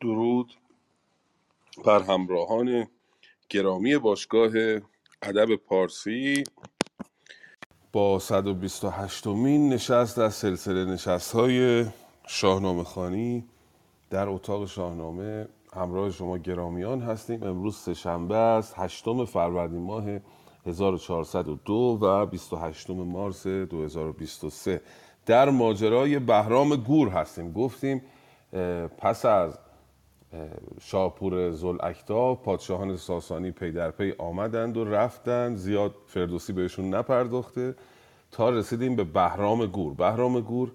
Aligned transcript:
درود 0.00 0.54
بر 1.84 2.02
همراهان 2.02 2.86
گرامی 3.48 3.98
باشگاه 3.98 4.50
ادب 5.22 5.56
پارسی. 5.56 6.44
با 7.92 8.18
128 8.18 9.26
مین 9.26 9.68
نشست 9.68 10.18
از 10.18 10.34
سلسله 10.34 10.84
نشست 10.84 11.32
های 11.34 11.86
شاهنامه 12.26 12.84
خانی 12.84 13.44
در 14.10 14.28
اتاق 14.28 14.66
شاهنامه 14.66 15.48
همراه 15.74 16.10
شما 16.10 16.38
گرامیان 16.38 17.00
هستیم. 17.00 17.42
امروز 17.42 17.76
سهشنبه 17.76 18.36
است 18.36 18.74
هشتم 18.76 19.24
فروردین 19.24 19.82
ماه 19.82 20.04
1402 20.66 21.98
و 22.02 22.26
28 22.26 22.90
مارس 22.90 23.46
2023 23.46 24.80
در 25.26 25.50
ماجرای 25.50 26.18
بهرام 26.18 26.76
گور 26.76 27.08
هستیم. 27.08 27.52
گفتیم 27.52 28.02
پس 28.98 29.24
از 29.24 29.58
شاپور 30.80 31.50
ذوالاکتاف 31.50 32.34
پادشاهان 32.34 32.96
ساسانی 32.96 33.50
پی 33.50 33.72
در 33.72 33.90
پی 33.90 34.14
آمدند 34.18 34.76
و 34.76 34.84
رفتند. 34.84 35.56
زیاد 35.56 35.94
فردوسی 36.06 36.52
بهشون 36.52 36.94
نپرداخته. 36.94 37.74
تا 38.30 38.50
رسیدیم 38.50 38.96
به 38.96 39.04
بهرام 39.04 39.66
گور. 39.66 39.94
بهرام 39.94 40.40
گور 40.40 40.72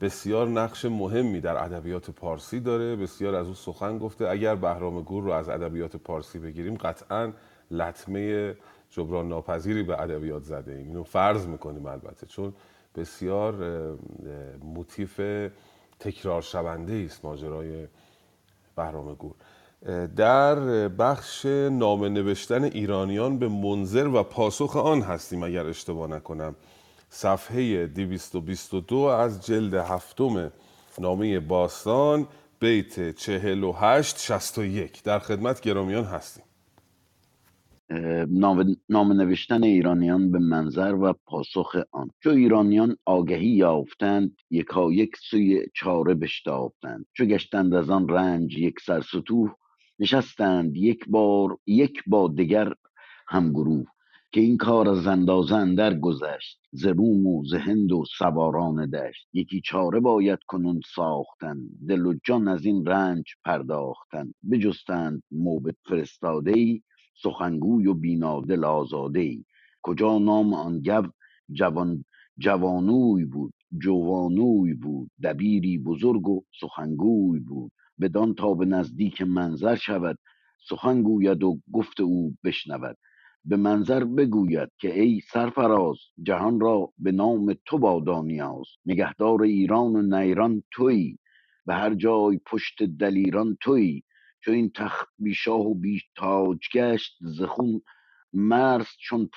بسیار 0.00 0.48
نقش 0.48 0.84
مهمی 0.84 1.40
در 1.40 1.64
ادبیات 1.64 2.10
پارسی 2.10 2.60
داره. 2.60 2.96
بسیار 2.96 3.34
از 3.34 3.46
او 3.46 3.54
سخن 3.54 3.98
گفته. 3.98 4.28
اگر 4.28 4.54
بهرام 4.54 5.02
گور 5.02 5.24
رو 5.24 5.30
از 5.32 5.48
ادبیات 5.48 5.96
پارسی 5.96 6.38
بگیریم 6.38 6.74
قطعا 6.74 7.32
لطمه 7.70 8.54
جبران 8.90 9.28
ناپذیری 9.28 9.82
به 9.82 10.02
ادبیات 10.02 10.42
زده 10.42 10.72
ایم. 10.72 10.86
اینو 10.86 11.02
فرض 11.02 11.46
می‌کنیم 11.46 11.86
البته 11.86 12.26
چون 12.26 12.52
بسیار 12.96 13.54
موتیف 14.62 15.20
تکرار 16.00 16.42
شونده 16.42 17.02
است 17.06 17.24
ماجرای 17.24 17.86
بهرام 18.76 19.14
گور 19.14 19.34
در 20.16 20.88
بخش 20.88 21.46
نامه 21.70 22.08
نوشتن 22.08 22.64
ایرانیان 22.64 23.38
به 23.38 23.48
منظر 23.48 24.06
و 24.06 24.22
پاسخ 24.22 24.76
آن 24.76 25.02
هستیم 25.02 25.42
اگر 25.42 25.66
اشتباه 25.66 26.10
نکنم. 26.10 26.56
صفحه 27.10 27.86
222 27.86 28.96
از 28.96 29.46
جلد 29.46 29.74
هفتم 29.74 30.52
نامه 30.98 31.40
باستان 31.40 32.26
بیت 32.60 33.16
48 33.16 34.18
61 34.18 35.02
در 35.02 35.18
خدمت 35.18 35.60
گرامیان 35.60 36.04
هستیم. 36.04 36.45
نام 38.88 39.12
نوشتن 39.12 39.62
ایرانیان 39.64 40.30
به 40.30 40.38
منظر 40.38 40.94
و 40.94 41.14
پاسخ 41.26 41.76
آن. 41.92 42.10
چو 42.22 42.30
ایرانیان 42.30 42.96
آگهی 43.04 43.46
یافتند 43.48 44.36
یکا 44.50 44.92
یک 44.92 45.16
سوی 45.30 45.66
چاره 45.74 46.14
بشتافتند. 46.14 47.06
چو 47.12 47.24
گشتند 47.24 47.74
از 47.74 47.90
آن 47.90 48.08
رنج 48.08 48.58
یک 48.58 48.74
سرستوه 48.80 49.54
نشستند 49.98 50.76
یک 50.76 51.04
بار 51.08 51.58
یک 51.66 52.02
با 52.06 52.28
دگر 52.28 52.72
همگروه 53.28 53.86
که 54.32 54.40
این 54.40 54.56
کار 54.56 54.88
از 54.88 55.06
اندازه 55.06 55.54
اندر 55.54 55.98
گذشت 55.98 56.58
ز 56.72 56.86
روم 56.86 57.26
و 57.26 57.44
ز 57.44 57.54
هند 57.54 57.92
و 57.92 58.04
سواران 58.18 58.90
دشت. 58.90 59.28
یکی 59.32 59.60
چاره 59.64 60.00
باید 60.00 60.38
کنون 60.46 60.80
ساختن 60.94 61.56
دل 61.88 62.06
و 62.06 62.14
جان 62.24 62.48
از 62.48 62.64
این 62.64 62.86
رنج 62.86 63.24
پرداختن. 63.44 64.32
بجستند 64.50 65.22
موبت 65.30 65.76
فرستاده 65.88 66.52
ای 66.54 66.82
سخنگوی 67.22 67.86
و 67.86 67.94
بینادل 67.94 68.64
آزاده 68.64 69.20
ای 69.20 69.44
کجا 69.82 70.18
نام 70.18 70.54
آن 70.54 70.80
گو 70.82 71.08
جوان 71.52 72.04
جوانوی 72.38 73.24
بود 73.24 73.54
جوانوی 73.82 74.74
بود 74.74 75.10
دبیری 75.22 75.78
بزرگ 75.78 76.28
و 76.28 76.42
سخنگوی 76.60 77.40
بود. 77.40 77.72
بدان 78.00 78.34
تا 78.34 78.54
به 78.54 78.64
نزدیک 78.66 79.22
منظر 79.22 79.74
شود 79.76 80.18
سخن 80.68 81.02
گوید 81.02 81.42
و 81.44 81.58
گفت 81.72 82.00
او 82.00 82.34
بشنود. 82.44 82.96
به 83.44 83.56
منظر 83.56 84.04
بگوید 84.04 84.68
که 84.80 85.00
ای 85.00 85.20
سرفراز 85.32 85.96
جهان 86.22 86.60
را 86.60 86.92
به 86.98 87.12
نام 87.12 87.54
تو 87.66 87.78
بادا 87.78 88.22
نیاز 88.22 88.66
نگهدار 88.86 89.42
ایران 89.42 89.96
و 89.96 90.02
نیران 90.02 90.62
تویی 90.72 91.18
به 91.66 91.74
هر 91.74 91.94
جای 91.94 92.40
پشت 92.46 92.82
دلیران 92.82 93.56
تویی. 93.60 94.02
چو 94.46 94.52
این 94.52 94.70
تخت 94.70 95.08
بی 95.20 95.34
شاه 95.34 95.60
و 95.62 95.74
بی 95.74 96.02
تاج 96.16 96.60
گشت 96.74 97.18
زخون 97.22 97.82
مرز 98.34 98.86
چون 99.00 99.30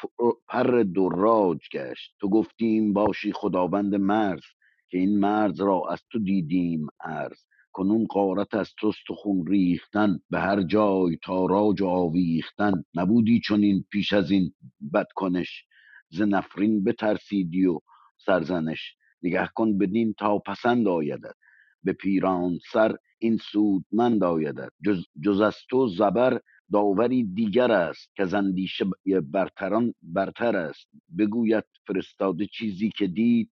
پر 0.49 0.83
دراج 0.95 1.59
گشت. 1.73 2.15
تو 2.21 2.29
گفتیم 2.29 2.93
باشی 2.93 3.33
خداوند 3.33 3.95
مرز 3.95 4.43
که 4.91 4.99
این 4.99 5.19
مرز 5.19 5.61
را 5.61 5.83
از 5.91 6.03
تو 6.11 6.19
دیدیم 6.19 6.87
ارز 7.05 7.39
کنون 7.73 8.05
قارت 8.07 8.55
از 8.55 8.73
توست 8.79 9.11
و 9.11 9.15
خون 9.15 9.47
ریختن 9.47 10.19
به 10.31 10.41
هر 10.41 10.63
جای 10.63 11.17
تاراج 11.23 11.81
و 11.81 11.87
آویختن. 11.87 12.83
نبودی 12.95 13.41
چون 13.41 13.63
این 13.63 13.85
پیش 13.91 14.13
از 14.13 14.31
این 14.31 14.53
بدکنش 14.95 15.65
ز 16.09 16.21
نفرین 16.21 16.85
بترسیدی 16.85 17.67
و 17.67 17.79
سرزنش. 18.17 18.95
نگه 19.23 19.49
کن 19.55 19.79
بدین 19.79 20.15
تا 20.19 20.39
پسند 20.39 20.89
آیدد 20.89 21.35
به 21.83 21.93
پیران 21.93 22.59
سر 22.71 22.95
این 23.19 23.37
سودمند 23.37 24.23
آیدد 24.23 24.71
جز, 24.85 25.03
جز 25.23 25.41
از 25.41 25.55
تو 25.69 25.87
زبر 25.87 26.39
داوری 26.71 27.23
دیگر 27.23 27.71
است 27.71 28.15
که 28.15 28.35
اندیشه 28.37 28.85
برتران 29.31 29.93
برتر 30.01 30.55
است. 30.55 30.87
بگوید 31.17 31.63
فرستاده 31.87 32.45
چیزی 32.45 32.89
که 32.97 33.07
دید 33.07 33.51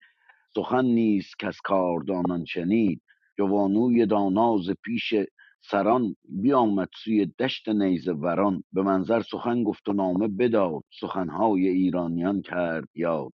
سخن 0.56 0.86
نیست 0.86 1.40
که 1.40 1.48
از 1.48 1.58
کاردانان 1.64 2.46
شنید. 2.46 3.02
جوانوی 3.38 4.06
داناز 4.06 4.70
پیش 4.84 5.14
سران 5.62 6.16
بیامد 6.30 6.90
سوی 7.04 7.26
دشت 7.26 7.70
نیزه 7.70 8.14
وران. 8.14 8.64
به 8.74 8.82
منظر 8.82 9.22
سخن 9.22 9.64
گفت 9.64 9.90
و 9.90 9.94
نامه 9.94 10.28
بداد. 10.28 10.84
سخنهای 11.00 11.68
ایرانیان 11.68 12.42
کرد 12.42 12.88
یاد. 12.96 13.34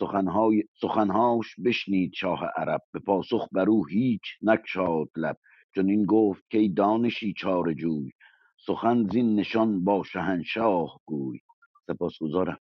سخنهای 0.00 0.64
سخنهاش 0.80 1.46
بشنید 1.64 2.12
شاه 2.14 2.40
عرب. 2.56 2.82
به 2.92 2.98
پاسخ 2.98 3.48
بر 3.52 3.68
او 3.68 3.86
هیچ 3.86 4.22
نکشاد 4.42 5.08
لب. 5.16 5.36
چون 5.74 5.88
این 5.88 6.04
گفت 6.04 6.42
که 6.50 6.68
دانشی 6.76 7.34
چار 7.36 7.72
جوی 7.72 8.10
سخن 8.66 9.08
زین 9.12 9.36
نشان 9.36 9.84
با 9.84 10.02
شهنشاه 10.04 11.00
گوی. 11.06 11.40
سپاسگزارم. 11.86 12.58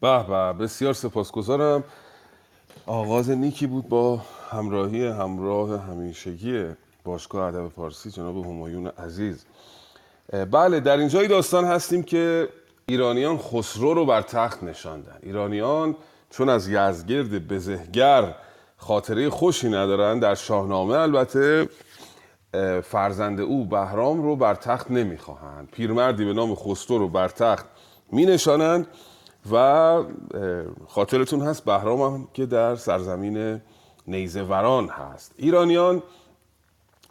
به 0.00 0.26
به 0.28 0.52
بسیار 0.52 0.92
سپاسگزارم. 0.92 1.84
آغاز 2.86 3.30
نیکی 3.30 3.66
بود 3.66 3.88
با 3.88 4.20
همراهی 4.50 5.06
همراه 5.06 5.80
همیشگی 5.80 6.64
باشگاه 7.04 7.46
ادب 7.46 7.68
فارسی 7.68 8.10
جناب 8.10 8.36
همایون 8.36 8.86
عزیز. 8.86 9.46
بله 10.50 10.80
در 10.80 10.96
اینجای 10.96 11.28
داستان 11.28 11.64
هستیم 11.64 12.02
که 12.02 12.48
ایرانیان 12.86 13.38
خسرو 13.38 13.94
رو 13.94 14.06
بر 14.06 14.22
تخت 14.22 14.62
نشاندن. 14.62 15.18
ایرانیان 15.22 15.96
چون 16.36 16.48
از 16.48 16.68
یزگرد 16.68 17.48
بزهگر 17.48 18.34
خاطره 18.76 19.30
خوشی 19.30 19.68
ندارن 19.68 20.18
در 20.18 20.34
شاهنامه 20.34 20.94
البته 20.94 21.68
فرزند 22.82 23.40
او 23.40 23.64
بهرام 23.64 24.22
رو 24.22 24.36
بر 24.36 24.54
تخت 24.54 24.90
نمی‌خواهند. 24.90 25.68
پیرمردی 25.72 26.24
به 26.24 26.32
نام 26.32 26.54
خسرو 26.54 26.98
رو 26.98 27.08
بر 27.08 27.28
تخت 27.28 27.66
می 28.12 28.26
نشانند 28.26 28.86
و 29.52 30.02
خاطرتون 30.88 31.40
هست 31.40 31.64
بهرام 31.64 32.00
هم 32.00 32.28
که 32.32 32.46
در 32.46 32.76
سرزمین 32.76 33.60
نیزه 34.06 34.42
وران 34.42 34.88
هست. 34.88 35.34
ایرانیان 35.36 36.02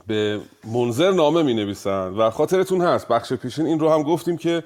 به 0.07 0.40
منظر 0.73 1.11
نامه 1.11 1.44
می 1.44 1.53
نویسند 1.53 2.19
و 2.19 2.29
خاطرتون 2.29 2.81
هست. 2.81 3.07
بخش 3.07 3.34
پیشین 3.34 3.66
این 3.66 3.79
رو 3.79 3.90
هم 3.90 4.03
گفتیم 4.03 4.38
که 4.38 4.63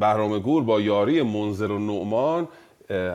بهرام 0.00 0.38
گور 0.38 0.64
با 0.64 0.80
یاری 0.80 1.22
منظر 1.22 1.70
و 1.70 1.78
نعمان 1.78 2.48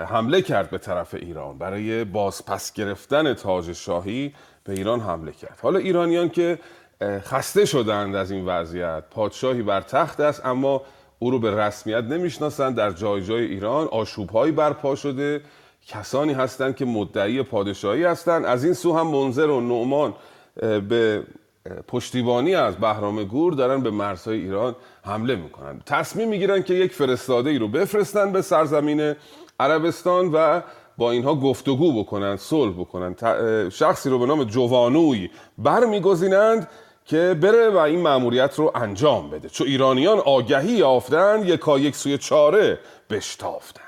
حمله 0.10 0.42
کرد 0.42 0.70
به 0.70 0.78
طرف 0.78 1.14
ایران. 1.14 1.58
برای 1.58 2.04
بازپس 2.04 2.74
گرفتن 2.74 3.34
تاج 3.34 3.74
شاهی 3.74 4.34
به 4.64 4.74
ایران 4.74 5.00
حمله 5.00 5.32
کرد. 5.32 5.60
حالا 5.62 5.80
ایرانیان 5.80 6.30
که 6.30 6.60
خسته 7.02 7.66
شدند 7.66 8.16
از 8.16 8.32
این 8.32 8.46
وضعیت. 8.46 9.04
پادشاهی 9.12 9.62
بر 9.62 9.82
تخت 9.82 10.20
است 10.20 10.46
اما 10.46 10.82
او 11.20 11.32
رو 11.32 11.40
به 11.40 11.56
رسمیت 11.56 12.04
نمی‌شناسند. 12.04 12.76
در 12.76 12.92
جای 12.92 13.22
جای 13.22 13.44
ایران 13.44 13.88
آشوبهایی 13.88 14.52
برپا 14.52 14.96
شده. 14.96 15.42
کسانی 15.88 16.34
هستند 16.34 16.76
که 16.76 16.86
مدعی 16.86 17.44
پادشاهی 17.44 18.04
هستند. 18.04 18.46
از 18.46 18.64
این 18.64 18.74
سو 18.74 18.98
هم 18.98 19.08
منظر 19.08 19.48
و 19.48 19.62
نعمان 19.62 20.14
به 20.90 21.24
پشتیبانی 21.88 22.56
از 22.56 22.76
بهرام 22.76 23.24
گور 23.24 23.54
دارن 23.54 23.82
به 23.82 23.92
مرزهای 23.92 24.40
ایران 24.40 24.76
حمله 25.06 25.36
می‌کنن. 25.36 25.82
تصمیم 25.86 26.30
می‌گیرن 26.30 26.64
که 26.64 26.74
یک 26.74 26.94
فرستاده 26.94 27.50
ای 27.50 27.58
رو 27.58 27.68
بفرستن 27.68 28.32
به 28.32 28.42
سرزمین 28.42 29.14
عربستان 29.60 30.32
و 30.34 30.62
با 30.98 31.12
اینها 31.12 31.36
گفتگو 31.36 32.04
بکنن 32.04 32.38
صلح 32.38 32.72
بکنن. 32.72 33.16
شخصی 33.70 34.10
رو 34.10 34.20
به 34.20 34.26
نام 34.26 34.44
جوانوی 34.44 35.30
برمیگزینند 35.58 36.70
که 37.06 37.38
بره 37.42 37.70
و 37.70 37.78
این 37.78 38.02
مأموریت 38.02 38.56
رو 38.56 38.72
انجام 38.76 39.30
بده. 39.30 39.50
چون 39.50 39.68
ایرانیان 39.68 40.20
آگهی 40.20 40.72
یافتند 40.72 41.50
یکا 41.50 41.80
یک 41.80 41.96
سوی 41.96 42.18
چاره 42.18 42.80
بشتافتند. 43.10 43.84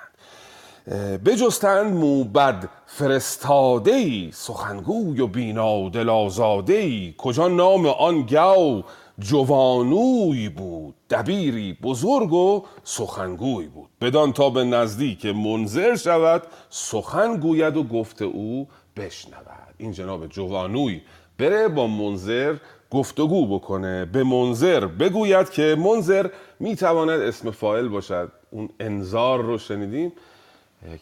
بجستند 1.26 1.94
موبد 1.94 2.70
فرستاده 2.86 3.92
ای 3.92 4.30
سخنگوی 4.34 5.22
و 5.22 5.28
بینا 5.28 5.90
دل 5.90 6.10
آزاده 6.10 6.74
ای 6.74 7.14
کجا 7.18 7.48
نام 7.48 7.86
آن 7.86 8.22
گو 8.22 8.84
جوانوی 9.20 10.50
بود 10.50 10.96
دبیری 11.10 11.78
بزرگ 11.82 12.34
و 12.34 12.66
سخنگوی 12.84 13.68
بود. 13.68 13.90
بدان 14.02 14.34
تا 14.34 14.50
به 14.50 14.64
نزدیک 14.64 15.26
منظر 15.26 15.96
شود 15.96 16.44
سخن 16.70 17.38
گوید 17.38 17.78
و 17.78 17.84
گفته 17.84 18.26
او 18.26 18.68
بشنود. 18.98 19.74
این 19.78 19.92
جناب 19.92 20.28
جوانوی 20.28 21.02
بره 21.38 21.68
با 21.68 21.88
منظر 21.88 22.56
گفتگو 22.92 23.60
بکنه. 23.60 24.06
به 24.06 24.24
منظر 24.24 24.86
بگوید 24.86 25.50
که 25.50 25.76
منظر 25.80 26.30
می‌تواند 26.60 27.22
اسم 27.22 27.52
فاعل 27.52 27.88
باشد. 27.88 28.32
اون 28.52 28.70
انذار 28.80 29.42
رو 29.42 29.58
شنیدیم؟ 29.58 30.12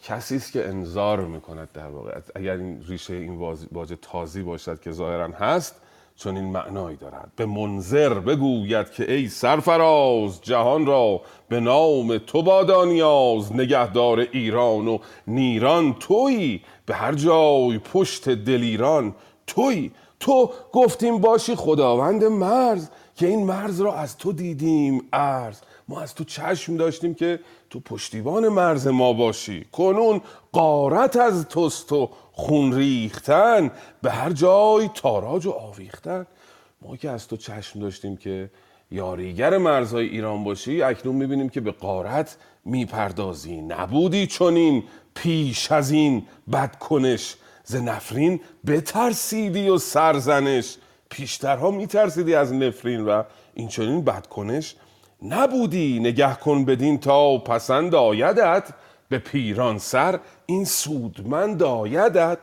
کسی 0.04 0.36
است 0.36 0.52
که 0.52 0.68
انذار 0.68 1.20
می‌کند 1.20 1.68
در 1.74 1.88
واقع. 1.88 2.20
اگر 2.34 2.56
این 2.56 2.84
ریشه 2.88 3.14
این 3.14 3.36
واژه 3.72 3.96
تازی 4.02 4.42
باشد 4.42 4.80
که 4.80 4.92
ظاهرا 4.92 5.28
هست 5.28 5.80
چون 6.18 6.36
این 6.36 6.44
معنایی 6.44 6.96
دارد. 6.96 7.32
به 7.36 7.46
منظر 7.46 8.14
بگوید 8.14 8.90
که 8.90 9.12
ای 9.12 9.28
سرفراز 9.28 10.40
جهان 10.42 10.86
را 10.86 11.20
به 11.48 11.60
نام 11.60 12.18
تو 12.18 12.42
بادا 12.42 12.84
نیاز 12.84 13.52
نگهدار 13.52 14.18
ایران 14.18 14.88
و 14.88 14.98
نیران 15.26 15.94
توی 15.94 16.60
به 16.86 16.94
هر 16.94 17.14
جای 17.14 17.78
پشت 17.78 18.28
دلیران 18.28 19.14
توی 19.46 19.90
تو 20.20 20.50
گفتیم 20.72 21.18
باشی 21.18 21.54
خداوند 21.54 22.24
مرز 22.24 22.88
که 23.16 23.26
این 23.26 23.46
مرز 23.46 23.80
را 23.80 23.94
از 23.94 24.18
تو 24.18 24.32
دیدیم 24.32 25.02
ارز 25.12 25.60
ما 25.88 26.00
از 26.00 26.14
تو 26.14 26.24
چشم 26.24 26.76
داشتیم 26.76 27.14
که 27.14 27.40
تو 27.70 27.80
پشتیبان 27.80 28.48
مرز 28.48 28.86
ما 28.86 29.12
باشی. 29.12 29.64
کنون 29.72 30.20
قارت 30.52 31.16
از 31.16 31.48
توست 31.48 31.92
و 31.92 32.10
خون 32.38 32.72
ریختن 32.72 33.70
به 34.02 34.10
هر 34.10 34.30
جای 34.30 34.90
تاراج 34.94 35.46
و 35.46 35.50
آویختن. 35.50 36.26
ما 36.82 36.96
که 36.96 37.10
از 37.10 37.28
تو 37.28 37.36
چشم 37.36 37.80
داشتیم 37.80 38.16
که 38.16 38.50
یاریگر 38.90 39.58
مرزهای 39.58 40.06
ایران 40.06 40.44
باشی 40.44 40.82
اکنون 40.82 41.14
می‌بینیم 41.14 41.48
که 41.48 41.60
به 41.60 41.70
قارت 41.70 42.36
می‌پردازی. 42.64 43.60
نبودی 43.60 44.26
چونین 44.26 44.84
پیش 45.14 45.72
از 45.72 45.90
این 45.90 46.26
بدکنش. 46.52 47.36
ز 47.64 47.76
نفرین 47.76 48.40
بترسیدی 48.66 49.68
و 49.68 49.78
سرزنش. 49.78 50.76
پیشترها 51.10 51.70
میترسیدی 51.70 52.34
از 52.34 52.52
نفرین 52.52 53.00
و 53.00 53.22
این 53.54 53.68
چنین 53.68 54.04
بدکنش. 54.04 54.74
نبودی 55.22 56.00
نگه 56.00 56.34
کن 56.34 56.64
بدین 56.64 56.98
تا 56.98 57.38
پسند 57.38 57.94
آیدت. 57.94 58.68
به 59.08 59.18
پیران 59.18 59.78
سر 59.78 60.20
این 60.46 60.64
سودمند 60.64 61.62
آیدت. 61.62 62.38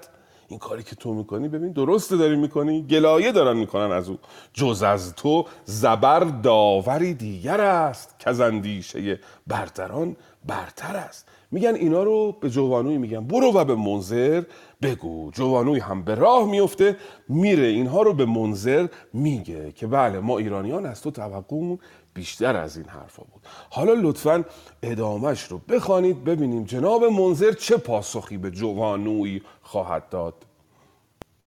این 0.48 0.60
کاری 0.60 0.84
که 0.84 0.96
تو 0.96 1.14
می‌کنی 1.14 1.48
ببین 1.48 1.72
درسته 1.72 2.18
داری 2.18 2.36
می‌کنی 2.36 2.84
گلایه 2.84 3.32
دارن 3.32 3.58
می‌کنن 3.58 3.92
از 3.92 4.10
او. 4.10 4.18
جز 4.54 4.84
از 4.84 5.16
تو 5.16 5.46
زبر 5.66 6.20
داوری 6.20 7.14
دیگر 7.14 7.62
است 7.62 8.16
که 8.20 8.44
اندیشه 8.44 9.20
برتران 9.48 10.16
برتر 10.46 10.96
است. 10.96 11.28
میگن 11.52 11.76
اینا 11.76 12.04
رو 12.04 12.32
به 12.32 12.50
جوانوی 12.50 12.98
میگن. 12.98 13.28
برو 13.28 13.52
و 13.54 13.66
به 13.66 13.76
منظر 13.76 14.44
بگو. 14.82 15.32
جوانوی 15.32 15.80
هم 15.80 16.04
به 16.04 16.16
راه 16.16 16.46
میفته 16.50 16.98
میره. 17.30 17.68
اینها 17.68 18.02
رو 18.02 18.14
به 18.14 18.26
منظر 18.26 18.88
میگه. 19.14 19.72
که 19.72 19.88
بله 19.88 20.20
ما 20.20 20.38
ایرانیان 20.38 20.86
از 20.86 21.02
تو 21.02 21.12
توقعمون 21.12 21.80
بیشتر 22.16 22.56
از 22.56 22.78
این 22.78 22.86
حرفا 22.86 23.24
بود. 23.24 23.42
حالا 23.70 23.94
لطفا 23.94 24.46
ادامش 24.84 25.44
رو 25.44 25.58
بخوانید 25.58 26.24
ببینیم 26.24 26.64
جناب 26.64 27.04
منظر 27.04 27.52
چه 27.52 27.78
پاسخی 27.78 28.38
به 28.38 28.52
جوانوی 28.52 29.42
خواهد 29.62 30.10
داد. 30.10 30.34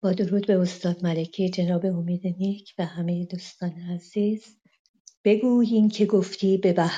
با 0.02 0.12
درود 0.12 0.48
به 0.48 0.60
استاد 0.60 1.04
ملکی 1.04 1.50
جناب 1.50 1.86
امید 1.86 2.22
نیک 2.40 2.74
و 2.80 2.86
همه 2.86 3.26
دوستان 3.26 3.74
عزیز. 3.94 4.58
بگوی 5.24 5.68
این 5.68 5.90
که 5.90 6.06
گفتی 6.06 6.58
به 6.58 6.90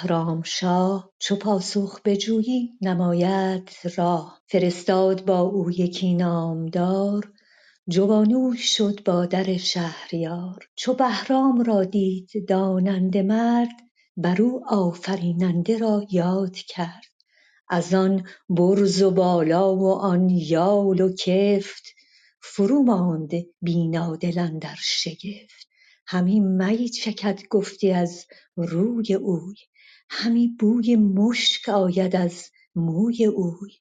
شاه 0.44 1.12
چو 1.20 1.36
پاسخ 1.36 2.02
بجویی 2.06 2.70
نماید 2.82 3.70
راه. 3.98 4.42
فرستاد 4.48 5.26
با 5.26 5.40
او 5.40 5.72
یکی 5.72 6.14
نامدار 6.14 7.32
جوانوی 7.90 8.58
شد 8.58 9.04
با 9.06 9.26
در 9.26 9.58
شهریار 9.58 10.70
چو 10.76 10.94
بهرام 10.94 11.62
را 11.62 11.84
دید 11.84 12.30
داننده 12.48 13.22
مرد 13.22 13.70
بر 14.18 14.42
او 14.42 14.62
آفریننده 14.68 15.78
را 15.78 16.06
یاد 16.12 16.56
کرد. 16.56 17.06
از 17.70 17.94
آن 17.94 18.24
برز 18.50 19.02
و 19.02 19.12
بالا 19.12 19.76
و 19.76 19.88
آن 19.88 20.30
یال 20.30 21.02
و 21.02 21.16
کفت 21.16 21.84
فرو 22.42 22.84
ماند 22.84 23.32
بینادل 23.62 24.40
اندر 24.40 24.76
شگفت. 24.80 25.68
همی 26.08 26.40
می 26.40 26.90
چکد 26.90 27.40
گفتی 27.50 27.92
از 27.92 28.26
روی 28.56 29.14
اوی 29.14 29.56
همی 30.10 30.48
بوی 30.60 30.96
مشک 30.96 31.70
آید 31.70 32.16
از 32.16 32.50
موی 32.76 33.26
اوی. 33.26 33.72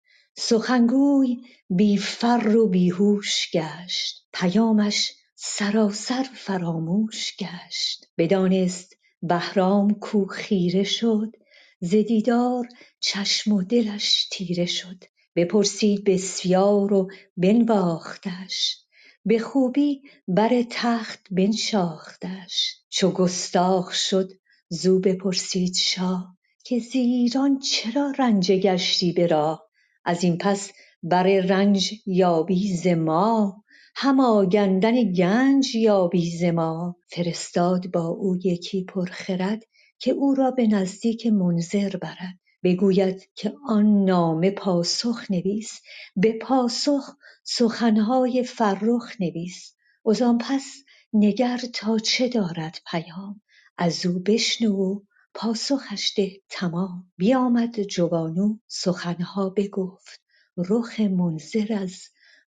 سخنگوی 0.40 1.37
بی 1.70 1.96
فر 1.96 2.56
و 2.56 2.69
بی 2.69 2.90
هوش 2.90 3.50
گشت. 3.52 4.26
پیامش 4.32 5.12
سراسر 5.35 6.23
فراموش 6.23 7.37
گشت. 7.37 8.06
بدانست 8.19 8.96
بهرام 9.23 9.94
کو 9.94 10.26
خیره 10.26 10.85
شد 10.85 11.32
ز 11.81 11.90
دیدار 11.90 12.69
چشم 13.00 13.52
و 13.52 13.62
دلش 13.62 14.29
تیره 14.32 14.67
شد. 14.67 15.05
بپرسید 15.37 16.05
بسیار 16.05 16.93
و 16.93 17.11
بنواختش. 17.37 18.76
به 19.25 19.38
خوبی 19.38 20.02
بر 20.29 20.62
تخت 20.70 21.26
بنشاختش. 21.31 22.76
چو 22.88 23.11
گستاخ 23.11 23.94
شد 23.94 24.32
زو 24.69 25.00
بپرسید 25.00 25.75
شاه 25.75 26.37
که 26.64 26.79
ز 26.79 26.91
ایران 26.94 27.58
چرا 27.58 28.12
رنجه 28.19 28.58
گشتی 28.58 29.12
به 29.12 29.26
راه؟ 29.26 29.68
ازین 30.08 30.38
پس 30.38 30.72
بر 31.02 31.22
رنج 31.22 31.94
یابی 32.06 32.76
ز 32.76 32.87
ما 32.87 33.64
هم 33.94 34.20
آگندن 34.20 35.12
گنج 35.12 35.75
یابی 35.75 36.31
ز 36.31 36.44
ما. 36.44 36.96
فرستاد 37.10 37.90
با 37.90 38.06
او 38.06 38.37
یکی 38.44 38.84
پرخرد 38.84 39.62
که 39.99 40.10
او 40.10 40.34
را 40.34 40.50
به 40.50 40.66
نزدیک 40.66 41.26
منظر 41.26 41.96
برد. 41.96 42.38
بگوید 42.62 43.31
که 43.34 43.55
آن 43.69 44.05
نامه 44.05 44.50
پاسخ 44.50 45.31
نویس 45.31 45.81
به 46.16 46.38
پاسخ 46.43 47.16
سخنهای 47.44 48.44
فرخ 48.44 49.20
نویس. 49.20 49.75
وزان 50.06 50.38
پس 50.38 50.64
نگر 51.12 51.60
تا 51.75 51.99
چه 51.99 52.28
دارد 52.28 52.78
پیام؟ 52.90 53.40
ازو 53.78 54.19
بشنو 54.19 54.77
و 54.77 55.00
پاسخش 55.35 56.13
ده 56.17 56.41
تمام. 56.49 57.13
بیامد 57.17 57.82
جوانو 57.82 58.56
سخنها 58.67 59.51
بگفت. 59.51 60.20
رخ 60.56 61.01
منظر 61.01 61.73
از 61.81 62.03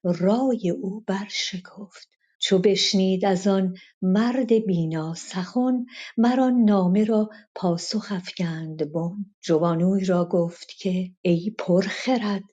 رای 0.04 0.70
او 0.70 1.04
برشکفت. 1.08 2.10
چو 2.40 2.60
بشنید 2.60 3.26
از 3.26 3.48
آن 3.48 3.76
مرد 4.02 4.54
بینا 4.54 5.14
سخن 5.14 5.86
مر 6.18 6.40
آن 6.40 6.64
نامه 6.64 7.04
را 7.04 7.30
پاسخ 7.56 8.08
افگند 8.12 8.92
بن. 8.92 9.26
جوانوی 9.42 10.06
را 10.06 10.26
گفت 10.26 10.68
که 10.80 11.12
ای 11.22 11.56
پرخرد 11.58 12.44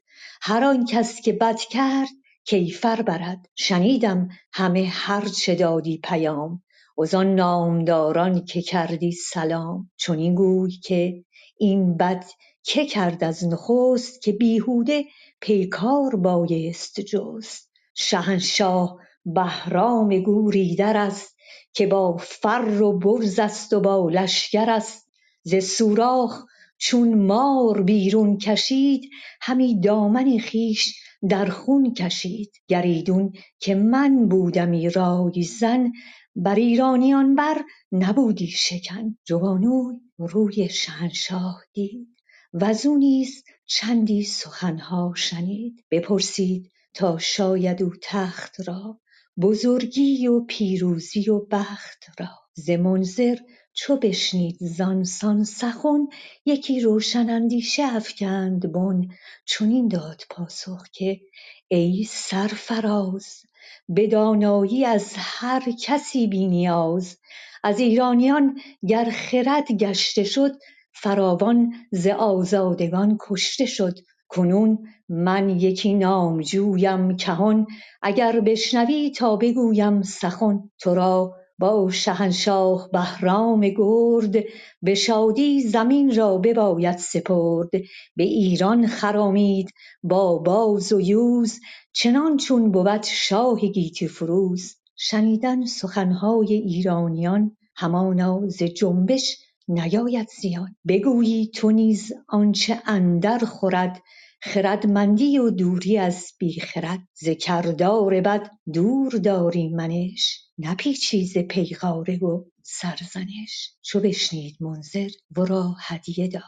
هر 0.43 0.65
آن 0.65 0.85
کس 0.85 1.21
که 1.21 1.33
بد 1.33 1.59
کرد 1.59 2.09
کیفر 2.45 3.03
برد. 3.03 3.49
شنیدم 3.55 4.29
همه 4.53 4.89
هر 4.93 5.29
چه 5.29 5.55
دادی 5.55 6.01
پیام. 6.05 6.63
وزان 6.99 7.35
نامداران 7.35 8.45
که 8.45 8.63
کردی 8.63 9.13
سلام 9.13 9.91
چنین 9.97 10.35
گوی 10.35 10.71
که 10.71 11.25
این 11.59 11.97
بد 11.97 12.25
که 12.63 12.87
کرد 12.87 13.25
از 13.25 13.45
نخست 13.45 14.23
که 14.23 14.33
بیهوده 14.33 15.05
پیکار 15.41 16.17
بایست 16.17 17.01
جست. 17.01 17.71
شهنشاه 17.95 18.99
بهرام 19.25 20.19
گور 20.19 20.55
است 20.81 21.37
که 21.73 21.87
با 21.87 22.17
فر 22.17 22.83
و 22.83 22.99
برز 22.99 23.39
است 23.39 23.73
و 23.73 23.81
با 23.81 24.09
لشکر 24.11 24.71
است. 24.71 25.09
ز 25.43 25.55
سوراخ 25.57 26.45
چون 26.79 27.27
مار 27.27 27.83
بیرون 27.83 28.39
کشید 28.39 29.11
همی 29.41 29.81
دامن 29.81 30.39
خویش 30.51 30.95
در 31.29 31.47
خون 31.47 31.95
کشید. 31.95 32.53
گر 32.69 32.83
ایدون 32.83 33.33
که 33.59 33.75
من 33.75 34.29
بودمی 34.29 34.91
رای 34.91 35.43
زن 35.43 35.93
بر 36.37 36.55
ایرانیان 36.55 37.35
بر 37.35 37.65
نبودی 37.93 38.47
شکن. 38.47 39.17
جوانوی 39.25 40.01
روی 40.19 40.69
شهنشاه 40.69 41.63
دید 41.73 42.09
وزو 42.53 42.97
نیز 42.97 43.45
چندی 43.67 44.25
سخنها 44.25 45.13
شنید. 45.17 45.85
بپرسید 45.91 46.71
تا 46.95 47.19
شاید 47.19 47.83
او 47.83 47.93
تخت 48.03 48.69
را 48.69 49.01
بزرگی 49.41 50.27
و 50.27 50.41
پیروزی 50.41 51.31
و 51.31 51.47
بخت 51.51 52.05
را. 52.19 52.29
ز 52.55 52.71
منظر 52.71 53.37
چو 53.73 53.97
بشنید 53.97 54.57
زانسان 54.61 55.45
سخن 55.45 56.07
یکی 56.47 56.81
روشن 56.81 57.31
اندیشه 57.31 57.83
افکند 57.83 58.73
بن. 58.73 59.09
چنین 59.47 59.89
داد 59.89 60.23
پاسخ 60.31 60.89
که 60.93 61.21
ای 61.69 62.07
سرفراز 62.11 63.43
به 63.89 64.07
دانایی 64.07 64.85
از 64.85 65.15
هر 65.17 65.63
کسی 65.83 66.27
بی 66.27 66.47
نیاز. 66.47 67.19
از 67.65 67.79
ایرانیان 67.79 68.59
گر 68.87 69.11
خرد 69.11 69.73
گشته 69.73 70.25
شد 70.25 70.53
فراوان 70.93 71.73
ز 71.93 72.07
آزادگان 72.07 73.17
کشته 73.21 73.67
شد. 73.67 73.99
کنون 74.29 74.79
من 75.09 75.51
یکی 75.51 75.95
نامجویم 75.95 77.17
کهن 77.17 77.67
اگر 78.03 78.41
بشنوی 78.41 79.11
تا 79.11 79.37
بگویم 79.37 80.03
سخن 80.03 80.71
تو 80.79 80.95
را 80.95 81.35
با 81.59 81.91
شهنشاه 81.91 82.89
بهرام 82.93 83.61
گرد 83.61 84.45
به 84.83 84.95
شادی 84.95 85.61
زمین 85.61 86.17
را 86.17 86.39
بباید 86.39 86.99
سپرد. 86.99 87.71
به 88.17 88.25
ایران 88.25 88.87
خرامید 88.87 89.71
با 90.03 90.39
باز 90.39 90.93
و 90.93 91.01
یوز 91.01 91.61
چنان 91.93 92.37
چون 92.37 92.71
بود 92.73 93.03
شاه 93.03 93.61
گیتی 93.61 94.09
فروز. 94.09 94.77
شنیدن 94.97 95.65
سخنهای 95.65 96.55
ایرانیان 96.55 97.57
همانا 97.77 98.49
ز 98.49 98.63
جنبش 98.63 99.39
نیاید 99.69 100.29
زیان. 100.41 100.77
بگویی 100.89 101.51
تو 101.55 101.71
نیز 101.71 102.13
آنچه 102.29 102.83
اندر 102.87 103.39
خورد 103.39 104.03
خردمندی 104.43 105.39
و 105.39 105.51
دوری 105.51 105.99
از 105.99 106.33
بی 106.39 106.61
خرد 106.61 107.01
ز 107.15 107.29
کردار 107.29 108.21
بد 108.21 108.51
دور 108.73 109.13
داری 109.13 109.69
منش. 109.69 110.46
نپیچی 110.59 111.25
ز 111.25 111.39
پیغاره 111.39 112.19
و 112.19 112.45
سرزنش. 112.63 113.71
چو 113.83 114.01
بشنید 114.01 114.57
منذر 114.61 115.09
ورا 115.37 115.75
هدیه 115.81 116.29
داد. 116.29 116.43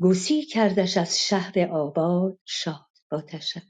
گسی 0.00 0.42
کردش 0.46 0.96
از 0.96 1.20
شهر 1.20 1.68
آباد 1.72 2.38
شاد 2.44 2.86
با 3.10 3.20
تشکر. 3.20 3.60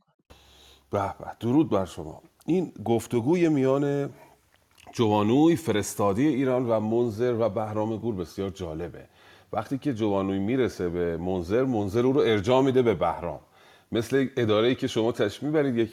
به 0.90 1.14
به 1.18 1.26
درود 1.40 1.70
بر 1.70 1.84
شما. 1.84 2.22
این 2.46 2.72
گفتگوی 2.84 3.48
میان 3.48 4.14
جوانوی 4.92 5.56
فرستادی 5.56 6.26
ایران 6.26 6.68
و 6.68 6.80
منظر 6.80 7.34
و 7.40 7.48
بهرام 7.48 7.96
گور 7.96 8.14
بسیار 8.14 8.50
جالبه. 8.50 9.08
وقتی 9.52 9.78
که 9.78 9.94
جوانوی 9.94 10.38
می‌رسه 10.38 10.88
به 10.88 11.16
منظر 11.16 11.64
منظر 11.64 12.06
او 12.06 12.12
رو 12.12 12.20
ارجاع 12.20 12.62
میده 12.62 12.82
به 12.82 12.94
بهرام. 12.94 13.40
مثل 13.92 14.28
اداره 14.36 14.68
ای 14.68 14.74
که 14.74 14.86
شما 14.86 15.12
تشبیه 15.12 15.50
برید 15.50 15.76
یک 15.76 15.90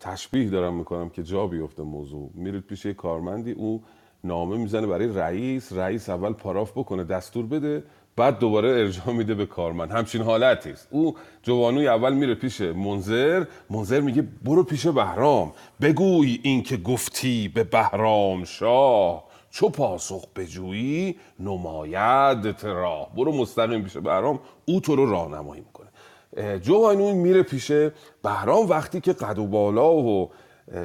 تشبیه 0.00 0.50
دارم 0.50 0.74
می‌کنم 0.74 1.08
که 1.08 1.22
جا 1.22 1.46
بیفته 1.46 1.82
موضوع. 1.82 2.30
میرید 2.34 2.62
پیش 2.62 2.84
یک 2.84 2.96
کارمندی 2.96 3.52
او 3.52 3.82
نامه 4.24 4.56
می‌زنه 4.56 4.86
برای 4.86 5.08
رئیس 5.08 5.72
رئیس 5.72 6.08
اول 6.08 6.32
پاراف 6.32 6.72
بکنه 6.72 7.04
دستور 7.04 7.46
بده 7.46 7.84
بعد 8.16 8.38
دوباره 8.38 8.68
ارجاع 8.68 9.10
میده 9.10 9.34
به 9.34 9.46
کارمند. 9.46 9.90
همچین 9.90 10.22
حالتی 10.22 10.70
است. 10.70 10.88
او 10.90 11.14
جوانوی 11.42 11.88
اول 11.88 12.14
میره 12.14 12.34
پیش 12.34 12.60
منظر 12.60 13.44
منظر 13.70 14.00
میگه 14.00 14.22
برو 14.44 14.62
پیش 14.64 14.86
بهرام. 14.86 15.52
بگوی 15.80 16.40
این 16.42 16.62
که 16.62 16.76
گفتی 16.76 17.48
به 17.48 17.64
بهرام 17.64 18.44
شاه. 18.44 19.24
چو 19.50 19.68
پاسخ 19.68 20.24
بجویی 20.36 21.16
نماید 21.40 22.52
ترا 22.52 23.08
برو 23.16 23.32
مستقیم 23.32 23.82
پیش 23.82 23.96
بهرام. 23.96 24.40
او 24.66 24.80
تو 24.80 24.96
رو 24.96 25.10
راهنمایی 25.10 25.62
جوانوی 26.62 27.12
میره 27.12 27.42
پیش 27.42 27.72
بهرام 28.22 28.68
وقتی 28.68 29.00
که 29.00 29.12
قد 29.12 29.38
و 29.38 29.46
بالا 29.46 29.92
و 29.92 30.30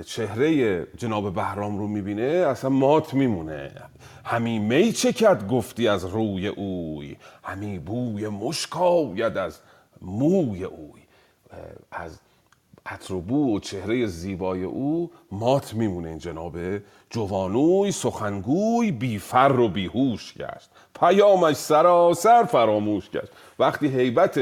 چهره 0.05 0.87
جناب 0.97 1.33
بهرام 1.33 1.77
رو 1.77 1.87
می‌بینه 1.87 2.21
اصلا 2.21 2.69
مات 2.69 3.13
میمونه. 3.13 3.71
همی 4.25 4.59
می 4.59 4.91
چکد 4.91 5.47
گفتی 5.47 5.87
از 5.87 6.05
روی 6.05 6.47
اوی؟ 6.47 7.17
همی 7.43 7.79
بوی 7.79 8.27
مشک 8.27 8.77
آید 8.77 9.37
از 9.37 9.59
موی 10.01 10.63
اوی. 10.63 11.01
از 11.91 12.19
عطر 12.85 13.13
و 13.13 13.59
چهره 13.59 14.05
زیبای 14.05 14.63
او 14.63 15.11
مات 15.31 15.73
میمونه 15.73 16.09
این 16.09 16.17
جناب 16.17 16.57
جوانوی 17.09 17.91
سخنگوی 17.91 18.91
بی 18.91 19.19
فر 19.19 19.59
و 19.59 19.69
بیهوش 19.69 20.33
گشت. 20.33 20.69
پیامش 20.99 21.55
سراسر 21.55 22.43
فراموش 22.43 23.09
گشت. 23.09 23.31
وقتی 23.59 23.87
حیبت 23.87 24.39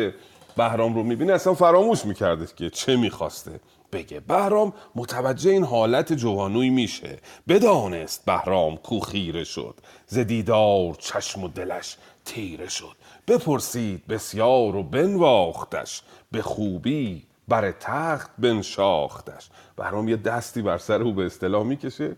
بهرام 0.58 0.96
رو 0.96 1.04
می‌بینه 1.04 1.34
اصلا 1.34 1.54
فراموش 1.54 2.06
می‌کرده 2.06 2.48
که 2.56 2.70
چه 2.70 2.96
می‌خواسته 2.96 3.60
بگه. 3.92 4.20
بهرام 4.20 4.74
متوجه 4.96 5.52
این 5.52 5.64
حالت 5.64 6.14
جوانوی 6.14 6.70
میشه. 6.70 7.18
بدانست 7.48 8.26
بهرام 8.26 8.78
کو 8.78 9.00
خیره 9.00 9.44
شد. 9.44 9.76
ز 10.08 10.18
دیدار 10.20 10.94
چشم 10.94 11.44
و 11.44 11.48
دلش 11.48 11.98
تیره 12.26 12.70
شد. 12.70 12.96
بپرسید 13.28 14.08
بسیار 14.08 14.76
و 14.76 14.84
بنواختش. 14.84 16.02
به 16.32 16.42
خوبی 16.42 17.24
بر 17.48 17.72
تخت 17.72 18.32
بنشاختش. 18.38 19.50
بهرام 19.76 20.10
یه 20.10 20.18
دستی 20.18 20.62
بر 20.62 20.78
سر 20.78 21.02
او 21.02 21.14
به 21.14 21.26
اصطلاح 21.26 21.64
می‌کشه 21.64 22.16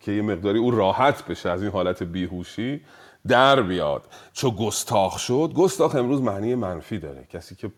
که 0.00 0.12
یه 0.12 0.22
مقداری 0.22 0.58
او 0.58 0.70
راحت 0.70 1.26
بشه 1.26 1.50
از 1.50 1.62
این 1.62 1.70
حالت 1.70 2.02
بیهوشی. 2.02 2.80
در 3.28 3.62
بیاد. 3.62 4.02
چو 4.32 4.50
گستاخ 4.50 5.18
شد 5.18 5.52
گستاخ 5.56 5.94
امروز 5.94 6.22
معنی 6.22 6.54
منفی 6.54 6.98
داره. 6.98 7.26
کسی 7.32 7.54
که 7.54 7.70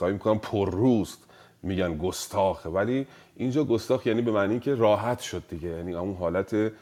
می‌کنم 0.00 0.38
پر 0.38 0.70
روست 0.70 1.18
میگن 1.62 1.98
گستاخه. 1.98 2.68
ولی 2.68 3.06
اینجا 3.36 3.64
گستاخ 3.64 4.06
یعنی 4.06 4.22
به 4.22 4.32
معنی 4.32 4.60
که 4.60 4.74
راحت 4.74 5.20
شد 5.20 5.42
دیگه. 5.48 5.68
یعنی 5.68 5.94
اون 5.94 6.14
حالت 6.14 6.72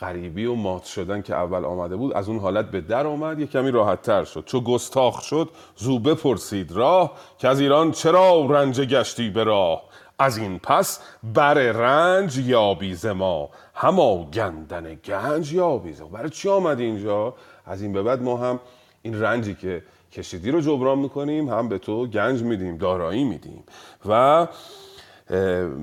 غریبی 0.00 0.46
و 0.46 0.54
مات 0.54 0.84
شدن 0.84 1.22
که 1.22 1.34
اول 1.34 1.64
آمده 1.64 1.96
بود 1.96 2.12
از 2.12 2.28
اون 2.28 2.38
حالت 2.38 2.70
به 2.70 2.80
در 2.80 3.06
آمد 3.06 3.40
یه 3.40 3.46
کمی 3.46 3.70
راحت 3.70 4.02
تر 4.02 4.24
شد. 4.24 4.44
چو 4.44 4.60
گستاخ 4.60 5.22
شد 5.22 5.48
زو 5.76 5.98
بپرسید 5.98 6.72
راه 6.72 7.12
که 7.38 7.48
از 7.48 7.60
ایران 7.60 7.92
چرا 7.92 8.46
رنج 8.46 8.80
گشتی 8.80 9.30
به 9.30 9.44
راه؟ 9.44 9.82
از 10.18 10.38
این 10.38 10.58
پس 10.58 11.00
بر 11.34 11.54
رنج 11.54 12.38
یابی 12.38 12.96
ما. 13.14 13.50
هما 13.74 14.24
گندن 14.24 14.94
گنج 14.94 15.52
یابی 15.52 15.94
ما. 16.00 16.06
برای 16.06 16.30
چی 16.30 16.48
آمدی 16.48 16.84
اینجا؟ 16.84 17.34
از 17.66 17.82
این 17.82 17.92
به 17.92 18.02
بعد 18.02 18.22
ما 18.22 18.36
هم 18.36 18.60
این 19.02 19.20
رنجی 19.20 19.54
که 19.54 19.82
کشیدی 20.12 20.50
رو 20.50 20.60
جبران 20.60 20.98
می‌کنیم 20.98 21.48
هم 21.48 21.68
به 21.68 21.78
تو 21.78 22.06
گنج 22.06 22.42
میدیم 22.42 22.76
دارایی 22.76 23.24
میدیم. 23.24 23.64
و 24.08 24.46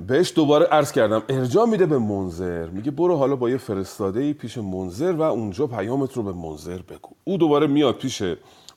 بهش 0.08 0.34
دوباره 0.36 0.66
عرض 0.66 0.92
کردم 0.92 1.24
ارجاع 1.30 1.66
میده 1.66 1.86
به 1.86 1.98
منظر. 1.98 2.66
میگه 2.66 2.92
برو 2.92 3.16
حالا 3.18 3.36
با 3.36 3.50
یه 3.50 3.58
فرستاده 3.58 4.34
پیش 4.34 4.58
منظر 4.58 5.12
و 5.12 5.22
اونجا 5.22 5.68
پیامت 5.68 6.14
رو 6.14 6.24
به 6.24 6.34
منظر 6.34 6.78
بگو. 6.78 7.10
او 7.24 7.38
دوباره 7.38 7.68
میاد 7.68 7.96
پیش 7.96 8.24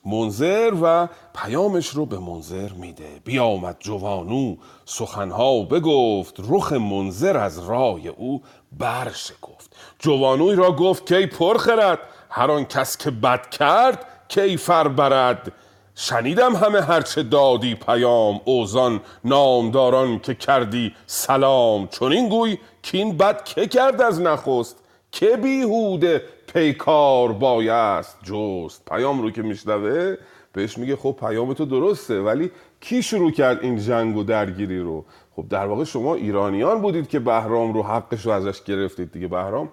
منظر 0.07 0.73
و 0.81 1.07
پیامش 1.35 1.87
رو 1.87 2.05
به 2.05 2.19
منظر 2.19 2.69
میده. 2.69 3.21
بیامد 3.25 3.75
جوانو 3.79 4.55
سخنها 4.85 5.61
بگفت 5.61 6.35
رخ 6.49 6.73
منظر 6.73 7.37
از 7.37 7.69
رای 7.69 8.07
او 8.07 8.41
برشکفت. 8.79 9.75
جوانوی 9.99 10.55
را 10.55 10.71
گفت 10.71 11.13
کی 11.13 11.25
پر 11.25 11.57
خرد؟ 11.57 11.99
هر 12.29 12.51
آن 12.51 12.65
کس 12.65 12.97
که 12.97 13.11
بد 13.11 13.49
کرد 13.49 14.05
کیفر 14.27 14.87
برد؟ 14.87 15.51
شنیدم 15.95 16.55
همه 16.55 16.81
هرچه 16.81 17.23
دادی 17.23 17.75
پیام 17.75 18.41
اوزان 18.45 19.01
نامداران 19.25 20.19
که 20.19 20.35
کردی 20.35 20.93
سلام. 21.05 21.87
چون 21.87 22.11
این 22.11 22.29
گوی 22.29 22.57
که 22.83 22.97
این 22.97 23.17
بد 23.17 23.43
که 23.43 23.67
کرد 23.67 24.01
از 24.01 24.21
نخست؟ 24.21 24.77
که 25.11 25.37
بیهوده 25.37 26.23
پیکار 26.47 27.31
بایست 27.31 28.17
جست. 28.23 28.85
پیام 28.85 29.21
رو 29.21 29.31
که 29.31 29.41
میشنوه 29.41 30.15
بهش 30.53 30.77
میگه 30.77 30.95
خب 30.95 31.17
پیام 31.19 31.53
تو 31.53 31.65
درسته 31.65 32.21
ولی 32.21 32.51
کی 32.81 33.03
شروع 33.03 33.31
کرد 33.31 33.61
این 33.61 33.77
جنگ 33.77 34.17
و 34.17 34.23
درگیری 34.23 34.79
رو؟ 34.79 35.05
خب 35.35 35.45
در 35.49 35.65
واقع 35.65 35.83
شما 35.83 36.15
ایرانیان 36.15 36.81
بودید 36.81 37.07
که 37.07 37.19
بهرام 37.19 37.73
رو 37.73 37.83
حقش 37.83 38.25
رو 38.25 38.31
ازش 38.31 38.63
گرفتید 38.63 39.11
دیگه. 39.11 39.27
بهرام 39.27 39.69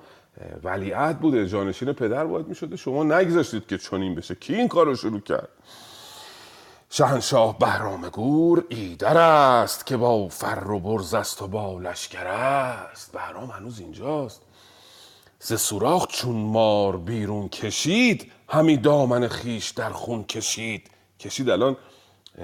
ولیعت 0.65 1.19
بوده 1.19 1.47
جانشین 1.47 1.93
پدر 1.93 2.25
باید 2.25 2.49
می‌شده 2.49 2.77
شما 2.77 3.05
نگذاشتید 3.05 3.67
که 3.67 3.79
چنین 3.79 4.15
بشه. 4.15 4.35
کی 4.35 4.55
این 4.55 4.69
کار 4.69 4.87
رو 4.87 4.97
شروع 4.97 5.21
کرد؟ 5.21 5.49
شهنشاه 6.91 7.59
بهرام 7.59 8.09
گور 8.09 8.65
ایدر 8.69 9.17
است 9.17 9.87
که 9.87 9.97
با 9.97 10.29
فر 10.29 10.71
و 10.71 10.81
برز 10.81 11.15
است 11.15 11.43
و 11.43 11.47
با 11.47 11.79
لشکر 11.79 12.27
است. 12.27 13.13
بهرام 13.13 13.51
هنوز 13.51 13.81
اینجاست. 13.81 14.43
ز 15.47 15.55
سوراخ 15.55 16.07
چون 16.07 16.37
مار 16.37 16.97
بیرون 16.97 17.49
کشید 17.49 18.33
همی 18.49 18.77
دامن 18.77 19.29
خیش 19.29 19.71
در 19.71 19.91
خون 19.91 20.25
کشید. 20.25 20.91
کشید 21.21 21.51
الان 21.51 21.77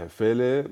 فعل 0.08 0.68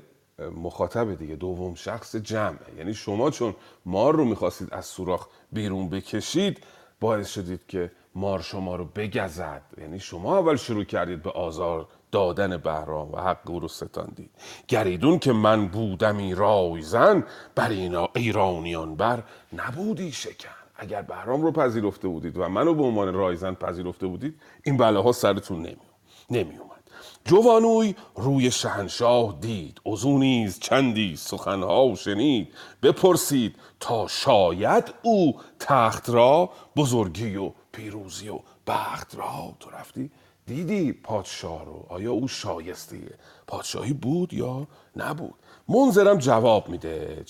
مخاطب 0.55 1.15
دیگه 1.15 1.35
دوم 1.35 1.75
شخص 1.75 2.15
جمعه 2.15 2.75
یعنی 2.77 2.93
شما 2.93 3.31
چون 3.31 3.55
مار 3.85 4.15
رو 4.15 4.25
می‌خواستید 4.25 4.73
از 4.73 4.85
سوراخ 4.85 5.27
بیرون 5.51 5.89
بکشید 5.89 6.63
باعث 6.99 7.33
شدید 7.33 7.67
که 7.67 7.91
مار 8.15 8.41
شما 8.41 8.75
رو 8.75 8.85
بگزد. 8.85 9.61
یعنی 9.77 9.99
شما 9.99 10.37
اول 10.37 10.55
شروع 10.55 10.83
کردید 10.83 11.23
به 11.23 11.31
آزار 11.31 11.87
دادن 12.11 12.57
بهرام 12.57 13.11
و 13.11 13.17
حق 13.17 13.49
او 13.49 13.59
رو 13.59 13.67
ستاندید. 13.67 14.31
گریدون 14.67 15.19
که 15.19 15.33
من 15.33 15.67
بودمی 15.67 16.35
رایزن 16.35 17.25
بر 17.55 17.69
اینا 17.69 18.09
ایرانیان 18.15 18.95
بر 18.95 19.23
نبودی 19.53 20.11
شکن. 20.11 20.58
اگر 20.79 21.01
بهرام 21.01 21.41
رو 21.41 21.51
پذیرفته 21.51 22.07
بودید 22.07 22.37
و 22.37 22.49
منو 22.49 22.73
به 22.73 22.83
عنوان 22.83 23.13
رایزن 23.13 23.53
پذیرفته 23.53 24.07
بودید 24.07 24.41
این 24.63 24.77
بلاها 24.77 25.11
سرتون 25.11 25.59
نمی 25.59 25.77
نمی 26.29 26.57
اومد 26.57 26.79
جوانوی 27.25 27.95
روی 28.15 28.51
شهنشاه 28.51 29.37
دید 29.41 29.81
ازو 29.85 30.17
نیز 30.17 30.59
چندی 30.59 31.15
سخنها 31.15 31.95
شنید. 31.95 32.53
بپرسید 32.83 33.55
تا 33.79 34.07
شاید 34.07 34.93
او 35.01 35.35
تخت 35.59 36.09
را 36.09 36.49
بزرگی 36.75 37.35
و 37.35 37.51
پیروزی 37.71 38.29
و 38.29 38.39
بخت 38.67 39.15
را. 39.15 39.55
تو 39.59 39.69
رفتی؟ 39.69 40.11
دیدی 40.45 40.93
پادشاه 40.93 41.65
رو؟ 41.65 41.85
آیا 41.89 42.11
او 42.11 42.27
شایستیه؟ 42.27 43.17
پادشاهی 43.47 43.93
بود 43.93 44.33
یا 44.33 44.67
نبود؟ 44.95 45.38
منظرم 45.69 46.17
جواب 46.17 46.69
میده. 46.69 47.23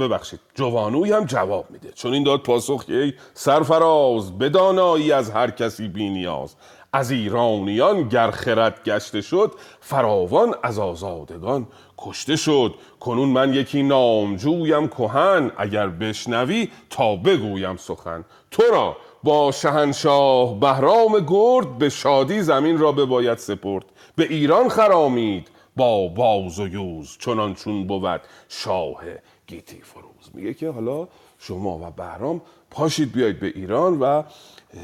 ببخشید 0.00 0.40
جوانوی 0.54 1.12
هم 1.12 1.24
جواب 1.24 1.70
میده. 1.70 1.92
چون 1.92 2.14
این 2.14 2.24
داد 2.24 2.42
پاسخ 2.42 2.84
که 2.84 3.14
سرفراز 3.34 4.38
بدانایی 4.38 5.12
از 5.12 5.30
هر 5.30 5.50
کسی 5.50 5.88
بینیاز 5.88 6.54
از 6.92 7.10
ایرانیان 7.10 8.08
گر 8.08 8.30
خرد 8.30 8.84
گشته 8.84 9.20
شد 9.20 9.52
فراوان 9.80 10.54
از 10.62 10.78
آزادگان 10.78 11.66
کشته 11.98 12.36
شد. 12.36 12.74
کنون 13.00 13.28
من 13.28 13.54
یکی 13.54 13.82
نامجویم 13.82 14.88
کهن 14.88 15.52
اگر 15.56 15.88
بشنوی 15.88 16.68
تا 16.90 17.16
بگویم 17.16 17.76
سخن. 17.76 18.24
تو 18.50 18.62
را 18.72 18.96
با 19.22 19.52
شهنشاه 19.52 20.60
بهرام 20.60 21.26
گرد 21.28 21.78
به 21.78 21.88
شادی 21.88 22.42
زمین 22.42 22.78
را 22.78 22.92
بباید 22.92 23.38
سپرد. 23.38 23.84
به 24.16 24.24
ایران 24.24 24.68
خرامید 24.68 25.48
با 25.76 26.08
باز 26.08 26.60
و 26.60 26.68
یوز 26.68 27.16
چنان 27.18 27.54
چون 27.54 27.86
بود 27.86 28.20
شاه 28.48 29.00
گیتی 29.46 29.80
فروز. 29.82 30.30
میگه 30.34 30.54
که 30.54 30.70
حالا 30.70 31.08
شما 31.38 31.78
و 31.78 31.90
بهرام 31.90 32.40
پاشید 32.70 33.12
بیاید 33.12 33.40
به 33.40 33.46
ایران 33.46 33.98
و 34.00 34.22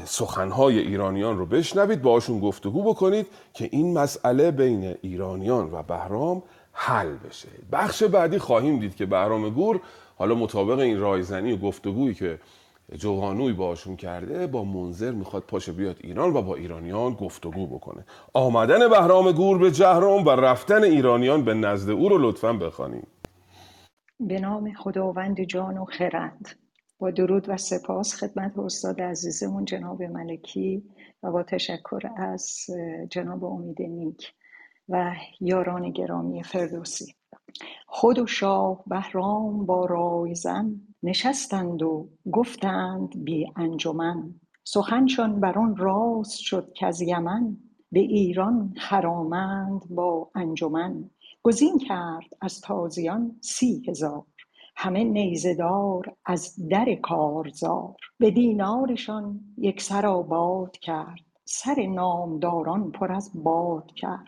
سخنهای 0.05 0.79
ایرانیان 0.79 1.37
رو 1.37 1.45
بشنوید 1.45 2.01
باشون 2.01 2.39
گفتگو 2.39 2.83
بکنید 2.83 3.27
که 3.53 3.69
این 3.71 3.97
مسئله 3.97 4.51
بین 4.51 4.95
ایرانیان 5.01 5.69
و 5.71 5.83
بهرام 5.83 6.43
حل 6.71 7.15
بشه. 7.15 7.47
بخش 7.71 8.03
بعدی 8.03 8.39
خواهیم 8.39 8.79
دید 8.79 8.95
که 8.95 9.05
بهرام 9.05 9.49
گور 9.49 9.81
حالا 10.17 10.35
مطابق 10.35 10.79
این 10.79 10.99
رایزنی 10.99 11.51
و 11.53 11.57
گفتگویی 11.57 12.13
که 12.13 12.39
جوانوی 12.95 13.53
باشون 13.53 13.95
کرده 13.95 14.47
با 14.47 14.63
منظر 14.63 15.11
می‌خواد 15.11 15.43
پاشه 15.43 15.71
بیاد 15.71 15.97
ایران 16.03 16.33
و 16.33 16.41
با 16.41 16.55
ایرانیان 16.55 17.13
گفتگو 17.13 17.67
بکنه. 17.67 18.05
آمدن 18.33 18.89
بهرام 18.89 19.31
گور 19.31 19.57
به 19.57 19.71
جهرم 19.71 20.25
و 20.25 20.29
رفتن 20.29 20.83
ایرانیان 20.83 21.45
به 21.45 21.53
نزد 21.53 21.89
او 21.89 22.09
رو 22.09 22.17
لطفا 22.17 22.53
بخوانیم 22.53 23.07
به 24.19 24.39
نام 24.39 24.73
خداوند 24.73 25.43
جان 25.43 25.77
و 25.77 25.85
خرد. 25.85 26.55
با 26.99 27.11
درود 27.11 27.49
و 27.49 27.57
سپاس 27.57 28.15
خدمت 28.15 28.59
استاد 28.59 29.01
عزیزمون 29.01 29.65
جناب 29.65 30.03
ملکی 30.03 30.83
و 31.23 31.31
با 31.31 31.43
تشکر 31.43 32.09
از 32.17 32.65
جناب 33.09 33.43
امید 33.43 33.81
نیک 33.81 34.33
و 34.89 35.15
یاران 35.39 35.91
گرامی 35.91 36.43
فردوسی. 36.43 37.15
خود 37.87 38.19
و 38.19 38.27
شاه 38.27 38.83
بهرام 38.87 39.65
با 39.65 39.85
رایزن 39.85 40.86
نشستند 41.03 41.83
و 41.83 42.09
گفتند 42.31 43.23
بی 43.23 43.51
انجمن. 43.55 44.35
سخنشان 44.63 45.39
بر 45.39 45.59
آن 45.59 45.75
راست 45.75 46.39
شد 46.39 46.73
کز 46.75 47.01
یمن 47.01 47.57
به 47.91 47.99
ایران 47.99 48.73
خرامند 48.77 49.81
با 49.89 50.31
انجمن. 50.35 51.09
گزین 51.43 51.77
کرد 51.77 52.29
از 52.41 52.61
تازیان 52.61 53.35
سی 53.41 53.83
هزار 53.87 54.23
همه 54.75 55.03
نیزه 55.03 55.55
دار 55.55 56.15
از 56.25 56.67
در 56.69 56.95
کارزار. 56.95 57.95
به 58.19 58.31
دینارشان 58.31 59.39
یکسر 59.57 60.05
آباد 60.05 60.77
کرد 60.77 61.19
سر 61.45 61.85
نامداران 61.85 62.91
پر 62.91 63.11
از 63.11 63.31
باد 63.43 63.91
کرد. 63.95 64.25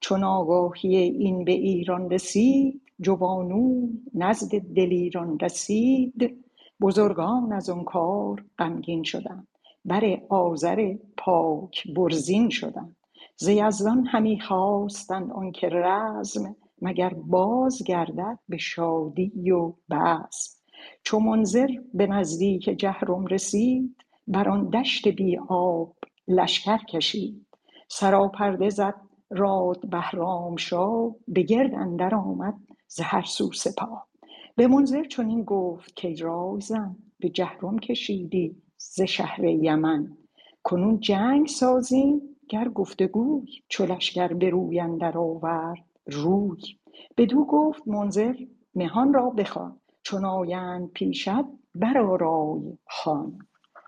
چون 0.00 0.24
آگاهی 0.24 0.96
این 0.96 1.44
به 1.44 1.52
ایران 1.52 2.10
رسید 2.10 2.81
جوانو 3.02 3.88
نزد 4.14 4.58
دلیران 4.58 5.38
رسید. 5.38 6.44
بزرگان 6.80 7.52
از 7.52 7.70
آن 7.70 7.84
کار 7.84 8.44
غمگین 8.58 9.02
شدند. 9.02 9.48
بر 9.84 10.18
آذر 10.28 10.94
پاک 11.16 11.92
برزین 11.96 12.48
شدند. 12.50 12.96
ز 13.36 13.48
یزدان 13.48 14.06
همی 14.06 14.40
خواستند 14.40 15.32
آنکه 15.32 15.68
رزم 15.68 16.56
مگر 16.82 17.14
باز 17.14 17.82
گردد 17.86 18.38
به 18.48 18.56
شادی 18.56 19.50
و 19.50 19.72
بزم. 19.90 20.58
چو 21.04 21.18
منذر 21.18 21.68
به 21.94 22.06
نزدیک 22.06 22.64
جهرم 22.64 23.26
رسید 23.26 23.96
بر 24.28 24.48
آن 24.48 24.68
دشت 24.70 25.08
بی 25.08 25.38
آب 25.48 25.94
لشکر 26.28 26.78
کشید. 26.78 27.46
سراپرده 27.88 28.68
زد 28.70 28.94
راد 29.30 29.90
بهرامشاه 29.90 31.14
به 31.28 31.42
گرد 31.42 31.74
اندر 31.74 32.14
آمد 32.14 32.54
ز 32.94 33.00
هر 33.00 33.22
سو 33.22 33.52
سپاه 33.52 34.08
به 34.56 34.66
منذر 34.66 35.04
چنین 35.04 35.44
گفت 35.44 36.00
کای 36.02 36.16
رایزن 36.16 36.96
به 37.18 37.28
جهرم 37.28 37.78
کشیدی 37.78 38.62
ز 38.76 39.00
شهر 39.00 39.44
یمن. 39.44 40.16
کنون 40.62 41.00
جنگ 41.00 41.46
سازیم 41.48 42.36
گر 42.48 42.68
گفتگوی 42.68 43.46
چو 43.68 43.86
لشکر 43.86 44.28
به 44.28 44.50
روی 44.50 44.80
اندر 44.80 45.18
آورد 45.18 45.84
روی. 46.06 46.60
بدو 47.16 47.44
گفت 47.44 47.88
منذر 47.88 48.34
مهان 48.74 49.14
را 49.14 49.30
بخوان 49.30 49.80
چون 50.02 50.24
آیند 50.24 50.90
پیشت 50.90 51.44
برآرای 51.74 52.78
خوان. 52.86 53.38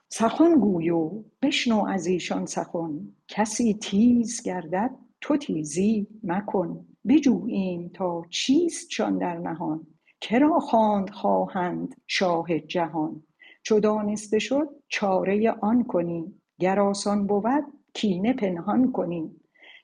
سخن 0.08 0.54
گوی 0.54 0.90
و 0.90 1.10
بشنو 1.42 1.86
از 1.86 2.06
ایشان 2.06 2.46
سخن 2.46 3.14
کسی 3.28 3.74
تیز 3.74 4.42
گردد 4.42 4.90
تو 5.20 5.36
تیزی 5.36 6.06
مکن. 6.22 6.86
بجوییم 7.08 7.90
تا 7.94 8.22
چیستشان 8.30 9.18
در 9.18 9.38
نهان؟ 9.38 9.86
کرا 10.20 10.58
خواند 10.60 11.10
خواهند 11.10 11.94
شاه 12.06 12.58
جهان؟ 12.58 13.22
چو 13.62 13.80
دانسته 13.80 14.38
شد 14.38 14.68
چاره 14.88 15.50
آن 15.50 15.84
کنیم 15.84 16.42
گر 16.58 16.80
آسان 16.80 17.26
بود 17.26 17.64
کینه 17.94 18.32
پنهان 18.32 18.92
کنیم. 18.92 19.40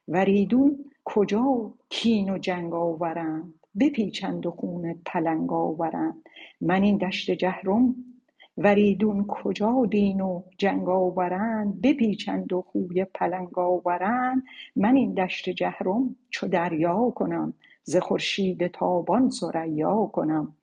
وریدون 0.08 0.84
کجا 1.04 1.74
کین 1.88 2.30
و 2.30 2.38
جنگ 2.38 2.74
آورند؟ 2.74 3.54
بپیچند 3.80 4.46
و 4.46 4.50
خون 4.50 4.94
پلنگ 5.06 5.52
آورند. 5.52 6.22
من 6.60 6.82
این 6.82 6.96
دشت 6.96 7.30
جهرم 7.30 7.94
وریدون 8.62 9.26
کجا 9.26 9.86
دین 9.90 10.20
و 10.20 10.42
جنگ 10.58 10.88
آورند؟ 10.88 11.80
بپیچند 11.80 12.52
و 12.52 12.62
خوی 12.62 13.04
پلنگ 13.04 13.58
آورند. 13.58 14.42
من 14.76 14.96
این 14.96 15.14
دشت 15.14 15.48
جهرم 15.50 16.16
چو 16.30 16.48
دریا 16.48 17.10
کنم 17.10 17.54
ز 17.82 17.96
خورشید 17.96 18.66
تابان 18.66 19.30
ثریا 19.30 20.10
کنم. 20.12 20.56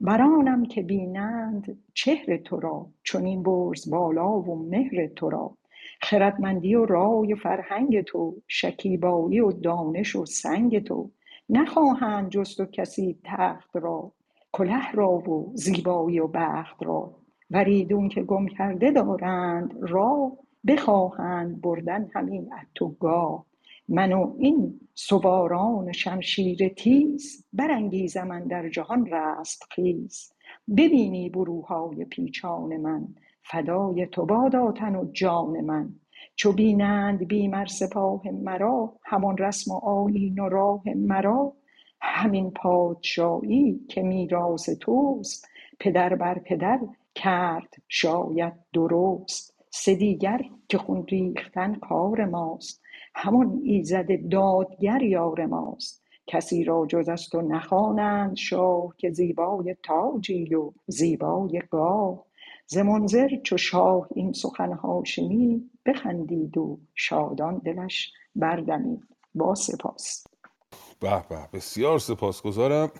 بر 0.00 0.22
آنم 0.22 0.64
که 0.64 0.82
بینند 0.82 1.78
چهر 1.94 2.36
تو 2.36 2.60
را 2.60 2.86
چنین 3.04 3.42
برز 3.42 3.90
بالا 3.90 4.40
و 4.40 4.68
مهر 4.68 5.06
تو 5.06 5.30
را. 5.30 5.56
خردمندی 6.00 6.74
و 6.74 6.84
رای 6.84 7.32
و 7.32 7.36
فرهنگ 7.36 8.00
تو 8.00 8.36
شکیبایی 8.48 9.40
و 9.40 9.52
دانش 9.52 10.16
و 10.16 10.26
سنگ 10.26 10.84
تو. 10.84 11.10
نخواهند 11.48 12.30
جست 12.30 12.60
و 12.60 12.64
کسی 12.64 13.18
تخت 13.24 13.76
را 13.76 14.12
کله 14.52 14.92
را 14.92 15.10
و 15.10 15.52
زیبایی 15.54 16.20
و 16.20 16.26
بخت 16.26 16.82
را. 16.82 17.21
وریدون 17.52 18.08
که 18.08 18.22
گم 18.22 18.46
کرده 18.46 18.90
دارند 18.90 19.74
راه 19.80 20.32
بخواهند 20.66 21.60
بردن 21.60 22.08
همی 22.14 22.38
از 22.38 22.66
تو 22.74 22.88
گاه 22.88 23.46
من 23.88 24.12
و 24.12 24.34
این 24.38 24.80
سواران 24.94 25.92
شمشیر 25.92 26.68
تیز 26.68 27.46
برانگیزم 27.52 28.30
اندر 28.30 28.68
جهان 28.68 29.06
رستخیز 29.06 30.32
ببینی 30.76 31.30
بروهای 31.30 32.04
پیچان 32.04 32.76
من 32.76 33.08
فدای 33.42 34.06
تو 34.06 34.26
بادا 34.26 34.72
تن 34.72 34.96
و 34.96 35.12
جان 35.12 35.60
من. 35.60 35.94
چو 36.36 36.52
بینند 36.52 37.28
بی 37.28 37.48
مر 37.48 37.66
سپاه 37.66 38.22
مرا 38.30 38.94
همان 39.04 39.38
رسم 39.38 39.70
و 39.70 39.74
آیین 39.74 40.38
و 40.38 40.48
راه 40.48 40.82
مرا. 40.96 41.52
همین 42.00 42.50
پادشاهی 42.50 43.80
که 43.88 44.02
میراث 44.02 44.70
توست 44.70 45.48
پدر 45.80 46.14
بر 46.14 46.38
پدر 46.38 46.80
کرد 47.14 47.74
شاید 47.88 48.52
درست. 48.72 49.54
سه 49.70 49.94
دیگر 49.94 50.40
که 50.68 50.78
خون 50.78 51.06
ریختن 51.06 51.74
کار 51.74 52.24
ماست. 52.24 52.82
همان 53.14 53.60
ایزد 53.64 54.28
دادگر 54.30 55.02
یار 55.02 55.46
ماست. 55.46 56.02
کسی 56.26 56.64
را 56.64 56.86
جز 56.86 57.08
از 57.08 57.28
تو 57.28 57.40
نخوانند 57.42 58.36
شاه 58.36 58.94
که 58.98 59.10
زیبای 59.10 59.76
تاجی 59.82 60.54
و 60.54 60.72
زیبای 60.86 61.62
گاه. 61.70 62.24
ز 62.66 62.78
منذر 62.78 63.28
چو 63.42 63.56
شاه 63.56 64.08
این 64.14 64.32
سخنها 64.32 65.02
شنید 65.04 65.70
بخندید 65.86 66.58
و 66.58 66.78
شادان 66.94 67.58
دلش 67.58 68.12
بردمید. 68.36 69.02
با 69.34 69.54
سپاس. 69.54 70.24
به 71.02 71.22
به 71.28 71.36
بسیار 71.52 71.98
سپاسگزارم. 71.98 72.90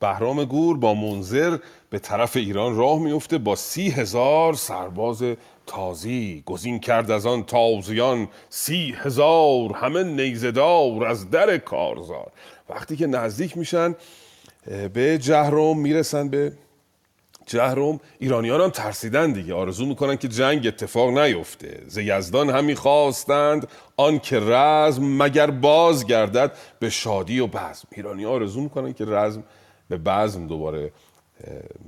بهرام 0.00 0.44
گور 0.44 0.76
با 0.76 0.94
منظر 0.94 1.58
به 1.90 1.98
طرف 1.98 2.36
ایران 2.36 2.76
راه 2.76 2.98
میفته 2.98 3.38
با 3.38 3.56
سی 3.56 3.90
هزار 3.90 4.54
سرباز 4.54 5.22
تازی 5.66 6.42
گزین 6.46 6.80
کرد 6.80 7.10
از 7.10 7.26
آن 7.26 7.44
تازیان. 7.44 8.28
سی 8.48 8.94
هزار 8.98 9.72
همه 9.72 10.04
نیزدار 10.04 11.04
از 11.04 11.30
در 11.30 11.58
کارزار. 11.58 12.32
وقتی 12.68 12.96
که 12.96 13.06
نزدیک 13.06 13.56
میشن 13.56 13.94
به 14.92 15.18
جهرم 15.18 15.78
می‌رسن 15.78 16.28
به 16.28 16.52
جهرم 17.52 18.00
ایرانیان 18.18 18.60
هم 18.60 18.70
ترسیدن 18.70 19.32
دیگه. 19.32 19.54
آرزو 19.54 19.86
می‌کنن 19.86 20.16
که 20.16 20.28
جنگ 20.28 20.66
اتفاق 20.66 21.18
نیفته. 21.18 21.82
ز 21.86 21.98
یزدان 21.98 22.50
همی 22.50 22.74
خواستند 22.74 23.68
آن 23.96 24.18
که 24.18 24.40
رزم 24.40 25.22
مگر 25.22 25.50
باز 25.50 26.06
گردد 26.06 26.52
به 26.78 26.90
شادی 26.90 27.40
و 27.40 27.46
بزم. 27.46 27.88
ایرانی 27.92 28.26
آرزو 28.26 28.60
می‌کنن 28.60 28.92
که 28.92 29.04
رزم 29.04 29.42
به 29.88 29.96
بزم 29.96 30.46
دوباره 30.46 30.92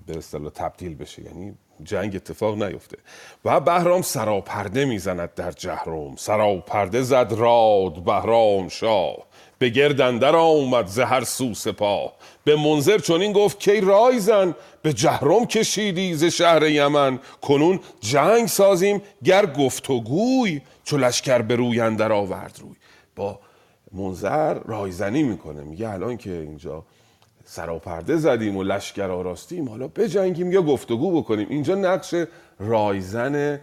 به 0.07 0.18
اصطلاح 0.18 0.50
تبدیل 0.50 0.94
بشه. 0.94 1.22
یعنی 1.22 1.55
جنگ 1.83 2.16
اتفاق 2.16 2.62
نیفته. 2.62 2.96
و 3.44 3.61
بهرام 3.61 4.03
سراپرده 4.03 4.85
می‌زند 4.85 5.35
در 5.35 5.50
جهرم. 5.50 6.16
سراپرده 6.16 7.03
زد 7.03 7.35
راد 7.37 8.05
بهرام 8.05 8.68
شاه. 8.68 9.16
به 9.64 9.70
گردندر 9.70 10.37
آمد 10.37 10.87
زهر 10.87 11.24
سو 11.24 11.55
سپاه. 11.55 12.12
به 12.44 12.57
منظر 12.57 12.98
چنین 12.98 13.33
گفت 13.33 13.61
کی 13.61 13.81
رایزن 13.81 14.55
به 14.83 14.92
جهرم 14.92 15.46
کشیدی 15.46 16.14
ز 16.14 16.24
شهر 16.24 16.62
یمن. 16.62 17.18
کنون 17.42 17.81
جنگ 18.00 18.46
سازیم 18.46 19.03
گر 19.24 19.46
گفت 19.46 19.90
و 19.90 20.00
گوی 20.00 20.61
چو 20.85 20.96
لشکر 20.96 21.42
به 21.42 21.57
روی 21.57 21.81
اندر 21.81 22.12
آورد 22.12 22.59
روی. 22.61 22.74
با 23.16 23.38
منظر 23.92 24.55
رایزنی 24.55 25.22
می‌کنه 25.22 25.62
میگه 25.62 25.90
الان 25.90 26.16
که 26.16 26.31
اینجا 26.31 26.85
سراپرده 27.44 28.16
زدیم 28.16 28.57
و 28.57 28.62
لشکر 28.62 29.11
آراستیم 29.11 29.68
حالا 29.68 29.88
بجنگیم 29.88 30.53
یا 30.53 30.62
گفتگو 30.62 31.22
بکنیم. 31.22 31.46
اینجا 31.50 31.74
نقش 31.74 32.14
رایزن 32.59 33.61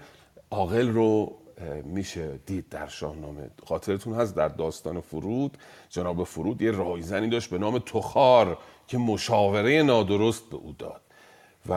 عاقل 0.51 0.89
رو 0.89 1.40
میشه 1.83 2.39
دید 2.45 2.69
در 2.69 2.87
شاهنامه. 2.87 3.49
خاطرتون 3.67 4.13
هست 4.13 4.35
در 4.35 4.47
داستان 4.47 5.01
فرود 5.01 5.57
جناب 5.89 6.23
فرود 6.23 6.61
یه 6.61 6.71
رایزنی 6.71 7.29
داشت 7.29 7.49
به 7.49 7.57
نام 7.57 7.79
تخار 7.79 8.57
که 8.87 8.97
مشاوره 8.97 9.83
نادرست 9.83 10.49
به 10.49 10.55
او 10.55 10.75
داد 10.79 11.01
و 11.69 11.73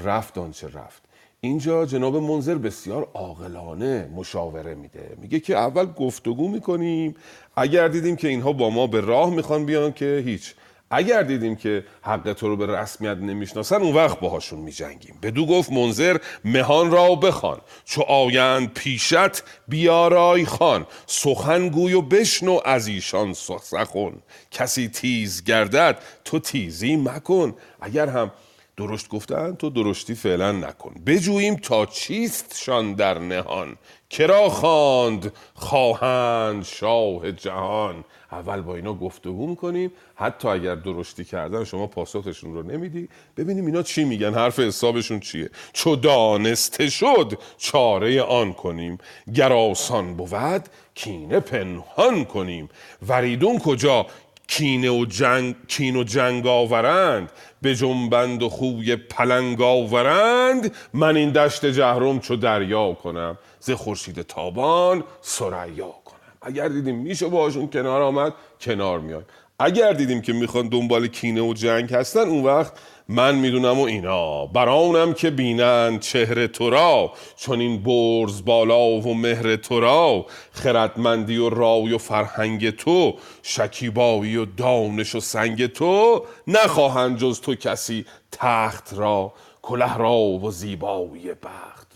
رفت 0.00 0.38
آنچه 0.38 0.68
رفت. 0.68 1.02
اینجا 1.40 1.86
جناب 1.86 2.16
منظر 2.16 2.54
بسیار 2.54 3.08
عاقلانه 3.14 4.10
مشاوره 4.16 4.74
میده. 4.74 5.16
میگه 5.20 5.40
که 5.40 5.56
اول 5.56 5.86
گفتگو 5.86 6.48
می‌کنیم 6.48 7.14
اگر 7.56 7.88
دیدیم 7.88 8.16
که 8.16 8.28
اینها 8.28 8.52
با 8.52 8.70
ما 8.70 8.86
به 8.86 9.00
راه 9.00 9.30
می‌خوان 9.30 9.66
بیان 9.66 9.92
که 9.92 10.22
هیچ. 10.24 10.54
اگر 10.90 11.22
دیدیم 11.22 11.56
که 11.56 11.84
حق 12.02 12.32
تو 12.32 12.48
رو 12.48 12.56
به 12.56 12.66
رسمیت 12.66 13.16
نمی‌شناسن 13.16 13.76
اون 13.76 13.94
وقت 13.94 14.20
باهاشون 14.20 14.58
میجنگیم. 14.58 15.18
بدو 15.22 15.46
گفت 15.46 15.72
منظر 15.72 16.16
مهان 16.44 16.90
را 16.90 17.14
بخوان. 17.14 17.60
چو 17.84 18.02
آیند 18.02 18.74
پیشت 18.74 19.42
بیارای 19.68 20.44
خان 20.44 20.86
سخن 21.06 21.68
گوی 21.68 21.92
و 21.92 22.02
بشنو 22.02 22.60
از 22.64 22.88
ایشان 22.88 23.32
سخن. 23.32 24.14
کسی 24.50 24.88
تیز 24.88 25.44
گردد 25.44 25.98
تو 26.24 26.38
تیزی 26.38 26.96
مکن. 26.96 27.54
اگر 27.80 28.06
هم 28.06 28.30
درشت 28.76 29.08
گفتن 29.08 29.54
تو 29.54 29.70
درشتی 29.70 30.14
فعلا 30.14 30.52
نکن. 30.52 30.94
بجوییم 31.06 31.56
تا 31.56 31.86
چیستشان 31.86 32.94
در 32.94 33.18
نهان. 33.18 33.76
کرا 34.10 34.48
خواند 34.48 35.32
خواهند 35.54 36.64
شاه 36.64 37.32
جهان؟ 37.32 38.04
اول 38.32 38.60
با 38.60 38.76
اینا 38.76 38.94
گفتگو 38.94 39.46
می‌کنیم 39.46 39.92
حتی 40.14 40.48
اگر 40.48 40.74
درشتی 40.74 41.24
کردن 41.24 41.64
شما 41.64 41.86
پاسخشون 41.86 42.54
رو 42.54 42.62
نمیدی 42.62 43.08
ببینیم 43.36 43.66
اینا 43.66 43.82
چی 43.82 44.04
میگن 44.04 44.34
حرف 44.34 44.58
حسابشون 44.58 45.20
چیه. 45.20 45.50
چو 45.72 45.96
دانسته 45.96 46.90
شد 46.90 47.38
چاره 47.58 48.22
آن 48.22 48.52
کنیم. 48.52 48.98
گر 49.34 49.52
آسان 49.52 50.14
بود 50.14 50.68
کینه 50.94 51.40
پنهان 51.40 52.24
کنیم. 52.24 52.68
وریدون 53.08 53.58
کجا؟ 53.58 54.06
کینه 54.48 54.90
و 54.90 55.04
جنگ 55.04 55.54
کین 55.68 55.96
و 55.96 56.04
جنگ 56.04 56.46
آورند. 56.46 57.32
به 57.62 57.74
جنبند 57.74 58.42
و 58.42 58.48
خوی 58.48 58.96
پلنگ 58.96 59.62
آورند. 59.62 60.74
من 60.94 61.16
این 61.16 61.30
دشت 61.30 61.66
جهرم 61.66 62.20
چو 62.20 62.36
دریا 62.36 62.92
کنم. 62.92 63.38
ز 63.60 63.70
خورشید 63.70 64.22
تابان 64.22 65.04
سریا 65.20 65.94
اگر 66.42 66.68
دیدیم 66.68 66.94
میشه 66.94 67.28
باشون 67.28 67.70
کنار 67.70 68.02
آمد 68.02 68.32
کنار 68.60 68.98
میایم 68.98 69.24
اگر 69.58 69.92
دیدیم 69.92 70.22
که 70.22 70.32
می‌خوان 70.32 70.68
دنبال 70.68 71.06
کینه 71.06 71.40
و 71.40 71.52
جنگ 71.52 71.94
هستن 71.94 72.28
اون 72.28 72.44
وقت 72.44 72.72
من 73.08 73.34
می‌دونم 73.34 73.78
و 73.78 73.82
اینا. 73.82 74.46
برانم 74.46 75.14
که 75.14 75.30
بینن 75.30 75.98
چهره 75.98 76.48
تو 76.48 76.70
را 76.70 77.12
چون 77.36 77.60
این 77.60 77.82
برز 77.82 78.44
بالا 78.44 78.84
و 78.84 79.14
مهر 79.14 79.56
تو 79.56 79.80
را 79.80 80.26
خردمندی 80.52 81.36
و 81.36 81.48
رای 81.48 81.92
و 81.92 81.98
فرهنگ 81.98 82.70
تو 82.70 83.14
شکیبایی 83.42 84.36
و 84.36 84.44
دانش 84.44 85.14
و 85.14 85.20
سنگ 85.20 85.66
تو 85.66 86.24
نخواهند 86.46 87.18
جز 87.18 87.40
تو 87.40 87.54
کسی 87.54 88.06
تخت 88.32 88.94
را 88.96 89.32
کله 89.62 89.96
را 89.96 90.18
و 90.18 90.50
زیبایی 90.50 91.28
بخت. 91.32 91.87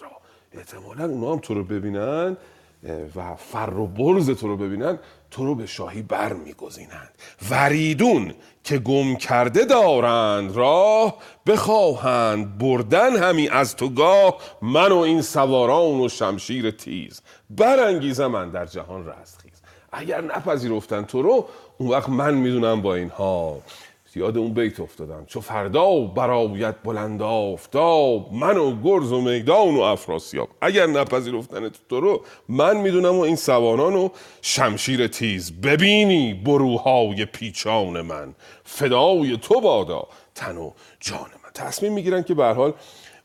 احتمالا 0.54 1.04
اونا 1.04 1.32
هم 1.32 1.38
تو 1.38 1.54
رو 1.54 1.64
ببینن 1.64 2.36
و 3.16 3.34
فر 3.36 3.74
و 3.78 3.86
برز 3.86 4.30
تو 4.30 4.48
رو 4.48 4.56
ببینن 4.56 4.98
تو 5.30 5.46
رو 5.46 5.54
به 5.54 5.66
شاهی 5.66 6.02
بر 6.02 6.32
میگزینند 6.32 7.10
وریدون 7.50 8.34
که 8.64 8.78
گم 8.78 9.16
کرده 9.16 9.64
دارند 9.64 10.56
راه 10.56 11.18
بخواهند 11.46 12.58
بردن 12.58 13.16
همی 13.16 13.48
از 13.48 13.76
تو 13.76 13.88
گاه 13.88 14.38
من 14.62 14.92
و 14.92 14.98
این 14.98 15.22
سواران 15.22 16.00
و 16.00 16.08
شمشیر 16.08 16.70
تیز. 16.70 17.22
برانگیزم 17.50 18.26
من 18.26 18.50
در 18.50 18.66
جهان 18.66 19.06
رستخیز. 19.06 19.52
اگر 19.92 20.20
نپذیرفتن 20.20 21.02
تو 21.02 21.22
رو 21.22 21.46
اون 21.78 21.90
وقت 21.90 22.08
من 22.08 22.34
می‌دونم 22.34 22.82
با 22.82 22.94
اینها 22.94 23.58
یاد 24.16 24.38
اون 24.38 24.52
بیت 24.54 24.80
افتادم. 24.80 25.24
چو 25.26 25.40
فردا 25.40 26.00
برایت 26.00 26.74
بلند 26.84 27.22
آفتاب 27.22 28.32
من 28.32 28.56
و 28.56 28.82
گرز 28.82 29.12
و 29.12 29.20
میدان 29.20 29.74
و 29.74 29.80
افراسیاب. 29.80 30.48
اگر 30.60 30.86
نپذیرفتن 30.86 31.70
تو 31.88 32.00
رو 32.00 32.24
من 32.48 32.76
می‌دونم 32.76 33.16
و 33.16 33.20
این 33.20 33.36
سوانان 33.36 33.94
و 33.94 34.08
شمشیر 34.42 35.06
تیز. 35.06 35.60
ببینی 35.60 36.34
بروهای 36.34 37.24
پیچان 37.24 38.00
من. 38.00 38.34
فدای 38.64 39.38
تو 39.42 39.60
بادا 39.60 40.08
تن 40.34 40.56
و 40.56 40.70
جان 41.00 41.18
من. 41.20 41.50
تصمیم 41.54 41.92
می‌گیرن 41.92 42.22
که 42.22 42.34
به 42.34 42.44
حال 42.44 42.72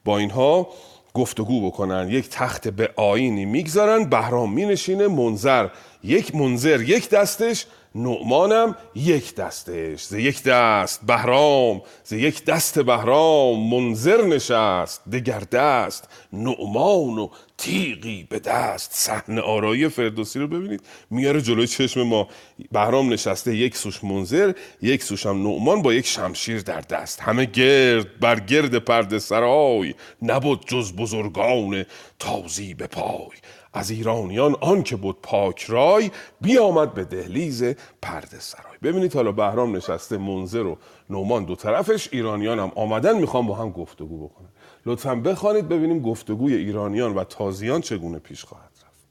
با 0.06 0.18
اینها 0.18 0.68
گفتگو 1.14 1.68
بکنن. 1.68 2.10
یک 2.10 2.30
تخت 2.30 2.68
به 2.68 2.90
آینی 2.96 3.46
می‌گذارن 3.46 4.10
بهرام 4.10 4.54
مینشینه 4.54 5.08
منظر 5.08 5.70
یک 6.04 6.36
منظر 6.36 6.82
یک 6.82 7.10
دستش 7.10 7.66
نعمانم 7.96 8.76
یک 8.96 9.36
دستش 9.36 10.04
ز 10.04 10.14
یک 10.14 10.44
دست 10.44 11.06
بهرام 11.06 11.82
ز 12.04 12.12
یک 12.12 12.46
دست 12.46 12.80
بهرام 12.80 13.70
منظر 13.70 14.26
نشست 14.26 15.10
دگر 15.10 15.40
دست 15.40 16.10
نعمان 16.34 17.18
و 17.18 17.30
تیغی 17.58 18.28
به 18.30 18.40
دست. 18.40 18.92
صحنه 18.94 19.42
آرایی 19.42 19.88
فردوسی 19.88 20.40
رو 20.40 20.48
ببینید 20.48 20.82
میاره 21.10 21.42
جلوی 21.42 21.68
چشم 21.68 22.02
ما. 22.04 22.28
بهرام 22.72 23.14
نشسته 23.14 23.56
یک 23.56 23.78
سوش 23.78 24.04
منظر 24.04 24.54
یک 24.82 25.04
سوش 25.04 25.26
هم 25.26 25.48
نعمان 25.48 25.82
با 25.82 25.94
یک 25.94 26.06
شمشیر 26.06 26.62
در 26.62 26.82
دست. 26.82 27.20
همه 27.22 27.46
گرد 27.46 28.20
بر 28.20 28.40
گرد 28.40 28.76
پرده 28.76 29.20
سرای 29.20 29.94
نبود 30.22 30.66
جز 30.68 30.94
بزرگان 30.94 31.86
تازی 32.20 32.74
به 32.74 32.88
پای. 32.88 33.38
از 33.78 33.90
ایرانیان 33.92 34.56
آن 34.62 34.84
که 34.84 34.96
بود 34.96 35.22
پاک 35.22 35.64
رای 35.64 36.12
بیامد 36.42 36.94
به 36.94 37.04
دهلیز 37.04 37.64
پرده 38.02 38.40
سرای. 38.40 38.78
ببینید 38.84 39.16
حالا 39.16 39.32
بهرام 39.32 39.76
نشسته 39.76 40.18
منظر 40.18 40.66
و 40.66 40.78
نومان 41.10 41.46
دو 41.46 41.56
طرفش 41.56 42.10
ایرانیان 42.12 42.60
هم 42.60 42.72
آمدن 42.76 43.20
می‌خوام 43.20 43.48
با 43.48 43.56
هم 43.56 43.72
گفتگو 43.72 44.28
بکنن. 44.28 44.50
لطفا 44.86 45.16
بخوانید 45.16 45.68
ببینیم 45.70 46.02
گفتگوی 46.02 46.56
ایرانیان 46.56 47.16
و 47.16 47.24
تازیان 47.24 47.82
چگونه 47.82 48.20
پیش 48.20 48.44
خواهد 48.46 48.72
رفت. 48.86 49.08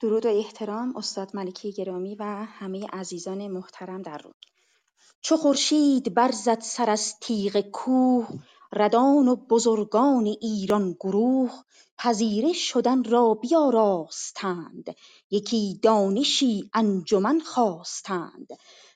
درود 0.00 0.26
و 0.26 0.28
احترام 0.28 0.96
استاد 0.96 1.36
ملکی 1.36 1.72
گرامی 1.72 2.14
و 2.14 2.24
همه 2.48 2.86
عزیزان 2.92 3.46
محترم 3.48 4.02
در 4.02 4.18
روم. 4.18 4.34
چو 5.20 5.36
خورشید 5.36 6.14
برزد 6.14 6.60
سر 6.60 6.90
از 6.90 7.14
تیغ 7.20 7.60
کوه 7.60 8.28
ردان 8.72 9.28
و 9.28 9.36
بزرگان 9.36 10.26
ایران 10.40 10.96
گروه 11.00 11.50
پذیره 12.02 12.52
شدن 12.52 13.04
را 13.04 13.34
بیاراستند. 13.34 14.96
یکی 15.30 15.78
دانشی 15.82 16.70
انجمن 16.74 17.40
خواستند. 17.40 18.48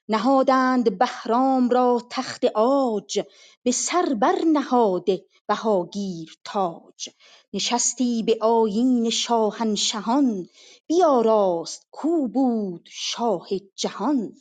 نهادند 0.09 0.99
بهرام 0.99 1.69
را 1.69 2.03
تخت 2.11 2.45
عاج 2.45 3.21
به 3.63 3.73
سر 3.73 4.15
برنهاده 4.15 5.25
بهاگیر 5.49 6.39
تاج. 6.45 7.09
نشستی 7.53 8.23
به 8.23 8.39
آیین 8.41 9.11
شاهنشهان 9.11 10.49
بیاراست 10.87 11.87
کو 11.91 12.29
بود 12.29 12.89
شاه 12.93 13.49
جهان. 13.77 14.33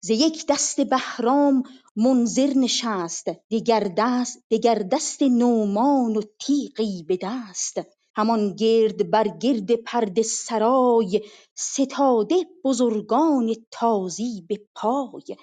ز 0.00 0.10
یک 0.10 0.46
دست 0.48 0.80
بهرام 0.80 1.62
منذر 1.96 2.52
نشست 2.56 3.26
دگر 3.50 3.92
دست 3.96 4.38
دگر 4.50 4.74
دست 4.74 5.22
نومان 5.22 6.16
و 6.16 6.22
تیغی 6.38 7.02
به 7.08 7.18
دست. 7.22 7.80
همان 8.16 8.56
گرد 8.56 9.10
بر 9.10 9.28
گرد 9.28 9.72
پرده 9.74 10.22
سرای 10.22 11.22
ستاده 11.54 12.36
بزرگان 12.64 13.54
تازی 13.70 14.44
به 14.48 14.60
پای. 14.74 15.36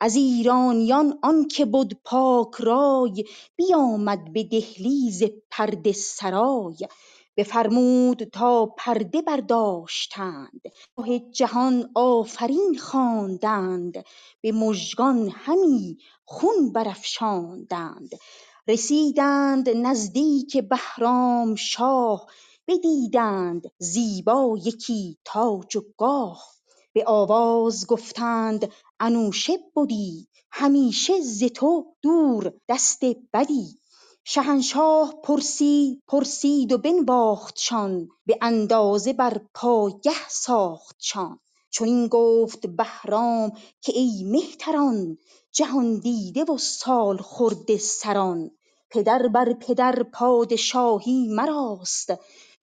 از 0.00 0.16
ایرانیان 0.16 1.18
آنکه 1.22 1.64
بد 1.64 1.92
پاک 2.04 2.54
رای 2.58 3.24
بیامد 3.56 4.32
به 4.32 4.44
دهلیز 4.44 5.22
پرده 5.50 5.92
سرای. 5.92 6.76
بفرمود 7.36 8.24
تا 8.24 8.66
پرده 8.78 9.22
برداشتند 9.22 10.62
شاه 10.96 11.18
جهان 11.18 11.90
آفرین 11.94 12.78
خواندند. 12.80 14.04
به 14.42 14.52
مژگان 14.52 15.28
همی 15.34 15.98
خون 16.24 16.72
برافشاندند. 16.72 18.10
رسیدند 18.68 19.68
نزدیک 19.68 20.56
بهرامشاه 20.56 22.26
بدیدند 22.68 23.70
زیبا 23.78 24.58
یکی 24.64 25.18
تاج 25.24 25.76
و 25.76 25.82
گاه. 25.96 26.44
به 26.92 27.04
آواز 27.06 27.86
گفتند 27.86 28.70
انوشه 29.00 29.58
بدی 29.76 30.28
همیشه 30.50 31.20
ز 31.20 31.44
تو 31.44 31.94
دور 32.02 32.52
دست 32.68 33.04
بدی. 33.32 33.80
شهنشاه 34.24 35.14
پرسید 35.24 36.02
پرسید 36.08 36.72
و 36.72 36.78
بنواختشان 36.78 38.08
به 38.26 38.38
اندازه 38.42 39.12
بر 39.12 39.40
پایگه 39.54 40.28
ساختشان 40.28 41.38
چنین 41.70 42.08
گفت 42.08 42.66
بهرام 42.66 43.52
که 43.80 43.92
ای 43.96 44.24
مهتران 44.24 45.18
جهاندیده 45.52 46.44
و 46.44 46.58
سالخورده 46.58 47.76
سران. 47.78 48.50
پدر 48.90 49.28
بر 49.28 49.52
پدر 49.52 50.02
پادشاهی 50.02 51.28
مراست 51.28 52.12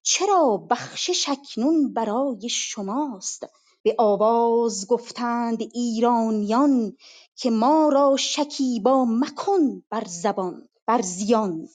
چرا 0.02 0.66
بخشش 0.70 1.28
اکنون 1.28 1.92
برای 1.92 2.48
شماست؟ 2.48 3.46
به 3.82 3.94
آواز 3.98 4.86
گفتند 4.86 5.62
ایرانیان 5.74 6.96
که 7.36 7.50
ما 7.50 7.88
را 7.88 8.16
شکیبا 8.16 9.04
مکن 9.04 9.82
بر 9.90 10.04
زبان 10.06 10.68
بر 10.86 11.02
زیان. 11.02 11.68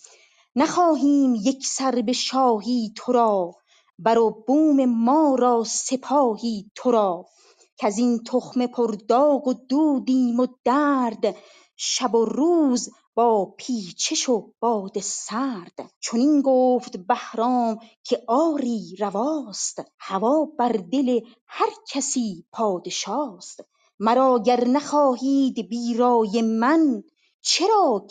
نخواهیم 0.56 1.36
یکسر 1.36 2.02
به 2.02 2.14
شاهی 2.14 2.94
ترا 2.98 3.52
بر 4.00 4.18
و 4.18 4.44
بوم 4.48 4.86
ما 4.86 5.36
را 5.36 5.64
سپاهی 5.64 6.72
ترا 6.76 7.26
کزین 7.78 8.24
تخم 8.24 8.68
پر 8.68 8.96
داغ 9.08 9.48
و 9.48 9.54
دودیم 9.54 10.40
و 10.40 10.48
درد 10.64 11.36
شب 11.76 12.16
و 12.16 12.26
روز 12.26 12.90
با 13.16 13.56
پیچش 13.58 14.30
و 14.30 14.54
باد 14.60 15.00
سرد. 15.00 15.92
چنین 16.00 16.42
گفت 16.42 16.98
بهرام 16.98 17.80
که 18.04 18.24
آری 18.28 18.96
رواست. 19.00 19.82
هوا 20.00 20.46
بر 20.46 20.72
دل 20.92 21.20
هر 21.48 21.70
کسی 21.90 22.46
پادشاست. 22.52 23.62
مرا 24.00 24.40
گر 24.40 24.68
نخواهید 24.68 25.70
بی 25.70 25.94
رای 25.94 26.42
من 26.42 27.04
چرا 27.44 28.06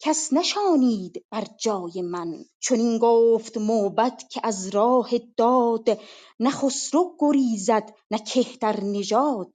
کس 0.00 0.32
نشانید 0.32 1.24
بر 1.30 1.44
جای 1.58 2.02
من؟ 2.02 2.44
چنین 2.60 2.98
گفت 2.98 3.58
موبد 3.58 4.22
که 4.30 4.40
از 4.44 4.68
راه 4.68 5.10
داد 5.36 6.00
نه 6.40 6.50
خسرو 6.50 7.16
گریزد 7.18 7.94
نه 8.10 8.18
کهتر 8.18 8.80
نژاد. 8.84 9.52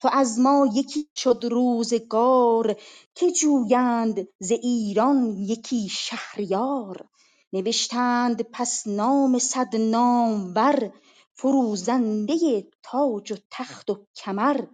تو 0.00 0.08
از 0.12 0.38
ما 0.38 0.68
یکی 0.74 1.08
شد 1.16 1.44
روزگار 1.50 2.76
که 3.14 3.30
جویند 3.30 4.28
ز 4.40 4.50
ایران 4.50 5.36
یکی 5.36 5.88
شهریار. 5.88 7.08
نوشتند 7.52 8.42
پس 8.42 8.86
نام 8.86 9.38
صد 9.38 9.76
نامور 9.76 10.92
فروزنده 11.34 12.68
تاج 12.82 13.32
و 13.32 13.36
تخت 13.50 13.90
و 13.90 14.06
کمر. 14.16 14.64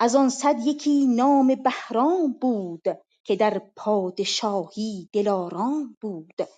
از 0.00 0.14
آن 0.16 0.28
صد 0.28 0.56
یکی 0.66 1.06
نام 1.06 1.54
بهرام 1.54 2.32
بود 2.32 2.84
که 3.24 3.36
در 3.36 3.62
پادشاهی 3.76 5.08
دلارام 5.12 5.96
بود. 6.00 6.48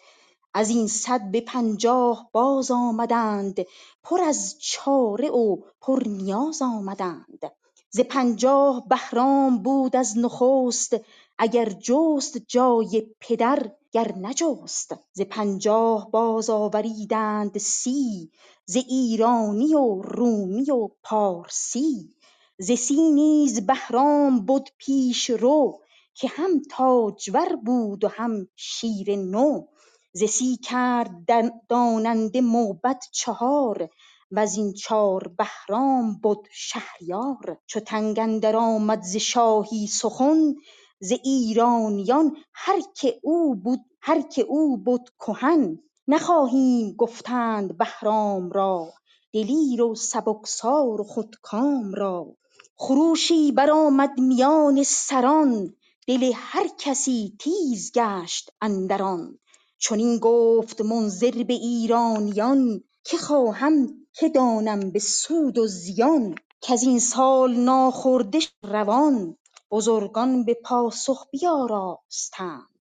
ازین 0.54 0.86
صد 0.86 1.30
به 1.30 1.40
پنجاه 1.40 2.30
باز 2.32 2.70
آمدند 2.70 3.66
پر 4.02 4.20
از 4.20 4.56
چاره 4.60 5.30
و 5.30 5.56
پر 5.80 6.02
نیاز 6.06 6.62
آمدند. 6.62 7.52
ز 7.90 8.00
پنجاه 8.00 8.88
بهرام 8.88 9.62
بود 9.62 9.96
از 9.96 10.18
نخست 10.18 10.96
اگر 11.38 11.68
جست 11.70 12.38
جای 12.38 13.06
پدر 13.20 13.72
گر 13.92 14.14
نجست. 14.18 14.94
ز 15.12 15.20
پنجاه 15.20 16.10
باز 16.10 16.50
آوریدند 16.50 17.58
سی 17.58 18.30
ز 18.64 18.76
ایرانی 18.76 19.74
و 19.74 20.02
رومی 20.02 20.70
و 20.70 20.88
پارسی. 21.02 22.14
ز 22.62 22.72
سی 22.72 23.10
نیز 23.10 23.66
بهرام 23.66 24.46
بد 24.46 24.68
پیشرو 24.78 25.80
که 26.14 26.28
هم 26.28 26.62
تاجور 26.70 27.56
بود 27.56 28.04
و 28.04 28.08
هم 28.08 28.48
شیر 28.56 29.16
نو. 29.16 29.66
ز 30.12 30.24
سی 30.24 30.56
کرد 30.56 31.10
داننده 31.68 32.40
موبد 32.40 33.02
چهار 33.12 33.88
وزین 34.30 34.72
چار 34.72 35.28
بهرام 35.38 36.20
بد 36.20 36.36
شهریار. 36.52 37.58
چو 37.66 37.80
تنگ 37.80 38.18
اندر 38.18 38.56
آمد 38.56 39.02
ز 39.02 39.16
شاهی 39.16 39.86
سخن 39.86 40.54
ز 41.00 41.12
ایرانیان 41.24 42.36
هر 42.54 42.80
که 42.96 43.20
او 44.48 44.76
بد 44.76 45.04
کهن. 45.26 45.78
نخواهیم 46.08 46.92
گفتند 46.98 47.78
بهرام 47.78 48.50
را 48.50 48.92
دلیر 49.32 49.82
و 49.82 49.94
سبکسار 49.94 51.00
و 51.00 51.04
خودکام 51.04 51.94
را. 51.94 52.36
خروشی 52.82 53.52
برآمد 53.52 54.20
میان 54.20 54.82
سران 54.82 55.74
دل 56.06 56.32
هر 56.34 56.68
کسی 56.78 57.36
تیز 57.38 57.92
گشت 57.92 58.50
اندر 58.60 59.02
آن. 59.02 59.38
چنین 59.78 60.18
گفت 60.18 60.80
منذر 60.80 61.42
به 61.42 61.54
ایرانیان 61.54 62.84
که 63.04 63.16
خواهم 63.18 63.88
که 64.12 64.28
دانم 64.28 64.90
به 64.90 64.98
سود 64.98 65.58
و 65.58 65.66
زیان 65.66 66.34
کزین 66.60 66.98
سال 66.98 67.56
ناخورده 67.56 68.38
روان 68.62 69.36
بزرگان 69.70 70.44
به 70.44 70.54
پاسخ 70.54 71.26
بیاراستند. 71.32 72.79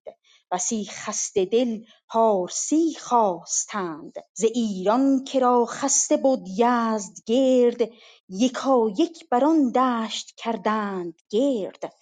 بسی 0.50 0.84
خسته 0.90 1.44
دل 1.44 1.80
پارسی 2.08 2.94
خواستند. 3.00 4.12
ز 4.34 4.44
ایران 4.44 5.24
که 5.24 5.40
را 5.40 5.66
خسته 5.66 6.16
بد 6.16 6.48
یزدگرد 6.48 7.90
یکایک 8.28 9.28
بران 9.30 9.72
دشت 9.72 10.34
کردند 10.36 11.14
گرد. 11.30 11.94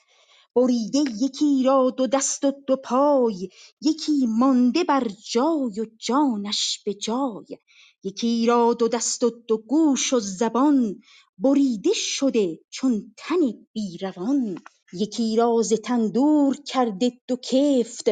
بریده 0.56 0.98
یکی 1.20 1.62
را 1.64 1.90
دو 1.90 2.06
دست 2.06 2.44
و 2.44 2.52
دو 2.66 2.76
پای 2.76 3.48
یکی 3.80 4.26
مانده 4.28 4.84
بر 4.84 5.08
جای 5.32 5.80
و 5.80 5.86
جانش 5.98 6.80
به 6.84 6.94
جای. 6.94 7.58
یکی 8.04 8.46
را 8.46 8.74
دو 8.74 8.88
دست 8.88 9.24
و 9.24 9.30
دو 9.30 9.58
گوش 9.58 10.12
و 10.12 10.20
زبان 10.20 11.00
بریده 11.38 11.92
شده 11.94 12.58
چون 12.70 13.14
تن 13.16 13.36
بی 13.72 13.98
روان. 13.98 14.58
یکی 14.92 15.36
را 15.36 15.62
ز 15.62 15.72
تن 15.72 16.08
دور 16.08 16.56
کرده 16.66 17.12
دو 17.28 17.36
کفت 17.36 18.08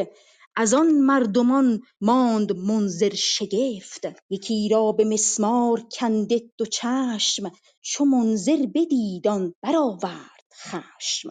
از 0.55 0.73
آن 0.73 0.91
مردمان 0.91 1.81
ماند 2.01 2.57
منذر 2.57 3.13
شگفت. 3.15 4.07
یکی 4.29 4.69
را 4.69 4.91
به 4.91 5.05
مسمار 5.05 5.83
کنده 5.99 6.41
دو 6.57 6.65
چشم 6.65 7.51
چو 7.81 8.05
منذر 8.05 8.65
بدید 8.75 9.27
آن 9.27 9.53
برآورد 9.61 10.43
خشم. 10.53 11.29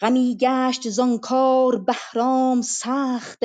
غمی 0.00 0.36
گشت 0.40 0.90
زان 0.90 1.18
کار 1.18 1.76
بهرام 1.78 2.62
سخت 2.62 3.38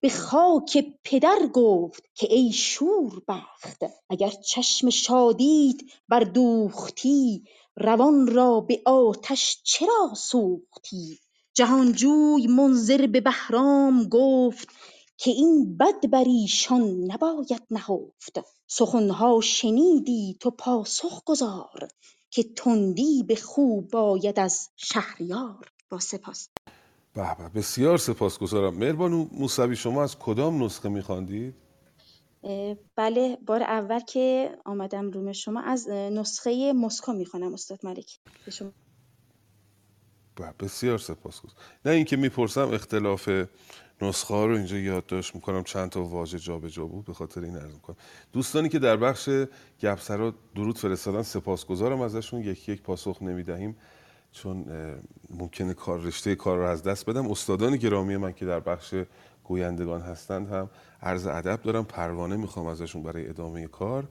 به 0.00 0.08
خاک 0.08 0.84
پدر 1.04 1.46
گفت 1.52 2.02
که 2.14 2.34
ای 2.34 2.52
شوربخت. 2.52 3.82
اگر 4.10 4.30
چشم 4.30 4.90
شادیت 4.90 5.76
بردوختی 6.08 7.44
روان 7.80 8.26
را 8.26 8.60
به 8.60 8.82
آتش 8.86 9.60
چرا 9.64 10.14
سوختی؟ 10.16 11.20
جهانجوی 11.54 12.46
منذر 12.46 13.06
به 13.06 13.20
بهرام 13.20 14.08
گفت 14.08 14.68
که 15.16 15.30
این 15.30 15.76
بد 15.76 16.10
بر 16.10 16.24
ایشان 16.24 16.82
نباید 17.12 17.62
نهفت. 17.70 18.40
سخنها 18.66 19.40
شنیدی 19.40 20.36
تو 20.40 20.50
پاسخ 20.50 21.24
گزار 21.24 21.88
که 22.30 22.42
تندی 22.42 23.22
به 23.22 23.36
خو 23.36 23.80
باید 23.80 24.40
از 24.40 24.68
شهریار. 24.76 25.72
با 25.90 25.98
سپاس. 25.98 26.48
به 27.14 27.50
بسیار 27.54 27.98
سپاسگزارم. 27.98 28.74
مهربانو 28.74 29.26
موسوی 29.32 29.76
شما 29.76 30.02
از 30.02 30.18
کدام 30.18 30.64
نسخه 30.64 30.88
میخواندید؟ 30.88 31.67
بله 32.96 33.38
بار 33.46 33.62
اول 33.62 34.00
که 34.00 34.50
آمدم 34.64 35.10
روم 35.10 35.32
شما 35.32 35.60
از 35.60 35.88
نسخه 35.88 36.72
مسکو 36.72 37.12
می‌خوانم 37.12 37.54
استاد 37.54 37.86
ملکی 37.86 38.18
به 38.44 38.50
شما. 38.50 38.72
بسیار 40.60 40.98
سپاسگزارم. 40.98 41.58
نه 41.84 41.92
اینکه 41.92 42.16
می‌پرسم 42.16 42.68
اختلاف 42.72 43.28
نسخه 44.02 44.34
ها 44.34 44.46
رو 44.46 44.56
اینجا 44.56 44.76
یادداشت 44.76 45.34
می‌کنم 45.34 45.64
چند 45.64 45.90
تا 45.90 46.02
واژه 46.02 46.38
جابجا 46.38 46.84
بود 46.84 47.04
به 47.04 47.12
خاطر 47.12 47.40
این 47.40 47.56
عرض 47.56 47.74
می‌کنم. 47.74 47.96
دوستانی 48.32 48.68
که 48.68 48.78
در 48.78 48.96
بخش 48.96 49.28
گپسرا 49.80 50.34
درود 50.54 50.78
فرستادن 50.78 51.22
سپاسگزارم 51.22 52.00
ازشون. 52.00 52.40
یکی 52.40 52.72
یک 52.72 52.82
پاسخ 52.82 53.22
نمی‌دهیم 53.22 53.76
چون 54.32 54.64
ممکنه 55.30 55.74
کار 55.74 56.00
رشته 56.00 56.34
کار 56.34 56.58
رو 56.58 56.64
از 56.64 56.82
دست 56.82 57.10
بدم. 57.10 57.30
استادان 57.30 57.76
گرامی 57.76 58.16
من 58.16 58.32
که 58.32 58.46
در 58.46 58.60
بخش 58.60 58.94
گویندگان 59.48 60.00
هستند 60.00 60.52
هم 60.52 60.70
عرض 61.02 61.26
ادب 61.26 61.62
دارم 61.62 61.84
پروانه 61.84 62.36
می‌خوام 62.36 62.66
ازشون 62.66 63.02
برای 63.02 63.28
ادامه 63.28 63.66
کار. 63.66 64.04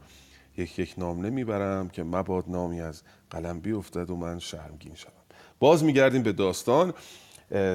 یک 0.57 0.79
یک 0.79 0.93
نام 0.97 1.25
نمی‌برم 1.25 1.89
که 1.89 2.03
مباد 2.03 2.43
نامی 2.47 2.81
از 2.81 3.01
قلم 3.29 3.59
بیفتد 3.59 4.09
و 4.09 4.15
من 4.15 4.39
شرمگین 4.39 4.95
شدم 4.95 5.11
باز 5.59 5.83
میگردیم 5.83 6.23
به 6.23 6.31
داستان. 6.31 6.93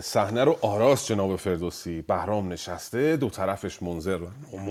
صحنه 0.03 0.45
رو 0.45 0.57
آراست 0.61 1.07
جناب 1.07 1.37
فردوسی. 1.37 2.03
بهرام 2.03 2.53
نشسته 2.53 3.17
دو 3.17 3.31
طرفش 3.31 3.83
منظر 3.83 4.19
و 4.23 4.29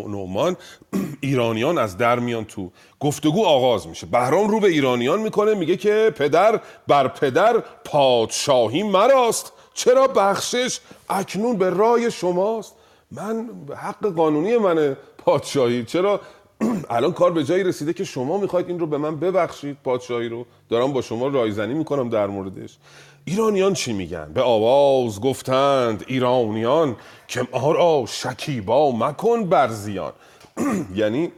نومان 0.07 0.57
ایرانیان 1.21 1.77
از 1.77 1.97
در 1.97 2.19
میان 2.19 2.45
تو 2.45 2.71
گفتگو 2.99 3.45
آغاز 3.45 3.87
میشه. 3.87 4.07
بهرام 4.07 4.47
رو 4.47 4.59
به 4.59 4.67
ایرانیان 4.67 5.21
می‌کنه 5.21 5.53
میگه 5.53 5.77
که 5.77 6.13
پدر 6.17 6.61
بر 6.87 7.07
پدر 7.07 7.63
پادشاهی 7.85 8.83
مراست. 8.83 9.53
چرا 9.73 10.07
بخشش 10.07 10.79
اکنون 11.09 11.57
به 11.57 11.69
رای 11.69 12.11
شماست؟ 12.11 12.73
من 13.11 13.49
حق 13.77 14.05
قانونی 14.05 14.57
منه 14.57 14.97
پادشاهی. 15.17 15.83
چرا؟ 15.83 16.21
الان 16.89 17.13
کار 17.13 17.31
به 17.31 17.43
جایی 17.43 17.63
رسیده 17.63 17.93
که 17.93 18.03
شما 18.03 18.37
می‌خواید 18.37 18.67
این 18.67 18.79
رو 18.79 18.87
به 18.87 18.97
من 18.97 19.15
ببخشید 19.15 19.77
پادشاهی 19.83 20.29
رو. 20.29 20.45
دارم 20.69 20.93
با 20.93 21.01
شما 21.01 21.27
رایزنی 21.27 21.73
می‌کنم 21.73 22.09
در 22.09 22.27
موردش. 22.27 22.77
ایرانیان 23.25 23.73
چی 23.73 23.93
میگن؟ 23.93 24.31
به 24.33 24.41
آواز 24.41 25.21
گفتند 25.21 26.03
ایرانیان 26.07 26.95
که 27.27 27.47
ما 27.53 28.05
شکیبا 28.07 28.91
مکن 28.91 29.43
برزیان 29.43 30.13
یعنی 30.95 31.31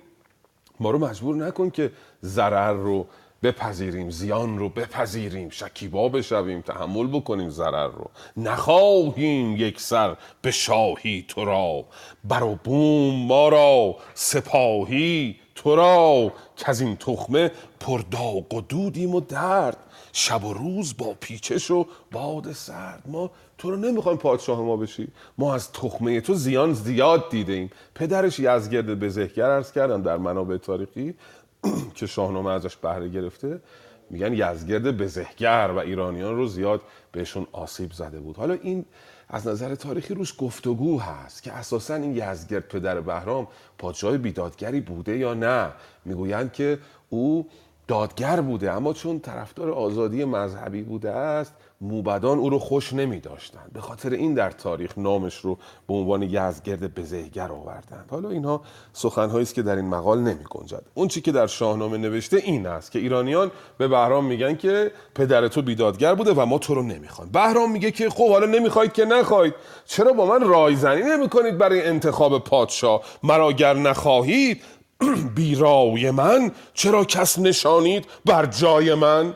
ما 0.79 0.91
رو 0.91 0.99
مجبور 0.99 1.36
نکن 1.36 1.69
که 1.69 1.91
ضرر 2.23 2.73
رو 2.73 3.07
بپذیریم 3.43 4.10
زیان 4.10 4.58
رو 4.58 4.69
بپذیریم 4.69 5.49
شکیبا 5.49 6.10
بشویم 6.10 6.62
تحمل 6.62 7.08
بکنیم 7.08 7.49
ضرر 7.49 7.88
رو. 7.88 8.10
نخواهیم 8.38 9.56
یک 9.58 9.82
سر 9.82 10.17
به 10.41 10.51
شاهی 10.51 11.25
تو 11.27 11.45
را. 11.45 11.86
بر 12.23 12.43
بوم 12.63 13.27
ما 13.27 13.49
را 13.49 13.95
سپاهی 14.13 15.36
تو 15.56 15.75
را. 15.75 16.32
که 16.56 16.69
از 16.69 16.82
این 16.82 16.95
تخمه 16.95 17.51
پرداغ 17.79 18.53
و 18.53 18.62
دودیم 18.62 19.15
و 19.15 19.19
درد. 19.19 19.77
شب 20.13 20.43
و 20.43 20.53
روز 20.53 20.97
با 20.97 21.15
پیچش 21.19 21.71
و 21.71 21.86
باد 22.12 22.51
سرد. 22.51 23.03
ما 23.06 23.32
تو 23.58 23.71
رو 23.71 23.77
نمی‌خوایم 23.77 24.17
پادشاه 24.17 24.62
ما 24.62 24.77
بشی. 24.77 25.08
ما 25.38 25.56
از 25.56 25.71
تخمه 25.71 26.21
تو 26.21 26.34
زیان 26.34 26.73
زیاد 26.73 27.29
دیده 27.29 27.53
ایم 27.53 27.69
پدرش 27.95 28.39
یزگرد 28.39 28.99
بزهگر 28.99 29.49
ارز 29.49 29.71
کردم 29.71 30.01
در 30.01 30.17
منابع 30.17 30.58
تاریخی. 30.58 31.15
که 31.95 32.08
شاهنامه 32.08 32.52
ازش 32.52 32.76
بهره 32.76 33.10
گرفته 33.10 33.62
میگن 34.10 34.34
یزگرد 34.34 34.97
بزهگر 34.97 35.71
و 35.76 35.78
ایرانیان 35.78 36.36
رو 36.36 36.47
زیاد 36.47 36.82
بهشون 37.12 37.47
آسیب 37.52 37.91
زده 37.91 38.19
بود. 38.19 38.38
حالا 38.38 38.54
این 38.54 38.86
از 39.30 39.47
نظر 39.47 39.76
تاریخی 39.76 40.13
روش 40.13 40.36
گفتگو 40.38 40.99
هست 40.99 41.43
که 41.43 41.54
اساسا 41.54 41.95
این 41.95 42.15
یزگرد 42.15 42.67
پدر 42.67 43.02
بهرام 43.02 43.47
پادشاه 43.78 44.17
بیدادگری 44.17 44.82
بوده 44.82 45.17
یا 45.17 45.34
نه؟ 45.34 45.71
می‌گویند 46.06 46.54
که 46.54 46.80
او 47.10 47.47
دادگر 47.88 48.41
بوده 48.41 48.71
اما 48.71 48.93
چون 48.93 49.19
طرفدار 49.19 49.71
آزادی 49.71 50.26
مذهبی 50.26 50.82
بوده 50.82 51.12
است 51.12 51.54
موبدان 51.84 52.38
او 52.38 52.50
رو 52.50 52.60
خوش 52.60 52.93
نمی 52.93 53.19
داشتند 53.19 53.74
به 53.74 53.82
خاطر 53.82 54.10
این 54.10 54.34
در 54.34 54.52
تاریخ 54.52 54.98
نامش 54.98 55.38
رو 55.38 55.58
به 55.88 55.93
عنوان 55.93 56.24
یزگرد 56.24 56.96
بزهگر 56.96 57.52
آوردند. 57.52 58.06
حالا 58.12 58.30
اینها 58.30 58.62
سخنهایی 58.93 59.43
است 59.43 59.56
که 59.56 59.62
در 59.62 59.76
این 59.76 59.86
مقال 59.86 60.19
نمی 60.19 60.43
گنجد 60.50 60.84
اون 60.93 61.08
چی 61.08 61.22
که 61.22 61.32
در 61.32 61.48
شاهنامه 61.48 61.98
نوشته 61.98 62.38
این 62.38 62.67
است 62.67 62.91
که 62.91 63.00
ایرانیان 63.00 63.52
به 63.78 63.88
بهرام 63.88 64.26
میگن 64.26 64.56
که 64.56 64.91
پدر 65.15 65.48
تو 65.48 65.62
بیدادگر 65.62 66.15
بوده 66.15 66.34
و 66.34 66.46
ما 66.46 66.58
تو 66.58 66.76
رو 66.76 66.84
نمی‌خوایم 66.84 67.32
بهرام 67.32 67.72
میگه 67.72 67.91
که 67.91 68.10
خب 68.10 68.30
حالا 68.30 68.46
نمی‌خواید 68.46 68.93
که 68.93 69.06
نخواید. 69.06 69.54
چرا 69.86 70.13
با 70.13 70.26
من 70.26 70.48
رایزنی 70.48 71.02
نمی 71.02 71.30
کنید 71.30 71.58
برای 71.58 71.88
انتخاب 71.88 72.43
پادشاه؟ 72.43 73.02
مرا 73.24 73.52
گر 73.52 73.74
نخواهید 73.74 74.62
بیرای 75.36 76.12
من 76.12 76.52
چرا 76.74 77.06
کس 77.06 77.39
نشانید 77.39 78.06
بر 78.26 78.46
جای 78.46 78.93
من؟ 78.93 79.36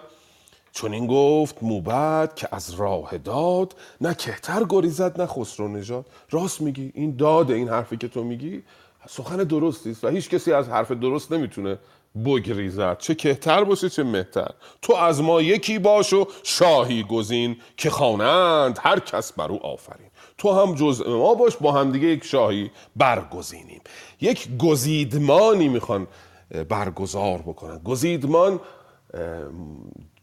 چون 0.78 0.94
این 0.94 1.08
گفت 1.08 1.63
موبد 1.63 2.36
که 2.36 2.48
از 2.52 2.74
راه 2.74 3.18
داد 3.18 3.76
نه 4.02 4.13
کهتر 4.13 4.66
گریزد 4.70 5.22
نه 5.22 5.28
خسرو 5.28 5.68
نژاد. 5.68 6.06
راست 6.30 6.62
میگی؟ 6.62 6.92
این 6.96 7.16
داده 7.16 7.54
این 7.54 7.70
حرفی 7.70 7.98
که 7.98 8.08
تو 8.08 8.24
میگی؟ 8.24 8.63
سخن 9.10 9.38
درستی 9.38 9.92
است 9.92 10.04
و 10.04 10.08
هیچ 10.08 10.30
کسی 10.30 10.54
از 10.54 10.70
حرف 10.70 10.92
درست 10.92 11.32
نمی‌تونه 11.32 11.80
بگریزد. 12.26 12.98
چه 12.98 13.16
کهتر 13.16 13.63
باشه 13.63 13.90
چه 13.90 14.04
مهتر. 14.04 14.52
تو 14.82 14.94
از 14.94 15.22
ما 15.22 15.42
یکی 15.42 15.80
باش 15.80 16.13
و 16.13 16.28
شاهی 16.44 17.04
گزین 17.04 17.58
که 17.78 17.90
خوانند 17.90 18.80
هر 18.82 19.00
کس 19.00 19.34
بر 19.34 19.48
او 19.48 19.66
آفرین. 19.66 20.08
تو 20.38 20.52
هم 20.52 20.76
جزء 20.76 21.18
ما 21.18 21.34
باش 21.34 21.58
با 21.58 21.72
همدیگه 21.72 22.08
یک 22.08 22.24
شاهی 22.24 22.72
برگزینیم. 22.96 23.82
یک 24.22 24.58
گزیدمانی 24.58 25.68
می‌خوان 25.68 26.08
برگزار 26.70 27.38
بکنن. 27.38 27.78
گزیدمان 27.78 28.60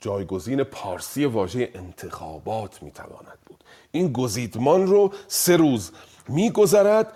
جایگزین 0.04 0.64
پارسی 0.64 1.24
واژه 1.24 1.70
انتخابات 1.74 2.82
می‌تواند 2.82 3.38
بود. 3.46 3.64
این 3.92 4.12
گزیدمان 4.12 4.86
رو 4.86 5.12
سه 5.28 5.56
روز 5.56 5.90
میگذرد 6.28 7.12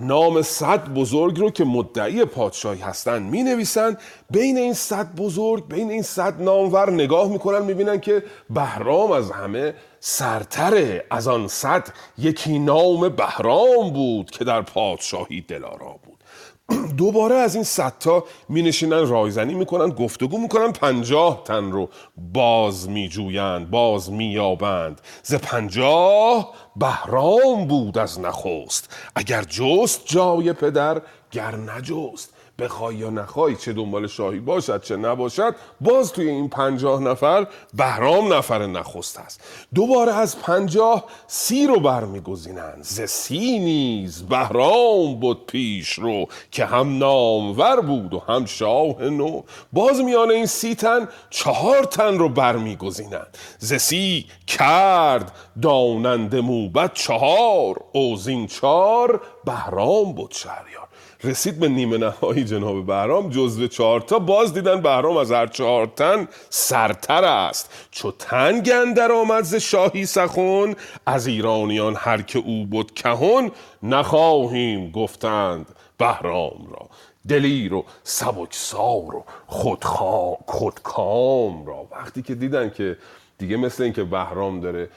نام 0.00 0.42
صد 0.42 0.88
بزرگ 0.88 1.38
رو 1.38 1.50
که 1.50 1.64
مدعی 1.64 2.24
پادشاهی 2.24 2.80
هستند 2.80 3.30
می 3.30 3.42
نویسند 3.42 3.98
بین 4.30 4.58
این 4.58 4.74
صد 4.74 5.14
بزرگ 5.14 5.68
بین 5.68 5.90
این 5.90 6.02
صد 6.02 6.42
نامور 6.42 6.90
نگاه 6.90 7.28
می‌کنن 7.28 7.62
می‌بینن 7.64 8.00
که 8.00 8.22
بهرام 8.50 9.12
از 9.12 9.30
همه 9.30 9.74
سرتره. 10.00 11.04
از 11.10 11.28
آن 11.28 11.48
صد 11.48 11.88
یکی 12.18 12.58
نام 12.58 13.08
بهرام 13.08 13.90
بود 13.92 14.30
که 14.30 14.44
در 14.44 14.62
پادشاهی 14.62 15.40
دلارا 15.40 15.98
بود. 16.04 16.21
دوباره 16.96 17.34
از 17.34 17.54
این 17.54 17.64
صدتا 17.64 18.24
می 18.48 18.62
نشینن 18.62 19.08
رایزنی 19.08 19.54
می‌کنن 19.54 19.90
گفتگو 19.90 20.38
می‌کنن 20.38 20.72
پنجاه 20.72 21.42
تن 21.44 21.72
رو 21.72 21.88
باز 22.16 22.88
می 22.88 23.08
جویند 23.08 23.70
باز 23.70 24.12
می 24.12 24.24
یابند 24.32 25.00
ز 25.22 25.34
پنجاه 25.34 26.54
بهرام 26.76 27.66
بود 27.68 27.98
از 27.98 28.20
نخست. 28.20 28.96
اگر 29.14 29.42
جست 29.42 30.02
جای 30.04 30.52
پدر 30.52 31.02
گر 31.30 31.56
نجست. 31.56 32.31
بخوای 32.58 32.96
یا 32.96 33.10
نخوای 33.10 33.56
چه 33.56 33.72
دنبال 33.72 34.06
شاهی 34.06 34.40
باشد 34.40 34.82
چه 34.82 34.96
نباشد 34.96 35.54
باز 35.80 36.12
توی 36.12 36.28
این 36.28 36.48
پنجاه 36.48 37.00
نفر 37.02 37.46
بهرام 37.74 38.32
نفر 38.32 38.66
نخست 38.66 39.18
است. 39.18 39.40
دوباره 39.74 40.14
از 40.14 40.38
پنجاه 40.38 41.04
سی 41.26 41.66
رو 41.66 41.80
برمیگزینند. 41.80 42.82
ز 42.82 43.00
سی 43.00 43.58
نیز 43.58 44.22
بهرام 44.22 45.20
بود 45.20 45.46
پیش 45.46 45.92
رو 45.92 46.26
که 46.50 46.64
هم 46.64 46.98
نامور 46.98 47.80
بود 47.80 48.14
و 48.14 48.18
هم 48.28 48.46
شاه 48.46 49.02
نو. 49.02 49.42
باز 49.72 50.00
میان 50.00 50.30
این 50.30 50.46
سی 50.46 50.74
تن 50.74 51.08
چهار 51.30 51.84
تن 51.84 52.18
رو 52.18 52.28
برمیگزینند. 52.28 53.38
ز 53.58 53.74
سی 53.74 54.26
کرد 54.46 55.32
داننده 55.62 56.40
موبت 56.40 56.94
چهار 56.94 57.84
اوزین 57.92 58.46
چار 58.46 59.20
بهرام 59.44 60.12
بود 60.12 60.30
شهریار. 60.30 60.88
رسید 61.24 61.60
به 61.60 61.68
نیمه 61.68 61.98
نهایی 61.98 62.44
جناب 62.44 62.86
بهرام. 62.86 63.30
جزو 63.30 63.66
چهارتا 63.66 64.18
باز 64.18 64.54
دیدن 64.54 64.80
بهرام 64.80 65.16
از 65.16 65.32
هر 65.32 65.46
چهار 65.46 65.86
تن 65.86 66.28
سرتر 66.50 67.24
است. 67.24 67.88
چو 67.90 68.10
تن 68.10 68.60
گندر 68.60 69.12
آمد 69.12 69.44
ز 69.44 69.54
شاهی 69.54 70.06
سخن 70.06 70.74
از 71.06 71.26
ایرانیان 71.26 71.94
هر 71.98 72.22
که 72.22 72.38
او 72.38 72.66
بود 72.66 72.94
کهون 72.94 73.50
نخواهیم 73.82 74.90
گفتند 74.90 75.66
بهرام 75.98 76.66
را. 76.70 76.88
دلیر 77.28 77.74
و 77.74 77.84
سبکسار 78.02 79.16
و 79.16 79.24
خودخوا... 79.46 80.36
خودکام 80.46 81.66
را. 81.66 81.86
وقتی 81.90 82.22
که 82.22 82.34
دیدن 82.34 82.70
که 82.70 82.96
دیگه 83.38 83.56
مثل 83.56 83.82
اینکه 83.82 84.04
بهرام 84.04 84.60
داره 84.60 84.88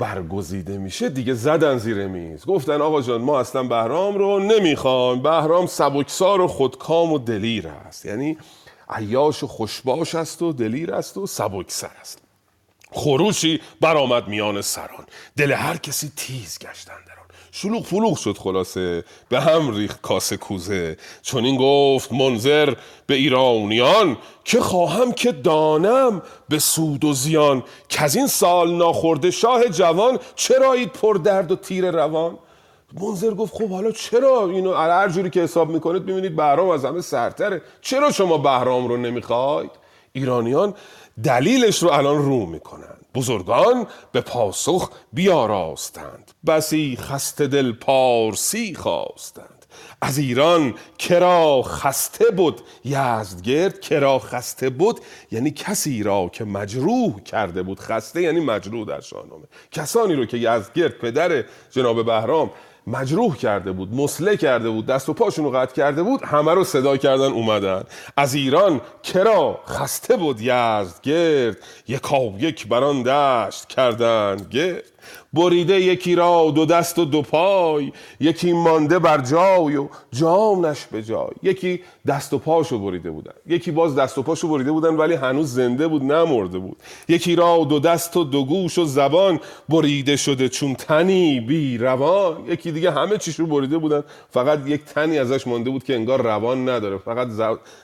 برگزیده 0.00 0.78
میشه 0.78 1.08
دیگه 1.08 1.34
زدن 1.34 1.78
زیر 1.78 2.06
میز. 2.06 2.46
گفتن 2.46 2.80
آقا 2.80 3.02
جان 3.02 3.20
ما 3.20 3.40
اصلا 3.40 3.62
بهرام 3.62 4.18
رو 4.18 4.38
نمی‌خوایم. 4.38 5.22
بهرام 5.22 5.66
سبکسار 5.66 6.40
و 6.40 6.48
خودکام 6.48 7.12
و 7.12 7.18
دلیر 7.18 7.68
است. 7.68 8.06
یعنی 8.06 8.38
عیاش 8.88 9.42
و 9.42 9.46
خوشباش 9.46 10.14
است 10.14 10.42
و 10.42 10.52
دلیر 10.52 10.94
است 10.94 11.16
و 11.16 11.26
سبکسر 11.26 11.90
است. 12.00 12.18
خروشی 12.92 13.60
برآمد 13.80 14.28
میان 14.28 14.62
سران. 14.62 15.06
دل 15.36 15.52
هر 15.52 15.76
کسی 15.76 16.12
تیز 16.16 16.58
گشتن 16.58 16.94
دران 17.06 17.09
شلوغ 17.52 17.84
فلوغ 17.84 18.16
شد 18.16 18.38
خلاصه. 18.38 19.04
به 19.28 19.40
هم 19.40 19.74
ریخت 19.74 20.02
کاسه 20.02 20.36
کوزه. 20.36 20.96
چون 21.22 21.44
این 21.44 21.56
گفت 21.60 22.12
منظر 22.12 22.74
به 23.06 23.14
ایرانیان 23.14 24.16
که 24.44 24.60
خواهم 24.60 25.12
که 25.12 25.32
دانم 25.32 26.22
به 26.48 26.58
سود 26.58 27.04
و 27.04 27.12
زیان. 27.12 27.62
که 27.88 28.02
از 28.02 28.16
این 28.16 28.26
سال 28.26 28.74
ناخورده 28.74 29.30
شاه 29.30 29.68
جوان 29.68 30.18
چرایید 30.34 30.92
پر 30.92 31.14
درد 31.14 31.52
و 31.52 31.56
تیر 31.56 31.90
روان؟ 31.90 32.38
منظر 33.00 33.30
گفت 33.30 33.54
خب 33.54 33.68
حالا 33.68 33.90
چرا 33.90 34.46
اینو 34.46 34.74
هر 34.74 35.08
جوری 35.08 35.30
که 35.30 35.40
حساب 35.40 35.70
می‌کنید 35.70 36.04
می‌بینید 36.04 36.36
بهرام 36.36 36.68
از 36.68 36.84
همه 36.84 37.00
سرتره. 37.00 37.62
چرا 37.80 38.12
شما 38.12 38.38
بهرام 38.38 38.88
رو 38.88 38.96
نمی‌خواید؟ 38.96 39.70
ایرانیان 40.12 40.74
دلیلش 41.24 41.82
رو 41.82 41.90
الان 41.90 42.16
رو 42.16 42.46
می‌کنند. 42.46 43.06
بزرگان 43.14 43.86
به 44.12 44.20
پاسخ 44.20 44.90
بیاراستند. 45.12 46.30
بسی 46.46 46.98
خسته 47.00 47.46
دل 47.46 47.72
پارسی 47.72 48.74
خواستند. 48.74 49.66
از 50.02 50.18
ایران 50.18 50.74
کرا 50.98 51.62
خسته 51.62 52.30
بود 52.30 52.60
یزدگرد 52.84 53.80
کرا 53.80 54.18
خسته 54.18 54.70
بود 54.70 55.00
یعنی 55.30 55.50
کسی 55.50 56.02
را 56.02 56.30
که 56.32 56.44
مجروح 56.44 57.22
کرده 57.22 57.62
بود 57.62 57.80
خسته 57.80 58.22
یعنی 58.22 58.40
مجروح 58.40 58.86
در 58.86 59.00
شاهنامه. 59.00 59.44
کسانی 59.70 60.14
رو 60.14 60.26
که 60.26 60.36
یزدگرد 60.36 60.98
پدر 60.98 61.44
جناب 61.70 62.06
بهرام 62.06 62.50
مجروح 62.86 63.36
کرده 63.36 63.72
بود 63.72 63.94
مسله 63.94 64.36
کرده 64.36 64.70
بود 64.70 64.86
دست 64.86 65.08
و 65.08 65.12
پاشون 65.12 65.44
رو 65.44 65.50
قطع 65.50 65.74
کرده 65.74 66.02
بود 66.02 66.22
همه 66.24 66.54
رو 66.54 66.64
صدا 66.64 66.96
کردن 66.96 67.32
اومدن. 67.32 67.82
از 68.16 68.34
ایران 68.34 68.80
کرا 69.02 69.60
خسته 69.66 70.16
بود 70.16 70.40
یزدگرد 70.40 71.56
یکا 71.88 72.20
یک 72.38 72.68
بران 72.68 73.02
دشت 73.02 73.68
کردن 73.68 74.36
گرد. 74.50 74.84
بریده 75.32 75.80
یکی 75.80 76.14
را 76.14 76.52
دو 76.54 76.66
دست 76.66 76.98
و 76.98 77.04
دو 77.04 77.22
پای 77.22 77.92
یکی 78.20 78.52
مانده 78.52 78.98
بر 78.98 79.18
جای 79.18 79.76
و 79.76 79.88
جانش 80.12 80.86
به 80.86 81.02
جای. 81.02 81.30
یکی 81.42 81.82
دست 82.10 82.32
و 82.32 82.38
پاشو 82.38 82.78
بریده 82.78 83.10
بودن. 83.10 83.32
یکی 83.46 83.70
باز 83.70 83.96
دست 83.96 84.18
و 84.18 84.22
پاشو 84.22 84.48
بریده 84.48 84.72
بودن 84.72 84.96
ولی 84.96 85.14
هنوز 85.14 85.54
زنده 85.54 85.88
بود 85.88 86.02
نمرده 86.02 86.58
بود. 86.58 86.76
یکی 87.08 87.36
را 87.36 87.66
دو 87.68 87.80
دست 87.80 88.16
و 88.16 88.24
دو 88.24 88.44
گوش 88.44 88.78
و 88.78 88.84
زبان 88.84 89.40
بریده 89.68 90.16
شده 90.16 90.48
چون 90.48 90.74
تنی 90.74 91.40
بی 91.40 91.78
روان. 91.78 92.46
یکی 92.46 92.72
دیگه 92.72 92.90
همه 92.90 93.18
چیشو 93.18 93.46
بریده 93.46 93.78
بودن. 93.78 94.02
فقط 94.30 94.66
یک 94.66 94.84
تنی 94.84 95.18
ازش 95.18 95.46
مانده 95.46 95.70
بود 95.70 95.84
که 95.84 95.94
انگار 95.94 96.22
روان 96.22 96.68
نداره 96.68 96.98
فقط 96.98 97.28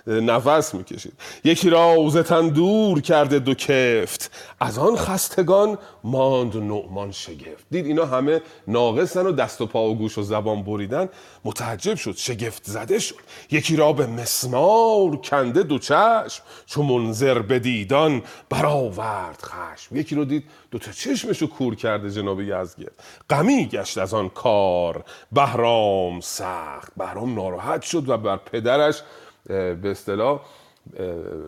نفس 0.07 0.75
می‌کشید. 0.75 1.13
یکی 1.45 1.71
را 1.71 2.11
تن 2.23 2.49
دور 2.49 3.01
کرده 3.01 3.39
دو 3.39 3.55
کفت. 3.55 4.31
از 4.61 4.79
آن 4.79 4.97
خستگان 4.97 5.79
ماند 6.05 6.57
نعمان 6.57 7.13
شگفت. 7.13 7.67
دید 7.71 7.87
اینا 7.87 8.07
همه 8.07 8.41
ناقصن 8.69 9.27
و 9.27 9.33
دست 9.33 9.61
و 9.61 9.67
پا 9.67 9.89
و 9.91 9.95
گوش 9.99 10.19
و 10.19 10.23
زبان 10.23 10.63
بریدن. 10.63 11.09
متعجب 11.45 11.95
شد 11.95 12.15
شگفت 12.17 12.63
زده 12.65 12.99
شد. 12.99 13.15
یکی 13.51 13.77
را 13.77 13.93
به 13.93 14.07
مسمار 14.17 15.17
کنده 15.17 15.63
دو 15.63 15.79
چشم 15.79 16.43
چو 16.67 16.83
منظر 16.83 17.39
به 17.39 17.59
دیدان 17.59 18.23
برآورد 18.51 19.43
خشم. 19.43 19.97
یکی 19.97 20.15
رو 20.15 20.25
دید 20.25 20.45
دو 20.71 20.79
تا 20.79 20.93
چشمشو 20.93 21.47
کور 21.47 21.75
کرده 21.75 22.11
جناب 22.11 22.41
یزگرد. 22.41 23.03
غمی 23.31 23.67
گشت 23.67 23.99
از 23.99 24.15
آن 24.15 24.29
کار 24.29 25.05
بهرام 25.33 26.21
سخت 26.21 26.93
بهرام 26.97 27.35
ناراحت 27.35 27.83
شد 27.83 28.09
و 28.09 28.17
بر 28.17 28.37
پدرش 28.37 29.03
به 29.47 29.79
اصطلاح 29.85 30.41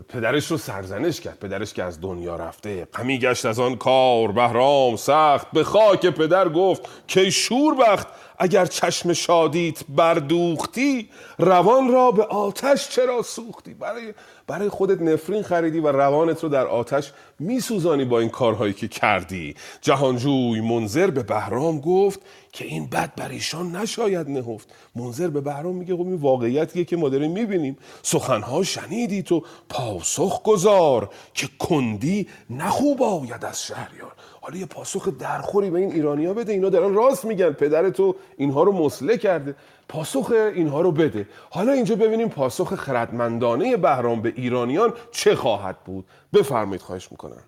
پدرش 0.09 0.47
رو 0.47 0.57
سرزنش 0.57 1.21
کرد. 1.21 1.39
پدرش 1.39 1.73
که 1.73 1.83
از 1.83 2.01
دنیا 2.01 2.37
رفته 2.37 2.85
غمی 2.85 3.19
گشت 3.19 3.47
از 3.47 3.61
آن 3.61 3.77
کار 3.77 4.33
بهرام 4.33 4.97
سخت. 4.97 5.47
به 5.53 5.65
خاک 5.65 6.07
پدر 6.07 6.49
گفت 6.49 6.83
که 7.09 7.31
شور 7.31 7.75
بخت 7.75 8.09
اگر 8.39 8.67
چشم 8.67 9.13
شادیت 9.13 9.79
بردوختی 9.89 11.09
روان 11.39 11.93
را 11.93 12.11
به 12.11 12.25
آتش 12.25 12.89
چرا 12.89 13.23
سوختی؟ 13.23 13.75
برای 13.75 14.15
برای 14.47 14.69
خودت 14.69 15.03
نفرین 15.03 15.43
خریدی 15.43 15.81
و 15.81 15.89
روانت 15.89 16.43
رو 16.43 16.49
در 16.49 16.67
آتش 16.67 17.13
میسوزانی 17.39 18.05
با 18.05 18.21
این 18.21 18.29
کارهایی 18.29 18.73
که 18.73 18.89
کردی. 18.89 19.55
جهانجوی 19.81 20.61
منظر 20.61 21.11
به 21.11 21.23
بهرام 21.23 21.81
گفت 21.81 22.21
که 22.53 22.65
این 22.65 22.87
بد 22.87 23.13
بر 23.17 23.29
ایشان 23.29 23.77
نشاید 23.77 24.29
نهفت. 24.29 24.69
منظر 24.95 25.29
به 25.29 25.41
بهرام 25.41 25.77
میگه 25.77 25.95
خب 25.95 26.01
این 26.01 26.15
واقعیتیه 26.17 26.85
که 26.85 26.97
ما 26.97 27.09
داریم 27.09 27.31
می‌بینیم. 27.31 27.77
سخنها 28.03 28.63
شنیدی 28.63 29.23
تو؟ 29.23 29.45
پاسخ 29.69 30.43
گذار 30.43 31.11
که 31.35 31.49
کندی 31.59 32.29
نخوب 32.51 33.03
آید 33.03 33.45
از 33.45 33.63
شهریار. 33.63 34.13
حالا 34.49 34.61
یه 34.61 34.67
پاسخ 34.67 35.09
درخوری 35.09 35.71
به 35.71 35.79
این 35.79 35.93
ایرانیا 35.93 36.35
بده. 36.35 36.53
اینا 36.53 36.69
دارن 36.69 36.95
راست 36.95 37.25
میگن. 37.25 37.51
پدر 37.51 37.91
تو 37.91 38.17
اینها 38.37 38.63
رو 38.63 38.73
مسله 38.73 39.19
کرده. 39.19 39.55
پاسخ 39.89 40.31
اینها 40.31 40.81
رو 40.81 40.93
بده. 40.93 41.29
حالا 41.51 41.73
اینجا 41.73 41.97
ببینیم 41.97 42.29
پاسخ 42.29 42.75
خردمندانه 42.75 43.77
بهرام 43.77 44.23
به 44.23 44.33
ایرانیان 44.37 44.93
چه 45.11 45.35
خواهد 45.35 45.85
بود. 45.85 46.05
بفرمایید 46.33 46.81
خواهش 46.83 47.13
می‌کنم. 47.13 47.43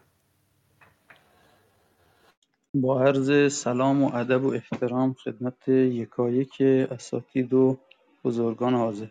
با 2.74 3.02
عرض 3.02 3.54
سلام 3.54 4.02
و 4.02 4.10
ادب 4.14 4.44
و 4.44 4.52
احترام 4.52 5.16
خدمت 5.24 5.68
یکایک 5.68 6.62
اساتید 6.90 7.54
و 7.54 7.76
بزرگان 8.24 8.74
حاضر. 8.74 9.06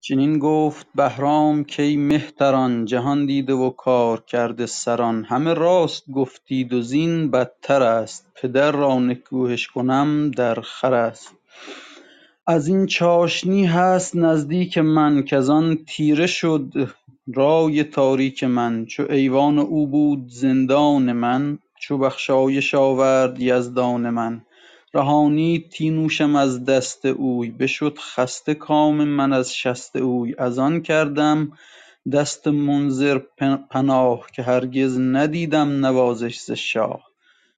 چنین 0.00 0.38
گفت 0.38 0.86
بهرام 0.94 1.64
کی 1.64 1.96
مهتران 1.96 2.84
جهان 2.84 3.26
دیده 3.26 3.52
و 3.52 3.70
کار 3.70 4.20
کرده 4.20 4.66
سران. 4.66 5.24
همه 5.24 5.54
راست 5.54 6.10
گفتید 6.10 6.72
و 6.72 6.82
زین 6.82 7.30
بدتر 7.30 7.82
است. 7.82 8.26
پدر 8.42 8.72
را 8.72 8.98
نکوهش 8.98 9.68
کنم 9.68 10.30
در 10.30 10.58
است. 10.94 11.34
از 12.46 12.68
این 12.68 12.86
چاشنی 12.86 13.66
هست 13.66 14.16
نزدیک 14.16 14.78
من 14.78 15.22
کزان 15.22 15.78
تیره 15.88 16.26
شد 16.26 16.72
رای 17.34 17.84
تاریک 17.84 18.44
من. 18.44 18.86
چو 18.86 19.06
ایوان 19.10 19.58
او 19.58 19.86
بود 19.86 20.28
زندان 20.28 21.12
من 21.12 21.58
چو 21.80 21.98
بخشایش 21.98 22.74
آورد 22.74 23.40
یزدان 23.40 24.10
من. 24.10 24.42
رهانید 24.94 25.70
تینوشم 25.70 26.36
از 26.36 26.64
دست 26.64 27.06
اوی 27.06 27.50
بشد 27.50 27.98
خسته 27.98 28.54
کام 28.54 29.04
من 29.04 29.32
از 29.32 29.54
شست 29.56 29.96
اوی. 29.96 30.34
از 30.38 30.58
آن 30.58 30.82
کردم 30.82 31.52
دست 32.12 32.48
منذر 32.48 33.18
پناه 33.70 34.26
که 34.32 34.42
هرگز 34.42 34.98
ندیدم 34.98 35.86
نوازش 35.86 36.40
ز 36.40 36.50
شاه. 36.52 37.10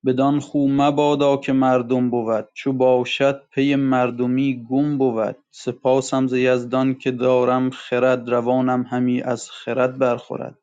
بدان 0.07 0.41
خو 0.41 0.69
مبادا 0.69 1.37
که 1.37 1.53
مردم 1.53 2.11
بود 2.11 2.49
چو 2.55 2.73
باشد 2.73 3.43
پی 3.51 3.75
مردمی 3.75 4.67
گم 4.71 4.99
بود. 4.99 5.37
سپاسم 5.51 6.27
ز 6.27 6.33
یزدان 6.33 6.95
که 6.95 7.11
دارم 7.11 7.71
خرد 7.71 8.31
روانم 8.31 8.83
همی 8.83 9.23
از 9.23 9.51
خرد 9.51 9.99
برخورد. 9.99 10.59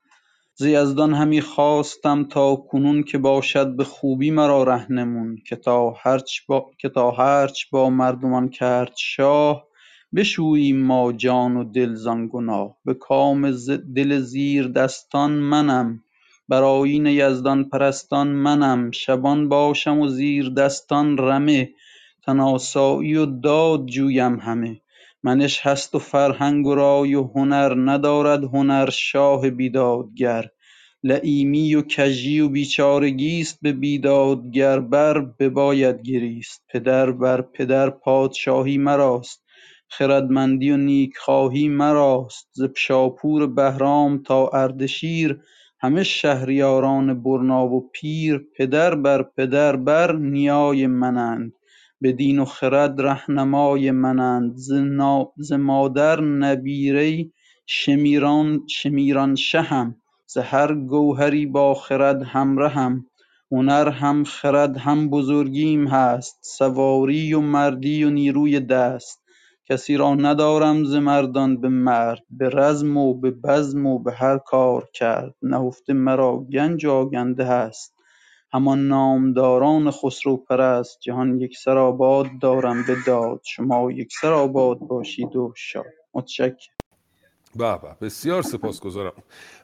ز 0.60 0.66
یزدان 0.66 1.14
همی 1.14 1.42
خواستم 1.42 2.24
تا 2.24 2.56
کنون 2.56 3.04
که 3.04 3.18
باشد 3.18 3.76
به 3.76 3.84
خوبی 3.84 4.32
مرا 4.32 4.64
رهنمون 4.64 5.38
که 5.48 5.56
تا 5.56 7.12
هرچ 7.12 7.66
با 7.72 7.90
مردمان 7.90 8.50
کرد 8.50 8.94
شاه 8.98 9.68
بشوییم 10.16 10.86
ما 10.86 11.12
جان 11.14 11.58
و 11.58 11.64
دل 11.64 11.94
زان 11.96 12.28
گناه. 12.28 12.78
به 12.86 12.94
کام 12.94 13.52
دل 13.96 14.20
زیردستان 14.20 15.32
منم 15.32 16.04
بر 16.50 16.64
آیین 16.64 17.06
یزدان 17.06 17.64
پرستان 17.70 18.28
منم. 18.28 18.92
شبان 18.92 19.50
باشم 19.50 20.00
و 20.00 20.08
زیردستان 20.08 21.18
رمه 21.18 21.70
تن 22.26 22.40
آسایی 22.40 23.16
و 23.16 23.26
داد 23.26 23.86
جویم 23.86 24.40
همه. 24.40 24.82
منش 25.24 25.68
هست 25.68 25.96
و 25.96 26.00
فرهنگ 26.00 26.68
و 26.68 26.76
رای 26.76 27.16
و 27.16 27.24
هنر 27.24 27.76
ندارد 27.92 28.44
هنر 28.44 28.90
شاه 28.90 29.50
بیدادگر. 29.50 30.46
لییمی 31.04 31.76
و 31.76 31.82
کژی 31.82 32.40
و 32.40 32.50
بیچارگیست 32.50 33.60
به 33.62 33.74
بیدادگر 33.74 34.80
بر 34.80 35.20
بباید 35.20 36.02
گریست. 36.02 36.64
پدر 36.70 37.12
بر 37.12 37.42
پدر 37.42 37.90
پادشاهی 37.90 38.78
مراست 38.78 39.44
خردمندی 39.90 40.72
و 40.72 40.78
نیکخواهی 40.78 41.68
مراست. 41.68 42.50
ز 42.52 42.64
شاپور 42.78 43.48
بهرام 43.48 44.24
تا 44.24 44.48
اردشیر 44.48 45.40
همه 45.82 46.04
شهریاران 46.04 47.24
برنا 47.24 47.68
و 47.68 47.90
پیر. 47.94 48.48
پدر 48.58 48.96
بر 48.96 49.24
پدر 49.24 49.76
بر 49.76 50.16
نیای 50.16 50.88
منند. 50.88 51.54
به 52.02 52.12
دین 52.12 52.40
و 52.40 52.46
خرد 52.46 53.02
رهنمای 53.02 53.92
منند. 53.92 54.54
ز 55.38 55.52
مادر 55.54 56.22
نبیره 56.22 57.26
شمیرانشهم. 58.68 59.96
ز 60.28 60.38
هر 60.38 60.76
گوهری 60.76 61.46
با 61.46 61.74
خرد 61.74 62.24
همرهم. 62.24 63.06
هنر 63.52 63.90
هم 63.90 64.24
خرد 64.24 64.78
هم 64.78 65.10
بزرگیم 65.10 65.88
هست. 65.88 66.40
سواری 66.42 67.34
و 67.34 67.42
مردی 67.42 68.04
و 68.04 68.10
نیروی 68.10 68.60
دست. 68.60 69.22
کسی 69.70 69.98
را 69.98 70.16
ندارم 70.16 70.84
ز 70.84 70.96
مردان 70.96 71.62
به 71.62 71.70
مرد. 71.70 72.24
به 72.30 72.50
رزم 72.50 72.98
و 72.98 73.14
به 73.14 73.32
بزم 73.32 73.86
و 73.86 74.00
به 74.00 74.14
هر 74.14 74.38
کار 74.38 74.90
کرد. 74.94 75.36
نهفته 75.42 75.94
مرا 75.94 76.38
گنج 76.38 76.86
آگنده 76.86 77.46
هست. 77.46 77.99
همان 78.54 78.88
نامداران 78.88 79.92
خسرو 79.92 80.38
پرست 80.38 81.00
جهان 81.00 81.42
یکسر 81.42 81.78
آباد 81.78 82.28
دارم 82.42 82.84
به 82.88 82.96
داد. 83.08 83.42
شما 83.44 83.92
یکسر 83.92 84.34
آباد 84.34 84.80
باشید 84.80 85.36
و 85.36 85.54
شاد. 85.56 85.86
متشکرم. 86.14 86.76
به 87.56 87.78
به 87.78 87.96
بسیار 88.02 88.42
سپاسگزارم. 88.42 89.14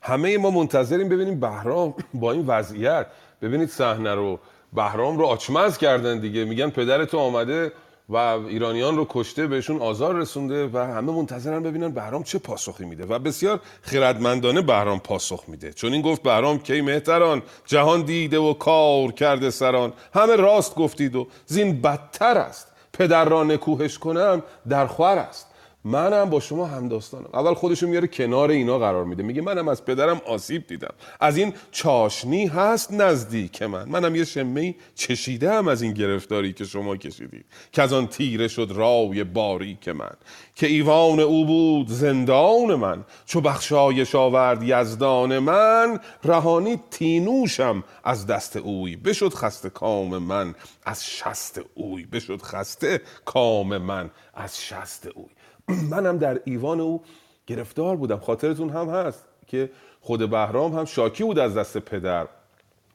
همه 0.01 0.37
ما 0.37 0.51
منتظریم 0.51 1.09
ببینیم 1.09 1.39
بهرام 1.39 1.93
با 2.13 2.31
این 2.31 2.45
وضعیت. 2.47 3.07
ببینید 3.41 3.69
صحنه 3.69 4.15
رو 4.15 4.39
بهرام 4.73 5.17
رو 5.17 5.25
آچمز 5.25 5.77
کردن 5.77 6.19
دیگه. 6.19 6.45
میگن 6.45 6.69
پدر 6.69 7.05
تو 7.05 7.17
آمده 7.17 7.71
و 8.09 8.17
ایرانیان 8.17 8.97
رو 8.97 9.05
کشته 9.09 9.47
بهشون 9.47 9.81
آزار 9.81 10.15
رسونده 10.15 10.69
و 10.73 10.77
همه 10.77 11.11
منتظرن 11.11 11.63
ببینن 11.63 11.91
بهرام 11.91 12.23
چه 12.23 12.39
پاسخی 12.39 12.85
میده. 12.85 13.05
و 13.05 13.19
بسیار 13.19 13.59
خردمندانه 13.81 14.61
بهرام 14.61 14.99
پاسخ 14.99 15.43
میده. 15.47 15.73
چون 15.73 15.93
این 15.93 16.01
گفت 16.01 16.23
بهرام 16.23 16.59
کی 16.59 16.81
مهتران 16.81 17.41
جهان 17.65 18.01
دیده 18.01 18.39
و 18.39 18.53
کار 18.53 19.11
کرده 19.11 19.49
سران. 19.49 19.93
همه 20.13 20.35
راست 20.35 20.75
گفتید 20.75 21.15
و 21.15 21.27
زین 21.45 21.81
بدتر 21.81 22.37
است. 22.37 22.67
پدر 22.93 23.25
را 23.25 23.43
نکوهش 23.43 23.97
کنم 23.97 24.43
در 24.69 24.87
خور 24.87 25.17
است. 25.17 25.47
منم 25.85 26.29
با 26.29 26.39
شما 26.39 26.65
همداستانم 26.65 27.29
اول 27.33 27.53
خودشو 27.53 27.87
میاره 27.87 28.07
کنار 28.07 28.49
اینا 28.49 28.79
قرار 28.79 29.05
میده. 29.05 29.23
میگه 29.23 29.41
منم 29.41 29.67
از 29.67 29.85
پدرم 29.85 30.21
آسیب 30.25 30.67
دیدم. 30.67 30.93
از 31.19 31.37
این 31.37 31.53
چاشنی 31.71 32.47
هست 32.47 32.93
نزدیک 32.93 33.61
من. 33.61 33.89
منم 33.89 34.15
یه 34.15 34.25
شمه 34.25 34.75
چشیدم 34.95 35.67
از 35.67 35.81
این 35.81 35.93
گرفتاری 35.93 36.53
که 36.53 36.65
شما 36.65 36.97
کشیدید. 36.97 37.45
که 37.71 37.81
از 37.81 37.93
آن 37.93 38.07
تیره 38.07 38.47
شد 38.47 38.71
رای 38.75 39.23
باری 39.23 39.77
که 39.81 39.93
من. 39.93 40.11
که 40.55 40.67
ایوان 40.67 41.19
او 41.19 41.45
بود 41.45 41.87
زندان 41.87 42.75
من. 42.75 43.05
چو 43.25 43.41
بخشایش 43.41 44.15
آورد 44.15 44.63
یزدان 44.63 45.39
من 45.39 45.99
رهانی 46.23 46.79
تینوشم 46.91 47.83
از 48.03 48.27
دست 48.27 48.57
اوی. 48.57 48.95
بشد 48.95 49.33
خسته 49.33 49.69
کام 49.69 50.17
من 50.17 50.55
از 50.85 51.05
شست 51.05 51.61
اوی. 51.73 52.05
بشد 52.05 52.41
خسته 52.41 53.01
کام 53.25 53.77
من 53.77 54.11
از 54.33 54.61
شست 54.61 55.07
اوی. 55.15 55.34
منم 55.91 56.17
در 56.17 56.41
ایوان 56.45 56.79
او 56.79 57.03
گرفتار 57.47 57.95
بودم. 57.95 58.19
خاطرتون 58.19 58.69
هم 58.69 58.89
هست 58.89 59.25
که 59.47 59.69
خود 60.01 60.29
بهرام 60.29 60.73
هم 60.77 60.85
شاکی 60.85 61.23
بود 61.23 61.39
از 61.39 61.57
دست 61.57 61.77
پدر 61.77 62.27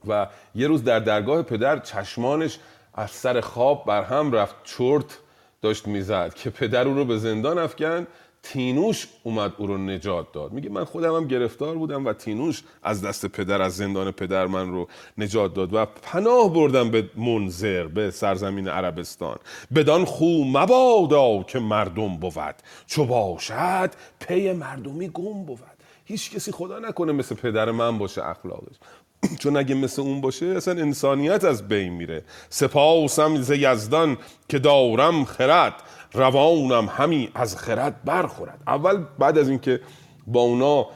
و 0.09 0.27
یه 0.55 0.67
روز 0.67 0.85
در 0.85 0.99
درگاه 0.99 1.43
پدر 1.43 1.79
چشمانش 1.79 2.59
از 2.95 3.11
سر 3.11 3.41
خواب 3.41 3.85
بر 3.87 4.03
هم 4.03 4.33
رفت. 4.33 4.55
چرت 4.65 5.19
داشت 5.63 5.89
می‌زد 5.89 6.35
که 6.35 6.51
پدر 6.51 6.89
او 6.89 6.95
رو 6.95 7.05
به 7.05 7.19
زندان 7.19 7.59
افکن 7.59 8.07
تینوش 8.43 9.07
اومد 9.23 9.53
او 9.59 9.67
رو 9.67 9.79
نجات 9.79 10.33
داد. 10.33 10.53
میگه 10.53 10.71
من 10.71 10.85
خودم 10.85 11.15
هم 11.15 11.29
گرفتار 11.29 11.75
بودم 11.75 12.07
و 12.07 12.13
تینوش 12.13 12.63
از 12.83 13.03
دست 13.03 13.27
پدر 13.27 13.63
از 13.63 13.77
زندان 13.77 14.11
پدر 14.11 14.47
من 14.47 14.71
رو 14.71 14.89
نجات 15.19 15.55
داد 15.55 15.75
و 15.75 15.87
پناه 15.87 16.53
بردم 16.53 16.91
به 16.91 17.11
منظر 17.17 17.87
به 17.87 18.11
سرزمین 18.11 18.69
عربستان. 18.69 19.39
بدان 19.75 20.05
خو 20.05 20.45
مبادا 20.45 21.43
که 21.43 21.59
مردم 21.59 22.17
بود. 22.17 22.55
چو 22.87 23.05
باشد 23.05 23.91
پی 24.21 24.53
مردمی 24.53 25.09
گم 25.09 25.45
بود. 25.45 25.59
هیچ 26.05 26.31
کسی 26.31 26.53
خدا 26.53 26.79
نکنه 26.79 27.13
مثل 27.13 27.35
پدر 27.35 27.71
من 27.71 27.99
باشه 27.99 28.27
اخلاقش. 28.27 28.77
چون 29.41 29.57
اگه 29.57 29.75
مثل 29.75 30.03
اون 30.03 30.21
باشه 30.21 30.47
اصلا 30.47 30.81
انسانیت 30.81 31.45
از 31.45 31.69
بین 31.69 31.93
میره. 31.93 32.25
سپاسم 32.49 33.43
ز 33.43 33.51
یزدان 33.51 34.17
که 34.49 34.59
دارم 34.59 35.25
خرد. 35.25 35.75
روانم 36.13 36.89
همی 36.97 37.31
از 37.35 37.57
خرد 37.57 38.05
برخورد. 38.05 38.61
اول 38.67 39.05
بعد 39.19 39.39
از 39.39 39.49
اینکه 39.49 39.81
با 40.27 40.41
اونا 40.41 40.87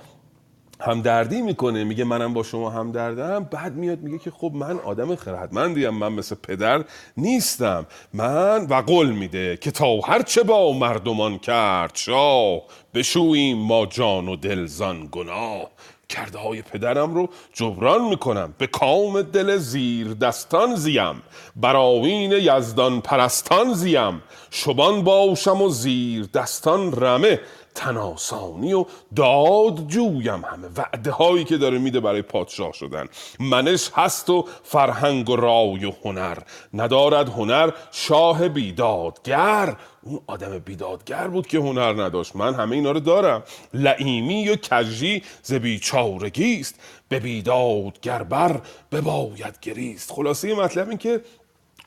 همدردی 0.80 1.42
می‌کنه 1.42 1.84
میگه 1.84 2.04
منم 2.04 2.34
با 2.34 2.42
شما 2.42 2.70
همدردم 2.70 3.44
بعد 3.44 3.74
میاد 3.74 4.00
میگه 4.00 4.18
که 4.18 4.30
خب 4.30 4.52
من 4.54 4.78
آدم 4.78 5.16
خردمندیم 5.16 5.90
من 5.90 6.12
مثل 6.12 6.34
پدر 6.34 6.84
نیستم. 7.16 7.86
من 8.12 8.66
و 8.70 8.74
قول 8.74 9.10
میده 9.10 9.56
که 9.56 9.70
تا 9.70 10.00
هرچه 10.00 10.42
با 10.42 10.72
مردمان 10.72 11.38
کرد 11.38 11.90
شاه 11.94 12.62
بشوییم 12.94 13.58
ما 13.58 13.86
جان 13.86 14.28
و 14.28 14.36
دلزان 14.36 15.08
گناه. 15.12 15.70
کرده 16.14 16.38
های 16.38 16.62
پدرم 16.62 17.14
رو 17.14 17.28
جبران 17.52 18.04
می‌کنم. 18.08 18.54
به 18.58 18.66
کام 18.66 19.22
دل 19.22 19.56
زیر 19.56 20.14
دستان 20.14 20.74
زیم. 20.74 21.22
براوین 21.56 22.32
یزدان 22.32 23.00
پرستان 23.00 23.74
زیم. 23.74 24.22
شبان 24.50 25.04
باشم 25.04 25.62
و 25.62 25.68
زیر 25.68 26.26
دستان 26.34 26.92
رمه. 26.92 27.40
تناسانی 27.74 28.72
و 28.72 28.84
داد 29.16 29.86
جویم 29.86 30.44
همه. 30.44 30.68
وعده 30.76 31.10
هایی 31.10 31.44
که 31.44 31.56
داره 31.56 31.78
میده 31.78 32.00
برای 32.00 32.22
پادشاه 32.22 32.72
شدن. 32.72 33.06
منش 33.40 33.90
هست 33.94 34.30
و 34.30 34.44
فرهنگ 34.62 35.30
و 35.30 35.36
رای 35.36 35.84
و 35.84 35.92
هنر. 36.04 36.38
ندارد 36.74 37.28
هنر 37.28 37.70
شاه 37.92 38.48
بیدادگر. 38.48 39.76
اون 40.02 40.20
آدم 40.26 40.58
بیدادگر 40.58 41.28
بود 41.28 41.46
که 41.46 41.58
هنر 41.58 42.04
نداشت. 42.04 42.36
من 42.36 42.54
همه 42.54 42.76
اینا 42.76 42.90
رو 42.90 43.00
دارم. 43.00 43.42
لعیمی 43.74 44.48
و 44.48 44.56
کجی 44.56 45.22
ز 45.42 45.52
بیچارگی 45.52 46.60
است. 46.60 46.74
به 47.08 47.20
بیدادگر 47.20 48.22
بر 48.22 48.60
بباید 48.92 49.58
گریست. 49.62 50.12
خلاصه 50.12 50.54
مطلب 50.54 50.88
این 50.88 50.98
که 50.98 51.20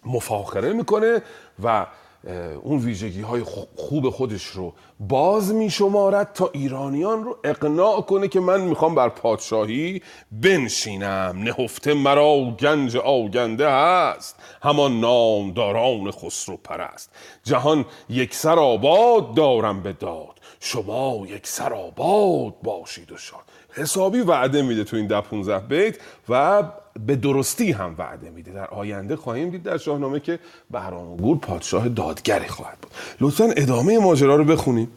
مفاخره 0.06 0.74
می‌کنه 0.74 1.22
و 1.64 1.86
اون 2.64 2.80
ویژگی 2.80 3.22
های 3.22 3.44
خوب 3.76 4.10
خودش 4.10 4.46
رو 4.46 4.74
باز 5.00 5.54
می 5.54 5.70
شمارد 5.70 6.34
تا 6.34 6.50
ایرانیان 6.54 7.24
رو 7.24 7.38
اقناع 7.44 8.02
کنه 8.02 8.28
که 8.28 8.40
من 8.40 8.62
می‌خوام 8.62 8.96
بر 8.96 9.10
پادشاهی 9.10 10.02
بنشینم. 10.32 11.36
نهفته 11.44 11.94
مرا 11.94 12.56
گنج 12.60 12.98
آگنده 12.98 13.70
هست. 13.70 14.36
همان 14.64 15.00
نامداران 15.00 16.12
خسرو 16.12 16.58
پرست. 16.58 17.12
جهان 17.44 17.86
یک 18.10 18.36
سر 18.36 18.60
آباد 18.60 19.34
دارم 19.34 19.84
به 19.84 19.94
داد. 19.94 20.40
شما 20.60 21.24
یک 21.28 21.48
سر 21.48 21.74
آباد 21.74 22.54
باشید 22.64 23.12
و 23.12 23.18
شاد. 23.18 23.40
حسابی 23.78 24.20
وعده 24.20 24.62
میده 24.62 24.84
تو 24.84 24.98
این 24.98 25.08
ده 25.08 25.22
15 25.22 25.60
بیت 25.60 25.98
و 26.30 26.64
به 27.06 27.16
درستی 27.16 27.72
هم 27.72 27.96
وعده 27.98 28.30
میده. 28.30 28.52
در 28.52 28.68
آینده 28.68 29.16
خواهیم 29.16 29.50
دید 29.50 29.64
در 29.64 29.78
شاهنامه 29.78 30.20
که 30.20 30.40
بهرام 30.72 31.18
گور 31.18 31.38
پادشاه 31.38 31.90
دادگری 31.90 32.48
خواهد 32.48 32.78
بود. 32.82 32.92
لطفا 33.22 33.44
ادامه 33.58 34.00
ماجرا 34.00 34.36
رو 34.36 34.44
بخونیم. 34.44 34.92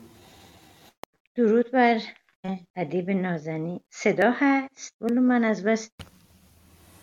درود 1.35 1.71
بر 1.73 2.01
ادیب 2.77 3.11
نازنی 3.11 3.81
صدا 3.91 4.33
هست؟ 4.35 4.95
ولو 5.01 5.21
من 5.21 5.45
از 5.45 5.65
بس 5.65 5.91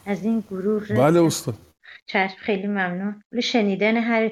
از 0.05 0.25
این 0.25 0.43
گروه 0.51 0.88
بله 0.88 1.23
استاد. 1.23 1.55
چشم 2.05 2.36
خیلی 2.38 2.67
ممنون. 2.67 3.23
شنیدن 3.43 3.97
هر 3.97 4.32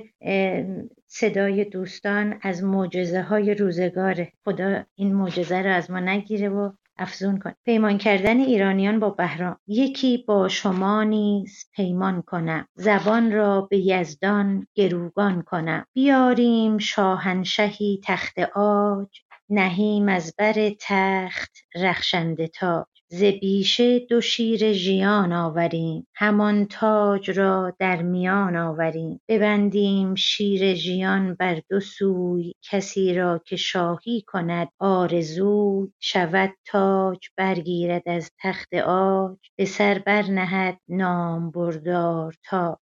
صدای 1.08 1.66
دوستان 1.66 2.40
از 2.42 2.64
معجزه 2.64 3.22
های 3.22 3.54
روزگاره. 3.54 4.32
خدا 4.46 4.84
این 4.96 5.16
معجزه 5.16 5.62
رو 5.62 5.70
از 5.74 5.92
ما 5.92 6.00
نگیره 6.00 6.50
و 6.50 6.72
افزون 6.98 7.40
کن 7.40 7.54
پیمان 7.66 7.98
کردن 7.98 8.40
ایرانیان 8.40 9.00
با 9.00 9.10
بهرام. 9.10 9.58
یکی 9.68 10.26
با 10.28 10.48
شما 10.50 11.04
نیز 11.04 11.66
پیمان 11.76 12.22
کنم. 12.22 12.68
زبان 12.76 13.32
را 13.32 13.62
به 13.62 13.78
یزدان 13.78 14.68
گروگان 14.76 15.42
کنم. 15.42 15.86
بیاریم 15.94 16.78
شاهنشهی 16.78 18.02
تخت 18.06 18.40
عاج. 18.40 19.20
نهیم 19.50 20.10
از 20.10 20.36
بر 20.38 20.72
تخت 20.82 21.52
رخشنده 21.76 22.48
تاج. 22.48 22.95
ز 23.20 23.24
بیشه 23.24 24.00
دو 24.00 24.22
شیر 24.22 24.74
ژیان 24.74 25.34
آوریم. 25.34 26.08
همان 26.16 26.66
تاج 26.66 27.32
را 27.32 27.74
در 27.80 28.02
میان 28.02 28.56
آوریم. 28.56 29.22
ببندیم 29.30 30.16
شیر 30.16 30.74
ژیان 30.74 31.36
بر 31.36 31.62
دو 31.70 31.80
سوی. 31.80 32.54
کسی 32.72 33.14
را 33.14 33.42
که 33.46 33.56
شاهی 33.56 34.24
کند 34.28 34.70
آرزوی. 34.80 35.88
شود 36.00 36.54
تاج 36.66 37.20
برگیرد 37.38 38.10
از 38.10 38.32
تخت 38.44 38.74
عاج. 38.74 39.38
به 39.58 39.66
سر 39.66 40.00
برنهد 40.06 40.78
نامبردار 40.90 42.36
تاج. 42.50 42.85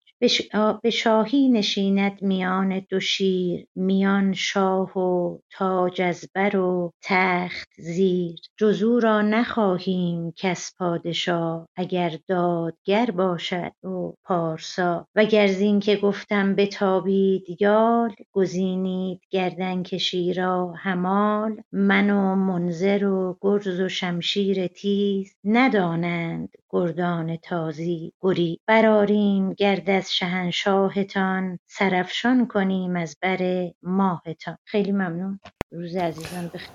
به 0.82 0.90
شاهی 0.90 1.48
نشیند 1.48 2.22
میان 2.22 2.82
دو 2.88 3.00
شیر 3.00 3.66
میان 3.76 4.32
شاه 4.32 4.98
و 4.98 5.38
تاج 5.50 6.02
از 6.02 6.28
بر 6.34 6.56
و 6.56 6.92
تخت 7.02 7.68
زیر. 7.78 8.36
جز 8.56 8.82
را 8.82 9.22
نخواهیم 9.22 10.32
کس 10.36 10.74
پادشاه 10.78 11.68
اگر 11.76 12.18
دادگر 12.28 13.10
باشد 13.10 13.72
و 13.84 14.12
پارسا. 14.24 15.06
وگر 15.14 15.46
زین 15.46 15.80
که 15.80 15.96
گفتم 15.96 16.54
بتابید 16.54 17.60
یال 17.60 18.14
گزینید 18.32 19.20
گردنکشی 19.30 20.32
را 20.32 20.72
همال. 20.76 21.56
من 21.72 22.10
و 22.10 22.34
منذر 22.34 23.04
و 23.04 23.38
گرز 23.40 23.80
و 23.80 23.88
شمشیر 23.88 24.66
تیز 24.66 25.36
ندانند 25.44 26.48
گردان 26.72 27.36
تازی 27.36 28.12
گری 28.22 28.60
برآریم 28.66 29.52
گرد 29.52 29.90
از 29.90 30.12
شهنشاهتان 30.12 31.58
سرافشان 31.66 32.46
کنیم 32.46 32.96
از 32.96 33.16
بر 33.22 33.70
ماهتان. 33.82 34.58
خیلی 34.64 34.92
ممنون. 34.92 35.40
روز 35.72 35.96
عزیزان 35.96 36.50
بخیر. 36.54 36.68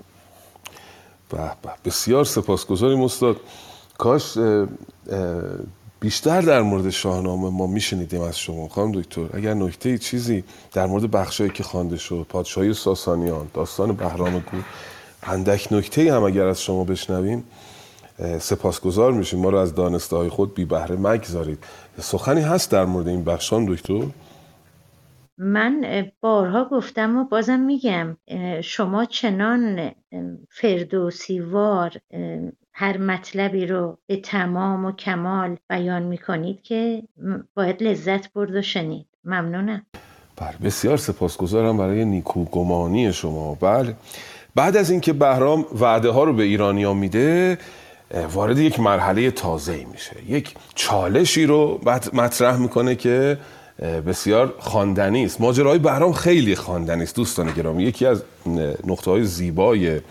به 1.30 1.38
به 1.38 1.70
بسیار 1.86 2.26
سپاسگزاریم 2.26 3.02
استاد. 3.02 3.38
کاش 3.98 4.38
بیشتر 6.00 6.41
در 6.41 6.62
مورد 6.62 6.89
شاهنامه 6.89 7.50
ما 7.50 7.68
میشنیدیم 7.68 8.22
از 8.22 8.39
شما 8.39 8.68
خانم 8.68 8.91
دکتر. 8.91 9.30
اگر 9.34 9.54
نکته 9.54 9.98
چیزی 9.98 10.43
در 10.74 10.86
مورد 10.86 11.12
بخشایی 11.12 11.50
که 11.50 11.64
خوانده 11.64 11.98
شد 11.98 12.26
پادشاهی 12.30 12.74
ساسانیان 12.74 13.48
داستان 13.54 13.96
بهرام 13.96 14.39
گور 14.39 14.64
اندک 15.24 15.68
نکته 15.74 16.14
هم 16.14 16.24
اگر 16.24 16.46
از 16.46 16.62
شما 16.62 16.84
بشنویم 16.84 17.43
سپاسگزار 18.39 19.11
میشیم. 19.11 19.39
ما 19.39 19.49
رو 19.49 19.57
از 19.57 19.76
دانسته 19.76 20.16
های 20.16 20.30
خود 20.30 20.53
بی 20.53 20.66
بهره 20.66 20.95
مگذارید. 20.95 21.63
سخنی 21.99 22.41
هست 22.41 22.72
در 22.72 22.86
مورد 22.86 23.07
این 23.07 23.24
بخشان 23.24 23.66
دکتر؟ 23.66 24.03
من 25.38 26.05
بارها 26.22 26.66
گفتم 26.66 27.18
و 27.18 27.24
بازم 27.24 27.59
میگم 27.59 28.18
شما 28.61 29.05
چنان 29.05 29.91
فردوسیوار 30.49 31.91
هر 32.74 32.97
مطلبی 32.97 33.66
رو 33.66 33.97
به 34.07 34.18
تمام 34.18 34.86
و 34.86 34.91
کمال 34.91 35.57
بیان 35.70 36.03
می‌کنید 36.03 36.61
که 36.61 37.03
باید 37.53 37.84
لذت 37.84 38.34
برد 38.34 38.55
و 38.55 38.61
شنید. 38.61 39.05
ممنونم. 39.26 39.86
بله 40.38 40.57
بسیار 40.63 40.97
سپاسگزارم 40.97 41.78
برای 41.78 42.05
نیکوگمانی 42.05 43.13
شما. 43.13 43.55
بله. 43.55 43.95
بعد 44.55 44.78
از 44.78 44.89
اینکه 44.89 45.13
بهرام 45.13 45.66
وعده 45.80 46.09
ها 46.09 46.24
رو 46.24 46.34
به 46.34 46.43
ایرانیا 46.43 46.93
میده 46.93 47.57
وارد 48.34 48.57
یک 48.57 48.80
مرحله 48.80 49.32
تازه 49.32 49.86
میشه. 49.91 50.16
یک 50.28 50.53
چالشی 50.76 51.45
رو 51.45 51.82
مطرح 52.13 52.57
می‌کنه 52.57 52.95
که 52.95 53.38
بسیار 54.07 54.53
خواندنی 54.59 55.26
است. 55.26 55.41
ماجرای 55.41 55.80
بهرام 55.80 56.13
خیلی 56.13 56.55
خواندنی 56.55 57.03
است 57.03 57.16
دوستان 57.16 57.51
گرامی. 57.51 57.84
یکی 57.84 58.05
از 58.05 58.24
نقطه 58.88 59.11
های 59.11 59.24
زیبای 59.24 60.01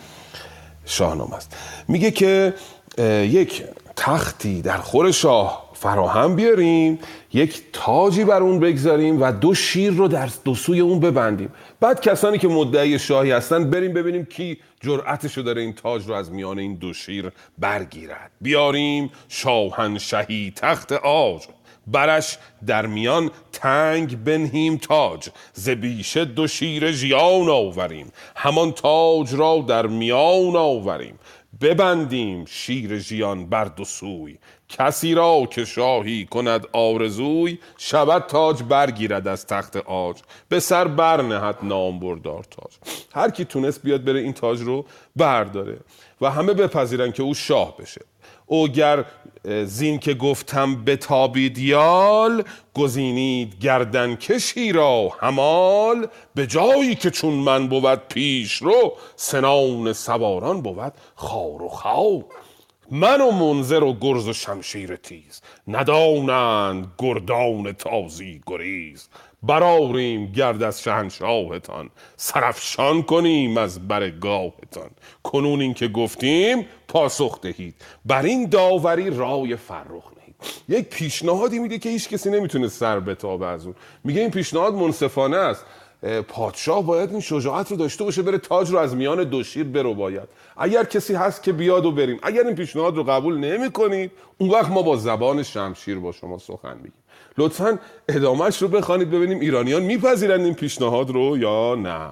شاهنامه 0.84 1.34
است. 1.34 1.56
میگه 1.88 2.10
که 2.10 2.54
یک 2.98 3.64
تختی 3.96 4.62
در 4.62 4.76
خور 4.76 5.12
شاه 5.12 5.64
فراهم 5.74 6.36
بیاریم 6.36 6.98
یک 7.32 7.62
تاجی 7.72 8.24
بر 8.24 8.42
اون 8.42 8.60
بگذاریم 8.60 9.22
و 9.22 9.32
دو 9.32 9.54
شیر 9.54 9.92
رو 9.92 10.08
در 10.08 10.28
دو 10.44 10.54
سوی 10.54 10.80
اون 10.80 11.00
ببندیم. 11.00 11.48
بعد 11.80 12.00
کسانی 12.00 12.38
که 12.38 12.48
مدعی 12.48 12.98
شاهی 12.98 13.30
هستن 13.30 13.70
بریم 13.70 13.92
ببینیم 13.92 14.24
کی 14.24 14.58
جرأتشو 14.84 15.42
داره 15.42 15.62
این 15.62 15.72
تاج 15.72 16.06
رو 16.06 16.14
از 16.14 16.32
میان 16.32 16.58
این 16.58 16.74
دو 16.74 16.92
شیر 16.92 17.32
برگیرد. 17.58 18.30
بیاریم 18.40 19.10
شاهنشهی 19.28 20.52
تخت 20.56 20.92
آج. 20.92 21.42
برش 21.86 22.38
در 22.66 22.86
میان 22.86 23.30
تنگ 23.52 24.24
بنهیم 24.24 24.76
تاج. 24.76 25.28
ز 25.52 25.68
بیشه 25.68 26.24
دو 26.24 26.46
شیر 26.46 26.92
ژیان 26.92 27.48
آوریم. 27.48 28.12
همان 28.36 28.72
تاج 28.72 29.34
را 29.34 29.64
در 29.68 29.86
میان 29.86 30.56
آوریم. 30.56 31.18
ببندیم 31.60 32.44
شیر 32.44 32.98
ژیان 32.98 33.46
بر 33.46 33.64
دو 33.64 33.84
سوی. 33.84 34.38
کسی 34.68 35.14
را 35.14 35.46
که 35.50 35.64
شاهی 35.64 36.24
کند 36.24 36.66
آرزوی 36.72 37.58
شود 37.78 38.22
تاج 38.22 38.62
برگیرد 38.62 39.28
از 39.28 39.46
تخت 39.46 39.76
آج 39.76 40.16
به 40.48 40.60
سر 40.60 40.88
برنهد 40.88 41.58
نام 41.62 42.00
بردار 42.00 42.44
تاج. 42.44 42.72
هر 43.14 43.30
کی 43.30 43.44
تونست 43.44 43.82
بیاد 43.82 44.04
بره 44.04 44.20
این 44.20 44.32
تاج 44.32 44.60
رو 44.60 44.84
برداره 45.16 45.78
و 46.20 46.30
همه 46.30 46.52
بپذیرن 46.52 47.12
که 47.12 47.22
او 47.22 47.34
شاه 47.34 47.76
بشه. 47.76 48.00
اوگر 48.46 49.04
زین 49.64 49.98
که 49.98 50.14
گفتم 50.14 50.84
به 50.84 50.96
تابیدیال 50.96 52.44
گزینید 52.74 53.58
گردن 53.60 54.16
کشی 54.16 54.72
را 54.72 55.08
همال 55.20 56.06
به 56.34 56.46
جایی 56.46 56.94
که 56.94 57.10
چون 57.10 57.34
من 57.34 57.68
بود 57.68 58.08
پیش 58.08 58.52
رو 58.52 58.92
سنان 59.16 59.92
سواران 59.92 60.62
بود 60.62 60.92
خار 61.14 61.62
و 61.62 61.68
خاو 61.68 62.24
من 62.90 63.20
و 63.20 63.30
منظر 63.30 63.82
و 63.82 63.96
گرز 64.00 64.28
و 64.28 64.32
شمشیر 64.32 64.96
تیز. 64.96 65.42
ندانند 65.68 66.92
گردان 66.98 67.72
تازی 67.72 68.40
گریز. 68.46 69.08
براریم 69.42 70.32
گرد 70.32 70.62
از 70.62 70.82
شهنشاهتان. 70.82 71.90
سرفشان 72.16 73.02
کنیم 73.02 73.58
از 73.58 73.88
برگاهتان. 73.88 74.90
کنون 75.22 75.60
این 75.60 75.74
که 75.74 75.88
گفتیم 75.88 76.66
پاسخ 76.88 77.40
دهید. 77.40 77.74
بر 78.04 78.22
این 78.22 78.48
داوری 78.48 79.10
رای 79.10 79.56
فرخ 79.56 80.04
نهید. 80.18 80.34
یک 80.68 80.88
پیشنهادی 80.88 81.58
میده 81.58 81.78
که 81.78 81.88
هیچ 81.88 82.08
کسی 82.08 82.30
نمی‌تونه 82.30 82.68
سر 82.68 83.00
بتابه 83.00 83.46
از 83.46 83.66
اون. 83.66 83.74
میگه 84.04 84.20
این 84.20 84.30
پیشنهاد 84.30 84.74
منصفانه 84.74 85.36
است. 85.36 85.64
پادشاه 86.28 86.86
باید 86.86 87.10
این 87.10 87.20
شجاعت 87.20 87.70
رو 87.70 87.76
داشته 87.76 88.04
باشه 88.04 88.22
بره 88.22 88.38
تاج 88.38 88.70
رو 88.70 88.78
از 88.78 88.96
میان 88.96 89.24
دو 89.24 89.42
شیر 89.42 89.64
برو 89.64 89.94
باید 89.94 90.28
اگر 90.56 90.84
کسی 90.84 91.14
هست 91.14 91.42
که 91.42 91.52
بیاد 91.52 91.86
و 91.86 91.92
بریم. 91.92 92.18
اگر 92.22 92.46
این 92.46 92.54
پیشنهاد 92.54 92.96
رو 92.96 93.04
قبول 93.04 93.38
نمی 93.38 93.70
کنید 93.70 94.10
اون 94.38 94.50
وقت 94.50 94.70
ما 94.70 94.82
با 94.82 94.96
زبان 94.96 95.42
شمشیر 95.42 95.98
با 95.98 96.12
شما 96.12 96.38
سخن 96.38 96.76
میگیم. 96.76 97.02
لطفا 97.38 97.78
ادامهش 98.08 98.62
رو 98.62 98.68
بخوانید 98.68 99.10
ببینیم 99.10 99.40
ایرانیان 99.40 99.82
میپذیرند 99.82 100.44
این 100.44 100.54
پیشنهاد 100.54 101.10
رو 101.10 101.38
یا 101.38 101.74
نه. 101.74 102.10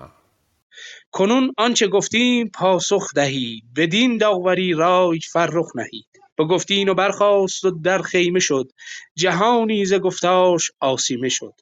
کنون 1.11 1.55
آنچه 1.59 1.89
گفتیم 1.89 2.49
پاسخ 2.49 3.15
دهید. 3.15 3.65
بدین 3.77 4.19
داوری 4.19 4.73
رای 4.73 5.21
فرخ 5.33 5.77
نهید. 5.77 6.07
با 6.37 6.49
گفتین 6.49 6.89
و 6.89 6.95
برخاست 6.95 7.65
و 7.65 7.71
در 7.71 8.03
خیمه 8.03 8.41
شد. 8.41 8.73
جهانی 9.15 9.85
ز 9.85 9.95
گفتاش 9.95 10.71
آسیمه 10.81 11.29
شد. 11.29 11.55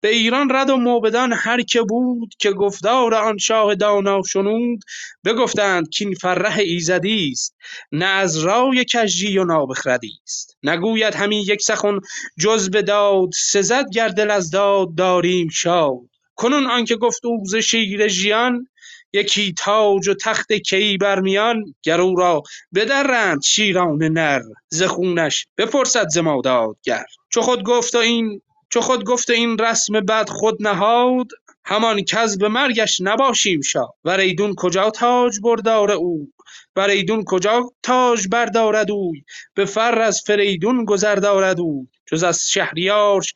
به 0.00 0.08
ایران 0.08 0.50
رد 0.54 0.70
و 0.70 0.76
موبدان 0.76 1.32
هر 1.32 1.62
که 1.62 1.82
بود 1.82 2.34
که 2.38 2.52
گفتار 2.52 3.14
آن 3.14 3.38
شاه 3.38 3.74
دانا 3.74 4.22
شنود 4.22 4.80
بگفتند 5.24 5.88
کین 5.88 6.14
فرح 6.14 6.58
ایزدی 6.58 7.28
است 7.32 7.54
نه 7.92 8.06
از 8.06 8.38
رای 8.38 8.84
کژی 8.84 9.38
و 9.38 9.44
نابخردی 9.44 10.12
است. 10.24 10.56
نگوید 10.62 11.14
همین 11.14 11.44
یک 11.46 11.62
سخن 11.62 12.00
جز 12.38 12.70
به 12.70 12.82
داد 12.82 13.28
سزد 13.32 13.90
گر 13.94 14.08
دل 14.08 14.30
از 14.30 14.50
داد 14.50 14.94
داریم 14.94 15.48
شاد. 15.48 16.08
کنون 16.34 16.66
آنکه 16.66 16.96
گفت 16.96 17.26
او 17.26 17.42
ز 17.44 17.56
شیر 17.56 18.08
ژیان 18.08 18.68
یکی 19.12 19.54
تاج 19.58 20.08
و 20.08 20.14
تخت 20.14 20.52
کی 20.52 20.96
بر 20.96 21.20
میان 21.20 21.74
گر 21.82 22.00
او 22.00 22.16
را 22.16 22.42
بدرند 22.74 23.42
شیران 23.42 24.02
نر 24.02 24.42
ز 24.68 24.82
خونش 24.82 25.46
بپرسد 25.58 26.08
ز 26.08 26.18
ما 26.18 26.40
دادگر 26.44 27.04
چو 27.28 27.40
خود 27.40 27.62
گفت 27.62 27.94
و 27.94 27.98
این 27.98 28.42
چو 28.68 28.80
خود 28.80 29.04
گفت 29.04 29.30
این 29.30 29.58
رسم 29.58 30.00
بد 30.00 30.28
خود 30.28 30.56
نهاد 30.60 31.26
همان 31.64 32.02
کز 32.02 32.38
به 32.38 32.48
مرگش 32.48 33.00
نباشیم 33.00 33.60
شاد 33.60 33.94
ور 34.04 34.20
ایدون 34.20 34.54
کجا 34.54 34.90
تاج 34.90 35.40
بردار 35.40 35.90
او؟ 35.90 36.32
ور 36.76 36.88
ایدون 36.88 37.24
کجا 37.24 37.70
تاج 37.82 38.28
بردارد 38.28 38.90
اوی 38.90 39.24
به 39.54 39.64
فر 39.64 39.98
از 39.98 40.22
فریدون 40.26 40.84
گذر 40.84 41.14
دارد 41.14 41.60
اوی 41.60 41.86
جز 42.06 42.24
از 42.24 42.50
شهریارش 42.50 43.34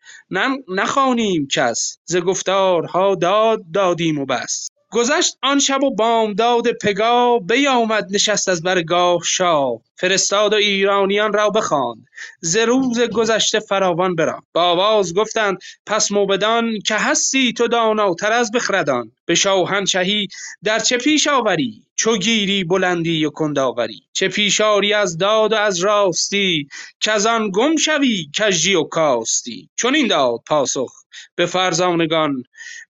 نخوانیم 0.69 1.49
کس 1.49 1.99
ز 2.05 2.17
گفتارها 2.17 3.15
داد 3.15 3.65
دادیم 3.75 4.19
و 4.19 4.27
بس. 4.27 4.69
گذشت 4.93 5.39
آن 5.43 5.59
شب 5.59 5.83
و 5.83 5.95
بامداد 5.95 6.73
پگاه 6.73 7.41
بیامد 7.41 8.07
نشست 8.11 8.49
از 8.49 8.63
بر 8.63 8.83
گاه 8.83 9.21
شاه. 9.25 9.81
فرستاد 9.97 10.53
و 10.53 10.57
ایرانیان 10.57 11.33
را 11.33 11.51
بخواند. 11.51 12.07
ز 12.41 12.57
روز 12.57 13.01
گذشته 13.01 13.61
فراوان 13.61 14.15
براند 14.15 14.43
با 14.53 14.63
آواز 14.63 15.15
گفتند 15.15 15.59
پس 15.87 16.13
موبدان 16.13 16.79
که 16.87 16.95
هستی 16.95 17.53
تو 17.53 17.69
داناتر 17.69 18.33
از 18.33 18.53
بخردان. 18.53 19.13
به 19.27 19.35
شاهنشهی 19.35 20.29
در 20.65 20.79
چه 20.79 20.97
پیش 20.97 21.29
آوری؟ 21.29 21.83
چو 21.97 22.17
گیری 22.17 22.65
بلندی 22.65 23.25
و 23.25 23.31
کندآوری 23.31 24.03
چه 24.13 24.29
پیش 24.29 24.61
آری 24.61 24.93
از 24.93 25.19
داد 25.19 25.53
و 25.53 25.57
از 25.57 25.81
راستی؟ 25.81 26.69
کز 27.01 27.27
آن 27.27 27.51
گم 27.55 27.77
شوی 27.77 28.27
کژی 28.37 28.75
و 28.75 28.85
کاستی. 28.85 29.69
چنین 29.77 30.07
داد 30.07 30.41
پاسخ 30.47 30.93
به 31.35 31.47
فرزانگان 31.47 32.43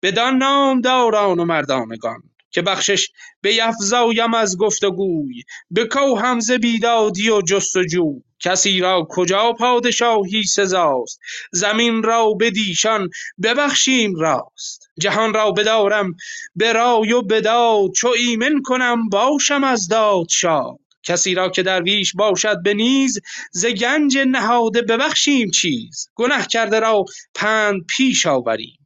بدان 0.02 0.38
نامداران 0.38 1.40
و 1.40 1.46
مردانگان 1.46 2.24
که 2.52 2.62
بخشش 2.62 3.10
بیفزایم 3.42 4.34
از 4.34 4.58
گفت 4.58 4.84
و 4.84 4.92
گوی 4.92 5.44
بکوهم 5.76 6.40
ز 6.40 6.52
بیدادی 6.52 7.30
و 7.30 7.42
جست 7.42 7.76
و 7.76 7.84
جوی 7.84 8.24
کسی 8.40 8.80
را 8.80 9.08
کجا 9.10 9.54
پادشاهی 9.54 10.44
سزاست؟ 10.44 11.20
زمین 11.52 12.04
را 12.04 12.34
بدیشان 12.40 13.10
ببخشیم 13.44 14.16
راست. 14.16 14.90
جهان 15.00 15.34
را 15.34 15.52
بدارم 15.52 16.16
به 16.56 16.74
رای 16.74 17.12
و 17.14 17.22
به 17.22 17.42
داد 17.42 17.92
چو 17.92 18.08
ایمن 18.08 18.62
کنم 18.62 19.10
باشم 19.10 19.64
از 19.64 19.88
داد 19.88 20.30
شاد 20.30 20.80
کسی 21.04 21.34
را 21.34 21.50
که 21.50 21.64
درویش 21.64 22.14
باشد 22.16 22.64
به 22.64 22.74
نیز 22.74 23.20
ز 23.52 23.66
گنج 23.66 24.18
نهاده 24.18 24.82
ببخشیم 24.82 25.52
چیز. 25.52 26.10
گنه 26.16 26.46
کرده 26.48 26.80
را 26.80 27.06
پند 27.36 27.82
پیش 27.98 28.26
آوریم. 28.26 28.79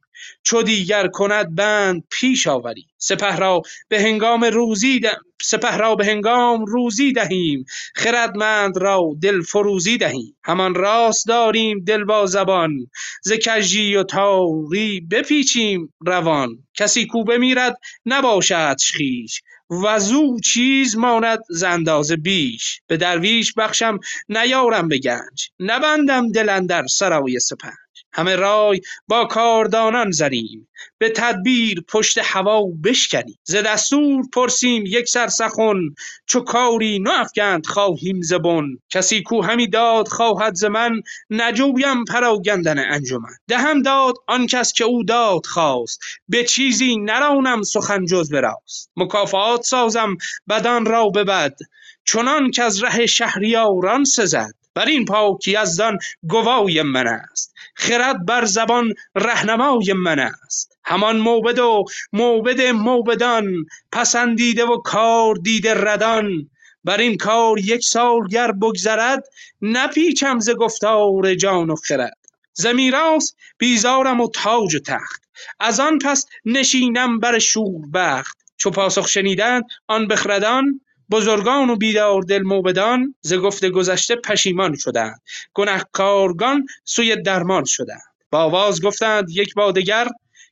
چو 0.44 0.62
دیگر 0.62 1.08
کند 1.08 1.54
بند 1.54 2.02
پیش 2.10 2.46
آوریم 2.46 2.86
سپه 2.98 3.36
را 3.36 3.62
به 3.88 4.02
هنگام 4.02 4.44
روزی 4.44 5.00
ده... 5.00 5.16
سپه 5.42 5.76
را 5.76 5.94
به 5.94 6.06
هنگام 6.06 6.64
روزی 6.64 7.12
دهیم. 7.12 7.64
خردمند 7.94 8.78
را 8.78 9.02
دل 9.22 9.42
فروزی 9.42 9.98
دهیم. 9.98 10.36
همان 10.44 10.74
راست 10.74 11.28
داریم 11.28 11.84
دل 11.84 12.04
با 12.04 12.26
زبان. 12.26 12.86
ز 13.22 13.32
کژی 13.32 13.96
و 13.96 14.02
تاری 14.02 15.00
بپیچیم 15.10 15.92
روان. 16.06 16.58
کسی 16.74 17.06
کو 17.06 17.24
بمیرد 17.24 17.76
نباشدش 18.06 18.96
خویش. 18.96 19.42
وزو 19.84 20.40
چیز 20.40 20.96
ماند 20.96 21.38
ز 21.50 21.62
اندازه 21.62 22.16
بیش. 22.16 22.80
به 22.86 22.96
درویش 22.96 23.52
بخشم 23.56 23.98
نیارم 24.28 24.88
به 24.88 24.98
گنج. 24.98 25.48
نبندم 25.60 26.32
دل 26.32 26.48
اندر 26.48 26.86
سرای 26.86 27.40
سپنج. 27.40 27.83
همه 28.14 28.36
رای 28.36 28.80
با 29.08 29.24
کاردانان 29.24 30.10
زنیم. 30.10 30.68
به 30.98 31.10
تدبیر 31.10 31.84
پشت 31.88 32.18
هوا 32.22 32.62
بشکنیم. 32.84 33.38
ز 33.44 33.56
دستور 33.56 34.24
پرسیم 34.32 34.84
یک 34.86 35.08
سر 35.08 35.28
سخن 35.28 35.80
چو 36.26 36.40
کاری 36.40 36.98
ناافگند 36.98 37.66
خواهیم 37.66 38.22
ز 38.22 38.32
بن. 38.32 38.66
کسی 38.90 39.22
کو 39.22 39.42
همی 39.42 39.68
داد 39.68 40.08
خواهد 40.08 40.54
ز 40.54 40.64
من 40.64 41.00
نجویم 41.30 42.04
پراگندن 42.04 42.78
انجمن. 42.78 43.32
دهم 43.48 43.82
داد 43.82 44.14
آن 44.26 44.46
کس 44.46 44.72
که 44.72 44.84
او 44.84 45.04
داد 45.04 45.46
خواست. 45.46 46.00
به 46.28 46.44
چیزی 46.44 46.96
نرانم 46.96 47.62
سخن 47.62 48.04
جز 48.04 48.30
به 48.30 48.40
راست. 48.40 48.90
مکافات 48.96 49.62
سازم 49.62 50.16
بدان 50.48 50.86
را 50.86 51.08
به 51.08 51.24
بد. 51.24 51.56
چنان 52.04 52.50
از 52.62 52.84
ره 52.84 53.06
شهریاران 53.06 54.04
سزد. 54.04 54.63
بر 54.74 54.86
این 54.86 55.04
پاک 55.04 55.48
یزدان 55.48 55.98
گوای 56.28 56.82
من 56.82 57.06
است. 57.06 57.54
خرد 57.74 58.26
بر 58.26 58.44
زبان 58.44 58.94
رهنمای 59.14 59.92
من 59.92 60.18
است. 60.18 60.78
همان 60.84 61.16
موبد 61.16 61.58
و 61.58 61.84
موبد 62.12 62.60
موبدان 62.60 63.66
پسندیده 63.92 64.64
و 64.64 64.76
کار 64.76 65.34
دیده 65.34 65.74
ردان. 65.74 66.50
بر 66.84 66.98
این 66.98 67.16
کار 67.16 67.58
یک 67.58 67.84
سال 67.84 68.28
گر 68.28 68.52
بگذرد 68.52 69.24
نپیچم 69.62 70.38
ز 70.38 70.50
گفتار 70.50 71.34
جان 71.34 71.70
و 71.70 71.76
خرد. 71.76 72.18
ز 72.52 72.66
میراث 72.66 73.32
بیزارم 73.58 74.20
و 74.20 74.28
تاج 74.28 74.74
و 74.74 74.78
تخت. 74.78 75.22
از 75.60 75.80
آن 75.80 75.98
پس 75.98 76.26
نشینم 76.44 77.18
بر 77.18 77.38
شور 77.38 77.86
بخت 77.94 78.38
چو 78.56 78.70
پاسخ 78.70 79.08
شنیدند 79.08 79.64
آن 79.86 80.08
بخردان 80.08 80.80
بزرگان 81.10 81.70
و 81.70 81.76
بیداردل 81.76 82.42
موبدان 82.42 83.14
ز 83.20 83.34
گفت 83.34 83.64
گذشته 83.64 84.16
پشیمان 84.16 84.76
شدند. 84.76 85.20
گنهکارگان 85.54 86.66
سوی 86.84 87.16
درمان 87.16 87.64
شدند. 87.64 88.02
با 88.30 88.38
آواز 88.38 88.82
گفتند 88.82 89.30
یک 89.30 89.54
با 89.54 89.72
دگر 89.72 90.08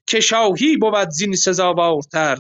که 0.07 0.21
شاهی 0.21 0.77
بود 0.77 1.11
زین 1.11 1.35
سزاوارتر. 1.35 2.39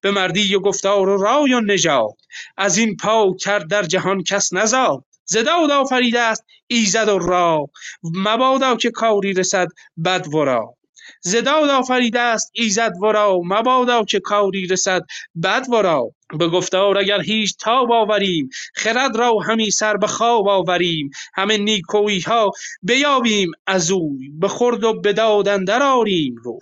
به 0.00 0.10
مردی 0.10 0.54
و 0.54 0.60
گفتار 0.60 1.08
و 1.08 1.22
رای 1.22 1.54
و 1.54 1.60
نژاد. 1.60 2.16
از 2.56 2.76
این 2.76 2.96
پاکتر 2.96 3.58
در 3.58 3.82
جهان 3.82 4.22
کس 4.22 4.52
نزاد. 4.52 5.04
ز 5.24 5.36
داد 5.36 5.70
آفریده 5.70 6.20
است 6.20 6.44
ایزد 6.66 7.08
و 7.08 7.18
را. 7.18 7.66
مبادا 8.02 8.76
که 8.76 8.90
کاری 8.90 9.32
رسد 9.32 9.68
بد 10.04 10.34
ورا 10.34 10.76
ز 11.20 11.36
داد 11.36 11.70
آفریده 11.70 12.20
است 12.20 12.50
ایزد 12.54 12.92
ورا 13.02 13.40
مبادا 13.44 14.04
که 14.04 14.20
کاری 14.20 14.66
رسد 14.66 15.02
بد 15.42 15.66
ورا 15.68 16.10
به 16.38 16.48
گفتار 16.48 16.98
اگر 16.98 17.20
هیچ 17.20 17.56
تاب 17.60 17.92
آوریم 17.92 18.48
خرد 18.74 19.16
را 19.16 19.38
همی 19.38 19.70
سر 19.70 19.96
به 19.96 20.06
خواب 20.06 20.48
آوریم. 20.48 21.10
همه 21.34 21.58
نیکویی 21.58 22.20
ها 22.20 22.50
بیابیم 22.82 23.50
از 23.66 23.90
اوی 23.90 24.30
به 24.40 24.48
خورد 24.48 24.84
و 24.84 25.00
به 25.00 25.12
داد 25.12 25.48
اندر 25.48 25.82
آریم 25.82 26.34
رو 26.44 26.58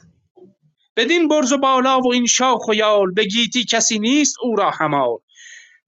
بدین 0.96 1.28
برز 1.28 1.52
و 1.52 1.58
بالا 1.58 2.00
و 2.00 2.12
این 2.12 2.26
شاخ 2.26 2.68
و 2.68 2.74
یال 2.74 3.12
به 3.12 3.24
گیتی 3.24 3.64
کسی 3.64 3.98
نیست 3.98 4.36
او 4.42 4.56
را 4.56 4.70
همال. 4.70 5.18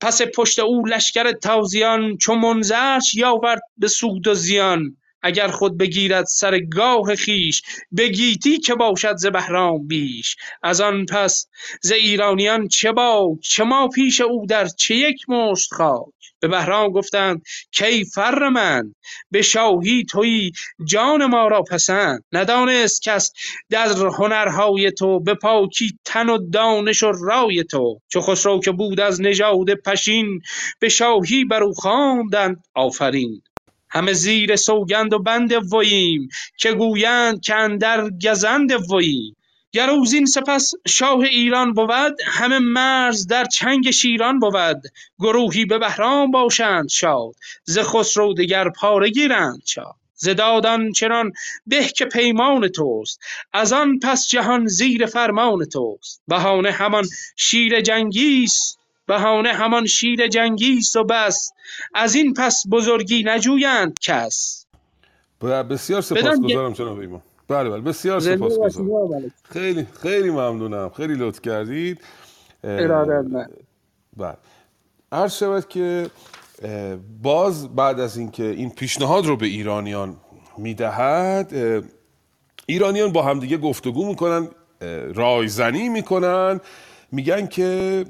پس 0.01 0.23
پشت 0.23 0.59
او 0.59 0.87
لشکر 0.87 1.33
تازیان 1.33 2.17
چو 2.17 2.35
منزلش 2.35 3.15
یاورد 3.15 3.63
به 3.77 3.89
سود 3.89 4.29
و 4.29 4.35
زیان. 4.35 4.97
اگر 5.23 5.49
خود 5.49 5.79
بگیرد 5.79 6.25
سر 6.25 6.59
گاه 6.59 7.17
خویش 7.17 7.63
به 7.93 8.13
که 8.65 8.75
باشد 8.75 9.17
ز 9.17 9.27
بهرام 9.27 9.87
بیش. 9.87 10.37
از 10.63 10.81
آن 10.81 11.07
پس 11.07 11.47
ز 11.83 11.93
ایرانیان 11.93 12.69
چه 12.69 12.93
باک؟ 12.93 13.41
چه 13.41 13.65
ما 13.65 13.89
پیش 13.89 14.21
او 14.21 14.47
در 14.47 14.67
چه 14.67 14.95
یک 14.95 15.29
مشت 15.29 15.75
خاک؟ 15.75 16.13
به 16.41 16.49
بهرام 16.49 16.93
گفتند 16.93 17.43
کای 17.79 18.05
فر 18.05 18.49
من؟ 18.49 18.95
به 19.31 19.43
شاهی 19.43 20.05
تویی 20.05 20.53
جان 20.85 21.27
ما 21.27 21.49
را 21.49 21.63
پسند. 21.63 22.25
ندانست 22.33 23.03
کس 23.03 23.33
در 23.71 23.89
هنرهای 24.19 24.91
تو 24.91 25.21
به 25.21 25.35
پاکی 25.35 25.99
تن 26.05 26.29
و 26.29 26.39
دانش 26.51 27.03
و 27.03 27.13
رای 27.13 27.65
تو. 27.65 28.01
چو 28.09 28.21
خسرو 28.21 28.61
که 28.61 28.73
بود 28.73 29.01
از 29.01 29.21
نژاد 29.21 29.75
پشین 29.87 30.41
به 30.81 30.89
شاهی 30.89 31.45
بر 31.45 31.63
او 31.63 31.73
خواندند 31.73 32.65
آفرین. 32.75 33.43
همه 33.93 34.13
زیر 34.13 34.57
سوگند 34.57 35.13
و 35.13 35.19
بند 35.19 35.75
وییم 35.75 36.29
که 36.57 36.73
گویند 36.73 37.41
که 37.41 37.55
اندر 37.55 38.11
گزند 38.11 38.73
وییم 38.93 39.37
گر 39.73 39.91
او 39.91 40.05
زین 40.05 40.27
سپس 40.27 40.75
شاه 40.89 41.21
ایران 41.21 41.73
بود 41.73 42.17
همه 42.27 42.59
مرز 42.59 43.27
در 43.27 43.45
چنگ 43.45 43.91
شیران 43.91 44.39
بود. 44.39 44.83
گروهی 45.19 45.65
به 45.65 45.79
بهرام 45.79 46.31
باشند 46.31 46.89
شاد 46.89 47.35
ز 47.65 47.79
خسرو 47.79 48.35
دگر 48.35 48.69
پاره 48.69 49.11
گیرند 49.11 49.63
شاد. 49.67 49.95
ز 50.15 50.29
داد 50.29 50.93
چنان 50.97 51.33
به 51.67 51.85
که 51.85 52.05
پیمان 52.05 52.69
توست 52.69 53.21
از 53.53 53.73
آن 53.73 53.99
پس 53.99 54.29
جهان 54.29 54.67
زیر 54.67 55.07
فرمان 55.07 55.65
توست. 55.65 56.23
بهانه 56.29 56.71
همان 56.71 57.05
شیر 57.37 57.81
جنگی 57.81 58.45
است 58.45 58.82
بهانه 59.07 59.53
همان 59.53 59.87
شیر 59.87 60.29
جنگی 60.29 60.79
است 60.79 60.97
و 60.97 61.05
بس. 61.05 61.53
از 61.95 62.15
این 62.15 62.35
پس 62.35 62.65
بزرگی 62.71 63.23
نجویند 63.27 63.99
کس. 64.03 64.67
ب- 65.41 65.73
بسیار 65.73 66.03
سپاسگزارم 66.03 66.73
جناب 66.73 66.99
ایمان. 66.99 67.23
بله 67.49 67.71
بله 67.71 67.81
بسیار 67.81 68.21
سپاسگزارم. 68.21 69.33
خیلی 69.53 69.87
خیلی 70.03 70.31
ممنونم. 70.31 70.91
خیلی 70.97 71.15
لطف 71.15 71.41
کردید. 71.41 72.01
بله. 74.17 74.37
عرض 75.13 75.37
شود 75.37 75.69
که 75.69 76.11
باز 77.23 77.77
بعد 77.77 78.01
از 78.01 78.17
اینکه 78.17 78.45
این 78.45 78.71
پیشنهاد 78.71 79.27
رو 79.27 79.37
به 79.37 79.47
ایرانیان 79.47 80.17
می‌دهد 80.59 81.53
ایرانیان 82.67 83.13
با 83.13 83.23
همدیگه 83.23 83.57
گفتگو 83.57 84.09
می‌کنن 84.09 84.49
رایزنی 85.15 85.89
می‌کنن. 85.89 86.61
میگن 87.13 87.47
که 87.47 88.05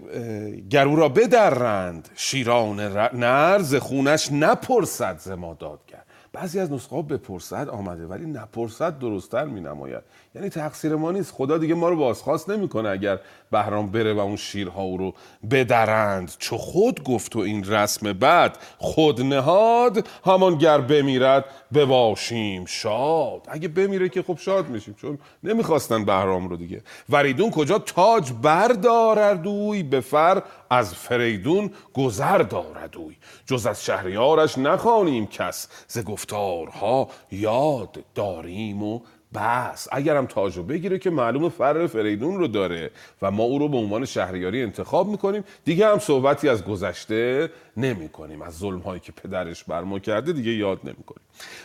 گرو 0.70 0.96
را 0.96 1.08
بدرند 1.08 2.08
شیران 2.14 2.80
ر- 2.80 3.14
نر 3.14 3.58
ز 3.58 3.74
خونش 3.74 4.32
نپرسد 4.32 5.18
ز 5.18 5.28
ما 5.30 5.54
دادگر. 5.54 6.02
بعضی 6.32 6.60
از 6.60 6.72
نسخه 6.72 6.96
ها 6.96 7.02
بپرسد 7.02 7.68
آمده 7.68 8.06
ولی 8.06 8.26
نپرسد 8.26 8.98
درستتر 8.98 9.44
می 9.44 9.60
نماید 9.60 10.02
یعنی 10.34 10.48
تقصیر 10.48 10.96
ما 10.96 11.12
نیست. 11.12 11.32
خدا 11.32 11.58
دیگه 11.58 11.74
ما 11.74 11.88
رو 11.88 11.96
بازخواست 11.96 12.50
نمی‌کنه 12.50 12.88
اگر 12.88 13.18
بهرام 13.50 13.90
بره 13.90 14.12
و 14.12 14.18
اون 14.18 14.36
شیرها 14.36 14.82
او 14.82 14.96
رو 14.96 15.14
بدرند. 15.50 16.32
چو 16.38 16.56
خود 16.56 17.04
گفت 17.04 17.36
و 17.36 17.38
این 17.38 17.64
رسم 17.64 18.12
بعد 18.12 18.58
خود 18.78 19.20
نهاد 19.20 20.06
همان 20.24 20.58
گر 20.58 20.80
بمیرد 20.80 21.44
بباشیم 21.74 22.64
شاد. 22.64 23.42
اگه 23.48 23.68
بمیره 23.68 24.08
که 24.08 24.22
خب 24.22 24.38
شاد 24.38 24.68
میشیم 24.68 24.94
چون 24.94 25.18
نمی‌خواستن 25.44 26.04
بهرام 26.04 26.48
رو 26.48 26.56
دیگه. 26.56 26.82
وریدون 27.08 27.50
کجا؟ 27.50 27.78
تاج 27.78 28.32
بردارد 28.42 29.46
اوی 29.46 29.82
به 29.82 30.00
فر 30.00 30.42
از 30.70 30.94
فریدون 30.94 31.70
گذر 31.94 32.38
دارد 32.38 32.96
اوی. 32.96 33.16
جز 33.46 33.66
از 33.66 33.84
شهریارش 33.84 34.58
نخوانیم 34.58 35.26
کس. 35.26 35.68
ز 35.88 35.98
گفتارها 36.04 37.08
یاد 37.30 38.04
داریم 38.14 38.82
و 38.82 39.00
بس 39.34 39.88
اگرم 39.92 40.26
تاج 40.26 40.56
رو 40.56 40.62
بگیره 40.62 40.98
که 40.98 41.10
معلوم 41.10 41.48
فر 41.48 41.86
فریدون 41.86 42.38
رو 42.38 42.48
داره 42.48 42.90
و 43.22 43.30
ما 43.30 43.42
او 43.42 43.58
رو 43.58 43.68
به 43.68 43.76
عنوان 43.76 44.04
شهریاری 44.04 44.62
انتخاب 44.62 45.08
می‌کنیم. 45.08 45.44
دیگه 45.64 45.86
هم 45.86 45.98
صحبتی 45.98 46.48
از 46.48 46.64
گذشته 46.64 47.50
نمی 47.76 48.08
کنیم 48.08 48.42
از 48.42 48.58
ظلم 48.58 48.78
هایی 48.78 49.00
که 49.00 49.12
پدرش 49.12 49.64
بر 49.64 49.82
ما 49.82 49.98
کرده 49.98 50.32
دیگه 50.32 50.52
یاد 50.52 50.80
نمی 50.84 51.04
کنیم 51.06 51.22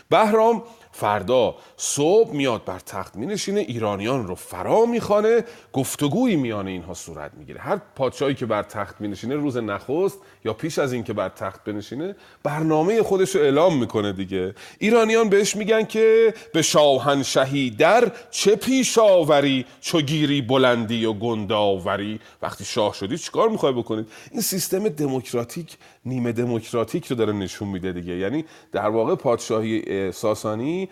بهرام 0.09 0.63
فردا 0.91 1.55
صبح 1.77 2.33
میاد 2.33 2.65
بر 2.65 2.79
تخت 2.79 3.15
می 3.15 3.25
نشینه 3.25 3.59
ایرانیان 3.59 4.27
رو 4.27 4.35
فرا 4.35 4.85
می‌خوانه 4.85 5.43
گفتگویی 5.73 6.35
میان 6.35 6.67
اینها 6.67 6.93
صورت 6.93 7.31
می‌گیره. 7.33 7.61
هر 7.61 7.81
پادشاهی 7.95 8.35
که 8.35 8.45
بر 8.45 8.63
تخت 8.63 9.01
می 9.01 9.07
نشینه 9.07 9.35
روز 9.35 9.57
نخست 9.57 10.17
یا 10.45 10.53
پیش 10.53 10.79
از 10.79 10.93
اینکه 10.93 11.13
بر 11.13 11.29
تخت 11.29 11.63
بنشینه 11.63 12.15
برنامه 12.43 13.03
خودش 13.03 13.35
رو 13.35 13.41
اعلام 13.41 13.79
می‌کنه 13.79 14.13
دیگه. 14.13 14.55
ایرانیان 14.79 15.29
بهش 15.29 15.55
میگن 15.55 15.85
که 15.85 16.33
به 16.53 16.61
شاهنشهی 16.61 17.69
در 17.69 18.11
چه 18.31 18.55
پیش 18.55 18.97
آوری 18.97 19.65
چو 19.81 20.01
گیری 20.01 20.41
بلندی 20.41 21.05
و 21.05 21.13
گنداوری. 21.13 22.19
وقتی 22.41 22.65
شاه 22.65 22.93
شدی 22.93 23.17
چیکار 23.17 23.49
می‌خوای 23.49 23.73
بکنید؟ 23.73 24.07
این 24.31 24.41
سیستم 24.41 24.89
دموکراتیک 24.89 25.77
نیمه 26.07 26.31
دموکراتیک 26.31 27.05
رو 27.05 27.15
داره 27.15 27.33
نشون 27.33 27.67
میده 27.67 27.91
دیگه. 27.91 28.17
یعنی 28.17 28.45
در 28.71 28.89
واقع 28.89 29.15
پادشاهی 29.15 29.83
اه، 29.87 30.11
ساسانی 30.11 30.89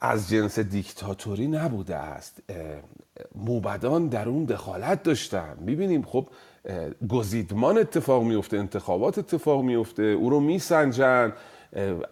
از 0.00 0.28
جنس 0.28 0.58
دیکتاتوری 0.58 1.46
نبوده 1.46 1.96
است. 1.96 2.42
موبدان 3.34 4.08
در 4.08 4.28
اون 4.28 4.44
دخالت 4.44 5.02
داشتن. 5.02 5.56
می‌بینیم 5.60 6.02
خب 6.02 6.28
گزیدمان 7.08 7.78
اتفاق 7.78 8.22
میفته 8.22 8.56
انتخابات 8.56 9.18
اتفاق 9.18 9.62
میفته 9.62 10.02
او 10.02 10.30
رو 10.30 10.40
میسنجن 10.40 11.32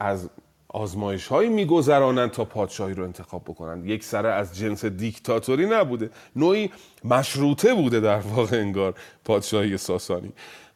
از 0.01 0.30
آزمایش 0.68 1.26
هایی 1.26 1.49
میگذرانند 1.49 2.30
تا 2.30 2.45
پادشاهی 2.45 2.95
رو 2.95 3.05
انتخاب 3.05 3.43
بکنند 3.45 3.87
یک 3.87 4.05
سره 4.05 4.28
از 4.28 4.59
جنس 4.59 4.85
دیکتاتوری 4.85 5.66
نبوده. 5.66 6.11
نوعی 6.37 6.70
مشروطه 7.05 7.74
بوده 7.74 8.01
در 8.01 8.18
واقع 8.18 8.57
انگار 8.57 8.95
پادشاهی 9.24 9.76
ساسانی. 9.76 10.32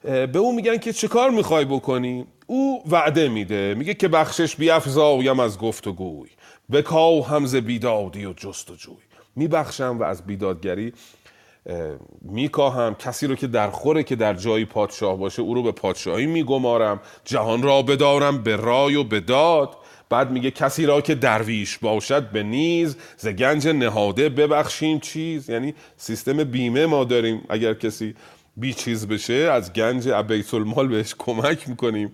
به 0.09 0.39
او 0.39 0.55
میگن 0.55 0.77
که 0.77 0.93
چه 0.93 1.09
کار 1.09 1.31
می‌خوای 1.31 1.65
بکنی؟ 1.65 2.27
او 2.47 2.83
وعده 2.91 3.29
میده 3.29 3.75
میگه 3.79 3.95
که 3.95 4.09
بخشش 4.09 4.57
بیافزایم 4.57 5.41
از 5.41 5.59
گفت 5.59 5.87
و 5.87 5.93
گوی 5.93 6.29
بکاو 6.73 7.27
همز 7.27 7.57
بیدادی 7.57 8.25
و 8.27 8.33
جست 8.33 8.71
و 8.71 8.75
جوی 8.75 8.95
میبخشم 9.37 9.97
و 10.01 10.03
از 10.03 10.27
بیدادگری 10.27 10.93
میکاهم. 12.23 12.95
کسی 12.95 13.27
رو 13.27 13.35
که 13.35 13.47
در 13.47 13.71
خوره 13.71 14.03
که 14.03 14.17
در 14.17 14.35
جایی 14.35 14.65
پادشاه 14.65 15.19
باشه 15.19 15.43
او 15.43 15.55
رو 15.55 15.63
به 15.63 15.73
پادشاهی 15.73 16.27
میگمارم. 16.27 17.01
جهان 17.25 17.63
را 17.63 17.83
بدارم 17.83 18.43
به 18.43 18.57
رای 18.57 18.95
و 18.95 19.05
به 19.05 19.21
داد. 19.21 19.77
بعد 20.11 20.31
میگه 20.31 20.51
کسی 20.51 20.87
را 20.87 21.01
که 21.01 21.15
درویش 21.15 21.79
باشد 21.79 22.31
به 22.31 22.43
نیز 22.43 22.97
ز 23.17 23.29
گنج 23.29 23.69
نهاده 23.69 24.29
ببخشیم 24.29 24.99
چیز. 24.99 25.51
یعنی 25.51 25.75
سیستم 25.97 26.45
بیمه 26.45 26.87
ما 26.87 27.05
داریم. 27.05 27.43
اگر 27.49 27.75
کسی 27.75 28.15
بی 28.61 28.75
چیز 28.75 29.09
بشه 29.09 29.35
از 29.35 29.73
گنج 29.73 30.09
بیت 30.09 30.55
المال 30.55 30.89
بهش 30.89 31.15
کمک 31.19 31.69
می‌کنیم. 31.69 32.13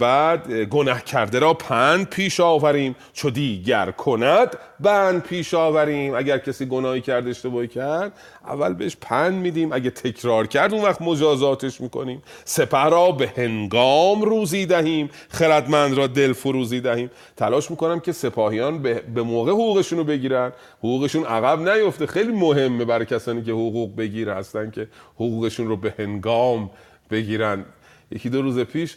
بعد 0.00 0.52
گناه 0.52 1.04
کرده 1.04 1.38
را 1.38 1.54
پند 1.54 2.06
پیش 2.06 2.40
آوریم. 2.40 2.96
چو 3.12 3.30
دیگر 3.30 3.90
کند 3.90 4.56
بند 4.80 5.22
پیش 5.22 5.54
آوریم. 5.54 6.14
اگر 6.14 6.38
کسی 6.38 6.66
گناهی 6.66 7.00
کرد 7.00 7.28
اشتباهی 7.28 7.68
کرد 7.68 8.12
اول 8.46 8.74
بهش 8.74 8.96
پند 9.00 9.34
میدیم. 9.34 9.72
اگه 9.72 9.90
تکرار 9.90 10.46
کرد 10.46 10.74
اون 10.74 10.82
وقت 10.82 11.02
مجازاتش 11.02 11.80
می‌کنیم. 11.80 12.22
سپه 12.44 12.84
را 12.84 13.10
به 13.10 13.32
هنگام 13.36 14.22
روزی 14.22 14.66
دهیم. 14.66 15.10
خردمند 15.28 15.94
را 15.94 16.06
دل 16.06 16.32
فروزی 16.32 16.80
دهیم. 16.80 17.10
تلاش 17.36 17.70
می‌کنم 17.70 18.00
که 18.00 18.12
سپاهیان 18.12 18.82
به 19.14 19.22
موقع 19.22 19.52
حقوقشون 19.52 19.98
رو 19.98 20.04
بگیرن. 20.04 20.52
حقوقشون 20.78 21.24
عقب 21.24 21.68
نیفته. 21.68 22.06
خیلی 22.06 22.32
مهمه 22.32 22.84
برای 22.84 23.06
کسانی 23.06 23.42
که 23.42 23.52
حقوق 23.52 23.96
بگیر 23.96 24.30
هستن 24.30 24.70
که 24.70 24.88
حقوقشون 25.14 25.68
رو 25.68 25.76
به 25.76 25.94
هنگام 25.98 26.70
بگیرن. 27.10 27.64
یکی 28.10 28.30
دو 28.30 28.42
روز 28.42 28.58
پیش 28.58 28.96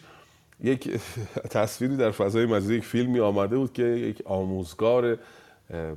یک 0.66 1.00
تصویری 1.50 1.98
در 1.98 2.12
فضای 2.12 2.46
مجازی 2.46 2.76
یک 2.76 2.84
فیلمی 2.84 3.20
آمده 3.20 3.58
بود 3.58 3.74
که 3.74 3.84
یک 3.84 4.22
آموزگار 4.26 5.18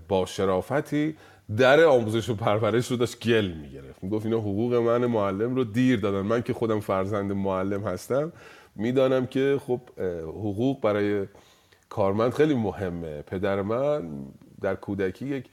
با 0.09 0.27
شرافتی 0.27 1.17
در 1.57 1.85
آموزش 1.85 2.29
و 2.29 2.35
پرورش 2.35 2.91
رو 2.91 2.97
داشت 2.97 3.29
گل 3.29 3.47
می‌گرفت. 3.47 4.05
می‌گفت 4.05 4.27
اینا 4.27 4.39
حقوق 4.39 4.75
من 4.75 5.07
معلم 5.07 5.55
رو 5.55 5.65
دیر 5.65 6.01
دادن. 6.01 6.21
من 6.21 6.43
که 6.43 6.53
خودم 6.53 6.81
فرزند 6.81 7.33
معلم 7.33 7.83
هستم 7.83 8.33
می‌دانم 8.77 9.27
که 9.27 9.61
خب 9.67 9.81
حقوق 10.27 10.81
برای 10.81 11.27
کارمند 11.89 12.33
خیلی 12.33 12.55
مهمه. 12.55 13.23
پدر 13.23 13.63
من 13.63 14.11
در 14.61 14.75
کودکی 14.75 15.27
یک 15.27 15.45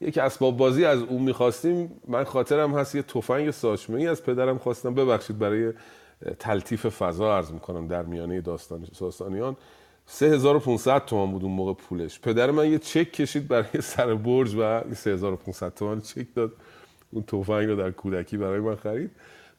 یک 0.00 0.18
اسباب 0.18 0.56
بازی 0.56 0.84
از 0.84 1.02
اون 1.02 1.22
می‌خواستیم. 1.22 1.90
من 2.08 2.24
خاطرم 2.24 2.74
هست 2.74 2.94
یه 2.94 3.02
تفنگ 3.02 3.50
ساچمه 3.50 3.98
ای 4.00 4.06
از 4.06 4.22
پدرم 4.24 4.58
خواستم 4.58 4.94
ببخشید 4.94 5.38
برای 5.38 5.72
تلطیف 6.38 6.86
فضا 6.86 7.36
عرض 7.36 7.52
می‌کنم 7.52 7.86
در 7.86 8.02
میانه 8.02 8.40
داستان 8.40 8.86
ساسانیان 8.92 9.56
3500 10.06 11.04
تومان 11.04 11.32
بود 11.32 11.42
اون 11.44 11.52
موقع 11.52 11.72
پولش. 11.72 12.20
پدر 12.20 12.50
من 12.50 12.70
یه 12.70 12.78
چک 12.78 13.12
کشید 13.12 13.48
برای 13.48 13.80
سر 13.80 14.14
برج 14.14 14.54
و 14.58 14.94
3500 14.94 15.74
تومان 15.74 16.00
چک 16.00 16.26
داد. 16.34 16.52
اون 17.10 17.22
توفنگ 17.22 17.68
رو 17.68 17.76
در 17.76 17.90
کودکی 17.90 18.36
برای 18.36 18.60
من 18.60 18.76
خرید. 18.76 19.10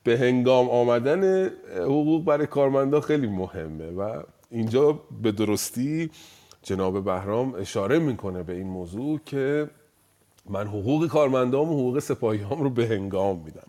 به 0.04 0.18
هنگام 0.18 0.70
آمدن 0.70 1.50
حقوق 1.76 2.26
برای 2.26 2.48
کارمندا 2.48 3.02
خیلی 3.02 3.28
مهمه 3.28 3.92
و 3.92 4.24
اینجا 4.52 5.00
به 5.22 5.32
درستی 5.32 6.10
جناب 6.64 7.04
بهرام 7.04 7.56
اشاره 7.56 8.00
می‌کنه 8.00 8.44
به 8.44 8.54
این 8.54 8.68
موضوع 8.68 9.20
که 9.26 9.70
من 10.50 10.68
حقوق 10.68 11.08
کارمندام 11.08 11.70
و 11.70 11.74
حقوق 11.74 12.00
سپاهیام 12.00 12.64
رو 12.64 12.70
به 12.70 12.88
هنگام 12.88 13.42
میدم. 13.46 13.68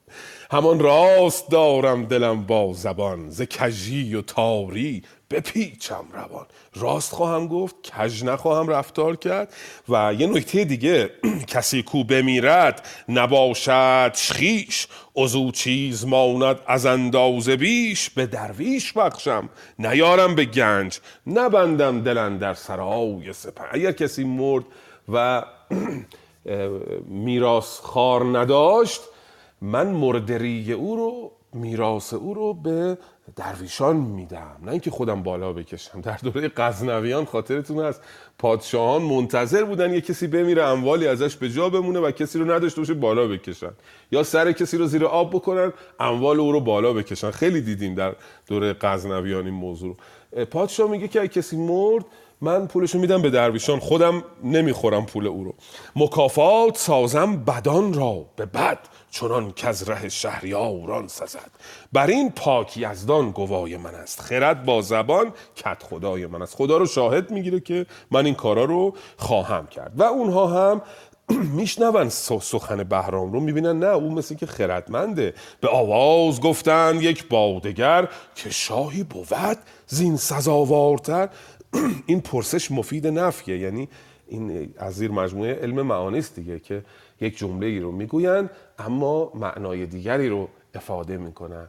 همان 0.51 0.79
راست 0.79 1.51
دارم 1.51 2.05
دلم 2.05 2.43
با 2.43 2.72
زبان 2.72 3.31
ز 3.31 3.43
کجی 3.43 4.14
و 4.14 4.22
تاری 4.22 5.03
بپیچم 5.31 6.05
روان. 6.12 6.47
راست 6.75 7.12
خواهم 7.12 7.47
گفت 7.49 7.75
کج 7.91 8.25
نخواهم 8.25 8.68
رفتار 8.68 9.16
کرد 9.16 9.55
و 9.89 10.14
یه 10.18 10.27
نکته 10.27 10.64
دیگه 10.64 11.11
کسی 11.47 11.83
کو 11.83 12.05
بمیرد 12.05 12.89
نباشد 13.09 14.12
خیش 14.14 14.89
ازو 15.16 15.51
چیز 15.51 16.07
ماند 16.07 16.57
از 16.66 16.87
اندازه 16.87 17.57
بیش 17.57 18.11
به 18.11 18.27
درویش 18.27 18.93
بخشم. 18.93 19.49
نیارم 19.79 20.35
به 20.35 20.45
گنج 20.45 20.99
نبندم 21.27 22.03
دلن 22.03 22.39
در 22.39 22.55
سرای 22.55 23.33
سپه. 23.33 23.64
اگر 23.70 23.93
کسی 23.93 24.25
مرد 24.25 24.64
و 25.12 25.45
میراث 27.07 27.80
خار 27.80 28.38
نداشت 28.38 29.01
من 29.61 29.86
مردری 29.86 30.72
او 30.72 30.97
رو 30.97 31.30
میراث 31.53 32.14
او 32.14 32.34
رو 32.34 32.55
به 32.55 32.99
درویشان 33.36 33.97
میدم. 33.97 34.57
نه 34.62 34.70
اینکه 34.70 34.90
خودم 34.90 35.22
بالا 35.22 35.53
بکشم. 35.53 36.01
در 36.01 36.16
دوره 36.16 36.51
غزنویان 36.57 37.24
خاطرتون 37.24 37.84
هست. 37.84 38.01
پادشاهان 38.38 39.03
منتظر 39.03 39.64
بودن 39.64 39.95
یه 39.95 40.01
کسی 40.01 40.26
بمیره 40.26 40.64
اموالی 40.64 41.07
ازش 41.07 41.36
به 41.36 41.51
جا 41.51 41.68
بمونه 41.68 42.01
و 42.01 42.11
کسی 42.11 42.38
رو 42.38 42.51
نداشته 42.51 42.80
باشه 42.80 42.95
بالا 42.95 43.26
بکشن. 43.26 43.70
یا 44.12 44.22
سر 44.22 44.53
کسی 44.53 44.76
رو 44.76 44.86
زیر 44.86 45.05
آب 45.05 45.34
بکنن 45.34 45.72
اموال 46.01 46.40
او 46.40 46.53
رو 46.53 46.61
بالا 46.61 46.92
بکشن. 46.92 47.30
خیلی 47.30 47.61
دیدیم 47.61 47.95
در 47.95 48.14
دوره 48.47 48.76
غزنویان 48.80 49.45
این 49.45 49.55
موضوع 49.55 49.97
رو. 50.32 50.45
پادشاه 50.45 50.90
میگه 50.90 51.09
که 51.09 51.28
کسی 51.28 51.57
مرد 51.57 52.05
من 52.45 52.66
پولشو 52.66 52.99
میدم 52.99 53.22
به 53.22 53.30
درویشان 53.30 53.78
خودم 53.78 54.24
نمی‌خورم 54.45 55.07
پول 55.07 55.26
او 55.26 55.45
رو. 55.45 55.55
مکافات 55.97 56.76
سازم 56.76 57.36
بدان 57.36 57.95
را 57.95 58.24
به 58.36 58.47
بد 58.47 58.78
چنان 59.11 59.53
که 59.53 59.68
از 59.68 59.88
ره 59.88 60.09
شهریاران 60.09 61.09
سزد. 61.09 61.51
بر 61.92 62.07
این 62.07 62.30
پاک 62.30 62.76
یزدان 62.76 63.30
گوای 63.30 63.76
من 63.76 63.95
است. 63.95 64.20
خرد 64.20 64.64
با 64.64 64.82
زبان 64.82 65.32
کت 65.57 65.82
خدای 65.82 66.26
من 66.26 66.42
است. 66.42 66.57
خدا 66.57 66.76
رو 66.76 66.86
شاهد 66.86 67.30
می‌گیره 67.30 67.61
که 67.61 67.86
من 68.11 68.26
این 68.26 68.34
کارا 68.34 68.64
رو 68.64 68.95
خواهم 69.16 69.66
کرد. 69.66 69.92
و 69.97 70.03
اونها 70.03 70.47
هم 70.47 70.82
میشنون 71.59 72.09
سخن 72.09 72.82
بهرام 72.82 73.32
رو 73.32 73.40
می‌بینن 73.40 73.78
نه 73.78 73.86
اون 73.86 74.14
مثل 74.14 74.34
که 74.34 74.47
خردمنده. 74.47 75.34
به 75.61 75.68
آواز 75.68 76.40
گفتن 76.40 76.97
یک 77.01 77.28
بادگر 77.28 78.09
که 78.34 78.51
شاهی 78.51 79.03
بود 79.03 79.59
زین 79.86 80.16
سزاوارتر 80.16 81.28
این 82.07 82.20
پرسش 82.20 82.70
مفید 82.70 83.07
نفیه. 83.07 83.59
یعنی 83.59 83.89
این 84.27 84.75
از 84.79 84.95
زیر 84.95 85.11
مجموعه 85.11 85.55
علم 85.55 85.83
معانی 85.83 86.18
است 86.18 86.37
دیگه 86.37 86.59
که 86.59 86.85
یک 87.20 87.39
جمله 87.39 87.66
ای 87.66 87.79
رو 87.79 87.93
می‌گوین 87.93 88.49
اما 88.79 89.33
معنای 89.35 89.87
دیگری 89.87 90.29
رو 90.29 90.49
افاده 90.75 91.16
می‌کنن 91.16 91.68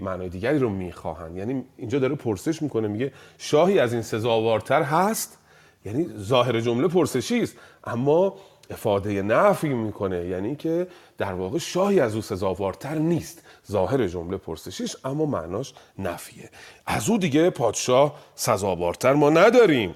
معنای 0.00 0.28
دیگری 0.28 0.58
رو 0.58 0.68
می‌خواهند. 0.70 1.36
یعنی 1.36 1.64
اینجا 1.76 1.98
داره 1.98 2.14
پرسش 2.14 2.62
می‌کنه 2.62 2.88
میگه 2.88 3.12
شاهی 3.38 3.78
از 3.78 3.92
این 3.92 4.02
سزاوارتر 4.02 4.82
هست. 4.82 5.38
یعنی 5.84 6.08
ظاهر 6.18 6.60
جمله 6.60 6.88
پرسشی 6.88 7.40
است 7.40 7.56
اما 7.84 8.34
افاده 8.70 9.22
نفی 9.22 9.68
می‌کنه. 9.68 10.26
یعنی 10.26 10.56
که 10.56 10.86
در 11.18 11.32
واقع 11.32 11.58
شاهی 11.58 12.00
از 12.00 12.14
او 12.14 12.22
سزاوارتر 12.22 12.94
نیست. 12.94 13.42
ظاهر 13.70 14.06
جمله 14.06 14.36
پرسشیش 14.36 14.96
اما 15.04 15.26
معناش 15.26 15.72
نفیه. 15.98 16.50
از 16.86 17.10
او 17.10 17.18
دیگه 17.18 17.50
پادشاه 17.50 18.14
سزاوارتر 18.34 19.12
ما 19.12 19.30
نداریم. 19.30 19.94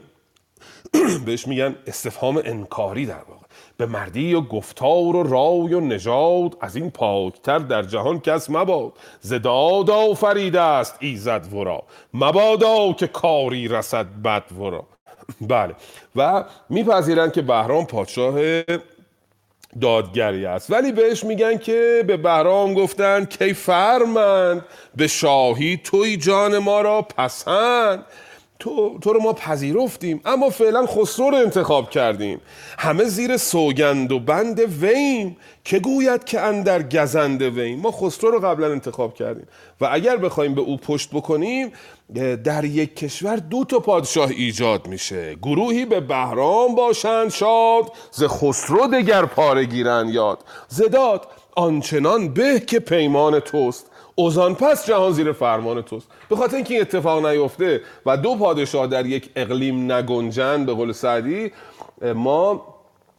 بهش 1.26 1.48
میگن 1.48 1.76
استفهام 1.86 2.42
انکاری 2.44 3.06
در 3.06 3.22
واقع. 3.28 3.46
به 3.76 3.86
مردی 3.86 4.34
و 4.34 4.40
گفتار 4.40 5.16
و 5.16 5.22
رای 5.22 5.74
و 5.74 5.80
نژاد 5.80 6.56
از 6.60 6.76
این 6.76 6.90
پاکتر 6.90 7.58
در 7.58 7.82
جهان 7.82 8.20
کس 8.20 8.50
مباد. 8.50 8.92
زداد 9.20 9.90
آفریده 9.90 10.60
است 10.60 10.94
ایزد 11.00 11.52
ورا. 11.52 11.82
مبادا 12.14 12.92
که 12.92 13.06
کاری 13.06 13.68
رسد 13.68 14.06
بد 14.24 14.52
ورا. 14.58 14.84
بله. 15.48 15.74
و 16.16 16.44
میپذیرند 16.68 17.32
که 17.32 17.42
بهرام 17.42 17.86
پادشاه 17.86 18.62
دادگری 19.80 20.46
است. 20.46 20.70
ولی 20.70 20.92
بهش 20.92 21.24
میگن 21.24 21.58
که 21.58 22.04
به 22.06 22.16
بهرام 22.16 22.74
گفتن 22.74 23.24
کی 23.24 23.54
فرمند 23.54 24.64
به 24.96 25.06
شاهی 25.06 25.80
توی 25.84 26.16
جان 26.16 26.58
ما 26.58 26.80
را 26.80 27.02
پسند. 27.02 28.04
تو, 28.58 28.98
تو 28.98 29.12
رو 29.12 29.20
ما 29.20 29.32
پذیرفتیم 29.32 30.20
اما 30.24 30.50
فعلا 30.50 30.86
خسرو 30.86 31.30
رو 31.30 31.36
انتخاب 31.36 31.90
کردیم. 31.90 32.40
همه 32.78 33.04
زیر 33.04 33.36
سوگند 33.36 34.12
و 34.12 34.20
بند 34.20 34.60
ویم 34.60 35.36
که 35.64 35.78
گوید 35.78 36.24
که 36.24 36.40
اندر 36.40 36.82
گزند 36.82 37.42
ویم. 37.42 37.80
ما 37.80 37.90
خسرو 37.90 38.30
رو 38.30 38.40
قبلا 38.40 38.70
انتخاب 38.72 39.14
کردیم. 39.14 39.46
و 39.80 39.88
اگر 39.92 40.16
بخوایم 40.16 40.54
به 40.54 40.60
او 40.60 40.76
پشت 40.76 41.10
بکنیم 41.10 41.72
در 42.44 42.64
یک 42.64 42.96
کشور 42.96 43.36
دو 43.36 43.64
تا 43.64 43.78
پادشاه 43.78 44.30
ایجاد 44.30 44.86
میشه. 44.86 45.34
گروهی 45.34 45.84
به 45.84 46.00
بهرام 46.00 46.74
باشند 46.74 47.28
شاد 47.28 47.92
ز 48.10 48.24
خسرو 48.24 48.86
دگر 48.86 49.24
پاره 49.24 49.64
گیرند 49.64 50.10
یاد. 50.10 50.38
زداد 50.68 51.26
آنچنان 51.56 52.28
به 52.28 52.60
که 52.60 52.78
پیمان 52.78 53.40
توست. 53.40 53.90
اوزان 54.18 54.54
پس 54.54 54.86
جهان 54.86 55.12
زیر 55.12 55.32
فرمان 55.32 55.82
توست. 55.82 56.08
به 56.28 56.36
خاطر 56.36 56.56
اینکه 56.56 56.74
این 56.74 56.80
اتفاق 56.80 57.26
نیفته 57.26 57.80
و 58.06 58.16
دو 58.16 58.34
پادشاه 58.34 58.86
در 58.86 59.06
یک 59.06 59.30
اقلیم 59.36 59.92
نگنجن 59.92 60.66
به 60.66 60.74
قول 60.74 60.92
سعدی 60.92 61.52
ما 62.14 62.66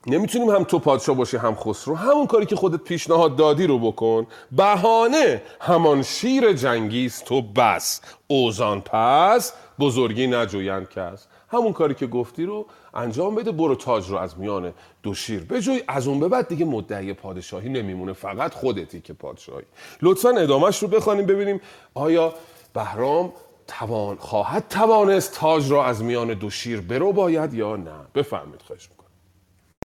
نمی‌تونیم 0.07 0.49
هم 0.49 0.63
تو 0.63 0.79
پادشاه 0.79 1.15
باشی 1.15 1.37
هم 1.37 1.55
خسرو. 1.55 1.95
همون 1.95 2.27
کاری 2.27 2.45
که 2.45 2.55
خودت 2.55 2.83
پیشنهاد 2.83 3.35
دادی 3.35 3.67
رو 3.67 3.79
بکن. 3.79 4.27
بهانه 4.51 5.41
همان 5.61 6.03
شیر 6.03 6.53
جنگیست 6.53 7.25
تو 7.25 7.41
بس. 7.41 8.01
اوزان 8.27 8.81
پس 8.81 9.53
بزرگی 9.79 10.27
نجویند 10.27 10.89
کس. 10.89 11.27
همون 11.49 11.73
کاری 11.73 11.93
که 11.93 12.07
گفتی 12.07 12.45
رو 12.45 12.65
انجام 12.93 13.35
بده 13.35 13.51
برو 13.51 13.75
تاج 13.75 14.09
رو 14.09 14.17
از 14.17 14.39
میان 14.39 14.73
دو 15.03 15.13
شیر. 15.13 15.43
بجوی 15.43 15.83
از 15.87 16.07
اون 16.07 16.19
به 16.19 16.27
بعد 16.27 16.47
دیگه 16.47 16.65
مدعی 16.65 17.13
پادشاهی 17.13 17.69
نمیمونه 17.69 18.13
فقط 18.13 18.53
خودتی 18.53 19.01
که 19.01 19.13
پادشاهی. 19.13 19.65
لطفا 20.01 20.29
ادامهش 20.29 20.79
رو 20.79 20.87
بخوانیم 20.87 21.25
ببینیم 21.25 21.61
آیا 21.93 22.33
بهرام 22.73 23.33
توان 23.67 24.15
خواهد 24.17 24.67
توانست 24.69 25.33
تاج 25.33 25.71
را 25.71 25.85
از 25.85 26.03
میان 26.03 26.33
دو 26.33 26.49
شیر 26.49 26.81
برو 26.81 27.13
باید 27.13 27.53
یا 27.53 27.75
نه؟ 27.75 27.91
بفهمید 28.15 28.61
خواهش 28.61 28.89
می‌کنم. 28.89 29.07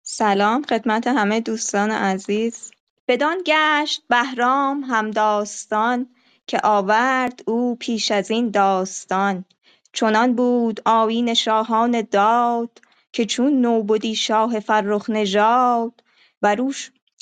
سلام 0.03 0.63
خدمت 0.63 1.07
همه 1.07 1.41
دوستان 1.41 1.91
عزیز. 1.91 2.71
بدان 3.07 3.37
گشت 3.45 4.01
بهرام 4.09 4.83
هم 4.83 5.11
داستان 5.11 6.07
که 6.47 6.59
آورد 6.63 7.43
او 7.47 7.75
پیش 7.75 8.11
از 8.11 8.31
این 8.31 8.49
داستان. 8.49 9.45
چنان 9.93 10.35
بود 10.35 10.81
آیین 10.85 11.33
شاهان 11.33 12.01
داد 12.11 12.69
که 13.11 13.25
چون 13.25 13.61
نوبدی 13.61 14.15
شاه 14.15 14.59
فرخ 14.59 15.09
نژاد 15.09 16.03
بر 16.41 16.57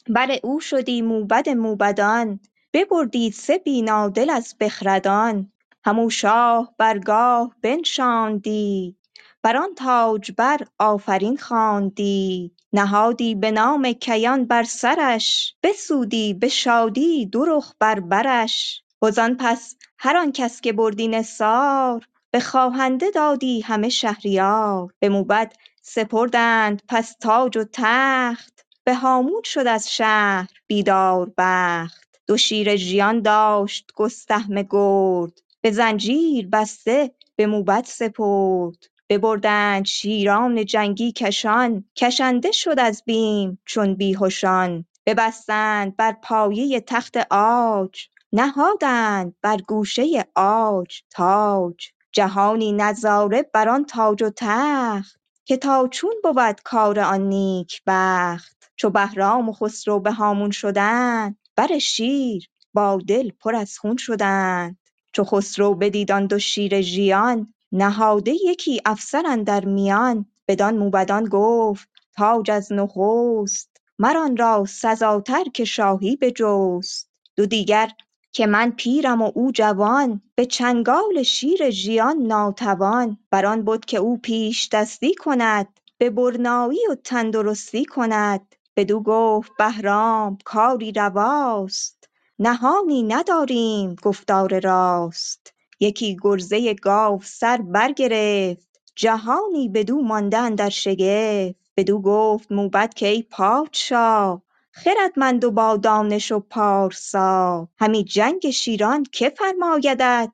بر 0.09 0.39
او 0.43 0.59
شدی 0.59 1.01
موبد 1.01 1.49
موبدان. 1.49 2.39
ببردی 2.73 3.31
سه 3.31 3.57
بینادل 3.57 4.29
از 4.29 4.55
بخردان. 4.59 5.51
همو 5.85 6.09
شاه 6.09 6.73
برگاه 6.77 7.55
بنشاندی. 7.61 8.95
بر 9.43 9.57
آن 9.57 9.75
تاجبر 9.75 10.59
آفرین 10.79 11.37
خواندی. 11.37 12.51
نهادی 12.73 13.35
به 13.35 13.51
نام 13.51 13.91
کیان 13.91 14.45
بر 14.45 14.63
سرش. 14.63 15.55
بسودی 15.63 16.33
به 16.33 16.47
شادی 16.47 17.25
دو 17.25 17.45
رخ 17.45 17.73
بر 17.79 17.99
برش. 17.99 18.83
وزان 19.01 19.37
پس 19.39 19.75
هر 19.99 20.17
آن 20.17 20.31
کس 20.31 20.61
که 20.61 20.73
بردی 20.73 21.07
نثار 21.07 22.07
به 22.31 22.39
خواهنده 22.39 23.11
دادی 23.11 23.61
همه 23.61 23.89
شهریار. 23.89 24.93
به 24.99 25.09
موبد 25.09 25.53
سپردند 25.89 26.81
پس 26.87 27.15
تاج 27.21 27.57
و 27.57 27.63
تخت 27.73 28.65
به 28.83 28.95
هامون 28.95 29.41
شد 29.45 29.67
از 29.67 29.91
شهر 29.93 30.49
بیدار 30.67 31.31
بخت. 31.37 32.19
دو 32.27 32.37
شیر 32.37 32.75
ژیان 32.75 33.21
داشت 33.21 33.91
گستهم 33.95 34.61
گرد 34.69 35.41
به 35.61 35.71
زنجیر 35.71 36.47
بسته 36.51 37.11
به 37.35 37.47
موبد 37.47 37.83
سپرد. 37.87 38.77
ببردند 39.09 39.85
شیران 39.85 40.65
جنگی 40.65 41.11
کشان 41.11 41.85
کشنده 41.95 42.51
شد 42.51 42.79
از 42.79 43.03
بیم 43.05 43.59
چون 43.65 43.95
بیهشان. 43.95 44.85
ببستند 45.05 45.95
بر 45.97 46.11
پایه 46.23 46.79
تخت 46.81 47.17
عاج 47.31 48.07
نهادند 48.33 49.35
بر 49.41 49.57
گوشه 49.57 50.25
عاج 50.35 51.01
تاج. 51.09 51.89
جهانی 52.11 52.71
نظاره 52.71 53.43
بر 53.53 53.69
آن 53.69 53.85
تاج 53.85 54.23
و 54.23 54.29
تخت 54.29 55.26
که 55.47 55.57
تا 55.57 55.87
چون 55.91 56.13
بود 56.23 56.61
کار 56.63 56.99
آن 56.99 57.21
نیک 57.21 57.81
بخت 57.87 58.71
چو 58.75 58.89
بهرام 58.89 59.49
و 59.49 59.53
خسرو 59.53 59.99
به 59.99 60.11
هامون 60.11 60.51
شدند 60.51 61.37
بر 61.55 61.77
شیر 61.77 62.49
با 62.73 63.01
دل 63.07 63.31
پر 63.39 63.55
از 63.55 63.77
خون 63.77 63.97
شدند. 63.97 64.77
چو 65.11 65.23
خسرو 65.23 65.75
بدید 65.75 66.11
آن 66.11 66.27
دو 66.27 66.39
شیر 66.39 66.81
ژیان 66.81 67.53
نهاده 67.71 68.33
یکی 68.45 68.81
افسر 68.85 69.23
اندر 69.27 69.65
میان. 69.65 70.25
بدان 70.47 70.77
موبدان 70.77 71.25
گفت 71.25 71.89
تاج 72.17 72.51
از 72.51 72.73
نخست 72.73 73.81
مر 73.99 74.17
آن 74.17 74.37
را 74.37 74.65
سزاتر 74.65 75.43
که 75.53 75.65
شاهی 75.65 76.15
بجست. 76.15 77.09
دو 77.35 77.45
دیگر 77.45 77.89
که 78.37 78.47
من 78.47 78.71
پیرم 78.71 79.21
و 79.21 79.31
او 79.35 79.51
جوان 79.51 80.21
به 80.35 80.45
چنگال 80.45 81.23
شیر 81.23 81.69
ژیان 81.69 82.17
ناتوان. 82.17 83.17
بر 83.31 83.45
آن 83.45 83.65
بد 83.65 83.85
که 83.85 83.97
او 83.97 84.17
پیشدستی 84.17 85.15
کند 85.15 85.67
به 85.97 86.09
برنایی 86.09 86.79
و 86.91 86.95
تندرستی 86.95 87.85
کند. 87.85 88.55
بدو 88.75 88.99
گفت 89.03 89.51
بهرام 89.57 90.37
کاری 90.45 90.91
رواست. 90.91 92.09
نهانی 92.39 93.03
نداریم 93.03 93.95
گفتار 94.03 94.59
راست. 94.59 95.53
یکی 95.79 96.17
گرزه 96.21 96.73
گاو 96.73 97.21
سر 97.23 97.57
برگرفت. 97.57 98.67
جهانی 98.95 99.69
بدو 99.69 100.01
مانده 100.01 100.37
اندر 100.37 100.69
شگفت. 100.69 101.55
بدو 101.77 102.01
گفت 102.01 102.51
موبد 102.51 102.93
که 102.93 103.07
ای 103.07 103.23
پادشاه. 103.23 104.41
خردمند 104.83 105.43
و 105.43 105.51
با 105.51 105.77
دانش 105.77 106.31
و 106.31 106.39
پارسا. 106.39 107.69
همی 107.79 108.03
جنگ 108.03 108.49
شیران 108.49 109.03
که 109.11 109.29
فرمایدت؟ 109.29 110.31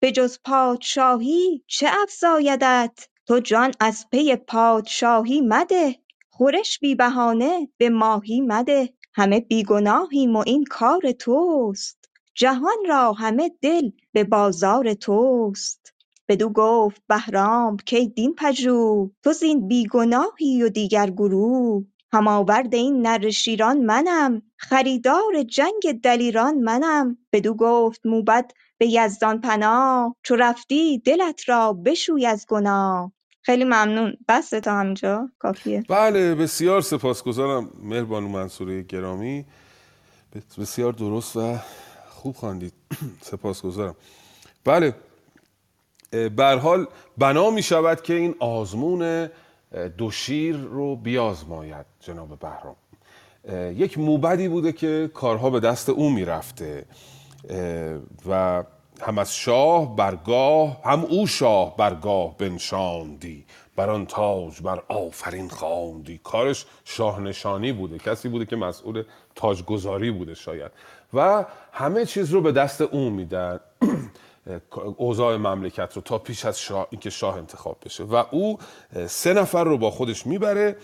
به 0.00 0.12
جز 0.12 0.38
پادشاهی 0.44 1.64
چه 1.66 1.88
افزایدت؟ 2.02 3.08
تو 3.26 3.40
جان 3.40 3.72
از 3.80 4.06
پی 4.10 4.36
پادشاهی 4.36 5.40
مده. 5.40 5.96
خورش 6.30 6.78
بی 6.78 6.94
بهانه 6.94 7.68
به 7.78 7.90
ماهی 7.90 8.40
مده. 8.40 8.94
همه 9.14 9.40
بی 9.40 9.62
گناهیم 9.64 10.36
و 10.36 10.42
این 10.46 10.64
کار 10.64 11.12
توست. 11.12 12.08
جهان 12.34 12.84
را 12.88 13.12
همه 13.12 13.50
دل 13.62 13.90
به 14.12 14.24
بازار 14.24 14.94
توست. 14.94 15.94
بدو 16.28 16.48
گفت 16.48 17.02
بهرام 17.08 17.76
کای 17.90 18.06
دین 18.08 18.34
پژوه 18.34 19.10
تو 19.22 19.32
زین 19.32 19.68
بی 19.68 19.86
گناهی 19.86 20.62
و 20.62 20.68
دیگر 20.68 21.10
گروه. 21.10 21.84
هم 22.14 22.28
آورد 22.28 22.74
این 22.74 23.02
نره 23.06 23.30
شیران 23.30 23.80
منم. 23.84 24.42
خریدار 24.56 25.42
جنگ 25.48 26.00
دلیران 26.02 26.58
منم. 26.58 27.18
بدو 27.32 27.54
گفت 27.54 28.06
موبد 28.06 28.50
به 28.78 28.86
یزدان 28.86 29.40
پناه. 29.40 30.16
چو 30.22 30.36
رفتی 30.36 30.98
دلت 30.98 31.48
را 31.48 31.72
بشوی 31.72 32.26
از 32.26 32.46
گناه. 32.48 33.12
خیلی 33.42 33.64
ممنون. 33.64 34.16
بسه 34.28 34.60
تا 34.60 34.78
همینجا. 34.80 35.30
کافیه. 35.38 35.82
بله 35.88 36.34
بسیار 36.34 36.80
سپاسگزارم 36.80 37.70
مهربانو 37.82 38.28
منصوره 38.28 38.82
گرامی. 38.82 39.44
بسیار 40.58 40.92
درست 40.92 41.36
و 41.36 41.58
خوب 42.08 42.36
خواندید. 42.36 42.72
سپاسگزارم. 43.30 43.96
بله. 44.64 44.94
به 46.10 46.58
حال 46.62 46.86
بنا 47.18 47.50
می 47.50 47.62
شود 47.62 48.02
که 48.02 48.14
این 48.14 48.34
آزمون 48.38 49.28
دو 49.98 50.10
شیر 50.10 50.56
رو 50.56 50.96
بیازماید 50.96 51.86
جناب 52.00 52.38
بهرام. 52.38 52.76
یک 53.76 53.98
موبدی 53.98 54.48
بوده 54.48 54.72
که 54.72 55.10
کارها 55.14 55.50
به 55.50 55.60
دست 55.60 55.88
او 55.88 56.10
می‌رفته 56.10 56.84
و 58.28 58.64
هم 59.00 59.18
از 59.18 59.36
شاه 59.36 59.96
برگاه 59.96 60.80
هم 60.84 61.04
او 61.04 61.26
شاه 61.26 61.76
برگاه 61.76 62.36
بنشاندی. 62.36 63.44
بر 63.76 63.90
آن 63.90 64.06
تاج 64.06 64.60
بر 64.60 64.82
آفرین 64.88 65.48
خواندی. 65.48 66.20
کارش 66.24 66.66
شاه 66.84 67.20
نشانی 67.20 67.72
بوده 67.72 67.98
کسی 67.98 68.28
بوده 68.28 68.44
که 68.44 68.56
مسئول 68.56 69.04
تاجگذاری 69.34 70.10
بوده 70.10 70.34
شاید. 70.34 70.72
و 71.14 71.44
همه 71.72 72.06
چیز 72.06 72.30
رو 72.30 72.40
به 72.40 72.52
دست 72.52 72.80
او 72.80 73.10
میدن. 73.10 73.60
اوضاع 74.96 75.36
مملکت 75.36 75.92
رو 75.94 76.02
تا 76.02 76.18
پیش 76.18 76.44
از 76.44 76.60
شاه 76.60 76.86
اینکه 76.90 77.10
شاه 77.10 77.36
انتخاب 77.36 77.76
بشه. 77.84 78.04
و 78.04 78.24
او 78.30 78.58
سه 79.06 79.32
نفر 79.32 79.64
رو 79.64 79.78
با 79.78 79.90
خودش 79.90 80.26
می‌بره 80.26 80.76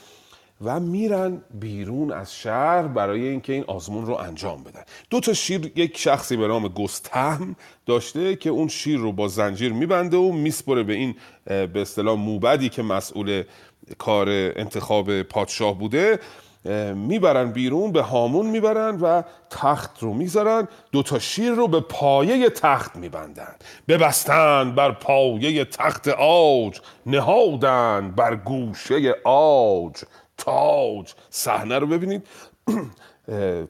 و 0.65 0.81
میرن 0.81 1.43
بیرون 1.61 2.13
از 2.13 2.35
شهر 2.35 2.83
برای 2.83 3.29
اینکه 3.29 3.53
این 3.53 3.65
آزمون 3.67 4.07
رو 4.07 4.15
انجام 4.15 4.63
بدن. 4.63 4.83
دو 5.11 5.21
تا 5.21 5.33
شیر 5.33 5.73
یک 5.77 5.99
شخصی 5.99 6.37
به 6.37 6.49
نام 6.49 6.69
گستهم 6.69 7.57
داشته 7.87 8.37
که 8.37 8.51
اون 8.51 8.69
شیر 8.69 8.99
رو 8.99 9.13
با 9.13 9.29
زنجیر 9.29 9.73
میبنده 9.73 10.17
و 10.17 10.33
میسپره 10.33 10.83
به 10.83 10.93
این 10.93 11.15
به 11.45 11.81
اصطلاح 11.81 12.19
موبدی 12.19 12.69
که 12.69 12.83
مسئول 12.83 13.45
کار 13.99 14.29
انتخاب 14.31 15.23
پادشاه 15.23 15.79
بوده. 15.79 16.19
می‌برن 16.95 17.53
بیرون 17.53 17.93
به 17.93 18.03
هامون 18.03 18.47
می‌برن 18.47 18.97
و 19.01 19.23
تخت 19.51 20.03
رو 20.03 20.15
می‌ذارن. 20.15 20.69
دوتا 20.93 21.19
شیر 21.19 21.53
رو 21.53 21.69
به 21.69 21.81
پایه 21.81 22.51
تخت 22.51 22.97
میبندن. 22.97 23.55
ببستن 23.89 24.75
بر 24.75 24.91
پایه 24.93 25.65
تخت 25.65 26.09
آج 26.09 26.81
نهادن 27.07 28.13
بر 28.17 28.37
گوشه 28.37 29.15
آج 29.25 30.03
تاج. 30.37 31.13
صحنه 31.31 31.79
رو 31.79 31.87
ببینید. 31.87 32.27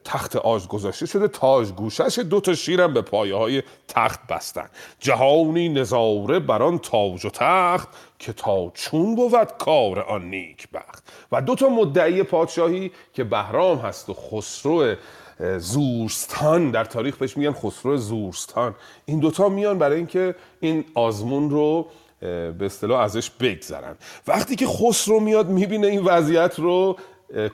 تخت 0.05 0.36
آج 0.36 0.66
گذاشته 0.66 1.07
شده 1.07 1.28
تاج 1.28 1.68
گوشش 1.72 2.18
دو 2.18 2.40
تا 2.40 2.55
شیرم 2.55 2.94
به 2.94 3.03
پایه 3.03 3.34
های 3.34 3.62
تخت 3.88 4.20
بستن. 4.26 4.66
جهانی 5.01 5.68
نظاره 5.68 6.38
بر 6.38 6.62
آن 6.62 6.78
تاج 6.78 7.26
و 7.26 7.30
تخت 7.30 7.88
که 8.18 8.32
تا 8.32 8.70
چون 8.74 9.14
بود 9.14 9.53
کار 9.59 10.01
آن 10.01 10.30
نیک 10.30 10.68
بخت 10.74 11.12
و 11.32 11.42
دو 11.42 11.55
تا 11.55 11.68
مدعی 11.68 12.22
پادشاهی 12.22 12.90
که 13.14 13.24
بهرام 13.24 13.78
هست 13.78 14.09
و 14.09 14.14
خسرو 14.14 14.94
زورستان. 15.59 16.70
در 16.70 16.84
تاریخ 16.84 17.16
بهش 17.16 17.36
میگن 17.36 17.53
خسرو 17.53 17.96
زورستان. 17.96 18.74
این 19.05 19.20
دوتا 19.20 19.48
میان 19.48 19.78
برای 19.78 19.96
اینکه 19.96 20.34
این 20.61 20.84
آزمون 20.94 21.51
رو 21.51 21.86
به 22.20 22.55
اصطلاح 22.61 23.01
ازش 23.01 23.30
بگذرن. 23.30 23.96
وقتی 24.26 24.57
که 24.57 24.66
خسرو 24.66 25.20
میاد 25.20 25.48
می‌بینه 25.48 25.86
این 25.86 26.05
وضعیت 26.05 26.59
رو 26.59 26.96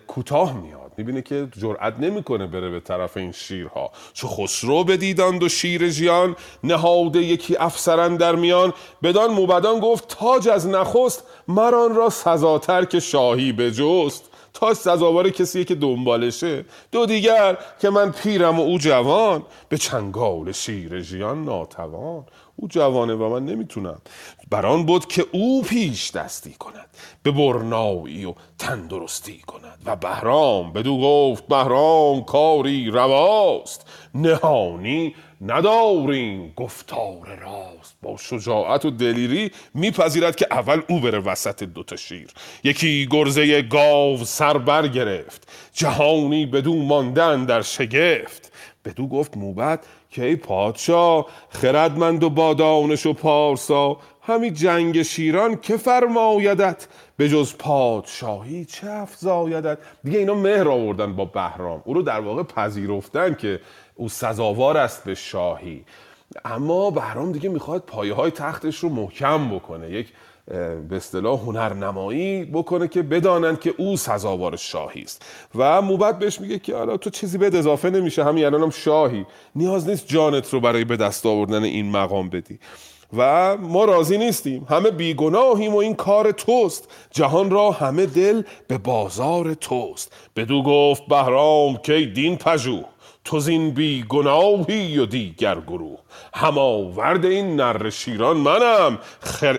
کوتاه 0.06 0.60
میاد 0.60 0.85
می‌بینه 0.98 1.22
که 1.22 1.48
جرأت 1.58 1.94
نمی‌کنه 1.98 2.46
بره 2.46 2.70
به 2.70 2.80
طرف 2.80 3.16
این 3.16 3.32
شیرها. 3.32 3.90
چو 4.12 4.28
خسرو 4.28 4.84
بدیدند 4.84 5.42
و 5.42 5.48
شیر 5.48 5.88
ژیان 5.88 6.36
نهاده 6.64 7.18
یکی 7.18 7.56
افسران 7.56 8.16
در 8.16 8.34
میان. 8.36 8.72
بدان 9.02 9.30
موبدان 9.30 9.80
گفت 9.80 10.08
تاج 10.08 10.48
از 10.48 10.66
نخست 10.66 11.24
مران 11.48 11.94
را 11.94 12.10
سزاتر 12.10 12.84
که 12.84 13.00
شاهی 13.00 13.52
بجست. 13.52 14.30
تاج 14.54 14.76
سزاوار 14.76 15.30
کسیه 15.30 15.64
که 15.64 15.74
دنبالشه. 15.74 16.64
دو 16.92 17.06
دیگر 17.06 17.58
که 17.80 17.90
من 17.90 18.12
پیرم 18.12 18.60
و 18.60 18.62
او 18.62 18.78
جوان. 18.78 19.42
به 19.68 19.78
چنگال 19.78 20.52
شیر 20.52 21.00
ژیان 21.00 21.44
ناتوان. 21.44 22.24
او 22.56 22.68
جوانه 22.68 23.14
و 23.14 23.28
من 23.28 23.44
نمی‌تونم. 23.44 24.00
بران 24.50 24.86
بود 24.86 25.06
که 25.06 25.26
او 25.32 25.62
پیش 25.62 26.10
دستی 26.10 26.52
کند 26.52 26.86
به 27.22 27.30
برنایی 27.30 28.24
و 28.24 28.34
تندرستی 28.58 29.38
کند. 29.38 29.78
و 29.86 29.96
بهرام 29.96 30.72
بدو 30.72 31.00
گفت 31.00 31.46
بهرام 31.46 32.24
کاری 32.24 32.90
رواست. 32.90 33.86
نهانی 34.14 35.14
نداریم 35.40 36.52
گفتار 36.56 37.38
راست. 37.40 37.96
با 38.02 38.16
شجاعت 38.16 38.84
و 38.84 38.90
دلیری 38.90 39.50
میپذیرد 39.74 40.36
که 40.36 40.46
اول 40.50 40.82
او 40.88 41.00
بره 41.00 41.18
وسط 41.18 41.62
دوتا 41.62 41.96
شیر. 41.96 42.28
یکی 42.64 43.08
گرزه 43.10 43.62
گاو 43.62 44.24
سر 44.24 44.58
بر 44.58 44.88
گرفت 44.88 45.48
جهانی 45.72 46.46
بدو 46.46 46.74
ماندن 46.74 47.44
در 47.44 47.62
شگفت. 47.62 48.52
بدو 48.84 49.06
گفت 49.06 49.36
موبت 49.36 49.84
که 50.16 50.24
ای 50.24 50.36
پادشاه 50.36 51.26
خردمند 51.48 52.24
و 52.24 52.30
با 52.30 52.54
دانش 52.54 53.06
و 53.06 53.12
پارسا 53.12 53.96
همی 54.22 54.50
جنگ 54.50 55.02
شیران 55.02 55.56
که 55.60 55.76
فرمایدت؟ 55.76 56.86
به 57.16 57.28
جز 57.28 57.54
پادشاهی 57.58 58.64
چه 58.64 58.90
افزایدت؟ 58.90 59.78
دیگه 60.04 60.18
اینا 60.18 60.34
مهر 60.34 60.68
آوردن 60.68 61.16
با 61.16 61.24
بهرام. 61.24 61.82
او 61.84 61.94
رو 61.94 62.02
در 62.02 62.20
واقع 62.20 62.42
پذیرفتن 62.42 63.34
که 63.34 63.60
او 63.94 64.08
سزاوار 64.08 64.76
است 64.76 65.04
به 65.04 65.14
شاهی. 65.14 65.84
اما 66.44 66.90
بهرام 66.90 67.32
دیگه 67.32 67.48
می‌خواد 67.48 67.82
پایه 67.86 68.14
های 68.14 68.30
تختش 68.30 68.78
رو 68.78 68.88
محکم 68.88 69.56
بکنه. 69.56 69.90
یک 69.90 70.12
به 70.88 70.96
اصطلاح 70.96 71.40
هنرنمایی 71.40 72.44
بکنه 72.44 72.88
که 72.88 73.02
بدانند 73.02 73.60
که 73.60 73.74
او 73.78 73.96
سزاوار 73.96 74.56
شاهی 74.56 75.02
است. 75.02 75.24
و 75.54 75.82
موبت 75.82 76.18
بهش 76.18 76.40
میگه 76.40 76.58
که 76.58 76.76
حالا 76.76 76.96
تو 76.96 77.10
چیزی 77.10 77.38
به 77.38 77.58
اضافه 77.58 77.90
نمیشه 77.90 78.24
همین 78.24 78.44
الانم 78.44 78.64
هم 78.64 78.70
شاهی. 78.70 79.26
نیاز 79.54 79.88
نیست 79.88 80.06
جانت 80.06 80.52
رو 80.52 80.60
برای 80.60 80.84
به 80.84 80.96
دست 80.96 81.26
آوردن 81.26 81.64
این 81.64 81.90
مقام 81.90 82.28
بدی. 82.28 82.58
و 83.16 83.56
ما 83.56 83.84
راضی 83.84 84.18
نیستیم. 84.18 84.66
همه 84.70 84.90
بیگناهیم 84.90 85.74
و 85.74 85.76
این 85.76 85.94
کار 85.94 86.30
توست. 86.30 86.88
جهان 87.10 87.50
را 87.50 87.70
همه 87.70 88.06
دل 88.06 88.42
به 88.68 88.78
بازار 88.78 89.54
توست. 89.54 90.12
بدو 90.36 90.62
گفت 90.62 91.06
بهرام 91.06 91.76
که 91.76 92.00
دین 92.14 92.36
پژوه. 92.36 92.84
تو 93.26 93.40
زین 93.40 93.70
بی 93.70 94.04
گناهی 94.08 94.98
و 94.98 95.06
دیگر 95.06 95.60
گروه. 95.60 95.98
هماورد 96.34 97.24
این 97.24 97.56
نر 97.56 97.90
شیران 97.90 98.36
منم. 98.36 98.98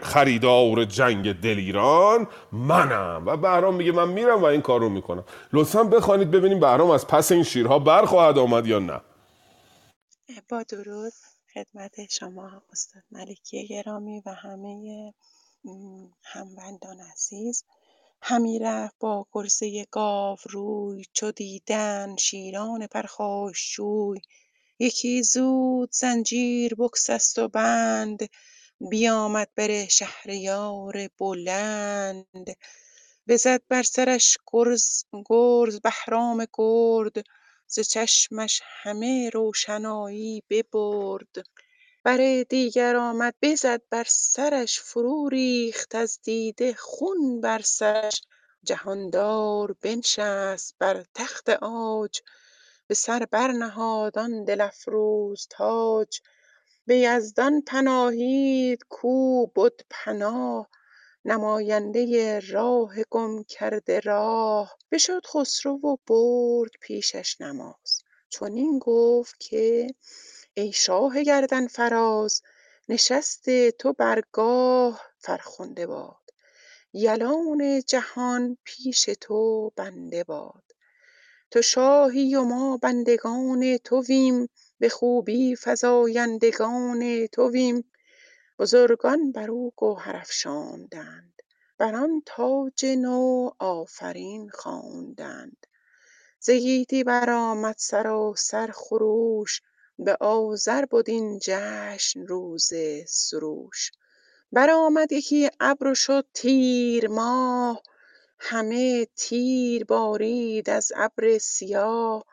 خریدار 0.01 0.85
جنگ 0.85 1.41
دلیران 1.41 2.27
منم. 2.51 3.23
و 3.25 3.37
بهرام 3.37 3.75
میگه 3.75 3.91
من 3.91 4.09
میرم 4.09 4.41
و 4.41 4.45
این 4.45 4.61
کار 4.61 4.79
رو 4.79 4.89
می‌کنم. 4.89 5.23
لطفا 5.53 5.83
بخوانید 5.83 6.31
ببینیم 6.31 6.59
بهرام 6.59 6.89
از 6.89 7.07
پس 7.07 7.31
این 7.31 7.43
شیرها 7.43 7.79
برخواهد 7.79 8.37
آمد 8.37 8.67
یا 8.67 8.79
نه. 8.79 9.01
با 10.49 10.63
درود 10.63 11.13
خدمت 11.53 12.09
شما 12.09 12.61
استاد 12.71 13.03
ملکی 13.11 13.67
گرامی 13.67 14.21
و 14.25 14.33
همه 14.33 15.13
هموندان 16.23 16.97
عزیز. 17.13 17.63
همی 18.21 18.59
رفت 18.59 18.95
با 18.99 19.27
گرزه 19.33 19.85
روی 20.49 21.05
چو 21.13 21.31
دیدن 21.31 22.15
شیران 22.15 22.87
پرخاشجوی 22.87 24.19
یکی 24.79 25.23
زود 25.23 25.89
زنجیر 25.91 26.75
بگسست 26.75 27.39
و 27.39 27.47
بند 27.47 28.29
بیامد 28.89 29.49
بر 29.55 29.85
شهریار 29.87 31.09
بلند. 31.19 32.57
بزد 33.27 33.61
بر 33.69 33.83
سرش 33.83 34.37
گرز 34.53 35.03
گرز 35.29 35.79
بهرام 35.81 36.45
گرد 36.53 37.23
ز 37.67 37.79
چشمش 37.79 38.61
همه 38.65 39.29
روشنایی 39.33 40.43
ببرد. 40.49 41.35
بر 42.07 42.43
دیگر 42.49 42.95
آمد 42.95 43.35
بزد 43.41 43.81
بر 43.89 44.05
سرش 44.09 44.79
فرو 44.79 45.29
ریخت 45.29 45.95
از 45.95 46.19
دیده 46.23 46.73
خون 46.73 47.41
بر 47.41 47.61
سرش. 47.61 48.21
جهاندار 48.63 49.75
بنشست 49.81 50.75
بر 50.79 51.03
تخت 51.13 51.49
عاج 51.49 52.21
به 52.87 52.95
سر 52.95 53.27
برنهاد 53.31 54.17
آن 54.19 54.43
دل 54.43 54.61
افروز 54.61 55.47
تاج. 55.49 56.19
به 56.85 56.97
یزدان 56.97 57.61
پناهید 57.61 58.83
کو 58.89 59.45
بد 59.47 59.81
پناه 59.89 60.69
نماینده 61.25 62.39
راه 62.39 62.93
گم 63.09 63.43
کرده 63.43 63.99
راه. 63.99 64.77
بشد 64.91 65.25
خسرو 65.25 65.73
و 65.73 65.97
برد 66.07 66.71
پیشش 66.81 67.41
نماز. 67.41 68.01
چنین 68.29 68.79
گفت 68.79 69.39
که 69.39 69.87
ای 70.59 70.71
شاه 70.71 71.23
گردن 71.23 71.67
فراز 71.67 72.41
نشست 72.89 73.69
تو 73.69 73.93
بر 73.93 74.23
گاه 74.31 75.01
فرخنده 75.17 75.87
باد. 75.87 76.29
یلان 76.93 77.81
جهان 77.87 78.57
پیش 78.63 79.09
تو 79.21 79.71
بنده 79.75 80.23
باد. 80.23 80.63
تو 81.51 81.61
شاهی 81.61 82.35
و 82.35 82.43
ما 82.43 82.77
بندگان 82.77 83.77
تویم 83.77 84.49
به 84.79 84.89
خوبی 84.89 85.55
فزایندگان 85.63 87.27
تویم. 87.27 87.91
بزرگان 88.59 89.31
بر 89.31 89.51
او 89.51 89.73
گوهر 89.75 90.15
افشاندند 90.15 91.41
بر 91.77 91.95
آن 91.95 92.21
تاج 92.25 92.85
نو 92.85 93.49
آفرین 93.59 94.49
خواندند. 94.49 95.65
ز 96.39 96.49
گیتی 96.49 97.03
برآمد 97.03 97.75
سراسر 97.77 98.71
خروش 98.73 99.61
به 99.99 100.17
آذر 100.19 100.85
بد 100.85 101.09
این 101.09 101.39
جشن 101.41 102.27
روز 102.27 102.71
سروش. 103.07 103.91
برآمد 104.51 105.11
یکی 105.11 105.49
ابر 105.59 105.87
و 105.87 105.95
شد 105.95 106.25
تیر 106.33 107.07
ماه 107.07 107.81
همه 108.39 109.07
تیر 109.15 109.85
بارید 109.85 110.69
از 110.69 110.91
ابر 110.95 111.37
سیاه. 111.37 112.23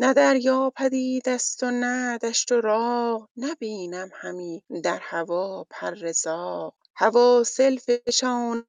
نه 0.00 0.14
دریا 0.14 0.72
پدید 0.76 1.28
است 1.28 1.62
و 1.62 1.70
نه 1.70 2.18
دشت 2.18 2.52
و 2.52 2.60
راغ 2.60 3.28
نبینم 3.36 4.10
همی 4.14 4.62
در 4.82 4.98
هوا 5.02 5.66
پر 5.70 6.12
زاغ 6.12 6.74
هوا 6.96 7.42
فشاند 7.86 8.64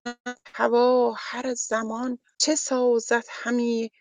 هوا 0.54 1.16
هر 1.18 1.54
زمان 1.54 2.20
چه 2.38 2.56
سازد 2.56 3.26
همی 3.30 3.92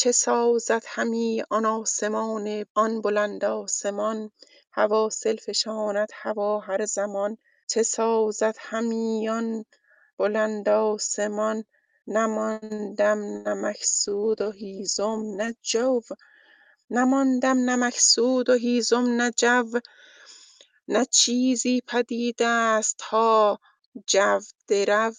چه 0.00 0.12
سازد 0.12 0.82
همی 0.86 1.42
آن 1.50 1.64
آسمان 1.66 2.64
آن 2.74 3.00
بلند 3.00 3.44
آسمان؟ 3.44 4.30
هوا 4.72 5.08
فشاند 5.46 6.08
هوا 6.14 6.60
هر 6.60 6.84
زمان 6.86 7.36
چه 7.66 7.82
سازد 7.82 8.56
همی 8.58 9.28
آن 9.28 9.64
بلند 10.18 10.68
آسمان؟ 10.68 11.64
نماندم 12.06 13.18
مکسود 13.66 14.40
و 14.40 14.50
هیزم 14.50 15.22
نه 15.36 15.54
جو 15.62 16.00
نه 16.90 17.76
مکسود 17.76 18.48
و 18.50 18.54
هیزم 18.54 19.04
نه 19.04 19.30
جو. 19.30 19.80
نه 20.88 21.04
چیزی 21.04 21.82
پدید 21.86 22.42
است 22.42 23.02
ها 23.02 23.60
جو 24.06 24.40
درو 24.68 25.14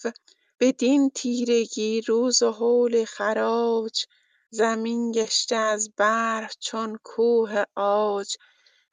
بدین 0.60 1.10
تیرگی 1.10 2.02
روز 2.02 2.44
و 2.44 2.52
هول 2.52 3.06
خراج. 3.06 4.06
زمین 4.54 5.12
گشته 5.12 5.56
از 5.56 5.92
برف 5.98 6.56
چون 6.60 7.00
کوه 7.04 7.64
عاج. 7.76 8.38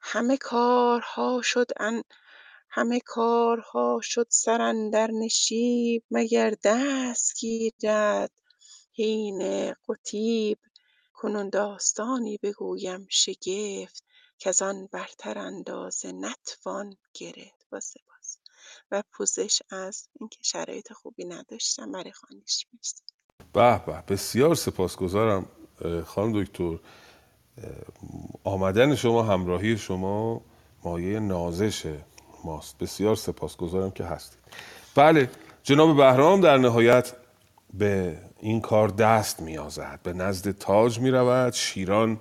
همه 0.01 0.37
کارها 0.37 1.41
شد 1.41 1.71
همه 2.69 2.99
کارها 2.99 3.99
شد 4.03 4.27
سر 4.29 4.61
اندر 4.61 5.11
نشیب 5.11 6.03
مگر 6.11 6.53
دست 6.63 7.39
گیرد 7.39 8.31
حین 8.93 9.73
قطیب. 9.89 10.59
کنون 11.13 11.49
داستانی 11.49 12.37
بگویم 12.43 13.07
شگفت 13.09 14.03
کز 14.39 14.61
آن 14.61 14.87
برتر 14.91 15.37
اندازه 15.37 16.11
نتوان 16.11 16.97
گرفت. 17.13 17.67
با 17.71 17.79
سپاس 17.79 18.37
و 18.91 19.03
پوزش 19.11 19.61
از 19.69 20.09
اینکه 20.19 20.39
شرایط 20.43 20.93
خوبی 20.93 21.25
نداشتم 21.25 21.91
برای 21.91 22.11
خوانش 22.11 22.67
مرسی. 22.73 23.18
به 23.53 23.81
به. 23.85 24.03
بسیار 24.07 24.55
سپاسگزارم 24.55 25.45
خانم 26.05 26.43
دکتر. 26.43 26.73
آمدن 28.43 28.95
شما 28.95 29.23
همراهی 29.23 29.77
شما 29.77 30.41
مایه 30.83 31.19
نازش 31.19 31.93
ماست. 32.43 32.77
بسیار 32.77 33.15
سپاسگزارم 33.15 33.91
که 33.91 34.03
هستید. 34.03 34.39
بله 34.95 35.29
جناب 35.63 35.97
بهرام 35.97 36.41
در 36.41 36.57
نهایت 36.57 37.13
به 37.73 38.17
این 38.39 38.61
کار 38.61 38.87
دست 38.87 39.41
میازد 39.41 39.99
به 40.03 40.13
نزد 40.13 40.51
تاج 40.51 40.99
می‌رود. 40.99 41.53
شیران 41.53 42.19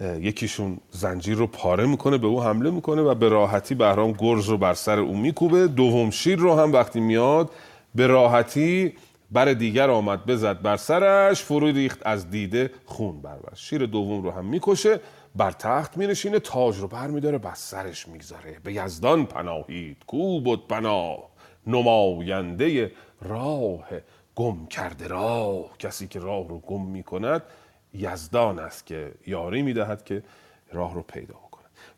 یکیشون 0.00 0.80
زنجیر 0.90 1.36
رو 1.36 1.46
پاره 1.46 1.86
می‌کنه 1.86 2.18
به 2.18 2.26
او 2.26 2.42
حمله 2.42 2.70
می‌کنه 2.70 3.02
و 3.02 3.14
به 3.14 3.28
راحتی 3.28 3.74
بهرام 3.74 4.12
گرز 4.12 4.48
رو 4.48 4.58
بر 4.58 4.74
سر 4.74 4.98
او 4.98 5.16
میکوبه. 5.16 5.66
دوم 5.66 6.10
شیر 6.10 6.38
رو 6.38 6.54
هم 6.54 6.72
وقتی 6.72 7.00
میاد 7.00 7.50
به 7.94 8.06
راحتی 8.06 8.92
بر 9.32 9.52
دیگر 9.52 9.90
آمد 9.90 10.26
بزد 10.26 10.62
بر 10.62 10.76
سرش 10.76 11.42
فرو 11.42 11.66
ریخت 11.66 11.98
از 12.06 12.30
دیده 12.30 12.70
خون 12.84 13.22
برور 13.22 13.52
شیر 13.54 13.86
دوم 13.86 14.22
رو 14.22 14.30
هم 14.30 14.44
می‌کشه 14.44 15.00
بر 15.36 15.50
تخت 15.50 15.96
مینشینه 15.96 16.38
تاج 16.38 16.78
رو 16.78 16.88
بر 16.88 17.06
میداره 17.06 17.38
بر 17.38 17.54
سرش 17.54 18.08
می‌گذاره. 18.08 18.56
به 18.64 18.72
یزدان 18.72 19.26
پناهید 19.26 19.96
کو 20.06 20.40
بود 20.40 20.68
پناه؟ 20.68 21.30
نماینده 21.66 22.92
راه 23.22 23.88
گم 24.34 24.66
کرده 24.66 25.06
راه. 25.06 25.78
کسی 25.78 26.08
که 26.08 26.20
راه 26.20 26.48
رو 26.48 26.58
گم 26.58 26.86
می‌کند 26.86 27.42
یزدان 27.94 28.58
است 28.58 28.86
که 28.86 29.12
یاری 29.26 29.62
می‌دهد 29.62 30.04
که 30.04 30.22
راه 30.72 30.94
رو 30.94 31.02
پیدا 31.02 31.34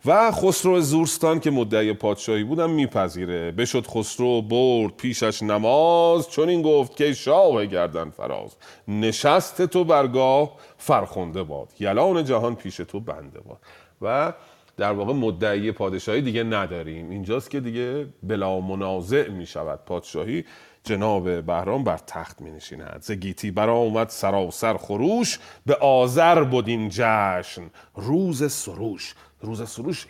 و 0.07 0.31
خسرو 0.31 0.81
زورستان 0.81 1.41
که 1.41 1.51
مدعی 1.51 1.93
پادشاهی 1.93 2.45
بودم 2.45 2.70
میپذیره. 2.70 3.53
بشد 3.53 3.87
خسرو 3.87 4.43
برد 4.43 4.97
پیشش 4.97 5.43
نماز 5.43 6.31
چون 6.31 6.49
این 6.49 6.62
گفت 6.62 6.97
که 6.97 7.12
شاه 7.12 7.66
گردن 7.66 8.11
فراز. 8.11 8.57
نشست 8.89 9.66
تو 9.66 9.85
برگاه 9.85 10.53
فرخنده 10.79 11.43
باد. 11.43 11.69
یلان 11.81 12.24
جهان 12.24 12.55
پیش 12.55 12.77
تو 12.77 13.01
بنده 13.01 13.41
باد. 13.41 13.59
و 14.03 14.33
در 14.77 14.93
واقع 14.93 15.12
مدعی 15.12 15.73
پادشاهی 15.73 16.23
دیگه 16.23 16.43
نداریم. 16.43 17.11
اینجاست 17.11 17.51
که 17.51 17.61
دیگه 17.61 18.07
بلا 18.23 18.61
منازع 18.61 19.29
می 19.29 19.47
شود 19.47 19.81
پادشاهی. 19.87 20.45
جناب 20.85 21.41
بهرام 21.41 21.85
بر 21.85 21.97
تخت 21.97 22.41
می 22.41 22.51
نشیند 22.51 22.99
ز 23.01 23.12
گیتی 23.12 23.51
برآمد 23.51 24.09
سراسر 24.09 24.77
خروش 24.77 25.39
به 25.66 25.74
آذر 25.74 26.45
بود 26.45 26.69
این 26.69 26.89
جشن. 26.93 27.62
روز 27.95 28.53
سروش 28.53 29.15
روز 29.43 29.70
سروش 29.70 30.06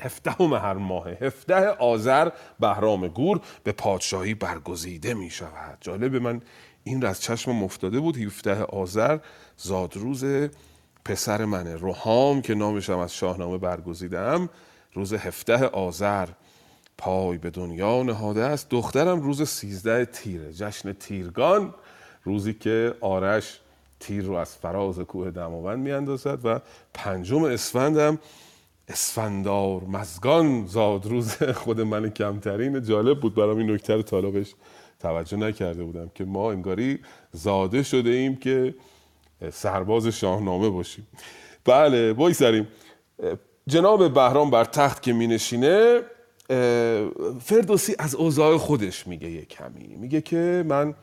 هفدهم 0.00 0.54
هر 0.54 0.72
ماه 0.72 1.10
هفده 1.10 1.68
آذر 1.68 2.30
بهرام 2.60 3.08
گور 3.08 3.40
به 3.64 3.72
پادشاهی 3.72 4.34
برگزیده 4.34 5.14
می 5.14 5.30
شود 5.30 5.78
جالب 5.80 6.16
من 6.16 6.42
این 6.84 7.02
را 7.02 7.08
از 7.08 7.22
چشمم 7.22 7.62
افتاده 7.62 8.00
بود 8.00 8.16
هفته 8.16 8.62
آذر 8.62 9.18
زادروز 9.56 10.24
پسر 11.04 11.44
منه. 11.44 11.76
روحام 11.76 12.42
که 12.42 12.54
نامشم 12.54 12.98
از 12.98 13.14
شاهنامه 13.14 13.58
برگزیدم 13.58 14.48
روز 14.92 15.12
هفته 15.12 15.66
آذر 15.66 16.28
پای 16.98 17.38
به 17.38 17.50
دنیا 17.50 18.02
نهاده 18.02 18.42
است. 18.42 18.70
دخترم 18.70 19.20
روز 19.20 19.48
سیزده 19.48 20.04
تیره. 20.04 20.52
جشن 20.52 20.92
تیرگان 20.92 21.74
روزی 22.24 22.54
که 22.54 22.94
آرش 23.00 23.60
تیر 24.00 24.24
رو 24.24 24.34
از 24.34 24.56
فراز 24.56 24.98
کوه 24.98 25.30
دماوند 25.30 25.78
میاندازد 25.78 26.38
و 26.44 26.60
پنجم 26.94 27.44
اسفندم 27.44 28.18
اسفندار 28.88 29.82
مزگان 29.84 30.66
زاد 30.66 31.06
روز 31.06 31.42
خود 31.42 31.80
من 31.80 32.10
کمترین 32.10 32.82
جالب 32.82 33.20
بود 33.20 33.34
برام 33.34 33.58
این 33.58 33.70
نکته 33.70 33.96
بهش 33.96 34.54
توجه 35.00 35.36
نکرده 35.36 35.84
بودم 35.84 36.10
که 36.14 36.24
ما 36.24 36.52
انگاری 36.52 36.98
زاده 37.32 37.82
شده 37.82 38.10
ایم 38.10 38.36
که 38.36 38.74
سرباز 39.52 40.06
شاهنامه 40.06 40.68
باشیم. 40.70 41.06
بله 41.64 42.12
بایسریم 42.12 42.68
جناب 43.66 44.14
بهرام 44.14 44.50
بر 44.50 44.64
تخت 44.64 45.02
که 45.02 45.12
می 45.12 45.26
نشینه 45.26 46.00
فردوسی 47.40 47.94
از 47.98 48.14
اوضاع 48.14 48.56
خودش 48.56 49.06
میگه 49.06 49.30
یه 49.30 49.44
کمی. 49.44 49.96
میگه 49.96 50.20
که 50.20 50.64
من 50.68 50.94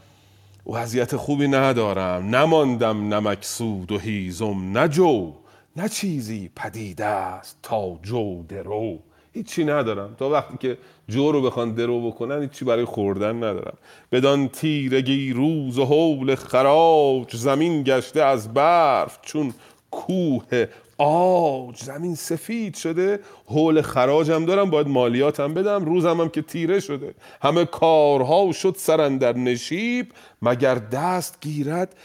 وضعیت 0.66 1.16
خوبی 1.16 1.48
ندارم. 1.48 2.36
نماندم 2.36 3.14
نمکسود 3.14 3.92
و 3.92 3.98
هیزم 3.98 4.78
نجو 4.78 5.34
نه 5.76 5.90
چیزی 5.90 6.52
پدیده 6.56 7.06
است 7.06 7.58
تا 7.64 8.00
جو 8.04 8.44
درو. 8.44 9.00
هیچی 9.34 9.64
ندارم. 9.64 10.16
تا 10.20 10.30
وقتی 10.30 10.58
که 10.58 10.78
جو 11.10 11.32
رو 11.32 11.42
بخوان 11.42 11.74
درو 11.74 12.12
بکنن 12.12 12.42
هیچی 12.42 12.66
برای 12.66 12.86
خوردن 12.86 13.36
ندارم. 13.36 13.78
بدان 14.12 14.48
تیرگی 14.48 15.34
روز 15.34 15.78
و 15.78 15.86
حول 15.86 16.36
خراج 16.36 17.36
زمین 17.36 17.84
گشته 17.84 18.22
از 18.24 18.54
برف 18.54 19.20
چون 19.22 19.54
کوه 19.92 20.66
آج 20.98 21.84
زمین 21.84 22.16
سفید 22.16 22.76
شده. 22.76 23.20
حول 23.46 23.82
خراجم 23.82 24.46
دارم 24.46 24.70
باید 24.70 24.88
مالیاتم 24.88 25.54
بدم. 25.54 25.86
روزم 25.86 26.22
هم 26.22 26.30
که 26.30 26.42
تیره 26.42 26.80
شده. 26.80 27.14
همه 27.42 27.66
کارها 27.66 28.52
شد 28.52 28.76
سرن 28.78 29.18
در 29.18 29.38
نشیب. 29.38 30.12
مگر 30.42 30.76
دست 30.76 31.38
گیرد 31.42 31.96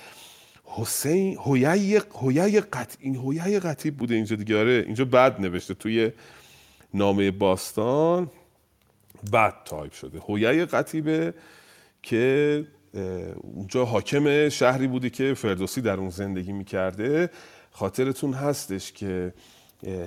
حسین 0.66 1.36
هویه 1.36 2.02
هویه 2.14 2.60
قط 2.60 2.96
این 3.00 3.16
هویه 3.16 3.58
قطیب 3.58 3.96
بوده 3.96 4.14
اینجا 4.14 4.36
دیگه. 4.36 4.58
آره 4.60 4.82
اینجا 4.86 5.04
بد 5.04 5.40
نوشته 5.40 5.74
توی 5.74 6.12
نامه 6.94 7.30
باستان 7.30 8.30
بد 9.32 9.54
تایپ 9.64 9.92
شده. 9.92 10.18
هویه 10.18 10.64
قطیبه 10.64 11.34
که 12.02 12.64
اونجا 13.54 13.84
حاکم 13.84 14.48
شهری 14.48 14.86
بوده 14.86 15.10
که 15.10 15.34
فردوسی 15.34 15.80
در 15.80 15.96
اون 15.96 16.10
زندگی 16.10 16.52
می‌کرده. 16.52 17.30
خاطرتون 17.70 18.32
هستش 18.32 18.92
که 18.92 19.34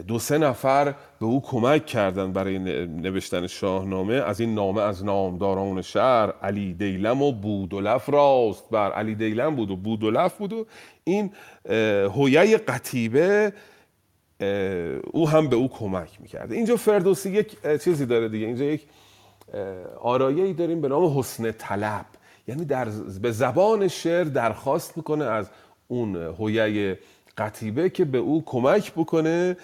دو 0.08 0.20
سه 0.20 0.38
نفر 0.38 0.96
به 1.20 1.26
او 1.26 1.42
کمک 1.42 1.86
کردن 1.86 2.34
برای 2.34 2.60
نوشتن 2.88 3.48
شاهنامه. 3.48 4.14
از 4.14 4.40
این 4.40 4.56
نامه 4.56 4.82
از 4.82 5.06
نامداران 5.06 5.82
شهر 5.82 6.32
علی 6.32 6.74
دیلم 6.74 7.22
و 7.22 7.32
بودولف 7.32 8.10
راست 8.10 8.70
بر. 8.70 8.92
علی 8.92 9.16
دیلم 9.16 9.56
بود 9.56 9.72
و 9.72 9.76
بودولف 9.76 10.38
بود 10.38 10.54
و 10.54 10.66
این 11.04 11.32
هویه 12.16 12.58
قطیبه 12.58 13.54
او 15.12 15.30
هم 15.30 15.48
به 15.48 15.56
او 15.56 15.70
کمک 15.70 16.22
می‌کرده 16.22 16.56
اینجا 16.56 16.76
فردوسی 16.76 17.30
یک 17.32 17.58
چیزی 17.84 18.06
داره 18.06 18.30
دیگه. 18.30 18.46
اینجا 18.48 18.66
یک 18.66 18.88
آرایه 20.02 20.44
ای 20.44 20.54
داریم 20.54 20.82
به 20.82 20.88
نام 20.88 21.20
حسن 21.20 21.52
طلب. 21.52 22.06
یعنی 22.48 22.66
در 22.66 22.86
به 23.22 23.32
زبان 23.32 23.88
شعر 23.88 24.24
درخواست 24.24 24.98
می‌کنه 24.98 25.26
از 25.26 25.50
اون 25.88 26.16
هویه 26.16 27.00
قطیبه 27.40 27.90
که 27.90 28.06
به 28.06 28.18
او 28.18 28.44
کمک 28.46 28.92
بکنه 28.94 29.58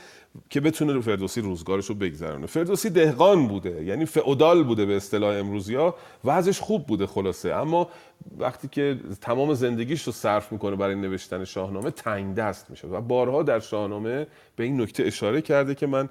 که 0.49 0.59
بتونه 0.61 1.01
فردوسی 1.01 1.41
روزگارش 1.41 1.85
رو 1.85 1.95
بگذرونه. 1.95 2.47
فردوسی 2.47 2.89
دهقان 2.89 3.47
بوده 3.47 3.83
یعنی 3.83 4.05
فعودال 4.05 4.63
بوده 4.63 4.85
به 4.85 4.95
اصطلاح 4.95 5.35
امروزی 5.35 5.75
ها 5.75 5.95
وضعش 6.25 6.59
خوب 6.59 6.85
بوده 6.85 7.07
خلاصه. 7.07 7.53
اما 7.53 7.89
وقتی 8.37 8.67
که 8.67 8.99
تمام 9.21 9.53
زندگیش 9.53 10.03
رو 10.03 10.11
صرف 10.11 10.51
می‌کنه 10.51 10.75
برای 10.75 10.95
نوشتن 10.95 11.43
شاهنامه 11.43 11.91
تنگ 11.91 12.35
دست 12.35 12.69
میشه 12.69 12.87
و 12.87 13.01
بارها 13.01 13.43
در 13.43 13.59
شاهنامه 13.59 14.27
به 14.55 14.63
این 14.63 14.81
نکته 14.81 15.03
اشاره 15.03 15.41
کرده 15.41 15.75
که 15.75 15.87
من 15.87 16.09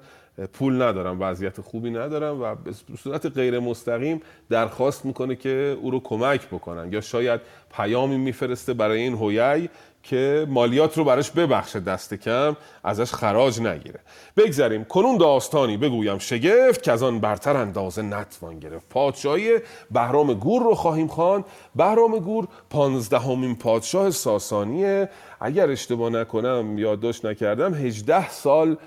پول 0.53 0.81
ندارم 0.81 1.17
وضعیت 1.19 1.61
خوبی 1.61 1.89
ندارم 1.89 2.41
و 2.41 2.55
به 2.55 2.97
صورت 2.97 3.25
غیر 3.25 3.59
مستقیم 3.59 4.21
درخواست 4.49 5.05
می‌کنه 5.05 5.35
که 5.35 5.77
او 5.81 5.91
رو 5.91 5.99
کمک 5.99 6.47
بکنن. 6.47 6.93
یا 6.93 7.01
شاید 7.01 7.41
پیامی 7.77 8.17
میفرسته 8.17 8.73
برای 8.73 9.01
این 9.01 9.13
هویی 9.13 9.69
که 10.09 10.45
مالیات 10.49 10.97
رو 10.97 11.03
براش 11.03 11.31
ببخشه 11.31 11.79
دست 11.79 12.13
کم 12.13 12.57
ازش 12.83 13.13
خراج 13.13 13.61
نگیره. 13.61 13.99
بگذریم. 14.37 14.83
کنون 14.83 15.17
داستانی 15.17 15.77
بگویم 15.77 16.17
شگفت 16.17 16.83
که 16.83 16.91
از 16.91 17.03
آن 17.03 17.19
برتر 17.19 17.57
اندازه 17.57 18.01
نتوان 18.01 18.59
گرفت. 18.59 18.89
پادشاهی 18.89 19.59
بهرام 19.91 20.33
گور 20.33 20.63
رو 20.63 20.75
خواهیم 20.75 21.07
خوان 21.07 21.45
بهرام 21.75 22.19
گور 22.19 22.47
پانزدهمین 22.69 23.55
پادشاه 23.55 24.11
ساسانیه. 24.11 25.09
اگر 25.39 25.69
اشتباه 25.69 26.09
نکنم 26.09 26.77
یادداشت 26.77 27.25
نکردم 27.25 27.73
هجده 27.73 28.29
سال 28.29 28.77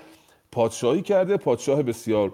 پادشاهی 0.51 1.01
کرده. 1.01 1.37
پادشاه 1.37 1.83
بسیار 1.83 2.33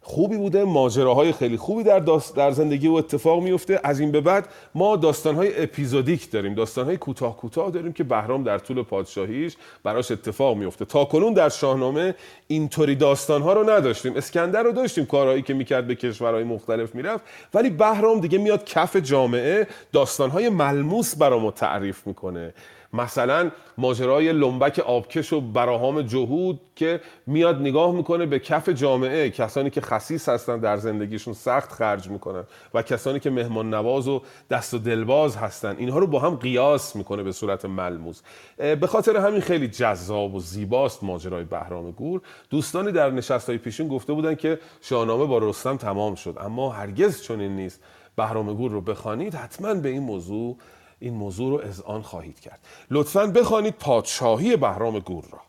خوبی 0.00 0.36
بوده 0.36 0.64
ماجراهای 0.64 1.32
خیلی 1.32 1.56
خوبی 1.56 1.82
در, 1.82 1.98
در 2.36 2.50
زندگی 2.50 2.88
و 2.88 2.92
اتفاق 2.92 3.42
میفته 3.42 3.80
از 3.84 4.00
این 4.00 4.12
به 4.12 4.20
بعد 4.20 4.48
ما 4.74 4.96
داستانهای 4.96 5.62
اپیزودیک 5.62 6.30
داریم 6.30 6.54
داستانهای 6.54 6.96
کوتاه 6.96 7.36
کوتاه 7.36 7.70
داریم 7.70 7.92
که 7.92 8.04
بهرام 8.04 8.44
در 8.44 8.58
طول 8.58 8.82
پادشاهیش 8.82 9.56
براش 9.84 10.10
اتفاق 10.10 10.56
میفته 10.56 10.84
تا 10.84 11.04
کنون 11.04 11.32
در 11.32 11.48
شاهنامه 11.48 12.14
اینطوری 12.46 12.94
داستانها 12.94 13.52
رو 13.52 13.70
نداشتیم. 13.70 14.16
اسکندر 14.16 14.62
رو 14.62 14.72
داشتیم 14.72 15.06
کارهایی 15.06 15.42
که 15.42 15.54
می‌کرد 15.54 15.86
به 15.86 15.94
کشورهای 15.94 16.44
مختلف 16.44 16.94
می‌رفت. 16.94 17.24
ولی 17.54 17.70
بهرام 17.70 18.20
دیگه 18.20 18.38
میاد 18.38 18.64
کف 18.64 18.96
جامعه 18.96 19.66
داستانهای 19.92 20.48
ملموس 20.48 21.16
برامو 21.16 21.50
تعریف 21.50 22.06
می‌کنه. 22.06 22.54
مثلا 22.92 23.50
ماجرای 23.78 24.32
لنبک 24.32 24.78
آبکش 24.78 25.32
و 25.32 25.40
براهام 25.40 26.02
جهود 26.02 26.60
که 26.76 27.00
میاد 27.26 27.60
نگاه 27.60 27.92
می‌کنه 27.92 28.26
به 28.26 28.38
کف 28.38 28.68
جامعه 28.68 29.30
کسانی 29.30 29.70
که 29.70 29.80
خصیص 29.80 30.28
هستن 30.28 30.58
در 30.58 30.76
زندگیشون 30.76 31.34
سخت 31.34 31.72
خرج 31.72 32.08
می‌کنن 32.08 32.44
و 32.74 32.82
کسانی 32.82 33.20
که 33.20 33.30
مهمان 33.30 33.74
نواز 33.74 34.08
و 34.08 34.22
دست 34.50 34.74
و 34.74 34.78
دلباز 34.78 35.36
هستن. 35.36 35.76
اینها 35.78 35.98
رو 35.98 36.06
با 36.06 36.18
هم 36.18 36.36
قیاس 36.36 36.96
می‌کنه 36.96 37.22
به 37.22 37.32
صورت 37.32 37.64
ملموس. 37.64 38.20
به 38.56 38.86
خاطر 38.86 39.16
همین 39.16 39.40
خیلی 39.40 39.68
جذاب 39.68 40.34
و 40.34 40.40
زیباست 40.40 41.04
ماجرای 41.04 41.44
بهرام 41.44 41.90
گور. 41.90 42.20
دوستانی 42.50 42.92
در 42.92 43.10
نشست 43.10 43.48
های 43.48 43.58
پیشین 43.58 43.88
گفته 43.88 44.12
بودن 44.12 44.34
که 44.34 44.58
شاهنامه 44.80 45.24
با 45.24 45.38
رستم 45.38 45.76
تمام 45.76 46.14
شد 46.14 46.36
اما 46.40 46.70
هرگز 46.70 47.22
چنین 47.22 47.56
نیست. 47.56 47.80
بهرام 48.16 48.54
گور 48.54 48.70
رو 48.70 48.80
بخوانید 48.80 49.34
حتما 49.34 49.74
به 49.74 49.88
این 49.88 50.02
موضوع 50.02 50.56
این 51.00 51.14
موضوع 51.14 51.62
رو 51.62 51.72
آن 51.86 52.02
خواهید 52.02 52.40
کرد. 52.40 52.60
لطفا 52.90 53.26
بخوانید 53.26 53.74
پادشاهی 53.74 54.56
بهرام 54.56 54.98
گور 54.98 55.24
را. 55.32 55.40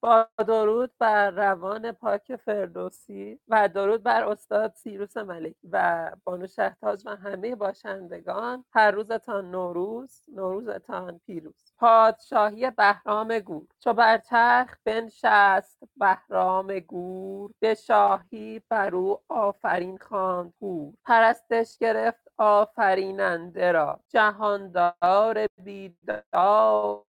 با 0.00 0.28
درود 0.38 0.90
بر 0.98 1.30
روان 1.30 1.92
پاک 1.92 2.36
فردوسی 2.36 3.40
و 3.48 3.68
درود 3.68 4.02
بر 4.02 4.24
استاد 4.24 4.72
سیروس 4.74 5.16
ملکی 5.16 5.68
و 5.72 6.10
بانو 6.24 6.46
شهتاج 6.46 7.02
و 7.06 7.16
همه 7.16 7.54
باشندگان. 7.54 8.64
هر 8.72 8.90
روزتان 8.90 9.50
نوروز 9.50 10.22
نوروزتان 10.28 11.20
پیروز. 11.26 11.72
پادشاهی 11.78 12.70
بهرام 12.70 13.38
گور. 13.38 13.66
چو 13.78 13.92
بر 13.92 14.20
تخت 14.28 14.78
بنشست 14.84 15.78
بهرام 15.96 16.78
گور 16.78 17.50
به 17.60 17.74
شاهی 17.74 18.62
بر 18.68 18.94
او 18.94 19.18
آفرین 19.28 19.98
خواند 19.98 20.54
هور 20.62 20.94
پرستش 21.04 21.78
گرفت 21.78 22.25
آفریننده 22.38 23.72
را. 23.72 24.00
جهاندار 24.08 25.46
بیدار 25.64 27.04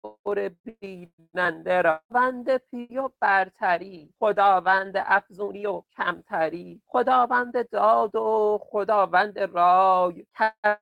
بیننده 0.65 1.81
را. 1.81 1.99
وند 2.11 2.57
پی 2.57 2.97
و 2.97 3.09
برتری. 3.19 4.13
خداوند 4.19 4.93
افزونی 4.97 5.65
و 5.65 5.83
کمتری. 5.97 6.81
خداوند 6.87 7.69
داد 7.69 8.15
و 8.15 8.59
خداوند 8.63 9.39
رای. 9.39 10.25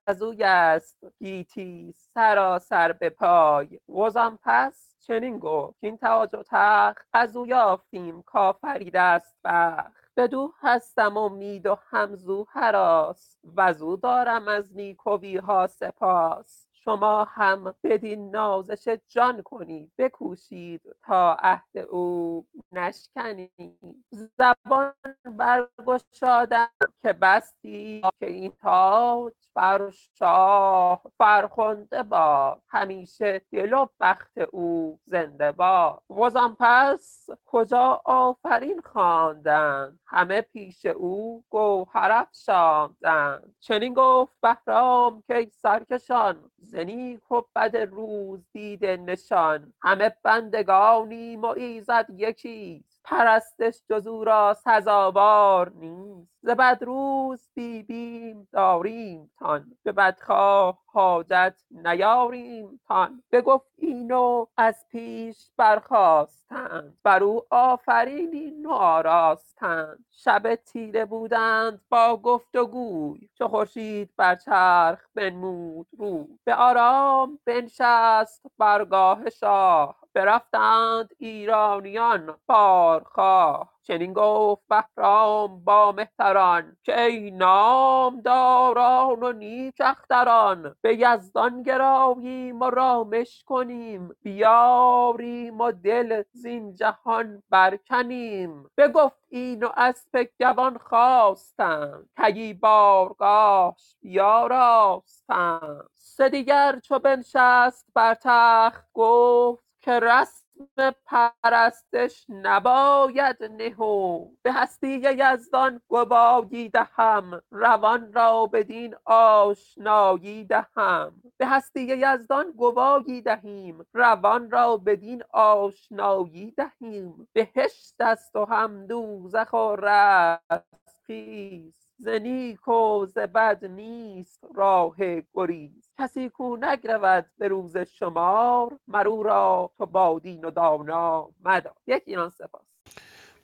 کزوی 0.07 0.43
است 0.43 0.97
گیتی 1.19 1.93
سراسر 1.97 2.91
به 2.91 3.09
پای. 3.09 3.79
وزان 3.89 4.39
پس 4.43 4.95
چنین 4.99 5.39
گفت 5.39 5.77
این 5.79 5.97
تاج 5.97 6.35
و 6.35 6.43
تخت 6.47 7.07
از 7.13 7.37
او 7.37 7.47
یافتیم. 7.47 8.21
کافریده 8.21 9.01
است 9.01 9.37
بخت. 9.45 10.04
بدو 10.17 10.53
هستم 10.61 11.17
امید 11.17 11.65
و 11.67 11.77
همزو 11.89 12.45
هراس 12.49 13.37
وزو 13.57 13.97
دارم 13.97 14.47
از 14.47 14.75
نیکوی 14.75 15.37
ها 15.37 15.67
سپاس. 15.67 16.67
شما 16.85 17.23
هم 17.23 17.75
بدین 17.83 18.29
نازش 18.29 18.97
جان 19.07 19.41
کنید 19.41 19.91
بکوشید 19.97 20.81
تا 21.03 21.37
عهد 21.39 21.77
او 21.77 22.45
نشکنید 22.71 24.05
زبان 24.11 24.93
برگشادم 25.25 26.69
که 27.01 27.13
بستی 27.13 28.01
که 28.19 28.25
این 28.25 28.51
تاج 28.61 29.33
بر 29.55 29.89
شاه 29.89 31.01
فرخنده 31.17 32.03
باد 32.03 32.61
همیشه 32.67 33.41
دل 33.51 33.73
و 33.73 33.87
بخت 33.99 34.37
او 34.37 34.99
زنده 35.05 35.51
باد 35.51 36.01
وزان 36.09 36.55
پس 36.59 37.29
کجا 37.45 38.01
آفرین 38.05 38.81
خواندند 38.81 39.99
همه 40.07 40.41
پیش 40.41 40.85
او 40.85 41.43
گوهر 41.49 42.11
افشاندند 42.11 43.55
چنین 43.59 43.93
گفت 43.93 44.33
بهرام 44.41 45.23
که 45.27 45.49
سرکشان 45.51 46.51
نیک 46.83 47.31
و 47.31 47.41
بد 47.55 47.77
روز 47.77 48.39
دیده 48.53 48.97
نشان. 48.97 49.73
همه 49.81 50.15
بندگانیم 50.23 51.41
و 51.41 51.45
ایزد 51.45 52.07
یکیست. 52.17 52.94
پرستش 53.05 53.81
جز 53.89 54.07
او 54.07 54.23
را 54.23 54.53
سزاوار 54.53 55.69
نیست. 55.69 56.31
ز 56.41 56.49
بد 56.49 56.79
روز 56.81 57.49
بی 57.53 57.83
بیم 57.83 58.47
داریمتان 58.51 59.77
به 59.83 59.91
بدخواه 59.91 60.79
حاجت 60.85 61.63
نیاریمتان 61.71 63.23
بگفت 63.31 63.67
این 63.77 64.11
و 64.11 64.45
از 64.57 64.85
پیش 64.89 65.51
برخاستند. 65.57 66.97
بر 67.03 67.23
او 67.23 67.41
آفرینی 67.49 68.51
نو 68.51 68.71
آراستند 68.71 70.05
شب 70.11 70.55
تیره 70.55 71.05
بودند 71.05 71.81
با 71.89 72.17
گفت 72.17 72.55
و 72.55 72.65
گوی. 72.65 73.29
چو 73.37 73.47
خورشید 73.47 74.09
بر 74.17 74.35
چرخ 74.35 75.05
بنمود 75.15 75.87
روی. 75.97 76.39
به 76.43 76.55
آرام 76.55 77.39
بنشست 77.45 78.45
برگاه 78.57 79.29
شاه. 79.29 80.04
برفتند 80.15 81.09
ایرانیان 81.17 82.37
بارخواه. 82.47 83.75
چنین 83.83 84.13
گفت 84.13 84.63
بهرام 84.69 85.63
با 85.63 85.91
مهتران 85.91 86.77
که 86.83 87.01
ای 87.01 87.31
نامداران 87.31 89.23
و 89.23 89.31
نیک 89.31 89.75
اختران 89.79 90.75
به 90.81 90.95
یزدان 90.95 91.63
گراییم 91.63 92.61
و 92.61 92.69
رامش 92.69 93.43
کنیم 93.45 94.09
بیاریم 94.21 95.61
و 95.61 95.71
دل 95.71 96.23
زین 96.31 96.75
جهان 96.75 97.43
برکنیم. 97.49 98.69
بگفت 98.77 99.17
این 99.29 99.63
و 99.63 99.69
اسپ 99.77 100.27
جوان 100.39 100.77
خواستند 100.77 102.09
کیی 102.17 102.53
بارگاهش 102.53 103.95
بیاراستند. 104.01 105.89
سه 105.93 106.29
دیگر 106.29 106.79
چو 106.79 106.99
بنشست 106.99 107.87
بر 107.93 108.13
تخت 108.21 108.85
گفت 108.93 109.64
که 109.85 109.99
رسم 109.99 110.95
پرستش 111.05 112.25
نباید 112.29 113.43
نهفت 113.43 114.31
به 114.41 114.53
هستی 114.53 114.87
یزدان 114.87 115.81
گواهی 115.87 116.69
دهم 116.69 117.41
روان 117.51 118.13
را 118.13 118.45
بدین 118.45 118.95
آشنایی 119.05 120.45
دهم. 120.45 121.21
به 121.37 121.47
هستی 121.47 121.81
یزدان 121.81 122.51
گواهی 122.51 123.21
دهیم 123.21 123.85
روان 123.93 124.51
را 124.51 124.77
بدین 124.77 125.23
آشنایی 125.33 126.51
دهیم. 126.51 127.27
بهشت 127.33 127.95
است 127.99 128.35
و 128.35 128.45
هم 128.45 128.87
دوزخ 128.87 129.53
و 129.53 129.75
رستخیز 129.75 131.84
ز 131.97 132.07
نیک 132.07 132.67
و 132.67 133.05
ز 133.05 133.17
نیست 133.63 134.39
راه 134.55 134.95
گریز. 135.33 135.89
کسی 135.99 136.29
کو 136.29 136.57
نگرود 136.57 137.25
به 137.37 137.47
روز 137.47 137.77
شمار 137.77 138.79
مر 138.87 139.07
او 139.07 139.23
را 139.23 139.71
تو 139.77 139.85
با 139.85 140.19
دین 140.19 140.45
و 140.45 140.51
دانا 140.51 141.29
مدار. 141.45 141.73
یک 141.87 142.03
ایران 142.05 142.29
سپاس. 142.29 142.61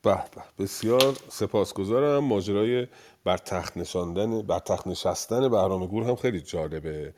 به 0.03 0.15
به 0.15 0.63
بسیار 0.63 1.17
سپاسگزارم. 1.29 2.23
ماجرای 2.23 2.87
بر 3.23 3.37
تخت 3.37 3.77
نشاندن 3.77 4.41
بر 4.41 4.59
تخت 4.59 4.87
نشستن 4.87 5.49
بهرام 5.49 5.85
گور 5.85 6.03
هم 6.03 6.15
خیلی 6.15 6.41
جالبه. 6.41 7.13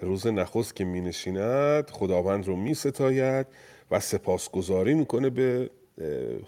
روز 0.00 0.26
نخست 0.26 0.76
که 0.76 0.84
می 0.84 1.00
نشیند 1.00 1.90
خداوند 1.90 2.46
رو 2.46 2.56
می 2.56 2.74
ستاید 2.74 3.46
و 3.90 4.00
سپاسگزاری 4.00 4.94
می‌کنه 4.94 5.30
به 5.30 5.70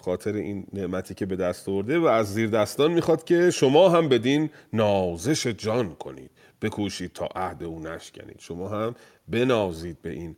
خاطر 0.01 0.33
این 0.33 0.67
نعمتی 0.73 1.15
که 1.15 1.27
به 1.27 1.37
دست 1.37 1.69
آورده 1.69 1.99
و 1.99 2.05
از 2.05 2.35
زیر 2.35 2.51
دستان 2.51 2.93
می‌خواد 2.93 3.25
که 3.25 3.51
شما 3.51 3.89
هم 3.89 4.09
بدین 4.09 4.51
نازش 4.73 5.47
جان 5.47 5.95
کنید. 5.95 6.31
بکوشید 6.63 7.13
تا 7.13 7.27
عهد 7.27 7.63
او 7.63 7.81
نشکنید. 7.81 8.37
شما 8.39 8.69
هم 8.69 8.95
بنازید 9.29 10.03
به 10.03 10.11
این 10.11 10.37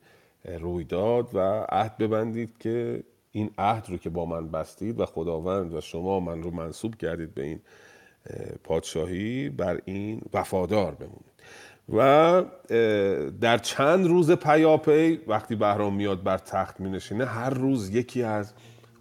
رویداد 0.61 1.35
و 1.35 1.39
عهد 1.69 1.99
ببندید 1.99 2.59
که 2.59 3.03
این 3.33 3.51
عهد 3.59 3.91
رو 3.91 3.97
که 3.97 4.11
با 4.11 4.25
من 4.25 4.51
بستید 4.51 5.01
و 5.01 5.07
خداوند 5.07 5.75
و 5.75 5.81
شما 5.81 6.21
من 6.21 6.43
رو 6.43 6.51
منصوب 6.51 6.95
کردید 6.95 7.35
به 7.35 7.43
این 7.43 7.61
پادشاهی 8.65 9.49
بر 9.49 9.81
این 9.85 10.21
وفادار 10.35 10.95
بمونید. 10.95 11.33
و 11.89 12.43
در 13.41 13.59
چند 13.59 14.07
روز 14.07 14.31
پیاپی 14.31 15.21
وقتی 15.27 15.55
بهرام 15.57 15.95
میاد 15.95 16.23
بر 16.23 16.39
تخت 16.39 16.81
می 16.81 16.91
نشینه 16.91 17.25
هر 17.25 17.51
روز 17.51 17.95
یکی 17.95 18.23
از 18.23 18.53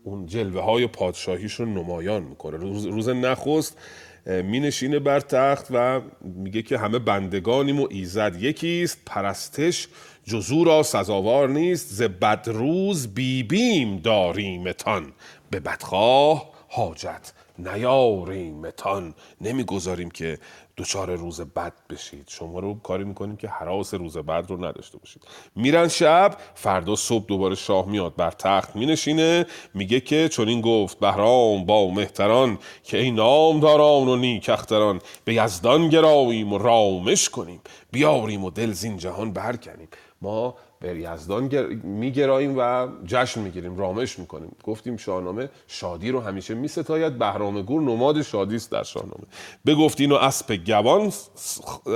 اون 0.03 0.26
جلوه 0.26 0.61
های 0.61 0.88
پادشاهیش 0.88 1.53
رو 1.53 1.65
نمایان 1.65 2.23
می‌کنه. 2.23 2.57
روز, 2.57 2.86
روز 2.86 3.10
نخست 3.10 3.78
می 4.26 4.60
نشینه 4.60 4.99
بر 4.99 5.19
تخت 5.19 5.68
و 5.72 6.02
میگه 6.22 6.61
که 6.61 6.78
همه 6.78 6.99
بندگانیم 6.99 7.80
و 7.80 7.88
ایزد 7.90 8.36
یکیست. 8.44 8.98
پرستش 9.06 9.88
جزو 10.23 10.64
را 10.64 10.84
سزاوار 10.84 11.49
نیست. 11.49 11.88
ز 11.88 12.02
بدروز 12.02 13.14
بیبیم 13.14 13.98
داریمتان. 13.98 15.14
به 15.52 15.60
بدخواه 15.60 16.52
حاجت 16.69 17.34
نیاریمتان. 17.60 19.14
نمی‌گذاریم 19.41 20.11
که 20.11 20.38
دچار 20.82 21.16
روز 21.16 21.41
بد 21.41 21.74
بشید. 21.90 22.26
شما 22.28 22.60
رو 22.60 22.80
کاری 22.80 23.03
می‌کنیم 23.03 23.36
که 23.36 23.48
حراس 23.48 23.94
روز 23.94 24.18
بد 24.18 24.45
رو 24.49 24.66
نداشته 24.66 24.98
باشید. 24.98 25.24
میرن 25.56 25.88
شب 25.88 26.38
فردا 26.56 26.95
صبح 26.95 27.26
دوباره 27.26 27.56
شاه 27.56 27.86
میاد 27.86 28.16
بر 28.16 28.32
تخت 28.32 28.76
مینشینه 28.76 29.45
میگه 29.74 29.99
که 29.99 30.30
چون 30.30 30.48
این 30.48 30.62
گفت 30.62 30.99
بهرام 30.99 31.66
با 31.66 31.90
مهتران 31.90 32.58
که 32.84 32.98
ای 32.98 33.12
نامداران 33.12 34.08
و 34.08 34.16
نیکختران 34.16 35.02
به 35.26 35.34
یزدان 35.34 35.90
گراییم 35.90 36.53
و 36.53 36.58
رامش 36.58 37.30
کنیم 37.30 37.62
بیاریم 37.91 38.44
و 38.44 38.49
دل 38.49 38.72
زین 38.72 38.98
جهان 38.98 39.34
برکنیم. 39.34 39.88
ما 40.22 40.56
به 40.82 40.99
یزدان 40.99 41.48
گر... 41.48 41.66
میگراییم 41.84 42.56
و 42.58 42.88
جشن 43.06 43.41
می‌گیریم 43.41 43.78
رامش 43.78 44.20
می‌کنیم. 44.20 44.56
گفتیم 44.64 44.98
شاهنامه 44.98 45.49
شادی 45.68 46.12
رو 46.12 46.20
همیشه 46.20 46.53
میستاید. 46.53 47.18
بهرام 47.18 47.62
گور 47.62 47.82
نماد 47.82 48.22
شادی 48.22 48.56
است 48.56 48.72
در 48.72 48.84
شاهنامه. 48.84 49.24
بگفتین 49.66 50.12
و 50.12 50.16
اسب 50.16 50.56
گوان 50.56 51.12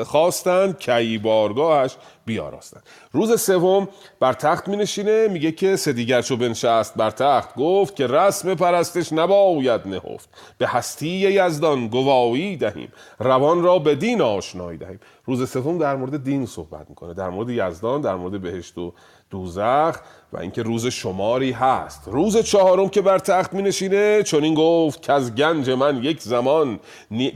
خواستند 0.06 0.80
کی 0.80 1.18
بارگاهش 1.18 1.96
بیاراستند 2.26 2.84
روز 3.12 3.42
سوم 3.42 3.88
بر 4.20 4.34
تخت 4.34 4.68
می 4.68 4.78
نشینه 4.78 5.28
میگه 5.28 5.52
که 5.52 5.76
سه 5.76 5.94
دیگر 5.94 6.22
چو 6.22 6.38
بنشست 6.38 6.96
بر 6.96 7.12
تخت 7.12 7.56
گفت 7.56 7.96
که 7.96 8.08
رسم 8.08 8.56
پرستش 8.56 9.14
نباید 9.14 9.82
نهفت. 9.88 10.30
به 10.58 10.68
هستی 10.68 11.08
یزدان 11.08 11.88
گواهی 11.88 12.58
دهیم 12.58 12.94
روان 13.20 13.64
را 13.64 13.80
به 13.80 13.96
دین 13.96 14.22
آشنایی 14.22 14.78
دهیم. 14.78 15.00
روز 15.26 15.50
سوم 15.50 15.78
در 15.78 15.96
مورد 15.96 16.24
دین 16.24 16.46
صحبت 16.46 16.90
می‌کنه. 16.90 17.14
در 17.14 17.30
مورد 17.30 17.50
یزدان 17.50 18.02
در 18.02 18.16
مورد 18.16 18.42
بهشت 18.42 18.78
و 18.78 18.94
دوزخ 19.30 20.00
و 20.34 20.38
اینکه 20.38 20.64
روز 20.64 20.88
شماری 20.88 21.52
هست. 21.52 22.02
روز 22.06 22.38
چهارم 22.38 22.90
که 22.90 23.02
بر 23.02 23.20
تخت 23.20 23.54
می 23.54 23.62
نشینه 23.62 24.24
چون 24.24 24.44
این 24.44 24.54
گفت 24.54 25.02
که 25.02 25.14
از 25.14 25.36
گنج 25.36 25.70
من 25.70 26.04
یک 26.04 26.22
زمان 26.22 26.80
نی... 27.12 27.32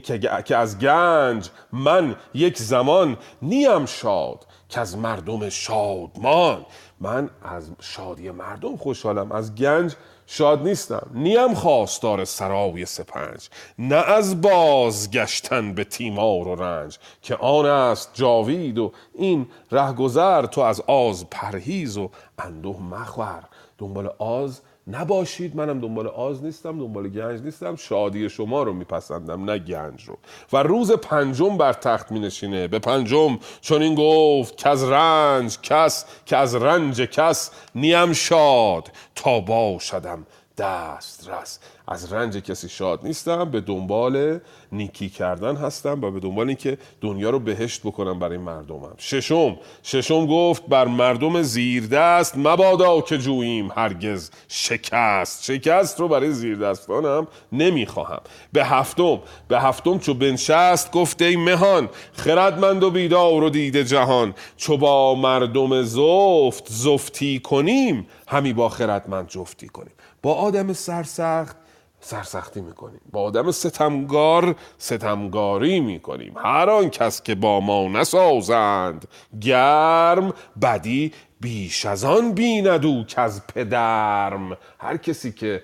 که 0.45 0.57
از 0.57 0.79
گنج 0.79 1.49
من 1.73 2.15
یک 2.33 2.57
زمان 2.57 3.17
نیم 3.41 3.85
شاد. 3.85 4.45
که 4.69 4.79
از 4.79 4.97
مردم 4.97 5.49
شادمان. 5.49 6.65
من 6.99 7.29
از 7.41 7.71
شادی 7.79 8.31
مردم 8.31 8.77
خوشحالم 8.77 9.31
از 9.31 9.55
گنج 9.55 9.95
شاد 10.27 10.67
نیستم. 10.67 11.07
نیم 11.13 11.53
خواستار 11.53 12.25
سرای 12.25 12.85
سپنج 12.85 13.49
نه 13.79 13.95
از 13.95 14.41
بازگشتن 14.41 15.73
به 15.73 15.83
تیمار 15.83 16.47
و 16.47 16.55
رنج 16.55 16.97
که 17.21 17.35
آن 17.35 17.65
است 17.65 18.09
جاوید 18.13 18.77
و 18.77 18.91
این 19.13 19.47
رهگذر 19.71 20.45
تو 20.45 20.61
از 20.61 20.81
آز 20.81 21.29
پرهیز 21.29 21.97
و 21.97 22.09
اندوه 22.39 22.81
مخور. 22.81 23.43
دنبال 23.77 24.09
آز 24.17 24.61
نباشید 24.91 25.55
منم 25.55 25.79
دنبال 25.79 26.07
آز 26.07 26.43
نیستم 26.43 26.79
دنبال 26.79 27.09
گنج 27.09 27.41
نیستم. 27.41 27.75
شادی 27.75 28.29
شما 28.29 28.63
رو 28.63 28.73
میپسندم 28.73 29.43
نه 29.45 29.59
گنج 29.59 30.03
رو. 30.03 30.17
و 30.53 30.63
روز 30.63 30.91
پنجم 30.91 31.57
بر 31.57 31.73
تخت 31.73 32.11
می 32.11 32.19
نشینه 32.19 32.67
به 32.67 32.79
پنجم 32.79 33.39
چون 33.61 33.81
این 33.81 33.95
گفت 33.95 34.57
که 34.57 34.69
از 34.69 34.83
رنج 34.83 35.59
کس 35.61 36.05
که 36.25 36.37
از 36.37 36.55
رنج 36.55 37.01
کس 37.01 37.51
نیم 37.75 38.13
شاد 38.13 38.91
تا 39.15 39.39
باشدم. 39.39 40.25
دست 40.59 41.29
رس. 41.29 41.59
از 41.87 42.13
رنج 42.13 42.37
کسی 42.37 42.69
شاد 42.69 42.99
نیستم 43.03 43.51
به 43.51 43.61
دنبال 43.61 44.39
نیکی 44.71 45.09
کردن 45.09 45.55
هستم 45.55 46.01
و 46.03 46.11
به 46.11 46.19
دنبال 46.19 46.47
اینکه 46.47 46.77
دنیا 47.01 47.29
رو 47.29 47.39
بهشت 47.39 47.81
بکنم 47.81 48.19
برای 48.19 48.37
مردمم. 48.37 48.93
ششم 48.97 49.57
ششم 49.83 50.25
گفت 50.25 50.65
بر 50.67 50.85
مردم 50.85 51.41
زیردست 51.41 52.37
مبادا 52.37 53.01
که 53.01 53.17
جوییم 53.17 53.71
هرگز 53.75 54.31
شکست. 54.47 55.43
شکست 55.43 55.99
رو 55.99 56.07
برای 56.07 56.31
زیردستانم 56.31 57.27
نمی‌خواهم. 57.51 58.21
به 58.53 58.65
هفتم 58.65 59.19
به 59.47 59.59
هفتم 59.59 59.99
چو 59.99 60.13
بنشست 60.13 60.91
گفت 60.91 61.21
ای 61.21 61.35
مهان 61.35 61.89
خردمند 62.13 62.83
و 62.83 62.91
بیدار 62.91 63.43
و 63.43 63.49
دیده 63.49 63.83
جهان. 63.83 64.33
چو 64.57 64.77
با 64.77 65.15
مردم 65.15 65.81
زفت 65.83 66.67
زفتی 66.69 67.39
کنیم 67.39 68.07
همی 68.27 68.53
با 68.53 68.69
خردمند 68.69 69.27
جفتی 69.27 69.67
کنیم. 69.67 69.93
با 70.21 70.33
آدم 70.33 70.73
سرسخت 70.73 71.55
سرسختی 72.01 72.61
می‌کنیم. 72.61 73.01
با 73.11 73.21
آدم 73.21 73.51
ستمگار 73.51 74.55
ستمگاری 74.77 75.79
می‌کنیم. 75.79 76.33
هر 76.37 76.69
آن 76.69 76.89
کس 76.89 77.21
که 77.21 77.35
با 77.35 77.59
ما 77.59 77.87
نسازند 77.87 79.07
گرم 79.41 80.33
بدی 80.61 81.13
بیش 81.39 81.85
از 81.85 82.03
آن 82.03 82.31
بیند 82.31 82.85
او 82.85 83.03
که 83.03 83.21
از 83.21 83.47
پدرم. 83.47 84.57
هر 84.79 84.97
کسی 84.97 85.31
که 85.31 85.63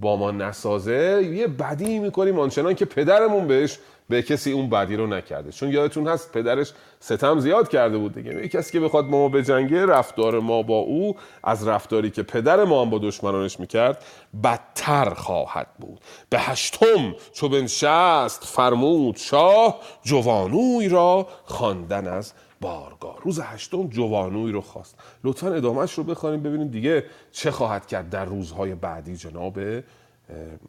با 0.00 0.16
ما 0.16 0.30
نسازه 0.30 1.30
یه 1.34 1.46
بدی 1.46 1.98
می‌کنیم. 1.98 2.38
آنچنان 2.38 2.74
که 2.74 2.84
پدرمون 2.84 3.46
بهش 3.46 3.78
به 4.12 4.22
کسی 4.22 4.52
اون 4.52 4.70
بدی 4.70 4.96
رو 4.96 5.06
نکرده. 5.06 5.52
چون 5.52 5.70
یادتون 5.70 6.08
هست 6.08 6.32
پدرش 6.32 6.72
ستم 7.00 7.40
زیاد 7.40 7.68
کرده 7.68 7.98
بود 7.98 8.14
دیگه. 8.14 8.48
کسی 8.48 8.72
که 8.72 8.80
بخواد 8.80 9.04
ما 9.04 9.28
به 9.28 9.42
جنگه 9.42 9.86
رفتار 9.86 10.40
ما 10.40 10.62
با 10.62 10.78
او 10.78 11.16
از 11.44 11.68
رفتاری 11.68 12.10
که 12.10 12.22
پدر 12.22 12.64
ما 12.64 12.82
هم 12.82 12.90
با 12.90 12.98
دشمنانش 12.98 13.60
می‌کرد 13.60 14.04
بدتر 14.44 15.14
خواهد 15.14 15.66
بود. 15.78 16.00
به 16.30 16.38
هشتم 16.38 17.14
چو 17.32 17.48
بنشست 17.48 18.44
فرمود 18.44 19.16
شاه 19.16 19.80
جوانوی 20.02 20.88
را 20.88 21.28
خواندن 21.44 22.06
از 22.06 22.32
بارگاه. 22.60 23.16
روز 23.22 23.40
هشتم 23.40 23.88
جوانوی 23.88 24.52
رو 24.52 24.60
خواست. 24.60 24.98
لطفا 25.24 25.48
ادامهش 25.48 25.92
رو 25.92 26.04
بخوانیم 26.04 26.42
ببینیم 26.42 26.68
دیگه 26.68 27.04
چه 27.32 27.50
خواهد 27.50 27.86
کرد 27.86 28.10
در 28.10 28.24
روزهای 28.24 28.74
بعدی 28.74 29.16
جناب 29.16 29.54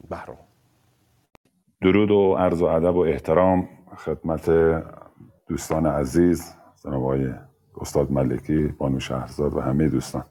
بهرام. 0.09 0.37
درود 1.83 2.11
و 2.11 2.35
عرض 2.35 2.61
و 2.61 2.65
ادب 2.65 2.95
و 2.95 2.99
احترام 2.99 3.69
خدمت 3.97 4.51
دوستان 5.47 5.85
عزیز 5.85 6.53
جناب 6.83 7.15
استاد 7.81 8.11
ملکی 8.11 8.67
بانو 8.67 8.99
شهرزاد 8.99 9.53
و 9.53 9.61
همه 9.61 9.89
دوستان. 9.89 10.23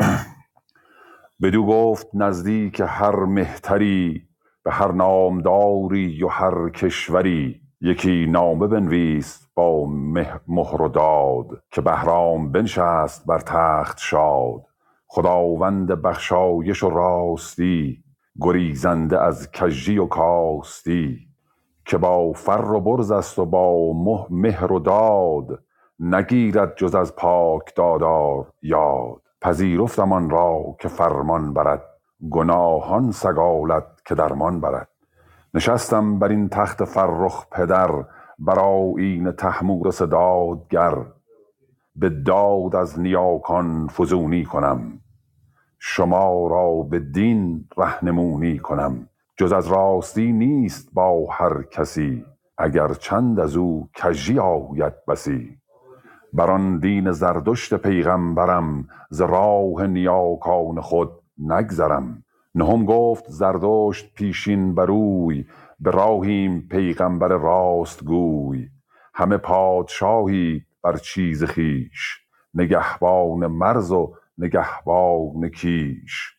بدو 1.42 1.66
گفت 1.66 2.06
نزدیک 2.14 2.82
هر 2.86 3.16
مهتری 3.16 4.22
به 4.64 4.72
هر 4.72 4.92
نامداری 4.92 6.24
و 6.24 6.28
هر 6.28 6.68
کشوری. 6.68 7.60
یکی 7.80 8.26
نامه 8.26 8.66
بنویس 8.66 9.48
با 9.54 9.86
مهر 9.86 10.82
و 10.82 10.88
داد 10.88 11.62
که 11.70 11.80
بهرام 11.80 12.52
بنشست 12.52 13.26
بر 13.26 13.38
تخت 13.38 13.98
شاد. 13.98 14.60
خداوند 15.06 16.02
بخشایش 16.02 16.82
و 16.82 16.90
راستی 16.90 18.04
گریزنده 18.40 19.20
از 19.20 19.50
کژی 19.50 19.98
و 19.98 20.06
کاستی 20.06 21.18
که 21.84 21.98
با 21.98 22.32
فر 22.32 22.70
و 22.72 22.80
برز 22.80 23.10
است 23.10 23.38
و 23.38 23.44
با 23.44 23.92
مهر 24.30 24.72
و 24.72 24.78
داد 24.78 25.62
نگیرد 26.00 26.76
جز 26.76 26.94
از 26.94 27.16
پاک 27.16 27.74
دادار 27.74 28.52
یاد. 28.62 29.22
پذیرفتم 29.40 30.12
آن 30.12 30.30
را 30.30 30.76
که 30.80 30.88
فرمان 30.88 31.52
برد 31.52 31.82
گناهان 32.30 33.10
سگالت 33.10 33.84
که 34.04 34.14
درمان 34.14 34.60
برد. 34.60 34.88
نشستم 35.54 36.18
بر 36.18 36.28
این 36.28 36.48
تخت 36.48 36.84
فرخ 36.84 37.46
پدر 37.52 37.90
بر 38.38 38.58
آیین 38.58 39.32
تحمورس 39.32 40.02
دادگر 40.02 40.94
به 41.96 42.08
داد 42.08 42.76
از 42.76 43.00
نیاکان 43.00 43.88
فزونی 43.88 44.44
کنم. 44.44 45.00
شما 45.78 46.46
را 46.46 46.82
به 46.82 46.98
دین 46.98 47.68
رهنمونی 47.76 48.58
کنم. 48.58 49.08
جز 49.36 49.52
از 49.52 49.68
راستی 49.68 50.32
نیست 50.32 50.88
با 50.92 51.26
هر 51.30 51.62
کسی 51.62 52.24
اگر 52.58 52.88
چند 52.88 53.40
از 53.40 53.56
او 53.56 53.88
کژی 53.94 54.38
آید 54.38 54.92
بسی. 55.08 55.58
بر 56.32 56.50
آن 56.50 56.78
دین 56.78 57.12
زردشت 57.12 57.74
پیغمبرم 57.74 58.88
ز 59.10 59.20
راه 59.20 59.86
نیاکان 59.86 60.80
خود 60.80 61.10
نگذرم. 61.38 62.24
نهم 62.54 62.84
گفت 62.84 63.24
زردشت 63.28 64.14
پیشین 64.14 64.74
بروی 64.74 65.44
به 65.80 65.90
راهیم 65.90 66.68
پیغمبر 66.70 67.28
راست 67.28 68.04
گوی. 68.04 68.68
همه 69.14 69.36
پادشاهی 69.36 70.62
بر 70.82 70.96
چیز 70.96 71.44
خیش 71.44 72.20
نگهبان 72.54 73.46
مرز 73.46 73.92
و 73.92 74.14
نگهبان 74.38 75.48
کیش. 75.48 76.34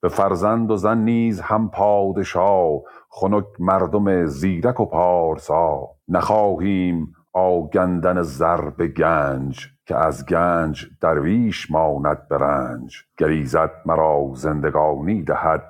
به 0.00 0.08
فرزند 0.08 0.70
و 0.70 0.76
زن 0.76 0.98
نیز 0.98 1.40
هم 1.40 1.70
پادشاه 1.70 2.80
خنک 3.08 3.44
مردم 3.58 4.26
زیرک 4.26 4.80
و 4.80 4.86
پارسا. 4.86 5.88
نخواهیم 6.08 7.14
آگندن 7.32 8.22
زر 8.22 8.70
به 8.70 8.88
گنج 8.88 9.68
که 9.86 9.96
از 9.96 10.26
گنج 10.26 10.86
درویش 11.00 11.70
ماند 11.70 12.28
به 12.28 12.38
رنج. 12.38 12.96
مرا 13.86 14.30
زندگانی 14.34 15.22
دهد 15.22 15.62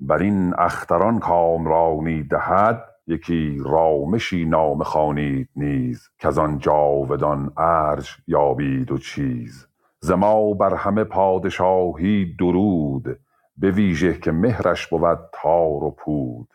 بر 0.00 0.18
این 0.18 0.54
اختران 0.58 1.18
کامرانی 1.18 2.22
دهد. 2.22 2.84
یکی 3.06 3.58
رامشی 3.64 4.44
نامه 4.44 4.84
خوانید 4.84 5.48
نیز 5.56 6.08
که 6.18 6.28
آن 6.28 6.58
جاودان 6.58 7.52
ارج 7.56 8.10
یابید 8.26 8.92
و 8.92 8.98
چیز. 8.98 9.65
ز 10.00 10.10
ما 10.10 10.52
بر 10.54 10.74
همه 10.74 11.04
پادشاهی 11.04 12.36
درود 12.38 13.18
به 13.56 13.70
ویژه 13.70 14.18
که 14.18 14.32
مهرش 14.32 14.86
بود 14.86 15.18
تار 15.32 15.84
و 15.84 15.90
پود. 15.90 16.48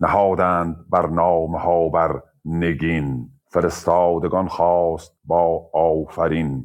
نهادند 0.00 0.76
بر 0.90 1.06
نام 1.06 1.56
ها 1.56 1.88
بر 1.88 2.22
نگین 2.44 3.28
فرستادگان 3.46 4.48
خواست 4.48 5.16
با 5.24 5.70
آفرین. 5.74 6.64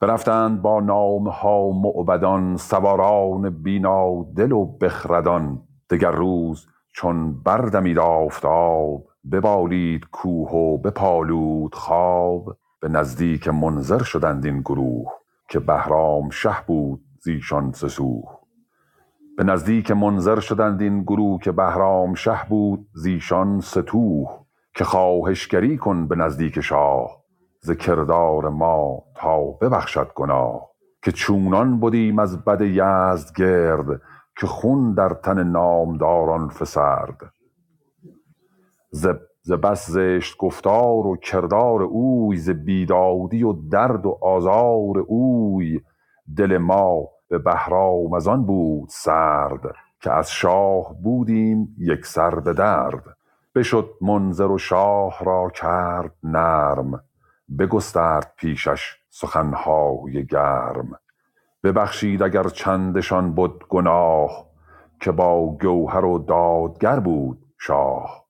برفتند 0.00 0.62
با 0.62 0.80
نام 0.80 1.28
ها 1.28 1.70
معبدان 1.70 2.56
سواران 2.56 3.50
بینا 3.50 4.22
دل 4.36 4.52
و 4.52 4.64
بخردان. 4.64 5.62
دگر 5.90 6.10
روز 6.10 6.66
چون 6.92 7.42
بردمید 7.42 7.98
آفتاب 7.98 9.06
ببالید 9.32 10.04
کوه 10.12 10.50
و 10.50 10.78
بپالود 10.78 11.74
خواب. 11.74 12.56
به 12.80 12.88
نزدیک 12.88 13.48
منظر 13.48 14.02
شدند 14.02 14.44
این 14.44 14.60
گروه. 14.60 15.23
که 15.48 15.58
بهرام 15.58 16.30
شه 16.30 16.56
بود 16.66 17.04
زیشان 17.20 17.72
سسوه. 17.72 18.38
به 19.36 19.44
نزدیک 19.44 19.90
منظر 19.90 20.40
شدند 20.40 20.82
این 20.82 21.02
گروه 21.02 21.40
که 21.40 21.52
بهرام 21.52 22.14
شه 22.14 22.40
بود 22.48 22.88
زیشان 22.94 23.60
ستوه 23.60 24.44
که 24.74 24.84
خواهشگری 24.84 25.76
کن 25.76 26.08
به 26.08 26.16
نزدیک 26.16 26.60
شاه 26.60 27.24
ز 27.60 27.70
کردار 27.70 28.48
ما 28.48 29.04
تا 29.14 29.40
ببخشد 29.40 30.12
گناه. 30.14 30.70
که 31.02 31.12
چونان 31.12 31.80
بدیم 31.80 32.18
از 32.18 32.44
بد 32.44 32.60
یزد 32.60 33.36
گرد 33.36 34.00
که 34.40 34.46
خون 34.46 34.94
در 34.94 35.08
تن 35.08 35.44
نامداران 35.44 36.48
فسرد. 36.48 37.32
ز 38.90 39.06
ز 39.46 39.52
بس 39.52 39.90
زشت 39.90 40.36
گفتار 40.36 41.06
و 41.06 41.16
کردار 41.16 41.82
اوی 41.82 42.36
ز 42.36 42.50
بیدادی 42.50 43.42
و 43.42 43.52
درد 43.52 44.06
و 44.06 44.18
آزار 44.22 44.98
اوی. 45.06 45.80
دل 46.36 46.58
ما 46.58 47.08
به 47.28 47.38
بهرام 47.38 48.12
از 48.12 48.28
آن 48.28 48.46
بود 48.46 48.88
سرد 48.88 49.60
که 50.00 50.12
از 50.12 50.30
شاه 50.30 51.02
بودیم 51.02 51.76
یکسر 51.78 52.40
به 52.40 52.52
درد. 52.52 53.16
بشد 53.54 53.90
منذر 54.00 54.50
و 54.50 54.58
شاه 54.58 55.24
را 55.24 55.50
کرد 55.54 56.12
نرم 56.22 57.04
بگسترد 57.58 58.32
پیشش 58.36 58.96
سخنهای 59.10 60.26
گرم. 60.26 60.98
ببخشید 61.64 62.22
اگر 62.22 62.48
چندشان 62.48 63.34
بد 63.34 63.64
گناه 63.68 64.46
که 65.00 65.12
با 65.12 65.56
گوهر 65.60 66.04
و 66.04 66.18
دادگر 66.18 67.00
بود 67.00 67.38
شاه. 67.58 68.23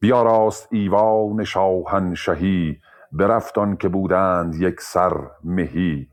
بیاراست 0.00 0.68
ایوان 0.70 1.44
شاهنشهی 1.44 2.80
برفت 3.12 3.58
آن 3.58 3.76
که 3.76 3.88
بودند 3.88 4.54
یکسر 4.54 5.12
مهی. 5.44 6.06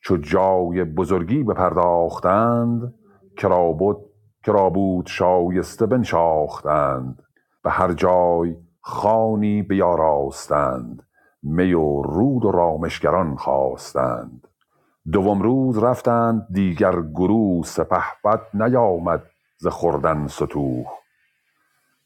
چو 0.00 0.16
جای 0.16 0.84
بزرگی 0.84 1.42
بپرداختند 1.42 2.94
کرا 3.36 3.72
بد 3.72 3.96
کرا 4.44 4.70
بود 4.70 5.06
شایسته 5.06 5.86
بنشاختند. 5.86 7.22
به 7.64 7.70
هر 7.70 7.92
جای 7.92 8.56
خوانی 8.80 9.62
بیاراستند 9.62 11.02
می 11.42 11.74
و 11.74 12.02
رود 12.02 12.44
و 12.44 12.50
رامشگران 12.50 13.36
خواستند. 13.36 14.48
دوم 15.12 15.42
روز 15.42 15.78
رفتند 15.78 16.46
دیگر 16.52 17.02
گروه 17.02 17.64
سپهبد 17.64 18.40
نیامد 18.54 19.22
ز 19.58 19.66
خوردن 19.66 20.26
ستوه. 20.26 21.01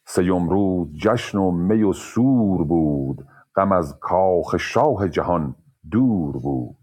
سیم 0.06 0.48
روز 0.48 0.88
جشن 0.98 1.38
و 1.38 1.50
می 1.50 1.82
و 1.82 1.92
سور 1.92 2.64
بود. 2.64 3.26
غم 3.56 3.72
از 3.72 3.98
کاخ 4.00 4.56
شاه 4.56 5.08
جهان 5.08 5.54
دور 5.90 6.36
بود. 6.36 6.76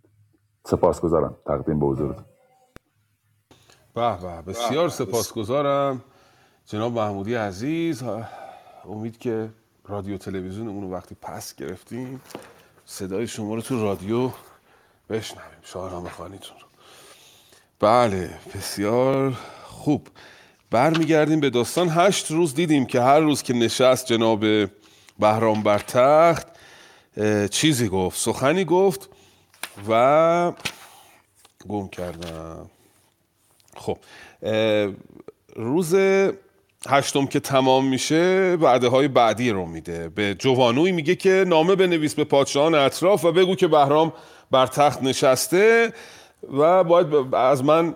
سپاسگزارم 0.66 1.36
تقدیم 1.46 1.80
به 1.80 1.86
حضورتون. 1.86 2.26
به 3.94 4.18
به 4.22 4.42
بسیار 4.42 4.90
سپاسگزارم. 4.90 6.02
جناب 6.66 6.94
محمودی 6.94 7.36
عزیز 7.36 8.04
امید 8.86 9.18
که 9.18 9.50
رادیو 9.88 10.18
تلویزیون 10.18 10.68
اونو 10.68 10.92
وقتی 10.92 11.16
پس 11.22 11.56
گرفتیم 11.56 12.22
صدای 12.86 13.28
شما 13.28 13.56
رو 13.56 13.62
تو 13.62 13.84
رادیو 13.84 14.30
بشنویم. 15.10 15.60
شاهنامه 15.62 16.10
خانیتون 16.10 16.58
رو. 16.62 16.68
بله 17.80 18.40
بسیار 18.56 19.32
خوب. 19.64 20.08
برمیگردیم 20.74 21.40
به 21.40 21.50
داستان. 21.50 21.90
هشت 21.90 22.32
روز 22.32 22.56
دیدیم 22.56 22.86
که 22.86 23.02
هر 23.02 23.20
روز 23.20 23.44
که 23.44 23.54
نشست 23.54 24.06
جناب 24.06 24.46
بهرام 25.20 25.64
بر 25.64 25.80
تخت 25.80 26.48
چیزی 27.52 27.88
گفت 27.88 28.20
سخنی 28.20 28.66
گفت 28.66 29.10
و 29.90 30.52
گم 31.70 31.88
کردم. 31.88 32.70
خب 33.76 33.98
روز 35.56 35.96
هشتم 36.88 37.26
که 37.26 37.40
تمام 37.40 37.88
میشه 37.88 38.58
وعده 38.62 38.88
های 38.88 39.08
بعدی 39.08 39.50
رو 39.50 39.66
میده. 39.66 40.10
به 40.10 40.36
جوانوی 40.40 40.92
میگه 40.92 41.16
که 41.16 41.46
نامه 41.48 41.76
بنویس 41.76 42.16
به 42.16 42.24
پادشاهان 42.24 42.76
اطراف 42.76 43.26
و 43.26 43.32
بگو 43.32 43.56
که 43.56 43.68
بهرام 43.68 44.14
بر 44.52 44.68
تخت 44.68 45.04
نشسته 45.04 45.94
و 46.54 46.84
باید 46.84 47.36
از 47.36 47.64
من 47.64 47.96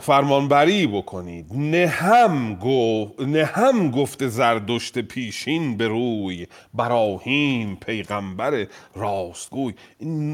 فرمانبری 0.00 0.86
بکنید 0.86 1.46
نه 1.50 1.86
هم, 1.86 2.54
گو... 2.54 3.08
نه 3.18 3.44
هم 3.44 3.90
گفته 3.90 4.28
زردشت 4.28 4.98
پیشین 4.98 5.76
به 5.76 5.88
روی. 5.88 6.46
براهیم 6.74 7.76
پیغمبر 7.76 8.66
راستگوی. 8.94 9.74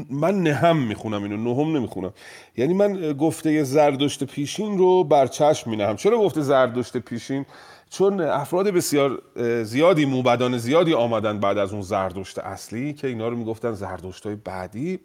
من 0.09 0.43
نه 0.43 0.53
هم 0.53 0.77
می‌خونم 0.77 1.23
اینو 1.23 1.37
نهم 1.37 1.77
نمی‌خونم. 1.77 2.13
یعنی 2.57 2.73
من 2.73 3.13
گفته 3.13 3.63
زردشت 3.63 4.23
پیشین 4.23 4.77
رو 4.77 5.03
بر 5.03 5.27
چشم 5.27 5.69
مینهم. 5.69 5.95
چرا 5.95 6.17
گفته 6.17 6.41
زردشت 6.41 6.97
پیشین؟ 6.97 7.45
چون 7.89 8.21
افراد 8.21 8.67
بسیار 8.67 9.21
زیادی 9.63 10.05
موبدان 10.05 10.57
زیادی 10.57 10.93
آمدن 10.93 11.39
بعد 11.39 11.57
از 11.57 11.73
اون 11.73 11.81
زردشت 11.81 12.39
اصلی 12.39 12.93
که 12.93 13.07
اینا 13.07 13.27
رو 13.27 13.37
می‌گفتن 13.37 13.71
زردشت 13.71 14.25
های 14.25 14.35
بعدی. 14.35 14.99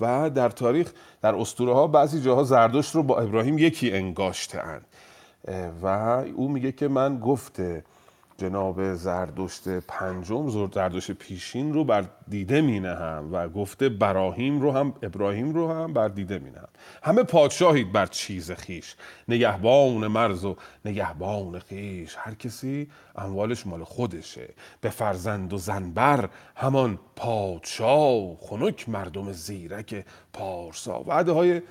و 0.00 0.30
در 0.30 0.48
تاریخ 0.48 0.92
در 1.22 1.34
اسطوره 1.34 1.74
ها 1.74 1.86
بعضی 1.86 2.20
جاها 2.20 2.44
زردشت 2.44 2.94
رو 2.94 3.02
با 3.02 3.18
ابراهیم 3.18 3.58
یکی 3.58 3.92
انگاشته 3.92 4.58
اند 4.58 4.86
و 5.82 5.86
او 6.36 6.48
میگه 6.48 6.72
که 6.72 6.88
من 6.88 7.18
گفته 7.18 7.84
جناب 8.38 8.94
زردشت 8.94 9.68
پنجم 9.68 10.48
زرد 10.48 10.74
زردشت 10.74 11.12
پیشین 11.12 11.72
رو 11.72 11.84
بر 11.84 12.04
دیده 12.28 12.60
می 12.60 12.80
نهم 12.80 13.28
و 13.32 13.48
گفته 13.48 13.88
براهیم 13.88 14.60
رو 14.60 14.72
هم 14.72 14.94
ابراهیم 15.02 15.54
رو 15.54 15.72
هم 15.72 15.92
بر 15.92 16.08
دیده 16.08 16.38
می 16.38 16.50
نهم. 16.50 16.68
همه 17.02 17.22
پادشاهید 17.22 17.92
بر 17.92 18.06
چیز 18.06 18.50
خیش 18.50 18.96
نگهبان 19.28 20.06
مرز 20.06 20.44
و 20.44 20.56
نگهبان 20.84 21.58
خیش 21.58 22.16
هر 22.18 22.34
کسی 22.34 22.90
اموالش 23.16 23.66
مال 23.66 23.84
خودشه. 23.84 24.48
به 24.80 24.90
فرزند 24.90 25.52
و 25.52 25.58
زنبر 25.58 26.28
همان 26.56 26.98
پادشاه 27.16 28.36
خنک 28.40 28.88
مردم 28.88 29.32
زیرک 29.32 30.04
پارسا. 30.32 31.02
وعده 31.02 31.32
های 31.32 31.62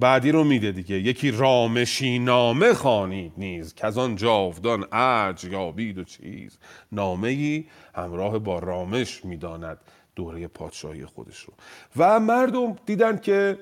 بعدی 0.00 0.32
رو 0.32 0.44
میده 0.44 0.72
دیگه. 0.72 0.96
یکی 0.96 1.30
رامشی 1.30 2.18
نامه 2.18 2.74
خوانید 2.74 3.32
نیز 3.36 3.74
که 3.74 3.86
از 3.86 3.98
آن 3.98 4.16
جاودان 4.16 4.84
ارج 4.92 5.44
یابید 5.44 5.98
و 5.98 6.04
چیز. 6.04 6.58
نامه 6.92 7.28
ای 7.28 7.64
همراه 7.94 8.38
با 8.38 8.58
رامش 8.58 9.24
می‌داند 9.24 9.78
دوره 10.16 10.48
پادشاهی 10.48 11.04
خودش 11.06 11.38
رو. 11.38 11.52
و 11.96 12.20
مردم 12.20 12.76
دیدن 12.86 13.18
که 13.18 13.58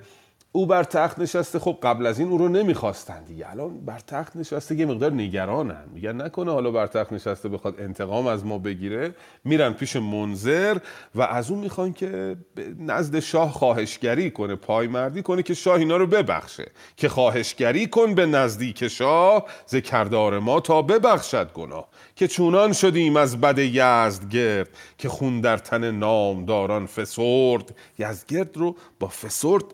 او 0.57 0.66
بر 0.66 0.85
تخت 0.85 1.19
نشسته. 1.19 1.59
خب 1.59 1.78
قبل 1.83 2.07
از 2.07 2.19
این 2.19 2.28
او 2.28 2.39
رو 2.39 2.49
نمی‌خواستن 2.49 3.24
دیگه. 3.24 3.51
الان 3.51 3.85
بر 3.85 3.99
تخت 3.99 4.37
نشسته 4.37 4.74
یه 4.74 4.87
مقدار 4.87 5.12
نگرانن. 5.12 5.85
میگن 5.95 6.23
نکنه 6.23 6.53
حالا 6.53 6.70
بر 6.70 6.87
تخت 6.87 7.12
نشسته 7.12 7.49
بخواد 7.49 7.81
انتقام 7.81 8.27
از 8.27 8.47
ما 8.47 8.59
بگیره. 8.59 9.15
میرن 9.45 9.73
پیش 9.73 9.97
منظر 9.97 10.78
و 11.15 11.23
از 11.23 11.51
اون 11.51 11.61
می‌خوان 11.61 11.93
که 11.93 12.37
نزد 12.78 13.20
شاه 13.20 13.53
خواهشگری 13.53 14.31
کنه 14.31 14.55
پایمردی 14.55 15.23
کنه 15.23 15.43
که 15.43 15.55
شاه 15.55 15.78
اینا 15.78 15.97
رو 15.97 16.07
ببخشه. 16.07 16.66
که 16.97 17.09
خواهشگری 17.09 17.87
کن 17.87 18.15
به 18.15 18.27
نزدیک 18.27 18.89
شاه 18.89 19.45
ز 19.66 19.77
کردار 19.77 20.39
ما 20.39 20.61
تا 20.61 20.83
ببخشد 20.83 21.53
گناه. 21.53 21.89
که 22.16 22.28
چونان 22.28 22.73
شدیم 22.73 23.16
از 23.16 23.41
بد 23.41 23.59
یزدگرد 23.59 24.69
که 24.99 25.09
خون 25.09 25.41
در 25.41 25.57
تن 25.57 25.91
نامداران 25.91 26.87
فسرد. 26.87 27.74
یزدگرد 27.99 28.57
رو 28.57 28.77
با 29.01 29.09
فسرد 29.09 29.65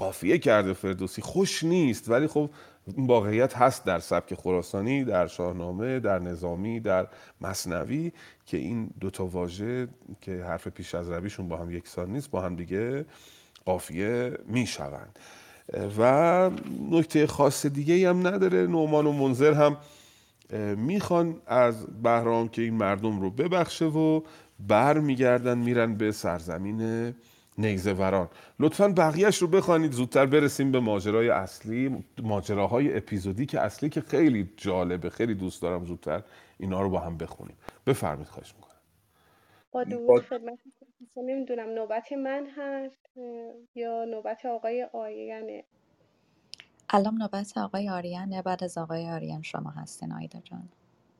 قافیه 0.00 0.38
کرده 0.38 0.72
فردوسی 0.72 1.22
خوش 1.22 1.64
نیست. 1.64 2.10
ولی 2.10 2.26
خب 2.26 2.50
این 2.96 3.06
واقعیت 3.06 3.56
هست 3.56 3.84
در 3.84 3.98
سبک 3.98 4.34
خراسانی 4.34 5.04
در 5.04 5.26
شاهنامه 5.26 6.00
در 6.00 6.18
نظامی 6.18 6.80
در 6.80 7.06
مصنوی 7.40 8.12
که 8.46 8.56
این 8.56 8.90
دوتا 9.00 9.26
واژه 9.26 9.88
که 10.20 10.44
حرف 10.44 10.68
پیش 10.68 10.94
از 10.94 11.10
رویشون 11.10 11.48
با 11.48 11.56
هم 11.56 11.70
یکسان 11.70 12.12
نیست 12.12 12.30
با 12.30 12.40
هم 12.40 12.56
دیگه 12.56 13.04
قافیه 13.64 14.38
می‌شوند. 14.46 15.18
و 15.98 16.50
نکته 16.90 17.26
خاص 17.26 17.66
دیگه 17.66 18.08
هم 18.08 18.26
نداره. 18.26 18.66
نومان 18.66 19.06
و 19.06 19.12
منظر 19.12 19.52
هم 19.52 19.76
می‌خوان 20.76 21.40
از 21.46 21.86
بهرام 22.02 22.48
که 22.48 22.62
این 22.62 22.74
مردم 22.74 23.20
رو 23.20 23.30
ببخشه 23.30 23.84
و 23.84 24.20
بر 24.68 24.98
میگردن 24.98 25.58
میرن 25.58 25.94
به 25.94 26.12
سرزمین 26.12 27.14
نیزه 27.58 27.92
وران. 27.92 28.28
لطفا 28.58 28.88
بقیهش 28.88 29.38
رو 29.38 29.48
بخوانید 29.48 29.92
زودتر 29.92 30.26
برسیم 30.26 30.72
به 30.72 30.80
ماجرای 30.80 31.30
اصلی 31.30 32.04
ماجراهای 32.22 32.96
اپیزودی 32.96 33.46
که 33.46 33.60
اصلی 33.60 33.88
که 33.88 34.00
خیلی 34.00 34.50
جالبه 34.56 35.10
خیلی 35.10 35.34
دوست 35.34 35.62
دارم 35.62 35.84
زودتر 35.84 36.22
اینا 36.58 36.82
رو 36.82 36.90
با 36.90 37.00
هم 37.00 37.18
بخونیم. 37.18 37.56
بفرمید 37.86 38.26
خواهش 38.26 38.54
می‌کنم. 38.54 38.70
با 39.72 39.84
درود 39.84 40.22
خدمت 40.22 40.58
نمی‌دونم 41.16 41.68
نوبت 41.68 42.12
من 42.12 42.46
هست 42.56 43.10
یا 43.74 44.04
نوبت 44.04 44.46
آقای 44.46 44.86
آریانه؟ 44.92 45.64
الان 46.90 47.14
نوبت 47.14 47.58
آقای 47.58 47.88
آریانه 47.88 48.42
بعد 48.42 48.64
از 48.64 48.78
آقای 48.78 49.10
آریان 49.10 49.42
شما 49.42 49.70
هستین 49.70 50.12
آیدا 50.12 50.40
جان. 50.40 50.68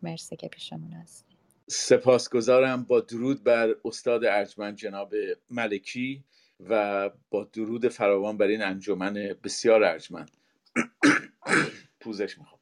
مرسی 0.02 0.36
که 0.36 0.48
پیشمون 0.48 0.92
هستی 0.92 1.29
سپاسگزارم 1.72 2.84
با 2.84 3.00
درود 3.00 3.44
بر 3.44 3.74
استاد 3.84 4.24
ارجمند 4.24 4.76
جناب 4.76 5.14
ملکی 5.50 6.24
و 6.60 7.10
با 7.30 7.44
درود 7.44 7.88
فراوان 7.88 8.36
بر 8.36 8.46
این 8.46 8.62
انجمن 8.62 9.14
بسیار 9.44 9.84
ارجمند. 9.84 10.30
پوزش 12.00 12.38
می‌خوام. 12.38 12.60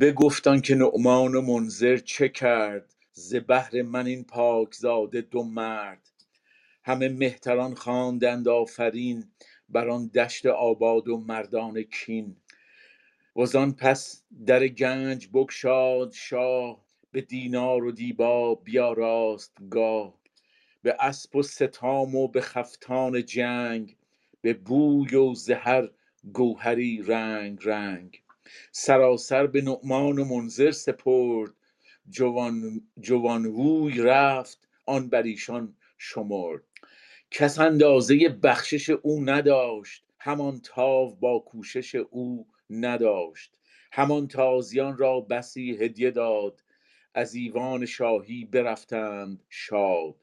بگفتان 0.00 0.60
که 0.60 0.74
نعمان 0.74 1.34
و 1.34 1.40
منذر 1.40 1.96
چه 1.96 2.28
کرد؟ 2.28 2.94
ز 3.12 3.34
بهر 3.34 3.82
من 3.82 4.06
این 4.06 4.24
پاکزاده 4.24 5.20
دو 5.20 5.42
مرد. 5.42 6.10
همه 6.84 7.08
مهتران 7.08 7.74
خواندند 7.74 8.48
آفرین 8.48 9.24
بر 9.68 9.88
آن 9.88 10.06
دشت 10.06 10.46
آباد 10.46 11.08
و 11.08 11.16
مردان 11.16 11.82
کین. 11.82 12.36
وزان 13.36 13.72
پس 13.72 14.22
در 14.46 14.68
گنج 14.68 15.28
بگشاد 15.28 16.12
شاه 16.12 16.89
به 17.12 17.20
دینار 17.20 17.84
و 17.84 17.92
دیبا 17.92 18.54
بیاراست 18.54 19.56
گاه. 19.70 20.14
به 20.82 20.96
اسب 21.00 21.36
و 21.36 21.42
ستام 21.42 22.14
و 22.14 22.28
به 22.28 22.40
خفتان 22.40 23.24
جنگ 23.24 23.96
به 24.40 24.54
بوی 24.54 25.14
و 25.14 25.34
زهر 25.34 25.88
گوهری 26.32 27.02
رنگ 27.06 27.58
رنگ. 27.62 28.22
سراسر 28.72 29.46
به 29.46 29.62
نعمان 29.62 30.18
و 30.18 30.24
منذر 30.24 30.70
سپرد 30.70 31.50
جوان 32.10 32.80
جوانووی 33.00 34.02
رفت 34.02 34.68
آن 34.86 35.08
بر 35.08 35.22
ایشان 35.22 35.76
شمرد. 35.98 36.62
کس 37.30 37.58
اندازه 37.58 38.28
بخشش 38.28 38.90
او 38.90 39.24
نداشت 39.24 40.04
همان 40.18 40.60
تاو 40.64 41.16
با 41.16 41.38
کوشش 41.38 41.94
او 41.94 42.46
نداشت. 42.70 43.56
همان 43.92 44.28
تازیان 44.28 44.96
را 44.96 45.20
بسی 45.20 45.76
هدیه 45.80 46.10
داد 46.10 46.62
از 47.14 47.34
ایوان 47.34 47.86
شاهی 47.86 48.44
برفتند 48.44 49.42
شاد. 49.48 50.14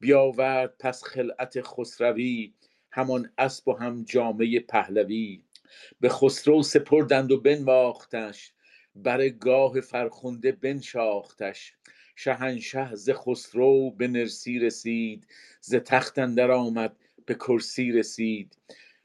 بیاورد 0.00 0.74
پس 0.78 1.04
خلعت 1.04 1.60
خسروی 1.62 2.54
همان 2.90 3.30
اسب 3.38 3.68
و 3.68 3.72
هم 3.72 4.04
جامه 4.04 4.60
پهلوی. 4.60 5.42
به 6.00 6.08
خسرو 6.08 6.62
سپردند 6.62 7.32
و 7.32 7.40
بنواختش 7.40 8.52
بر 8.96 9.28
گاه 9.28 9.80
فرخنده 9.80 10.52
بنشاختش. 10.52 11.74
شهنشه 12.16 12.94
ز 12.94 13.10
خسرو 13.10 13.90
به 13.90 14.08
نرسی 14.08 14.58
رسید 14.58 15.26
ز 15.60 15.74
تخت 15.74 16.18
اندر 16.18 16.50
آمد 16.50 16.96
به 17.26 17.34
کرسی 17.34 17.92
رسید. 17.92 18.58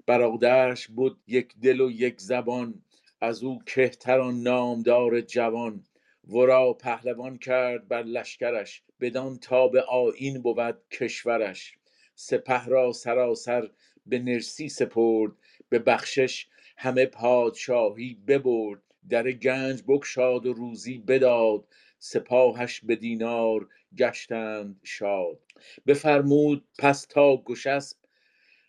برادرش 0.05 0.87
بود 0.87 1.19
یک 1.27 1.55
دل 1.61 1.81
و 1.81 1.91
یک 1.91 2.21
زبان 2.21 2.81
از 3.21 3.43
او 3.43 3.59
کهتر 3.65 4.19
آن 4.19 4.41
نامدار 4.41 5.21
جوان. 5.21 5.83
ورا 6.29 6.73
پهلوان 6.73 7.37
کرد 7.37 7.87
بر 7.87 8.03
لشکرش 8.03 8.83
بدان 8.99 9.37
تا 9.37 9.67
به 9.67 9.81
آیین 9.81 10.41
بود 10.41 10.77
کشورش. 10.91 11.77
سپه 12.15 12.65
را 12.65 12.91
سراسر 12.91 13.69
به 14.05 14.19
نرسی 14.19 14.69
سپرد 14.69 15.31
به 15.69 15.79
بخشش 15.79 16.47
همه 16.77 17.05
پادشاهی 17.05 18.17
ببرد. 18.27 18.81
در 19.09 19.31
گنج 19.31 19.83
بگشاد 19.83 20.45
و 20.45 20.53
روزی 20.53 20.97
بداد 20.97 21.67
سپاهش 21.99 22.81
به 22.83 22.95
دینار 22.95 23.67
گشتند 23.97 24.79
شاد. 24.83 25.39
بفرمود 25.87 26.65
پس 26.79 27.05
تا 27.09 27.37
گشسب 27.37 27.97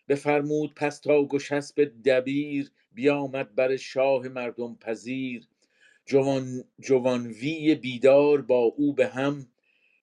بفرمود 0.07 0.73
پس 0.75 0.99
تا 0.99 1.25
گشسب 1.25 1.91
دبیر 2.05 2.71
بیامد 2.93 3.55
بر 3.55 3.75
شاه 3.75 4.27
مردم 4.27 4.75
پذیر. 4.75 5.47
جوان 6.05 6.63
جوانوی 6.79 7.75
بیدار 7.75 8.41
با 8.41 8.59
او 8.59 8.93
به 8.93 9.07
هم 9.07 9.47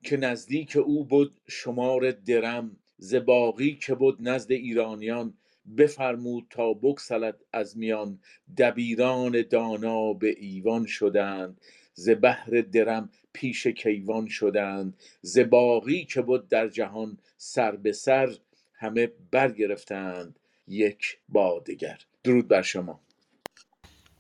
که 0.05 0.17
نزدیک 0.17 0.77
او 0.77 1.05
بود 1.05 1.41
شمار 1.49 2.11
درم. 2.11 2.77
ز 2.99 3.15
باقی 3.15 3.75
که 3.75 3.95
بود 3.95 4.29
نزد 4.29 4.53
ایرانیان 4.53 5.35
بفرمود 5.77 6.47
تا 6.51 6.73
بگسلد 6.73 7.37
از 7.53 7.79
میان. 7.79 8.21
دبیران 8.59 9.43
دانا 9.51 10.13
به 10.13 10.35
ایوان 10.39 10.87
شدند 10.87 11.61
ز 11.95 12.11
بهر 12.11 12.61
درم 12.61 13.11
پیش 13.33 13.67
کیوان 13.67 14.27
شدند. 14.29 14.97
ز 15.23 15.39
باقی 15.39 16.05
که 16.05 16.23
بود 16.23 16.49
در 16.49 16.69
جهان 16.69 17.19
سر 17.37 17.77
به 17.77 17.93
سر 17.93 18.37
همه 18.73 19.09
برگرفتند 19.31 20.39
یک 20.69 21.19
با 21.29 21.61
دگر. 21.67 21.99
درود 22.25 22.49
بر 22.49 22.63
شما. 22.63 23.01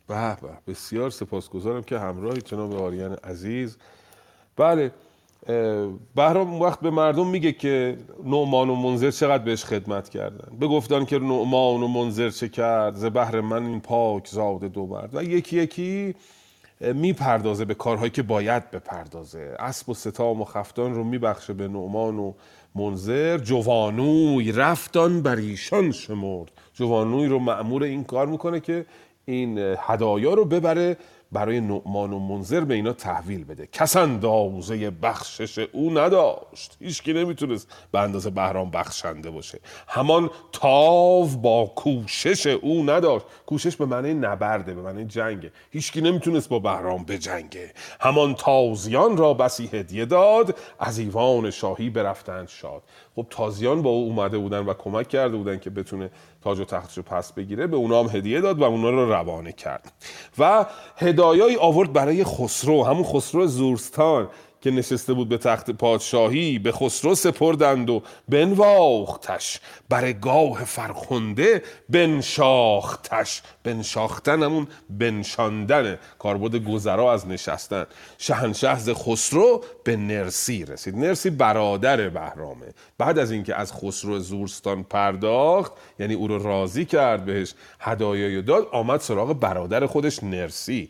به 0.08 0.36
به. 0.36 0.72
بسیار 0.72 1.10
سپاسگزارم 1.10 1.82
که 1.82 1.98
همراه 1.98 2.36
جناب 2.36 2.74
آریان 2.74 3.12
عزیز. 3.24 3.76
بله 4.56 4.90
بهرام 6.16 6.60
وقت 6.60 6.80
به 6.80 6.90
مردم 6.90 7.26
میگه 7.26 7.52
که 7.52 7.98
نعمان 8.24 8.70
و 8.70 8.74
منذر 8.74 9.10
چقدر 9.10 9.44
بهش 9.44 9.64
خدمت 9.64 10.08
کردن. 10.08 10.58
به 10.58 10.66
گفتن 10.66 11.04
که 11.04 11.18
نعمان 11.18 11.82
و 11.82 11.88
منذر 11.88 12.30
چه 12.30 12.48
کرد؟ 12.48 12.94
ز 12.96 13.04
بهر 13.04 13.40
من 13.40 13.66
این 13.66 13.80
پاک 13.80 14.26
زاد 14.26 14.64
دو 14.64 14.86
مرد. 14.86 15.14
و 15.14 15.22
یکی 15.22 15.56
یکی 15.56 16.14
می‌پردازه 16.80 17.64
به 17.64 17.74
کارهایی 17.74 18.10
که 18.10 18.22
باید 18.22 18.70
بپردازه. 18.70 19.56
اسب 19.58 19.88
و 19.88 19.94
ستام 19.94 20.40
و 20.40 20.44
خفتان 20.44 20.94
رو 20.94 21.04
میبخشه 21.04 21.52
به 21.52 21.68
نعمان 21.68 22.18
و 22.18 22.32
منذر. 22.74 23.38
جوانوی 23.38 24.52
رفتان 24.52 25.22
بر 25.22 25.36
ایشان 25.36 25.92
شمرد. 25.92 26.50
جوانوی 26.74 27.26
رو 27.26 27.38
مأمور 27.38 27.82
این 27.82 28.04
کار 28.04 28.26
می‌کنه 28.26 28.60
که 28.60 28.86
این 29.28 29.76
هدایا 29.78 30.34
رو 30.34 30.44
ببره 30.44 30.96
برای 31.32 31.60
نعمان 31.60 32.12
و 32.12 32.18
منذر 32.18 32.60
به 32.60 32.74
اینا 32.74 32.92
تحویل 32.92 33.44
بده. 33.44 33.68
کس 33.72 33.96
اندازه 33.96 34.90
بخشش 34.90 35.58
او 35.58 35.98
نداشت. 35.98 36.76
هیچکی 36.80 37.12
نمی‌تونست 37.12 37.68
به 37.92 37.98
اندازه 37.98 38.30
بهرام 38.30 38.70
بخشنده 38.70 39.30
باشه. 39.30 39.60
همان 39.88 40.30
تاو 40.52 41.26
با 41.26 41.66
کوشش 41.66 42.46
او 42.46 42.90
نداشت. 42.90 43.26
کوشش 43.46 43.76
به 43.76 43.86
معنی 43.86 44.14
نبرده 44.14 44.74
به 44.74 44.82
معنی 44.82 45.04
جنگه. 45.04 45.52
هیچکی 45.70 46.00
نمی‌تونست 46.00 46.48
با 46.48 46.58
بهرام 46.58 47.04
بجنگه. 47.04 47.72
همان 48.00 48.34
تازیان 48.34 49.16
را 49.16 49.34
بسی 49.34 49.70
هدیه 49.72 50.04
داد 50.04 50.58
از 50.78 50.98
ایوان 50.98 51.50
شاهی 51.50 51.90
برفتند 51.90 52.48
شاد. 52.48 52.82
خب 53.16 53.26
تازیان 53.30 53.82
با 53.82 53.90
او 53.90 54.04
اومده 54.04 54.38
بودن 54.38 54.58
و 54.58 54.74
کمک 54.74 55.08
کرده 55.08 55.36
بودن 55.36 55.58
که 55.58 55.70
بتونه 55.70 56.10
تاج 56.48 56.60
و 56.60 56.64
تختش 56.64 56.98
پس 56.98 57.32
بگیره 57.32 57.66
به 57.66 57.76
اونا 57.76 58.02
هم 58.02 58.16
هدیه 58.16 58.40
داد 58.40 58.58
و 58.58 58.64
اونا 58.64 58.90
رو 58.90 59.08
روانه 59.08 59.52
کرد. 59.52 59.92
و 60.38 60.66
هدایایی 60.96 61.56
آورد 61.56 61.92
برای 61.92 62.24
خسرو 62.24 62.84
همون 62.84 63.04
خسرو 63.04 63.46
زورستان. 63.46 64.28
که 64.60 64.70
نشسته 64.70 65.12
بود 65.12 65.28
به 65.28 65.38
تخت 65.38 65.70
پادشاهی 65.70 66.58
به 66.58 66.72
خسرو 66.72 67.14
سپردند 67.14 67.90
و 67.90 68.02
بنواختش. 68.28 69.60
بر 69.88 70.12
گاه 70.12 70.64
فرخنده 70.64 71.62
بنشاختش. 71.88 73.42
بنشاختن 73.64 74.42
همون 74.42 74.68
بنشاندن. 74.90 75.98
کاربرد 76.18 76.56
گذرا 76.56 77.12
از 77.12 77.28
نشستن. 77.28 77.86
شهنشه 78.18 78.78
ز 78.78 78.90
خسرو 78.90 79.64
به 79.84 79.96
نرسی 79.96 80.64
رسید. 80.64 80.96
نرسی 80.96 81.30
برادر 81.30 82.08
بهرامه. 82.08 82.66
بعد 82.98 83.18
از 83.18 83.30
اینکه 83.30 83.54
از 83.54 83.72
خسرو 83.72 84.18
زورستان 84.18 84.82
پرداخت 84.82 85.72
یعنی 85.98 86.14
او 86.14 86.28
رو 86.28 86.42
راضی 86.42 86.84
کرد 86.84 87.24
بهش 87.24 87.54
هدایای 87.80 88.42
داد 88.42 88.68
آمد 88.72 89.00
سراغ 89.00 89.32
برادر 89.32 89.86
خودش 89.86 90.24
نرسی. 90.24 90.88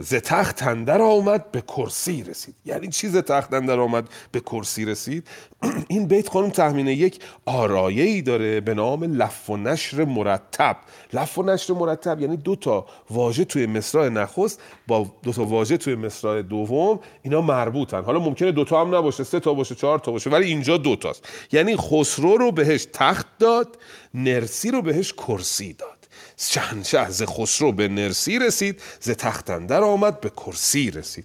ز 0.00 0.14
تخت 0.14 0.62
اندر 0.62 1.00
آمد 1.02 1.52
به 1.52 1.60
کرسی 1.60 2.22
رسید. 2.22 2.54
یعنی 2.64 2.88
چی 2.88 3.08
ز 3.08 3.16
تخت 3.16 3.54
اندر 3.54 3.80
آمد؟ 3.80 4.08
به 4.32 4.40
کرسی 4.40 4.84
رسید. 4.84 5.28
این 5.88 6.06
بیت 6.06 6.28
خانم 6.28 6.50
تحمینه 6.50 6.94
یک 6.94 7.20
آرایه 7.46 8.04
ای 8.04 8.22
داره 8.22 8.60
به 8.60 8.74
نام 8.74 9.04
لف 9.04 9.50
و 9.50 9.56
نشر 9.56 10.04
مرتب. 10.04 10.76
لف 11.12 11.38
و 11.38 11.42
نشر 11.42 11.72
مرتب 11.72 12.20
یعنی 12.20 12.36
دو 12.36 12.56
تا 12.56 12.86
واژه 13.10 13.44
توی 13.44 13.66
مصرع 13.66 14.08
نخست. 14.08 14.60
با 14.86 15.06
دو 15.22 15.32
تا 15.32 15.44
واژه 15.44 15.76
توی 15.76 15.94
مصرع 15.94 16.42
دوم 16.42 17.00
اینا 17.22 17.40
مربوطن. 17.40 18.02
حالا 18.02 18.18
ممکنه 18.18 18.52
دو 18.52 18.64
تا 18.64 18.80
هم 18.80 18.94
نباشه 18.94 19.24
سه 19.24 19.40
تا 19.40 19.54
باشه 19.54 19.74
چهار 19.74 19.98
تا 19.98 20.12
باشه 20.12 20.30
ولی 20.30 20.46
اینجا 20.46 20.76
دو 20.76 20.96
تاست. 20.96 21.28
یعنی 21.52 21.76
خسرو 21.76 22.36
رو 22.36 22.52
بهش 22.52 22.86
تخت 22.92 23.26
داد 23.38 23.78
نرسی 24.14 24.70
رو 24.70 24.82
بهش 24.82 25.12
کرسی 25.12 25.72
داد. 25.72 25.95
شهنشه 26.36 27.10
ز 27.10 27.22
خسرو 27.22 27.72
به 27.72 27.88
نرسی 27.88 28.38
رسید 28.38 28.82
ز 29.00 29.10
تخت 29.10 29.50
اندر 29.50 29.82
آمد 29.82 30.20
به 30.20 30.30
کرسی 30.30 30.90
رسید. 30.90 31.24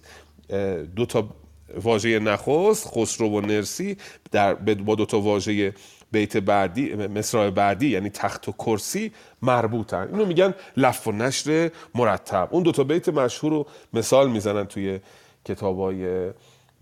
دو 0.96 1.06
تا 1.06 1.28
واژه 1.74 2.18
نخست 2.18 2.86
خسرو 2.86 3.28
و 3.28 3.40
نرسی 3.40 3.96
در 4.30 4.54
با 4.54 4.94
دو 4.94 5.06
تا 5.06 5.20
واژه 5.20 5.74
بیت 6.12 6.36
بعدی 6.36 6.94
مصرع 6.94 7.50
بعدی 7.50 7.88
یعنی 7.88 8.10
تخت 8.10 8.48
و 8.48 8.52
کرسی 8.52 9.12
مربوطن. 9.42 10.08
اینو 10.12 10.26
میگن 10.26 10.54
لف 10.76 11.08
و 11.08 11.12
نشر 11.12 11.70
مرتب. 11.94 12.48
اون 12.50 12.62
دو 12.62 12.72
تا 12.72 12.84
بیت 12.84 13.08
مشهور 13.08 13.52
رو 13.52 13.66
مثال 13.92 14.30
می‌زنن 14.30 14.64
توی 14.64 15.00
کتابای 15.44 16.30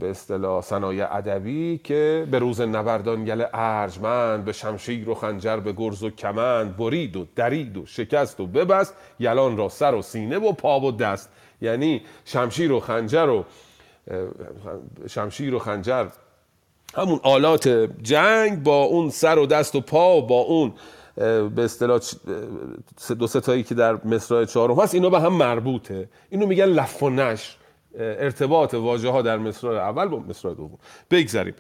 به 0.01 0.11
اصطلاح 0.11 0.63
صنایع 0.63 1.17
ادبی 1.17 1.81
که 1.85 2.27
به 2.31 2.39
روز 2.39 2.61
نبردان 2.61 3.25
گل 3.25 3.45
ارجمند 3.55 4.45
به 4.45 4.53
شمشیر 4.53 5.09
و 5.11 5.15
خنجر 5.15 5.57
به 5.57 5.73
گرز 5.73 6.03
و 6.03 6.11
کمند 6.11 6.77
برید 6.77 7.17
و 7.17 7.27
درید 7.37 7.77
و 7.77 7.87
شکست 7.87 8.41
و 8.41 8.47
ببست 8.47 8.95
یلان 9.21 9.57
را 9.57 9.69
سر 9.69 9.95
و 9.95 10.03
سینه 10.03 10.39
و 10.39 10.53
پا 10.53 10.81
و 10.81 10.93
دست. 10.93 11.31
یعنی 11.63 12.03
شمشیر 12.25 12.73
و 12.73 12.81
خنجر 12.81 13.29
و 13.29 13.45
شمشیر 15.09 15.55
و 15.55 15.59
خنجر 15.59 16.07
همون 16.95 17.21
آلات 17.23 17.69
جنگ 18.03 18.63
با 18.63 18.83
اون 18.83 19.11
سر 19.11 19.39
و 19.39 19.47
دست 19.47 19.75
و 19.75 19.81
پا 19.81 20.21
با 20.21 20.41
اون 20.41 20.73
به 21.55 21.65
اصطلاح 21.65 22.01
دو 23.19 23.27
ستایی 23.27 23.63
که 23.63 23.75
در 23.75 24.05
مصرع 24.05 24.45
چهارم 24.45 24.81
هست 24.81 24.95
اینا 24.95 25.11
به 25.11 25.21
هم 25.21 25.33
مربوطه. 25.33 26.09
اینو 26.31 26.47
میگن 26.47 26.65
لف 26.65 27.03
و 27.03 27.11
نشر 27.11 27.57
ارتباط 27.99 28.75
واژه 28.75 29.09
ها 29.09 29.23
در 29.23 29.39
مصرع 29.39 29.73
اول 29.73 30.09
با 30.09 30.19
مصرع 30.19 30.55
دوم. 30.55 30.79
بگذریم 31.11 31.55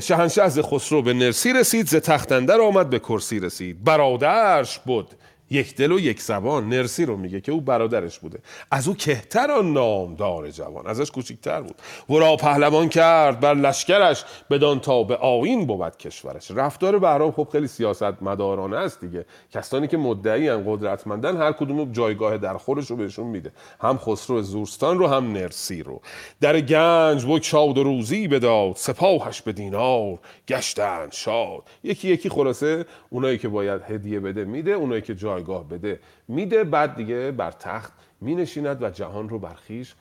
شهنشه 0.00 0.48
ز 0.48 0.58
خسرو 0.58 1.02
به 1.02 1.14
نرسی 1.14 1.52
رسید 1.52 1.86
ز 1.86 1.96
تختندر 1.96 2.60
آمد 2.60 2.90
به 2.90 2.98
کرسی 2.98 3.40
رسید. 3.40 3.84
برادرش 3.84 4.78
بود 4.78 5.08
یک 5.50 5.76
دل 5.76 5.92
و 5.92 6.00
یک 6.00 6.20
زبان. 6.20 6.68
نرسی 6.68 7.04
رو 7.04 7.16
میگه 7.16 7.40
که 7.40 7.52
او 7.52 7.60
برادرش 7.60 8.18
بوده. 8.18 8.38
از 8.70 8.88
او 8.88 8.94
کهتر 8.94 9.50
آن 9.50 9.72
نامدار 9.72 10.50
جوان. 10.50 10.86
ازش 10.86 11.10
کوچیکتر 11.10 11.60
بود. 11.60 11.74
ورا 12.10 12.36
پهلوان 12.36 12.88
کرد 12.88 13.40
بر 13.40 13.54
لشکرش 13.54 14.24
بدان 14.50 14.80
تا 14.80 15.02
به 15.02 15.16
آیین 15.16 15.66
بود 15.66 15.96
کشورش. 15.96 16.50
رفتار 16.50 16.98
بهرام 16.98 17.32
خب 17.32 17.48
خیلی 17.52 17.66
سیاست 17.66 18.22
مدارانه 18.22 18.76
است 18.76 19.00
دیگه. 19.00 19.24
کسانی 19.52 19.88
که 19.88 19.96
مدعی 19.96 20.48
ان 20.48 20.64
قدرتمندن 20.66 21.36
هر 21.36 21.52
کدوم 21.52 21.92
جایگاه 21.92 22.38
در 22.38 22.56
خورش 22.56 22.90
رو 22.90 22.96
بهشون 22.96 23.26
میده. 23.26 23.52
هم 23.80 23.98
خسرو 23.98 24.42
زورستان 24.42 24.98
رو 24.98 25.06
هم 25.06 25.32
نرسی 25.32 25.82
رو. 25.82 26.00
در 26.40 26.60
گنج 26.60 27.24
و 27.24 27.38
روزی 27.74 28.28
بداد. 28.28 28.76
سپاهش 28.76 29.42
به 29.42 29.52
دینار 29.52 30.18
گشتن 30.48 31.08
شاد. 31.10 31.62
یکی 31.84 32.08
یکی 32.08 32.28
خلاصه 32.28 32.84
اونایی 33.10 33.38
که 33.38 33.48
باید 33.48 33.82
هدیه 33.82 34.20
بده 34.20 34.44
میده 34.44 34.70
اونایی 34.70 35.02
که 35.02 35.14
جای 35.14 35.33
جایگاه 35.34 35.68
بده. 35.68 36.00
میده 36.28 36.64
بعد 36.64 36.96
دیگه 36.96 37.30
بر 37.30 37.50
تخت 37.50 37.92
مینشیند 38.20 38.82
و 38.82 38.90
جهان 38.90 39.28
رو 39.28 39.38
برخیش 39.38 39.94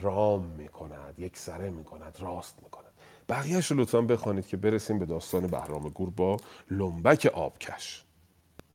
رام 0.00 0.44
می‌کند 0.58 1.14
یک 1.18 1.36
سره 1.36 1.70
می‌کند 1.70 2.16
راست 2.20 2.58
می‌کند. 2.62 2.92
بقیهش 3.28 3.70
رو 3.70 3.80
لطفا 3.80 4.00
بخوانید 4.00 4.46
که 4.46 4.56
برسیم 4.56 4.98
به 4.98 5.06
داستان 5.06 5.46
بهرام 5.46 5.88
گور 5.88 6.10
با 6.10 6.36
لنبک 6.70 7.30
آبکش. 7.34 8.04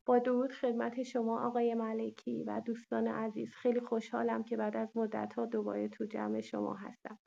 با 0.08 0.20
درود 0.20 0.52
خدمت 0.52 1.04
شما 1.04 1.48
آقای 1.48 1.74
ملکی 1.74 2.44
و 2.44 2.62
دوستان 2.66 3.08
عزیز. 3.08 3.50
خیلی 3.54 3.80
خوشحالم 3.80 4.44
که 4.44 4.58
بعد 4.58 4.78
از 4.78 4.98
مدت 4.98 5.40
دوباره 5.52 5.88
تو 5.90 6.06
جمع 6.06 6.42
شما 6.42 6.74
هستم. 6.74 7.20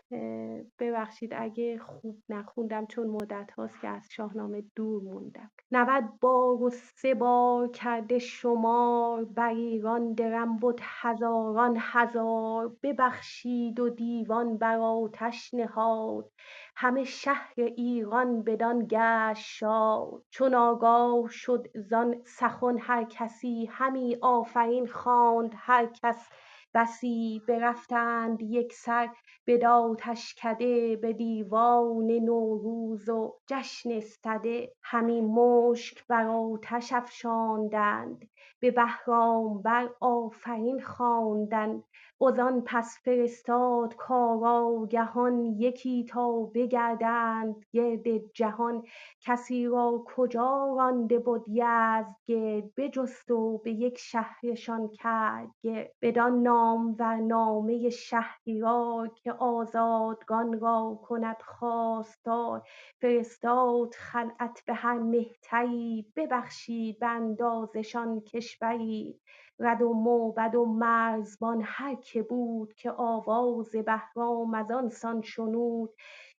ببخشید 0.79 1.31
اگه 1.37 1.79
خوب 1.79 2.17
نخوندم 2.29 2.87
چون 2.87 3.07
مدت 3.07 3.51
هاست 3.51 3.81
که 3.81 3.89
از 3.89 4.09
شاهنامه 4.11 4.63
دور 4.77 5.03
موندم. 5.03 5.51
نود 5.73 6.05
بار 6.21 6.63
و 6.63 6.71
سه 6.71 7.15
بار 7.15 7.69
کرده 7.69 8.19
شمار 8.19 9.25
بر 9.25 9.49
ایران 9.49 10.13
درم 10.15 10.57
بود 10.57 10.81
هزاران 10.83 11.77
هزار. 11.81 12.77
ببخشید 12.83 13.81
و 13.81 13.89
دیوان 13.89 14.59
بر 14.59 14.79
آتش 14.79 15.55
نهاد. 15.55 16.31
همه 16.77 17.05
شهر 17.05 17.55
ایران 17.57 18.43
بدان 18.43 18.87
گشت 18.91 19.47
شاد. 19.47 20.23
چون 20.31 20.55
آگاه 20.55 21.29
شد 21.31 21.67
زان 21.75 22.23
سخن 22.25 22.79
هر 22.79 23.05
کسی 23.05 23.67
همی 23.71 24.17
آفرین 24.23 24.87
خواند 24.87 25.53
هر 25.57 25.87
کس. 25.87 26.29
بسی 26.75 27.43
برفتند 27.49 28.43
یکسر 28.43 29.09
به 29.45 29.59
داتشکده 29.59 30.97
به 30.97 31.13
دیوان 31.13 32.07
نوروز 32.07 33.09
و 33.09 33.35
جشن 33.47 34.01
سده 34.01 34.73
همی 34.83 35.21
مشک 35.21 36.07
بر 36.07 36.27
آتش 36.27 36.93
افشاندند 36.93 38.29
به 38.61 38.71
بهرام 38.71 39.63
بر 39.63 39.91
آفرین 40.01 40.81
خواندند. 40.81 41.85
وزان 42.23 42.63
پس 42.67 42.99
فرستاد 43.05 43.97
کارآگهان 43.97 45.41
یکی 45.41 46.05
تا 46.05 46.43
بگردند 46.55 47.67
گرد 47.73 48.33
جهان. 48.35 48.83
کسی 49.21 49.67
را 49.67 50.05
کجا 50.17 50.75
رانده 50.79 51.19
بد 51.19 51.43
یزدگرد 51.49 52.75
بجست 52.77 53.31
و 53.31 53.59
به 53.59 53.73
یک 53.73 53.99
شهرشان 53.99 54.89
کرد 54.89 55.51
گرد. 55.63 55.91
بدان 56.03 56.43
نامور 56.43 57.17
نامه 57.17 57.91
شهریار 57.91 59.09
که 59.09 59.33
آزادگان 59.33 60.61
را 60.61 61.01
کند 61.03 61.43
خواستار. 61.43 62.63
فرستاد 63.01 63.95
خلعت 63.95 64.63
به 64.67 64.75
هر 64.75 64.99
مهتری 64.99 66.07
ببخشید 66.17 66.99
به 66.99 67.07
اندازشان 67.07 68.21
کشوری. 68.21 69.21
رد 69.61 69.83
و 69.83 69.93
موبد 69.93 70.55
و 70.55 70.65
مرزبان 70.65 71.63
هر 71.65 71.95
که 71.95 72.23
بود 72.23 72.75
که 72.75 72.91
آواز 72.91 73.71
بهرام 73.71 74.55
از 74.55 74.71
آن 74.71 74.89
سان 74.89 75.23
شنود. 75.23 75.91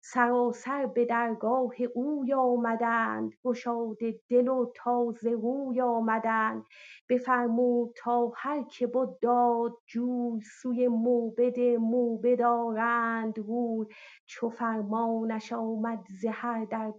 سراسر 0.03 0.85
به 0.85 1.05
درگاه 1.05 1.73
اوی 1.93 2.33
آمدند 2.33 3.33
گشاده 3.43 4.19
دل 4.29 4.47
و 4.47 4.71
تازه 4.75 5.29
روی 5.31 5.81
آمدند. 5.81 6.65
بفرمود 7.09 7.93
تا 7.97 8.31
هر 8.35 8.63
که 8.63 8.87
بد 8.87 9.19
دادجوی 9.21 10.41
سوی 10.61 10.87
موبد 10.87 11.59
موبد 11.79 12.41
آرند 12.41 13.39
روی. 13.39 13.87
چو 14.25 14.49
فرمانش 14.49 15.53
آمد 15.53 16.05
ز 16.21 16.25
هر 16.31 16.65
در 16.65 16.93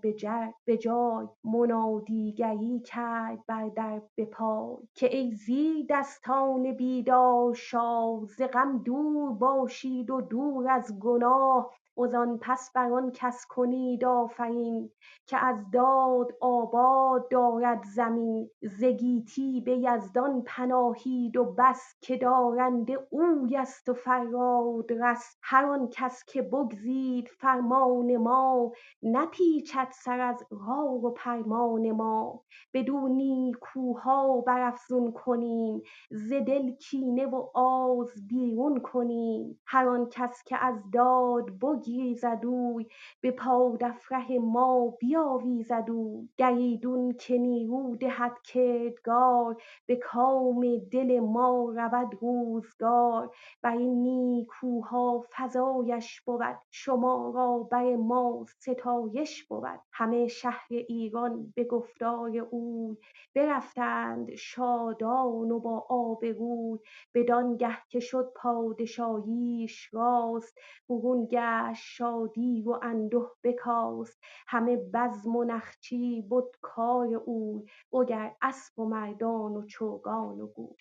به 0.66 0.76
جای 0.78 1.26
منادیگری 1.44 2.80
کرد 2.80 3.46
بر 3.46 3.68
در 3.68 4.02
به 4.14 4.24
پای. 4.24 4.76
که 4.94 5.16
ای 5.16 5.32
زیردستان 5.32 6.72
بیدار 6.72 7.54
شاه 7.54 8.24
ز 8.26 8.42
غم 8.42 8.78
دور 8.78 9.32
باشید 9.32 10.10
و 10.10 10.20
دور 10.20 10.70
از 10.70 10.98
گناه. 11.00 11.70
وزان 12.02 12.38
پس 12.42 12.70
بر 12.74 12.92
آن 12.92 13.10
کس 13.14 13.46
کنید 13.48 14.04
آفرین 14.04 14.90
که 15.26 15.44
از 15.44 15.70
داد 15.72 16.26
آباد 16.40 17.30
دارد 17.30 17.84
زمین 17.94 18.50
ز 18.62 18.84
گیتی 18.84 19.60
به 19.60 19.76
یزدان 19.78 20.42
پناهید 20.46 21.36
و 21.36 21.44
بس 21.58 21.94
که 22.00 22.16
دارنده 22.16 23.08
اوی 23.10 23.56
است 23.56 23.88
و 23.88 23.94
فرادرس 23.94 25.36
هر 25.42 25.64
آن 25.64 25.88
کس 25.88 26.24
که 26.24 26.42
بگزید 26.42 27.28
فرمان 27.28 28.16
ما 28.16 28.72
نپیچد 29.02 29.88
سر 29.92 30.20
از 30.20 30.44
راه 30.50 31.04
و 31.04 31.14
فرمان 31.16 31.92
ما 31.92 32.44
بدو 32.74 33.08
نیکوها 33.08 34.40
برافزون 34.40 35.12
کنیم 35.12 35.82
ز 36.10 36.32
دل 36.32 36.70
کینه 36.70 37.26
و 37.26 37.48
آز 37.54 38.26
بیرون 38.28 38.80
کنیم 38.80 39.60
هر 39.66 39.88
آن 39.88 40.08
کس 40.10 40.42
که 40.46 40.56
از 40.64 40.90
داد 40.92 41.50
بگریزد 41.92 42.40
اوی 42.44 42.86
به 43.20 43.30
پادفره 43.30 44.38
ما 44.38 44.94
بیاویزد 45.00 45.86
اوی. 45.90 46.28
گر 46.36 46.52
ایدون 46.52 47.12
که 47.12 47.38
نیرو 47.38 47.96
دهد 47.96 48.42
کردگار 48.44 49.56
به 49.86 49.96
کام 49.96 50.78
دل 50.92 51.20
ما 51.20 51.72
رود 51.76 52.18
روزگار. 52.20 53.30
بر 53.62 53.76
این 53.76 54.02
نیکوها 54.02 55.24
فزایش 55.36 56.20
بود 56.20 56.58
شما 56.70 57.32
را 57.34 57.68
بر 57.70 57.96
ما 57.96 58.46
ستایش 58.58 59.44
بود. 59.44 59.80
همه 59.92 60.26
شهر 60.26 60.66
ایران 60.70 61.52
به 61.56 61.64
گفتار 61.64 62.38
اوی. 62.50 62.96
برفتند 63.34 64.34
شادان 64.34 65.50
و 65.50 65.60
با 65.60 65.86
آبروی 65.88 66.78
بدانگه 67.14 67.78
که 67.88 68.00
شد 68.00 68.32
پادشاهیش 68.36 69.94
راست 69.94 70.58
برون 70.88 71.28
گشت 71.30 71.71
شادی 71.74 72.62
و 72.62 72.78
انده 72.82 73.18
بکاست. 73.44 74.18
همه 74.46 74.76
بزم 74.76 75.36
و 75.36 75.44
نخچیر 75.44 76.24
بد 76.30 76.44
کار 76.60 77.08
اوی. 77.24 77.66
وگر 77.92 78.32
اسپ 78.42 78.78
و 78.78 78.84
مردان 78.84 79.52
و 79.52 79.66
چوگان 79.66 80.40
و 80.40 80.46
گوی. 80.46 80.76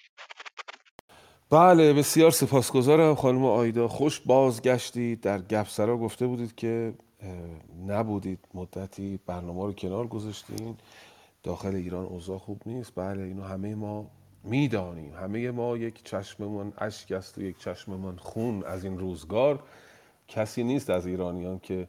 بله 1.50 1.94
بسیار 1.94 2.32
سپاسگزارم 2.32 3.16
خانم 3.16 3.46
آیدا. 3.46 3.88
خوش 3.88 4.20
بازگشتید. 4.20 5.22
در 5.22 5.42
گپسرا 5.42 5.98
گفته 5.98 6.28
بودید 6.28 6.56
که 6.56 6.94
نبودید 7.88 8.40
مدتی 8.54 9.20
برنامه 9.26 9.66
رو 9.66 9.74
کنار 9.74 10.08
گذاشتین. 10.08 10.78
داخل 11.44 11.76
ایران 11.76 12.06
اوضاع 12.06 12.38
خوب 12.38 12.62
نیست. 12.66 12.96
بله 12.96 13.24
اینو 13.24 13.44
همه 13.44 13.76
ما 13.76 14.06
می‌دانیم. 14.44 15.14
همه 15.14 15.52
ما 15.52 15.78
یک 15.78 16.04
چشممون 16.04 16.74
اشک 16.78 17.12
است 17.12 17.38
و 17.38 17.42
یک 17.42 17.58
چشممون 17.58 18.18
خون 18.18 18.64
از 18.64 18.84
این 18.84 19.00
روزگار. 19.00 19.64
کسی 20.32 20.64
نیست 20.64 20.90
از 20.90 21.06
ایرانیان 21.06 21.60
که 21.60 21.88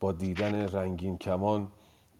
با 0.00 0.12
دیدن 0.12 0.54
رنگین 0.54 1.18
کمان 1.18 1.68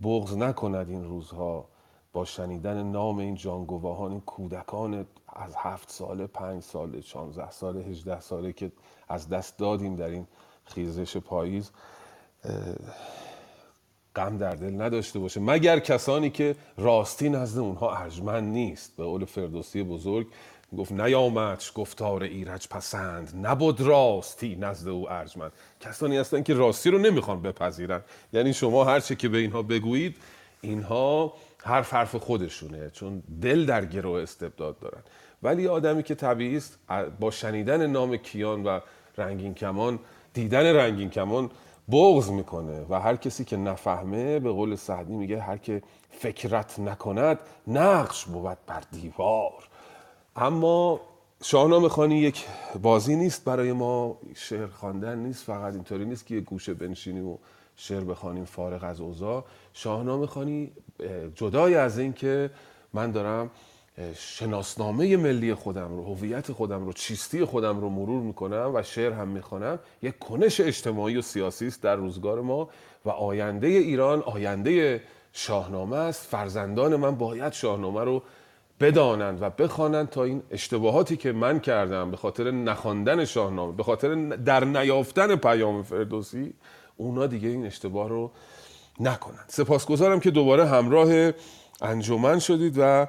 بغض 0.02 0.36
نکند 0.36 0.88
این 0.88 1.04
روزها 1.04 1.68
با 2.12 2.24
شنیدن 2.24 2.82
نام 2.82 3.18
این 3.18 3.34
جانگواهان 3.34 4.10
این 4.10 4.20
کودکان 4.20 5.06
از 5.28 5.54
هفت 5.56 5.90
ساله 5.90 6.26
پنج 6.26 6.62
ساله 6.62 7.00
چانزده 7.00 7.50
ساله 7.50 7.84
هجده 7.84 8.20
ساله 8.20 8.52
که 8.52 8.72
از 9.08 9.28
دست 9.28 9.58
دادیم 9.58 9.96
در 9.96 10.08
این 10.08 10.26
خیزش 10.64 11.16
پاییز 11.16 11.70
غم 14.16 14.38
در 14.38 14.54
دل 14.54 14.82
نداشته 14.82 15.18
باشه. 15.18 15.40
مگر 15.40 15.78
کسانی 15.78 16.30
که 16.30 16.56
راستی 16.76 17.28
نزد 17.28 17.58
اونها 17.58 17.96
ارجمند 17.96 18.52
نیست؟ 18.52 18.96
به 18.96 19.04
قول 19.04 19.24
فردوسی 19.24 19.82
بزرگ 19.82 20.26
گفت 20.78 20.92
نیامدش 20.92 21.72
گفتار 21.74 22.22
ایرج 22.22 22.68
پسند 22.68 23.46
نبود 23.46 23.80
راستی 23.80 24.56
نزد 24.56 24.88
او 24.88 25.10
ارجمند. 25.10 25.52
کسانی 25.80 26.16
هستن 26.16 26.42
که 26.42 26.54
راستی 26.54 26.90
رو 26.90 26.98
نمی‌خوان 26.98 27.42
بپذیرن. 27.42 28.00
یعنی 28.32 28.52
شما 28.52 28.84
هر 28.84 29.00
چه 29.00 29.16
که 29.16 29.28
به 29.28 29.38
اینها 29.38 29.62
بگویید 29.62 30.16
اینها 30.60 31.32
حرف 31.58 31.94
حرف 31.94 32.16
خودشونه 32.16 32.90
چون 32.90 33.22
دل 33.42 33.66
در 33.66 33.84
گروه 33.84 34.22
استبداد 34.22 34.78
دارن. 34.78 35.02
ولی 35.42 35.68
آدمی 35.68 36.02
که 36.02 36.14
طبیعی 36.14 36.56
است 36.56 36.78
با 37.20 37.30
شنیدن 37.30 37.86
نام 37.86 38.16
کیان 38.16 38.64
و 38.64 38.80
رنگین 39.18 39.54
کمان 39.54 39.98
دیدن 40.34 40.76
رنگین 40.76 41.10
کمان 41.10 41.50
بغض 41.92 42.30
می‌کنه 42.30 42.86
و 42.88 43.00
هر 43.00 43.16
کسی 43.16 43.44
که 43.44 43.56
نفهمه 43.56 44.38
به 44.38 44.52
قول 44.52 44.76
سعدی 44.76 45.14
میگه 45.14 45.40
هر 45.40 45.56
که 45.56 45.82
فکرت 46.10 46.78
نکند 46.78 47.38
نقش 47.66 48.24
بود 48.24 48.58
بر 48.66 48.82
دیوار. 48.92 49.68
اما 50.36 51.00
شاهنامه 51.42 51.88
خانی 51.88 52.18
یک 52.18 52.46
بازی 52.82 53.16
نیست 53.16 53.44
برای 53.44 53.72
ما 53.72 54.18
شعر 54.34 54.66
خواندن 54.66 55.18
نیست 55.18 55.44
فقط 55.44 55.74
اینطوری 55.74 56.04
نیست 56.04 56.26
که 56.26 56.34
یه 56.34 56.40
گوشه 56.40 56.74
بنشینیم 56.74 57.28
و 57.28 57.36
شعر 57.76 58.00
بخوانیم 58.00 58.44
فارغ 58.44 58.84
از 58.84 59.00
اوضاع. 59.00 59.44
شاهنامه 59.72 60.26
خانی 60.26 60.70
جدای 61.34 61.74
از 61.74 61.98
این 61.98 62.12
که 62.12 62.50
من 62.92 63.10
دارم 63.10 63.50
شناسنامه 64.14 65.16
ملی 65.16 65.54
خودم 65.54 65.96
رو 65.96 66.04
هویت 66.04 66.52
خودم 66.52 66.86
رو 66.86 66.92
چیستی 66.92 67.44
خودم 67.44 67.80
رو 67.80 67.88
مرور 67.88 68.22
می‌کنم 68.22 68.70
و 68.74 68.82
شعر 68.82 69.12
هم 69.12 69.28
می‌خوانم. 69.28 69.78
یک 70.02 70.18
کنش 70.18 70.60
اجتماعی 70.60 71.16
و 71.16 71.22
سیاسی 71.22 71.66
است 71.66 71.82
در 71.82 71.96
روزگار 71.96 72.40
ما 72.40 72.68
و 73.04 73.10
آینده 73.10 73.66
ایران 73.66 74.22
آینده 74.22 75.02
شاهنامه 75.32 75.96
است. 75.96 76.26
فرزندان 76.26 76.96
من 76.96 77.14
باید 77.14 77.52
شاهنامه 77.52 78.04
رو 78.04 78.22
بدانند 78.82 79.42
و 79.42 79.50
بخوانند 79.50 80.08
تا 80.08 80.24
این 80.24 80.42
اشتباهاتی 80.50 81.16
که 81.16 81.32
من 81.32 81.60
کردم 81.60 82.10
به 82.10 82.16
خاطر 82.16 82.50
نخواندن 82.50 83.24
شاهنامه 83.24 83.72
به 83.72 83.82
خاطر 83.82 84.14
در 84.36 84.64
نیافتن 84.64 85.36
پیام 85.36 85.82
فردوسی 85.82 86.54
اونا 86.96 87.26
دیگه 87.26 87.48
این 87.48 87.66
اشتباه 87.66 88.08
رو 88.08 88.30
نکنند. 89.00 89.44
سپاسگزارم 89.48 90.20
که 90.20 90.30
دوباره 90.30 90.66
همراه 90.66 91.32
انجمن 91.82 92.38
شدید 92.38 92.74
و 92.78 93.06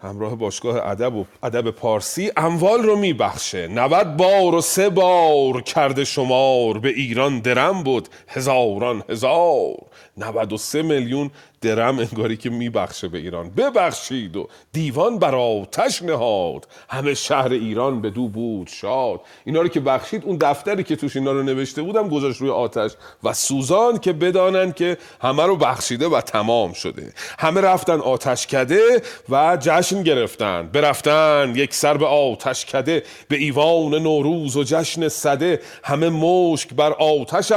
همراه 0.00 0.36
باشگاه 0.36 0.86
ادب 0.86 1.14
و 1.14 1.24
ادب 1.42 1.70
پارسی 1.70 2.32
اموال 2.36 2.82
رو 2.82 2.96
میبخشه. 2.96 3.68
90 3.68 4.16
بار 4.16 4.54
و 4.54 4.60
سه 4.60 4.88
بار 4.88 5.62
کرده 5.62 6.04
شمار 6.04 6.78
به 6.78 6.88
ایران 6.88 7.40
درم 7.40 7.82
بود 7.82 8.08
هزاران 8.28 9.02
هزار. 9.08 9.76
93 10.16 10.82
میلیون 10.82 11.30
درم 11.60 11.98
انگاری 11.98 12.36
که 12.36 12.50
میبخشه 12.50 13.08
به 13.08 13.18
ایران. 13.18 13.50
ببخشید 13.50 14.36
و 14.36 14.48
دیوان 14.72 15.18
بر 15.18 15.34
آتش 15.34 16.02
نهاد. 16.02 16.66
همه 16.88 17.14
شهر 17.14 17.52
ایران 17.52 18.00
به 18.00 18.10
دو 18.10 18.28
بود 18.28 18.68
شاد. 18.68 19.20
اینا 19.44 19.60
رو 19.60 19.68
که 19.68 19.80
بخشید 19.80 20.24
اون 20.24 20.36
دفتری 20.36 20.84
که 20.84 20.96
توش 20.96 21.16
اینا 21.16 21.32
رو 21.32 21.42
نوشته 21.42 21.82
بودم 21.82 22.08
گذاشت 22.08 22.40
روی 22.40 22.50
آتش. 22.50 22.90
و 23.22 23.32
سوزان 23.32 23.98
که 23.98 24.12
بدانن 24.12 24.72
که 24.72 24.96
همه 25.20 25.46
رو 25.46 25.56
بخشیده 25.56 26.08
و 26.08 26.20
تمام 26.20 26.72
شده. 26.72 27.12
همه 27.38 27.60
رفتن 27.60 28.00
آتش 28.00 28.46
کده 28.46 29.02
و 29.28 29.58
جشن 29.60 30.02
گرفتن. 30.02 30.70
برفتن 30.72 31.52
یک 31.56 31.74
سر 31.74 31.96
به 31.96 32.06
آتش 32.06 32.66
کده 32.66 33.02
به 33.28 33.36
ایوان 33.36 33.94
نوروز 33.94 34.56
و 34.56 34.64
جشن 34.64 35.08
صده. 35.08 35.60
همه 35.84 36.08
مشک 36.08 36.74
بر 36.74 36.92
آتش 36.92 37.52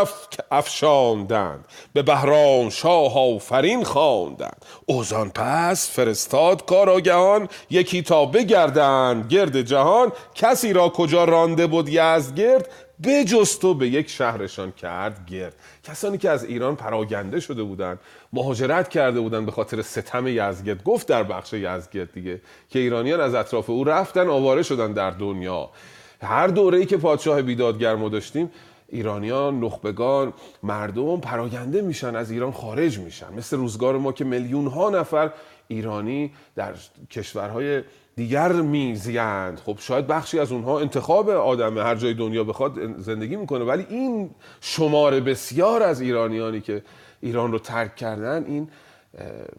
افشاندند. 0.51 1.65
به 1.93 2.01
بهرام 2.01 2.46
شاه 2.71 3.35
آفرین 3.35 3.83
خواندند 3.83 4.65
اوزان 4.85 5.29
پس 5.29 5.91
فرستاد 5.91 6.65
کاراگهان 6.65 7.49
یکی 7.69 8.01
تا 8.01 8.25
بگردند 8.25 9.31
گرد 9.31 9.61
جهان. 9.61 10.11
کسی 10.35 10.73
را 10.73 10.89
کجا 10.89 11.23
رانده 11.23 11.67
بود 11.67 11.89
گرد؟ 11.89 12.69
بجست 13.03 13.65
و 13.65 13.73
به 13.73 13.87
یک 13.87 14.09
شهرشان 14.09 14.71
کرد 14.71 15.25
گرد. 15.29 15.53
کسانی 15.83 16.17
که 16.17 16.29
از 16.29 16.43
ایران 16.43 16.75
پراگنده 16.75 17.39
شده 17.39 17.63
بودند 17.63 17.99
مهاجرت 18.33 18.89
کرده 18.89 19.19
بودند 19.19 19.45
به 19.45 19.51
خاطر 19.51 19.81
ستم 19.81 20.27
یزگرد 20.27 20.83
گفت 20.83 21.07
در 21.07 21.23
بخش 21.23 21.53
یزگرد 21.53 22.11
دیگه 22.13 22.41
که 22.69 22.79
ایرانیان 22.79 23.21
از 23.21 23.35
اطراف 23.35 23.69
او 23.69 23.83
رفتن 23.83 24.27
آواره 24.27 24.63
شدن 24.63 24.93
در 24.93 25.11
دنیا. 25.11 25.69
هر 26.21 26.47
دوره 26.47 26.77
ای 26.77 26.85
که 26.85 26.97
پادشاه 26.97 27.41
بیدادگر 27.41 27.95
ما 27.95 28.09
داشتیم 28.09 28.51
ایرانیان 28.89 29.59
نخبگان 29.59 30.33
مردم 30.63 31.19
پراگنده 31.19 31.81
میشن 31.81 32.15
از 32.15 32.31
ایران 32.31 32.51
خارج 32.51 32.99
میشن. 32.99 33.33
مثل 33.33 33.57
روزگار 33.57 33.97
ما 33.97 34.11
که 34.11 34.23
میلیون 34.23 34.67
ها 34.67 34.89
نفر 34.89 35.31
ایرانی 35.67 36.31
در 36.55 36.73
کشورهای 37.11 37.83
دیگر 38.15 38.51
میزیند. 38.51 39.59
خب 39.65 39.77
شاید 39.79 40.07
بخشی 40.07 40.39
از 40.39 40.51
اونها 40.51 40.79
انتخاب 40.79 41.29
آدم 41.29 41.77
هر 41.77 41.95
جای 41.95 42.13
دنیا 42.13 42.43
بخواد 42.43 42.97
زندگی 42.97 43.35
می‌کنه 43.35 43.65
ولی 43.65 43.85
این 43.89 44.29
شمار 44.61 45.19
بسیار 45.19 45.83
از 45.83 46.01
ایرانیانی 46.01 46.61
که 46.61 46.83
ایران 47.21 47.51
رو 47.51 47.59
ترک 47.59 47.95
کردن 47.95 48.45
این 48.47 48.69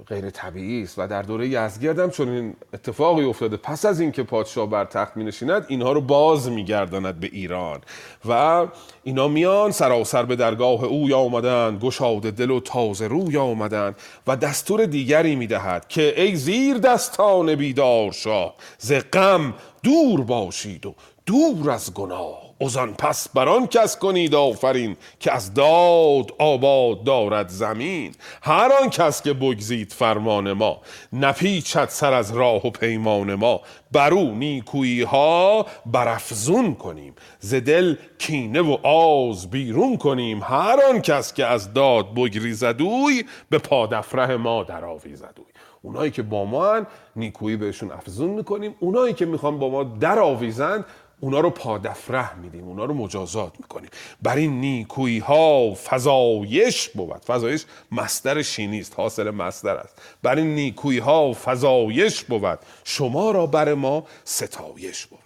غیر 0.06 0.30
طبیعی 0.30 0.82
است 0.82 0.98
و 0.98 1.06
در 1.06 1.22
دوره 1.22 1.48
یزگرد 1.48 2.10
چون 2.10 2.28
این 2.28 2.54
اتفاقی 2.74 3.24
افتاده. 3.24 3.56
پس 3.56 3.84
از 3.84 4.00
اینکه 4.00 4.22
پادشاه 4.22 4.70
بر 4.70 4.84
تخت 4.84 5.16
می 5.16 5.24
نشیند 5.24 5.66
اینها 5.68 5.92
رو 5.92 6.00
باز 6.00 6.50
میگرداند 6.50 7.20
به 7.20 7.30
ایران 7.32 7.80
و 8.28 8.66
اینا 9.02 9.28
میان 9.28 9.70
سراسر 9.70 10.22
به 10.22 10.36
درگاه 10.36 10.84
او 10.84 11.08
یا 11.08 11.18
آمدند 11.18 11.80
گشاده 11.80 12.30
دل 12.30 12.50
و 12.50 12.60
تازه 12.60 13.08
روی 13.08 13.36
آمدند 13.36 13.96
و 14.26 14.36
دستور 14.36 14.86
دیگری 14.86 15.36
می‌دهد 15.36 15.88
که 15.88 16.22
ای 16.22 16.36
زیر 16.36 16.78
دستان 16.78 17.54
بیدار 17.54 18.12
شاه 18.12 18.54
ز 18.78 18.92
غم 19.12 19.54
دور 19.82 20.20
باشید 20.20 20.86
و 20.86 20.94
دور 21.26 21.70
از 21.70 21.94
گناه. 21.94 22.47
ازان 22.60 22.94
پس 22.94 23.28
بران 23.28 23.66
کس 23.66 23.98
کنید 23.98 24.34
آفرین 24.34 24.96
که 25.20 25.32
از 25.32 25.54
داد 25.54 26.32
آباد 26.38 27.04
دارد 27.04 27.48
زمین. 27.48 28.14
هر 28.42 28.72
آن 28.82 28.90
کس 28.90 29.22
که 29.22 29.32
بگزید 29.32 29.92
فرمان 29.92 30.52
ما 30.52 30.80
نپیچد 31.12 31.88
سر 31.88 32.12
از 32.12 32.36
راه 32.36 32.66
و 32.66 32.70
پیمان 32.70 33.34
ما. 33.34 33.60
برو 33.92 34.34
نیکویی 34.34 35.02
ها 35.02 35.66
برافزون 35.86 36.74
کنیم 36.74 37.14
ز 37.40 37.54
دل 37.54 37.96
کینه 38.18 38.60
و 38.60 38.86
آز 38.86 39.50
بیرون 39.50 39.96
کنیم. 39.96 40.42
هر 40.42 40.78
آن 40.90 41.00
کس 41.00 41.34
که 41.34 41.46
از 41.46 41.72
داد 41.72 42.14
بگریزدوی 42.14 43.24
به 43.50 43.58
پادفره 43.58 44.36
ما 44.36 44.62
در 44.62 44.84
آویزدوی 44.84 45.44
اونایی 45.82 46.10
که 46.10 46.22
با 46.22 46.44
ما 46.44 46.74
هن 46.74 46.86
نیکویی 47.16 47.56
بهشون 47.56 47.92
افزون 47.92 48.30
می‌کنیم. 48.30 48.74
اونایی 48.80 49.14
که 49.14 49.26
می‌خوان 49.26 49.58
با 49.58 49.68
ما 49.68 49.84
در 49.84 50.18
آویزند 50.18 50.84
اونا 51.20 51.40
رو 51.40 51.50
پادفره 51.50 52.34
میدیم 52.36 52.64
اونا 52.64 52.84
رو 52.84 52.94
مجازات 52.94 53.52
می‌کنیم. 53.58 53.90
بر 54.22 54.36
این 54.36 54.60
نیکویی 54.60 55.18
ها 55.18 55.74
فضایش 55.74 56.88
بود. 56.88 57.24
فضایش 57.24 57.64
مستر 57.92 58.42
شینیست 58.42 58.94
حاصل 58.96 59.30
مستر 59.30 59.76
است. 59.76 60.02
بر 60.22 60.36
این 60.36 60.54
نیکویی 60.54 60.98
ها 60.98 61.32
فضایش 61.32 62.24
بود. 62.24 62.58
شما 62.84 63.30
را 63.30 63.46
بر 63.46 63.74
ما 63.74 64.04
ستایش 64.24 65.06
بود. 65.06 65.18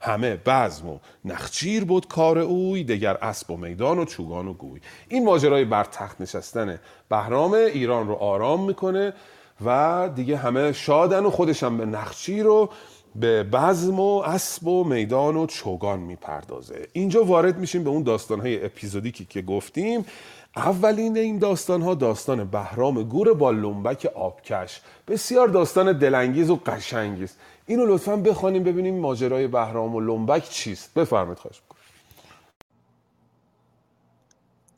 همه 0.00 0.36
بزم 0.46 0.88
و 0.88 0.98
نخچیر 1.24 1.84
بود 1.84 2.08
کار 2.08 2.38
اوی 2.38 2.84
دگر 2.84 3.16
اسب 3.16 3.50
و 3.50 3.56
میدان 3.56 3.98
و 3.98 4.04
چوگان 4.04 4.48
و 4.48 4.52
گوی. 4.52 4.80
این 5.08 5.24
ماجرای 5.24 5.64
بر 5.64 5.84
تخت 5.84 6.20
نشستن 6.20 6.78
بهرام 7.08 7.52
ایران 7.52 8.08
رو 8.08 8.14
آرام 8.14 8.64
می‌کنه 8.64 9.12
و 9.64 10.10
دیگه 10.14 10.36
همه 10.36 10.72
شادن 10.72 11.24
و 11.24 11.30
خودشم 11.30 11.76
به 11.76 11.86
نخچیر 11.86 12.44
رو 12.44 12.70
به 13.20 13.42
بزم 13.42 14.00
و 14.00 14.18
اسب 14.18 14.66
و 14.66 14.84
میدان 14.84 15.36
و 15.36 15.46
چوگان 15.46 16.00
می‌پردازه. 16.00 16.88
اینجا 16.92 17.24
وارد 17.24 17.58
میشیم 17.58 17.84
به 17.84 17.90
اون 17.90 18.02
داستانهای 18.02 18.64
اپیزودیکی 18.64 19.24
که 19.24 19.42
گفتیم. 19.42 20.04
اولین 20.56 21.16
این 21.16 21.38
داستان 21.38 21.82
ها 21.82 21.94
داستان 21.94 22.44
بهرام 22.44 23.02
گور 23.02 23.34
با 23.34 23.50
لنبک 23.50 24.06
آبکش. 24.14 24.80
بسیار 25.08 25.48
داستان 25.48 25.98
دلانگیز 25.98 26.50
و 26.50 26.56
قشنگی 26.66 27.24
است 27.24 27.38
اینو 27.66 27.86
لطفا 27.86 28.16
بخوانیم 28.16 28.64
ببینیم 28.64 29.00
ماجرای 29.00 29.46
بهرام 29.46 29.94
و 29.94 30.00
لنبک 30.00 30.48
چیست. 30.48 30.94
بفرمایید 30.94 31.38
خواهش 31.38 31.62
می‌کنم. 31.62 31.80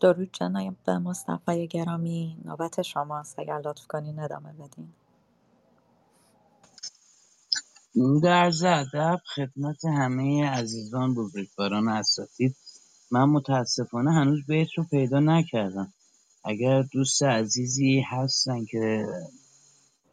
درود 0.00 0.30
جناب 0.32 0.90
مصطفی 0.90 1.66
گرامی. 1.66 2.36
نوبت 2.44 2.82
شماست. 2.82 3.38
اگر 3.38 3.58
لطف 3.64 3.86
کنین 3.86 4.18
ادامه 4.18 4.52
بدین. 4.52 4.88
درود 7.98 8.26
عرض 8.26 8.64
ادب 8.64 9.20
خدمت 9.34 9.84
همه 9.84 10.46
عزیزان 10.50 11.14
بزرگواران 11.14 11.88
اساتید 11.88 12.56
من 13.10 13.24
متاسفانه 13.24 14.12
هنوز 14.12 14.46
بیت 14.46 14.68
رو 14.76 14.84
پیدا 14.84 15.20
نکردم. 15.20 15.92
اگر 16.44 16.82
دوست 16.82 17.22
عزیزی 17.22 18.00
هستن 18.00 18.64
که 18.64 19.06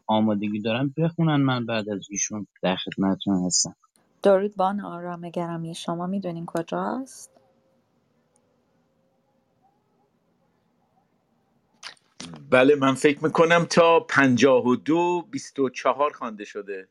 آمادگی 0.07 0.61
دارن 0.61 0.93
بخونن 0.97 1.35
من 1.35 1.65
بعد 1.65 1.89
از 1.89 2.07
ایشون 2.09 2.47
در 2.61 2.75
خدمتتون 2.75 3.45
هستم. 3.45 3.75
درود 4.23 4.55
بان 4.55 4.81
آرام 4.81 5.29
گرامی 5.29 5.75
شما. 5.75 6.07
می‌دونین 6.07 6.45
کجاست؟ 6.45 7.31
بله 12.49 12.75
من 12.75 12.93
فکر 12.93 13.23
می‌کنم 13.23 13.65
تا 13.69 13.99
پنجاه 13.99 14.65
و 14.67 14.75
دو 14.75 15.21
بیست 15.31 15.59
و 15.59 15.69
چهار 15.69 16.13
خوانده 16.13 16.45
شده. 16.45 16.87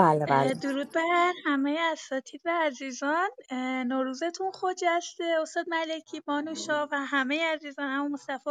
بله 0.00 0.26
بله. 0.26 0.54
درود 0.54 0.92
بر 0.92 1.32
همه 1.46 1.78
اساتید 1.92 2.40
و 2.44 2.50
عزیزان. 2.62 3.28
نوروزتون 3.86 4.50
خجسته 4.52 5.24
استاد 5.42 5.64
ملکی 5.68 6.20
بانوشا 6.20 6.86
و 6.92 7.06
همه 7.06 7.44
عزیزان. 7.54 7.90
همون 7.90 8.12
مصطفی 8.12 8.50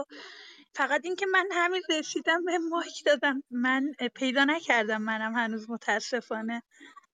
فقط 0.74 1.02
اینکه 1.04 1.26
من 1.32 1.48
همین 1.52 1.82
رسیدم 1.90 2.46
به 2.46 2.58
مایک 2.58 3.06
دادم. 3.06 3.44
من 3.52 3.92
پیدا 4.16 4.44
نکردم 4.44 5.02
منم 5.02 5.36
هنوز 5.36 5.70
متاسفانه. 5.70 6.64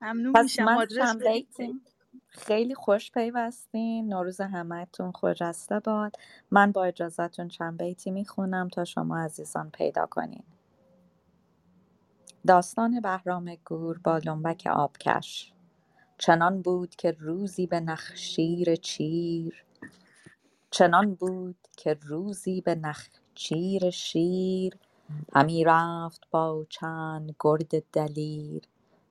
ممنون 0.02 0.34
پس 0.34 0.44
میشم. 0.44 0.64
من 0.64 0.78
آدرس 0.78 1.16
خیلی 2.28 2.76
خوش 2.76 3.12
پیوستین. 3.12 4.14
نوروز 4.14 4.41
همهتون 4.41 5.12
خجسته 5.12 5.80
باد. 5.80 6.16
من 6.52 6.72
با 6.72 6.86
اجازهتون 6.86 7.48
چند 7.48 7.78
بیتی 7.78 8.12
می‌خونم 8.12 8.70
تا 8.70 8.86
شما 8.86 9.20
عزیزان 9.20 9.72
پیدا 9.72 10.06
کنین. 10.06 10.44
داستان 12.47 13.01
بهرام 13.01 13.55
گور 13.65 13.99
با 13.99 14.17
لنبک 14.17 14.67
آبکش. 14.73 15.53
چنان 16.17 16.61
بود 16.61 16.95
که 16.95 17.11
روزی 17.19 17.67
به 17.67 17.80
نخشیر 17.80 18.76
چیر. 18.76 19.65
چنان 20.72 21.15
بود 21.15 21.57
که 21.77 21.97
روزی 22.03 22.61
به 22.61 22.76
نخچیر 22.76 23.89
شیر. 23.89 24.77
همی 25.35 25.63
رفت 25.63 26.27
با 26.31 26.65
چند 26.69 27.35
گرد 27.39 27.84
دلیر. 27.93 28.63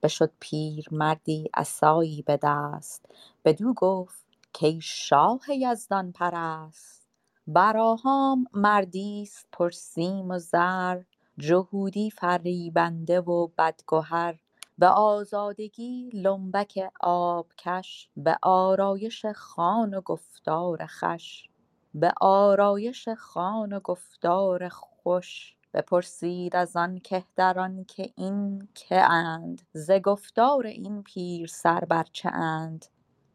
بشد 0.02 0.32
پیرمردی 0.40 1.50
عصایی 1.54 2.22
به 2.22 2.38
دست. 2.42 3.06
بدو 3.44 3.74
گفت 3.74 4.24
کای 4.60 4.80
شاه 4.82 5.40
یزدان 5.50 6.12
پرست. 6.12 7.06
براهام 7.46 8.46
مردیست 8.54 9.48
پر 9.52 9.70
سیم 9.70 10.30
و 10.30 10.38
زر. 10.38 11.02
جهودی 11.38 12.10
فریبنده 12.10 13.20
و 13.20 13.48
بدگهر 13.58 14.38
به 14.78 14.86
آزادگی 14.86 16.10
لنبک 16.12 16.90
آبکش 17.00 18.08
به 18.16 18.38
آرایش 18.42 19.26
خان 19.26 19.94
و 19.94 20.00
گفتار 20.00 20.86
خوش 20.86 21.48
به 21.94 22.12
آرایش 22.20 23.08
خان 23.08 23.72
و 23.72 23.80
گفتار 23.80 24.68
خوش 24.68 25.56
بپرسید 25.74 26.56
از 26.56 26.76
آن 26.76 26.98
کهتران 26.98 27.84
که 27.84 28.12
این 28.16 28.68
که 28.74 29.02
اند 29.12 29.62
ز 29.72 29.90
گفتار 29.90 30.66
این 30.66 31.02
پیر 31.02 31.46
سر 31.46 31.80
بر 31.80 32.04
چه 32.12 32.28
اند؟ 32.28 32.86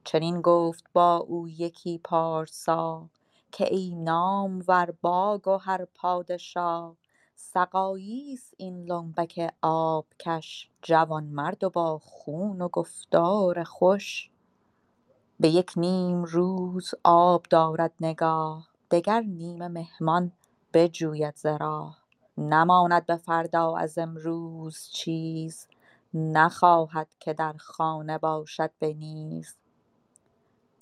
چنین 0.03 0.41
گفت 0.41 0.83
با 0.93 1.17
او 1.17 1.47
یکی 1.47 1.97
پارسا 2.03 3.09
که 3.51 3.73
ای 3.73 3.95
نامور 3.95 4.93
با 5.01 5.41
گهر 5.43 5.85
پادشا 5.85 6.95
سقاییست 7.41 8.53
این 8.57 8.83
لنبک 8.83 9.53
آبکش. 9.61 10.69
جوانمرد 10.81 11.63
و 11.63 11.69
با 11.69 11.99
خون 11.99 12.61
و 12.61 12.67
گفتار 12.67 13.63
خوش. 13.63 14.29
به 15.39 15.49
یک 15.49 15.71
نیم 15.75 16.23
روز 16.23 16.93
آب 17.03 17.45
دارد 17.49 17.93
نگاه. 18.01 18.67
دگر 18.91 19.21
نیمه 19.21 19.67
مهمان 19.67 20.31
بجوید 20.73 21.35
ز 21.35 21.45
راه. 21.45 21.97
نماند 22.37 23.05
به 23.05 23.15
فردا 23.17 23.77
از 23.77 23.97
امروز 23.97 24.89
چیز. 24.93 25.67
نخواهد 26.13 27.07
که 27.19 27.33
در 27.33 27.53
خانه 27.53 28.17
باشد 28.17 28.71
به 28.79 28.93
نیز. 28.93 29.55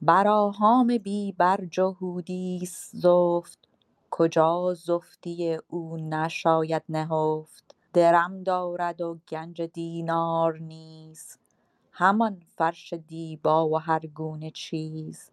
براهام 0.02 0.98
بی 0.98 1.32
بر 1.32 1.66
جهودیست 1.72 2.96
زفت. 2.96 3.67
کجا 4.18 4.74
زفتی 4.74 5.58
او 5.68 5.98
نشاید 5.98 6.84
نهفت؟ 6.90 7.76
درم 7.94 8.44
دارد 8.44 9.02
و 9.02 9.18
گنج 9.30 9.62
دینار 9.62 10.60
نیز 10.60 11.38
همان 11.92 12.42
فرش 12.56 12.94
دیبا 12.94 13.70
و 13.70 13.80
هر 13.80 14.00
گونه 14.00 14.52
چیز. 14.52 15.32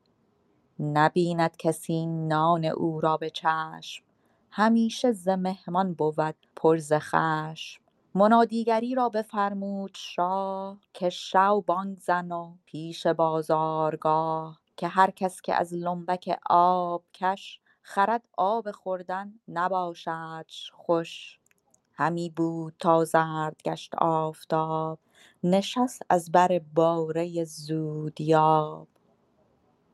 نبیند 0.81 1.57
کسی 1.57 2.07
نان 2.07 2.65
او 2.65 3.01
را 3.01 3.17
به 3.17 3.31
چشم. 3.31 4.05
همیشه 4.51 5.13
ز 5.13 5.29
مهمان 5.29 5.95
بود 5.95 6.37
پر 6.57 6.77
ز 6.77 6.93
خشم. 6.93 7.83
منادیگری 8.15 8.95
را 8.95 9.09
بفرمود 9.09 9.93
شاه 9.95 10.79
که 10.93 11.11
شو 11.11 11.61
بانگ 11.61 11.99
زن 11.99 12.33
و 12.33 12.55
پیش 12.65 13.07
بازارگاه. 13.07 14.61
که 14.77 14.89
هر 14.89 15.11
کس 15.11 15.41
که 15.41 15.55
از 15.55 15.75
لنبک 15.75 16.39
آبکش 16.51 17.61
خرد 17.85 18.25
آب 18.39 18.73
خوردن 18.73 19.35
نباشدش 19.49 20.73
خوش. 20.75 21.41
همی 21.95 22.31
بود 22.31 22.75
تا 22.79 23.05
زرد 23.05 23.63
گشت 23.65 23.95
آفتاب 23.95 25.01
نشست 25.45 26.03
از 26.11 26.33
بر 26.33 26.61
باره 26.75 27.45
زودیاب. 27.45 28.89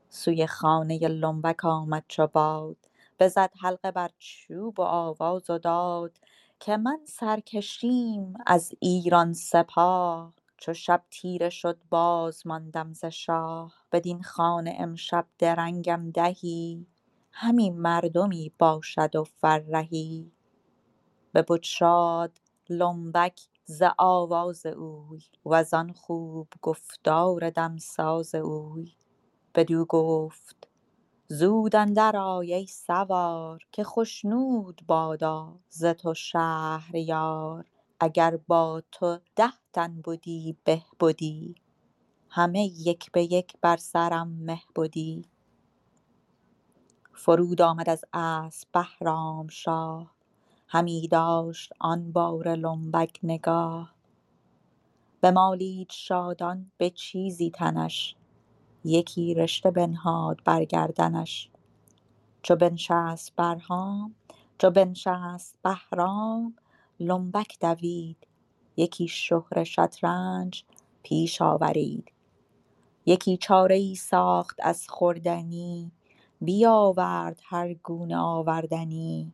سوی 0.09 0.47
خانه 0.47 0.99
لنبک 0.99 1.65
آمد 1.65 2.05
چو 2.07 2.27
باد 2.27 2.77
بزد 3.19 3.51
حلقه 3.61 3.91
بر 3.91 4.11
چوب 4.19 4.79
و 4.79 4.83
آواز 4.83 5.49
و 5.49 5.57
داد 5.59 6.17
که 6.59 6.77
من 6.77 6.99
سرکشیم 7.05 8.33
از 8.47 8.73
ایران 8.81 9.33
سپاه. 9.33 10.33
چو 10.57 10.73
شب 10.73 11.03
تیره 11.11 11.49
شد 11.49 11.79
باز 11.91 12.47
ماندم 12.47 12.93
ز 12.93 13.05
شاه 13.05 13.75
بدین 13.91 14.23
خانه 14.23 14.75
امشب 14.79 15.27
درنگم 15.39 16.11
دهی. 16.11 16.87
همی 17.33 17.69
مردمی 17.69 18.51
باشد 18.59 19.15
و 19.15 19.23
فرهی. 19.23 20.31
ببد 21.33 21.63
شاد 21.63 22.37
لنبک 22.69 23.41
ز 23.65 23.83
آواز 23.97 24.65
اوی 24.65 25.23
وزان 25.45 25.93
خوب 25.93 26.47
گفتار 26.61 27.49
دمساز 27.49 28.35
اوی. 28.35 28.93
بدو 29.55 29.85
گفت 29.85 30.67
زود 31.27 31.75
اندر 31.75 32.17
آی 32.17 32.53
ای 32.53 32.67
سوار 32.67 33.63
که 33.71 33.83
خشنود 33.83 34.81
بادا 34.87 35.59
ز 35.69 35.85
تو 35.85 36.13
شهریار. 36.13 37.65
اگر 37.99 38.37
با 38.37 38.83
تو 38.91 39.19
ده 39.35 39.53
تن 39.73 40.01
بدی 40.01 40.57
به 40.63 40.81
بدی. 41.01 41.55
همه 42.29 42.65
یک 42.65 43.11
به 43.11 43.23
یک 43.23 43.53
بر 43.61 43.77
سرم 43.77 44.27
مه 44.29 44.61
بدی. 44.75 45.25
فرود 47.13 47.61
آمد 47.61 47.89
از 47.89 48.05
اسپ 48.13 48.67
بهرامشاه 48.73 50.15
همی 50.67 51.07
داشت 51.07 51.73
آن 51.79 52.11
باره 52.11 52.55
لنبک 52.55 53.19
نگاه. 53.23 53.95
بمالید 55.21 55.91
شادان 55.91 56.71
به 56.77 56.89
چیزی 56.89 57.51
تنش 57.51 58.15
یکی 58.85 59.33
رشته 59.33 59.71
بنهاد 59.71 60.41
بر 60.45 60.65
گردنش. 60.65 61.49
چو 62.43 62.55
بنشست 62.55 63.35
برهام 63.35 64.15
چو 64.57 64.69
بنشست 64.71 65.55
بهرام 65.63 66.55
لنبک 66.99 67.59
دوید 67.61 68.27
یکی 68.77 69.07
شهره 69.07 69.63
شطرنج 69.63 70.63
پیش 71.03 71.41
آورید. 71.41 72.11
یکی 73.05 73.37
چاره 73.37 73.75
ای 73.75 73.95
ساخت 73.95 74.57
از 74.63 74.89
خوردنی 74.89 75.91
بیاورد 76.41 77.41
هر 77.43 77.73
گونه 77.73 78.17
آوردنی. 78.17 79.33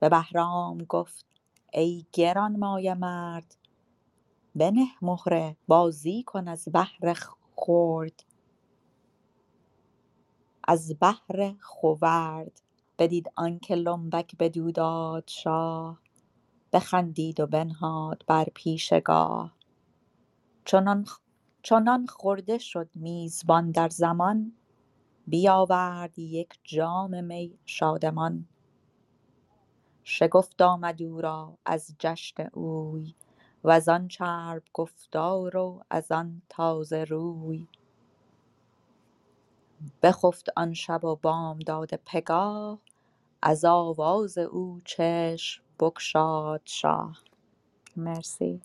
به 0.00 0.08
بهرام 0.08 0.84
گفت 0.84 1.26
ای 1.72 2.06
گرانمایه 2.12 2.94
مرد 2.94 3.56
بنه 4.54 4.86
مهره 5.02 5.56
بازی 5.68 6.22
کن 6.22 6.48
از 6.48 6.68
بهر 6.72 7.14
خورد. 7.56 8.24
از 10.68 10.98
بهر 10.98 11.54
خورد 11.60 12.60
بدید 12.98 13.32
آنکه 13.36 13.74
لنبک 13.74 14.36
بدو 14.38 14.72
داد 14.72 15.24
شاه 15.28 16.00
بخندید 16.72 17.40
و 17.40 17.46
بنهاد 17.46 18.24
بر 18.26 18.44
پیش 18.54 18.92
گاه 18.92 19.56
چنان 20.64 21.06
چنان 21.62 22.06
خورده 22.06 22.58
شد 22.58 22.90
میزبان 22.94 23.70
در 23.70 23.88
زمان 23.88 24.52
بیاورد 25.26 26.18
یک 26.18 26.58
جام 26.64 27.24
می 27.24 27.58
شادمان. 27.66 28.48
شگفت 30.04 30.62
آمد 30.62 31.02
او 31.02 31.20
را 31.20 31.58
از 31.66 31.94
جشن 31.98 32.48
اوی 32.52 33.14
وزان 33.64 34.08
چرب 34.08 34.62
گفتار 34.74 35.56
و 35.56 35.84
از 35.90 36.12
آن 36.12 36.42
تازه 36.48 37.04
روی. 37.04 37.66
بخفت 40.02 40.48
آن 40.56 40.74
شب 40.74 41.04
و 41.04 41.16
بامداد 41.16 41.90
پگاه 42.06 42.78
از 43.42 43.64
آواز 43.64 44.38
او 44.38 44.80
چشم 44.84 45.62
بگشاد 45.80 46.62
شاه. 46.64 47.18
مرسی. 47.96 48.62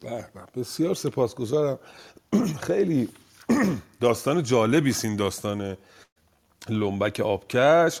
به 0.00 0.30
به. 0.34 0.46
بسیار 0.60 0.94
سپاسگزارم. 0.94 1.78
خیلی 2.68 3.08
داستان 4.00 4.42
جالبی 4.42 4.90
است 4.90 5.04
این 5.04 5.16
داستان 5.16 5.76
لنبک 6.68 7.20
آبکش. 7.20 8.00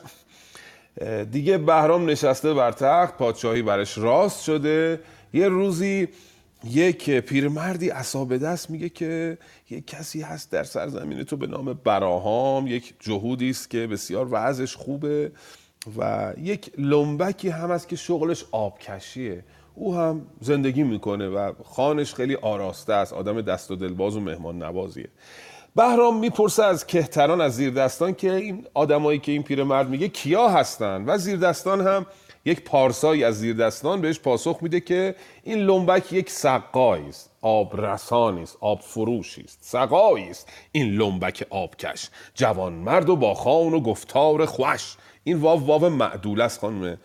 دیگه 1.30 1.58
بهرام 1.58 2.10
نشسته 2.10 2.54
بر 2.54 2.72
تخت 2.72 3.16
پادشاهی 3.16 3.62
برش 3.62 3.98
راست 3.98 4.42
شده. 4.42 5.00
یه 5.32 5.48
روزی 5.48 6.08
یک 6.64 7.10
پیرمردی 7.10 7.88
عصا 7.88 8.24
دست 8.24 8.70
میگه 8.70 8.88
که 8.88 9.38
یک 9.70 9.86
کسی 9.86 10.22
هست 10.22 10.50
در 10.50 10.64
سرزمین 10.64 11.24
تو 11.24 11.36
به 11.36 11.46
نام 11.46 11.72
براهام 11.72 12.66
یک 12.66 12.94
جهودی 13.00 13.50
است 13.50 13.70
که 13.70 13.86
بسیار 13.86 14.28
وضعش 14.30 14.76
خوبه 14.76 15.32
و 15.98 16.32
یک 16.38 16.70
لنبکی 16.78 17.48
هم 17.48 17.70
هست 17.70 17.88
که 17.88 17.96
شغلش 17.96 18.44
آبکشیه. 18.50 19.44
او 19.74 19.94
هم 19.94 20.26
زندگی 20.40 20.82
می‌کنه 20.82 21.28
و 21.28 21.52
خانش 21.64 22.14
خیلی 22.14 22.34
آراسته 22.34 22.92
است. 22.92 23.12
آدم 23.12 23.40
دست 23.40 23.70
و 23.70 23.76
دلباز 23.76 24.16
و 24.16 24.20
مهمان 24.20 24.62
نوازیه. 24.62 25.08
بهرام 25.76 26.18
می‌پرسه 26.18 26.64
از 26.64 26.86
کهتران 26.86 27.40
از 27.40 27.56
زیردستان 27.56 28.14
که 28.14 28.32
این 28.32 28.66
آدمایی 28.74 29.18
که 29.18 29.32
این 29.32 29.42
پیرمرد 29.42 29.88
میگه 29.88 30.08
کیا 30.08 30.48
هستن؟ 30.48 31.04
و 31.06 31.18
زیردستان 31.18 31.80
هم 31.80 32.06
یک 32.44 32.64
پارسایی 32.64 33.24
از 33.24 33.38
زیردستان 33.38 34.00
بهش 34.00 34.20
پاسخ 34.20 34.58
میده 34.60 34.80
که 34.80 35.14
این 35.42 35.58
لنبک 35.58 36.12
یک 36.12 36.30
سقایی 36.30 37.08
است. 37.08 37.30
آب 37.42 37.80
رسانی 37.80 38.42
است 38.42 38.56
آب 38.60 38.80
فروشی 38.80 39.42
است. 39.42 39.58
سقایی 39.60 40.30
است 40.30 40.48
این 40.72 40.94
لنبک 40.94 41.46
آبکش. 41.50 42.10
جوان 42.34 42.72
مرد 42.72 43.08
و 43.08 43.16
با 43.16 43.34
خان 43.34 43.74
و 43.74 43.80
گفتار 43.80 44.46
خوش. 44.46 44.96
این 45.24 45.36
واو 45.36 45.66
واو 45.66 45.88
معدول 45.88 46.40
است 46.40 46.60
خانم 46.60 46.98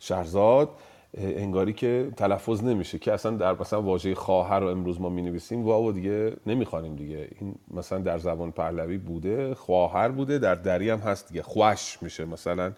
شهرزاد. 0.00 0.68
انگاری 1.18 1.72
که 1.72 2.10
تلفظ 2.16 2.64
نمیشه 2.64 2.98
که 2.98 3.12
اصلا 3.12 3.36
در 3.36 3.52
مثلا 3.60 3.82
واژه 3.82 4.14
خواهر 4.14 4.60
رو 4.60 4.66
امروز 4.66 5.00
ما 5.00 5.08
می‌نویسیم 5.08 5.64
واو 5.64 5.92
دیگه 5.92 6.36
نمی‌خوانیم 6.46 6.96
دیگه. 6.96 7.28
این 7.40 7.54
مثلا 7.70 7.98
در 7.98 8.18
زبان 8.18 8.52
پهلوی 8.52 8.98
بوده 8.98 9.54
خواهر 9.54 10.08
بوده 10.08 10.38
در 10.38 10.54
دری 10.54 10.90
هم 10.90 10.98
هست 10.98 11.28
دیگه. 11.28 11.42
خوش 11.42 11.98
میشه 12.02 12.24
مثلا 12.24 12.72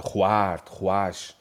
خوارد 0.00 0.68
خوش. 0.68 1.32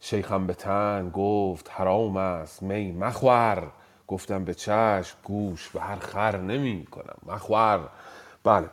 شیخم 0.00 0.46
به 0.46 0.54
تن 0.54 1.10
گفت 1.14 1.70
حرام 1.70 2.16
است 2.16 2.62
می 2.62 2.92
مخور. 2.92 3.72
گفتم 4.08 4.44
به 4.44 4.54
چشم 4.54 5.16
گوش 5.24 5.68
به 5.68 5.80
هر 5.80 5.96
خر 5.96 6.36
نمی 6.36 6.86
کنم 6.90 7.16
مخور. 7.26 7.88
بله. 8.44 8.66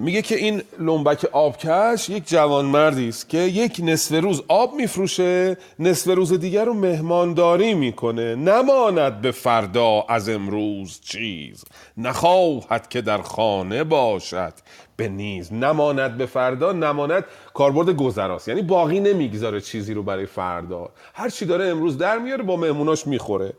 میگه 0.00 0.22
که 0.22 0.36
این 0.36 0.62
لنبک 0.78 1.24
آبکش 1.32 2.08
یک 2.08 2.28
جوان 2.28 2.64
مردی 2.64 3.08
است 3.08 3.28
که 3.28 3.38
یک 3.38 3.80
نصف 3.84 4.22
روز 4.22 4.42
آب 4.48 4.74
میفروشه 4.74 5.56
نصف 5.78 6.10
روز 6.10 6.32
دیگر 6.32 6.64
رو 6.64 6.74
مهمانداری 6.74 7.74
می‌کنه. 7.74 8.34
نماند 8.34 9.20
به 9.20 9.30
فردا 9.30 10.04
از 10.08 10.28
امروز 10.28 11.00
چیز. 11.00 11.64
نخواهد 11.96 12.88
که 12.88 13.00
در 13.00 13.22
خانه 13.22 13.84
باشد 13.84 14.52
به 14.96 15.08
نیز. 15.08 15.52
نماند 15.52 16.16
به 16.16 16.26
فردا 16.26 16.72
نماند 16.72 17.24
کاربرد 17.54 17.90
گذراست. 17.90 18.48
یعنی 18.48 18.62
باقی 18.62 19.00
نمی‌گذاره 19.00 19.60
چیزی 19.60 19.94
رو 19.94 20.02
برای 20.02 20.26
فردا. 20.26 20.90
هر 21.14 21.28
چی 21.28 21.46
داره 21.46 21.66
امروز 21.66 21.98
در 21.98 22.18
میاره 22.18 22.42
با 22.42 22.56
مهموناش 22.56 23.06
می‌خوره. 23.06 23.52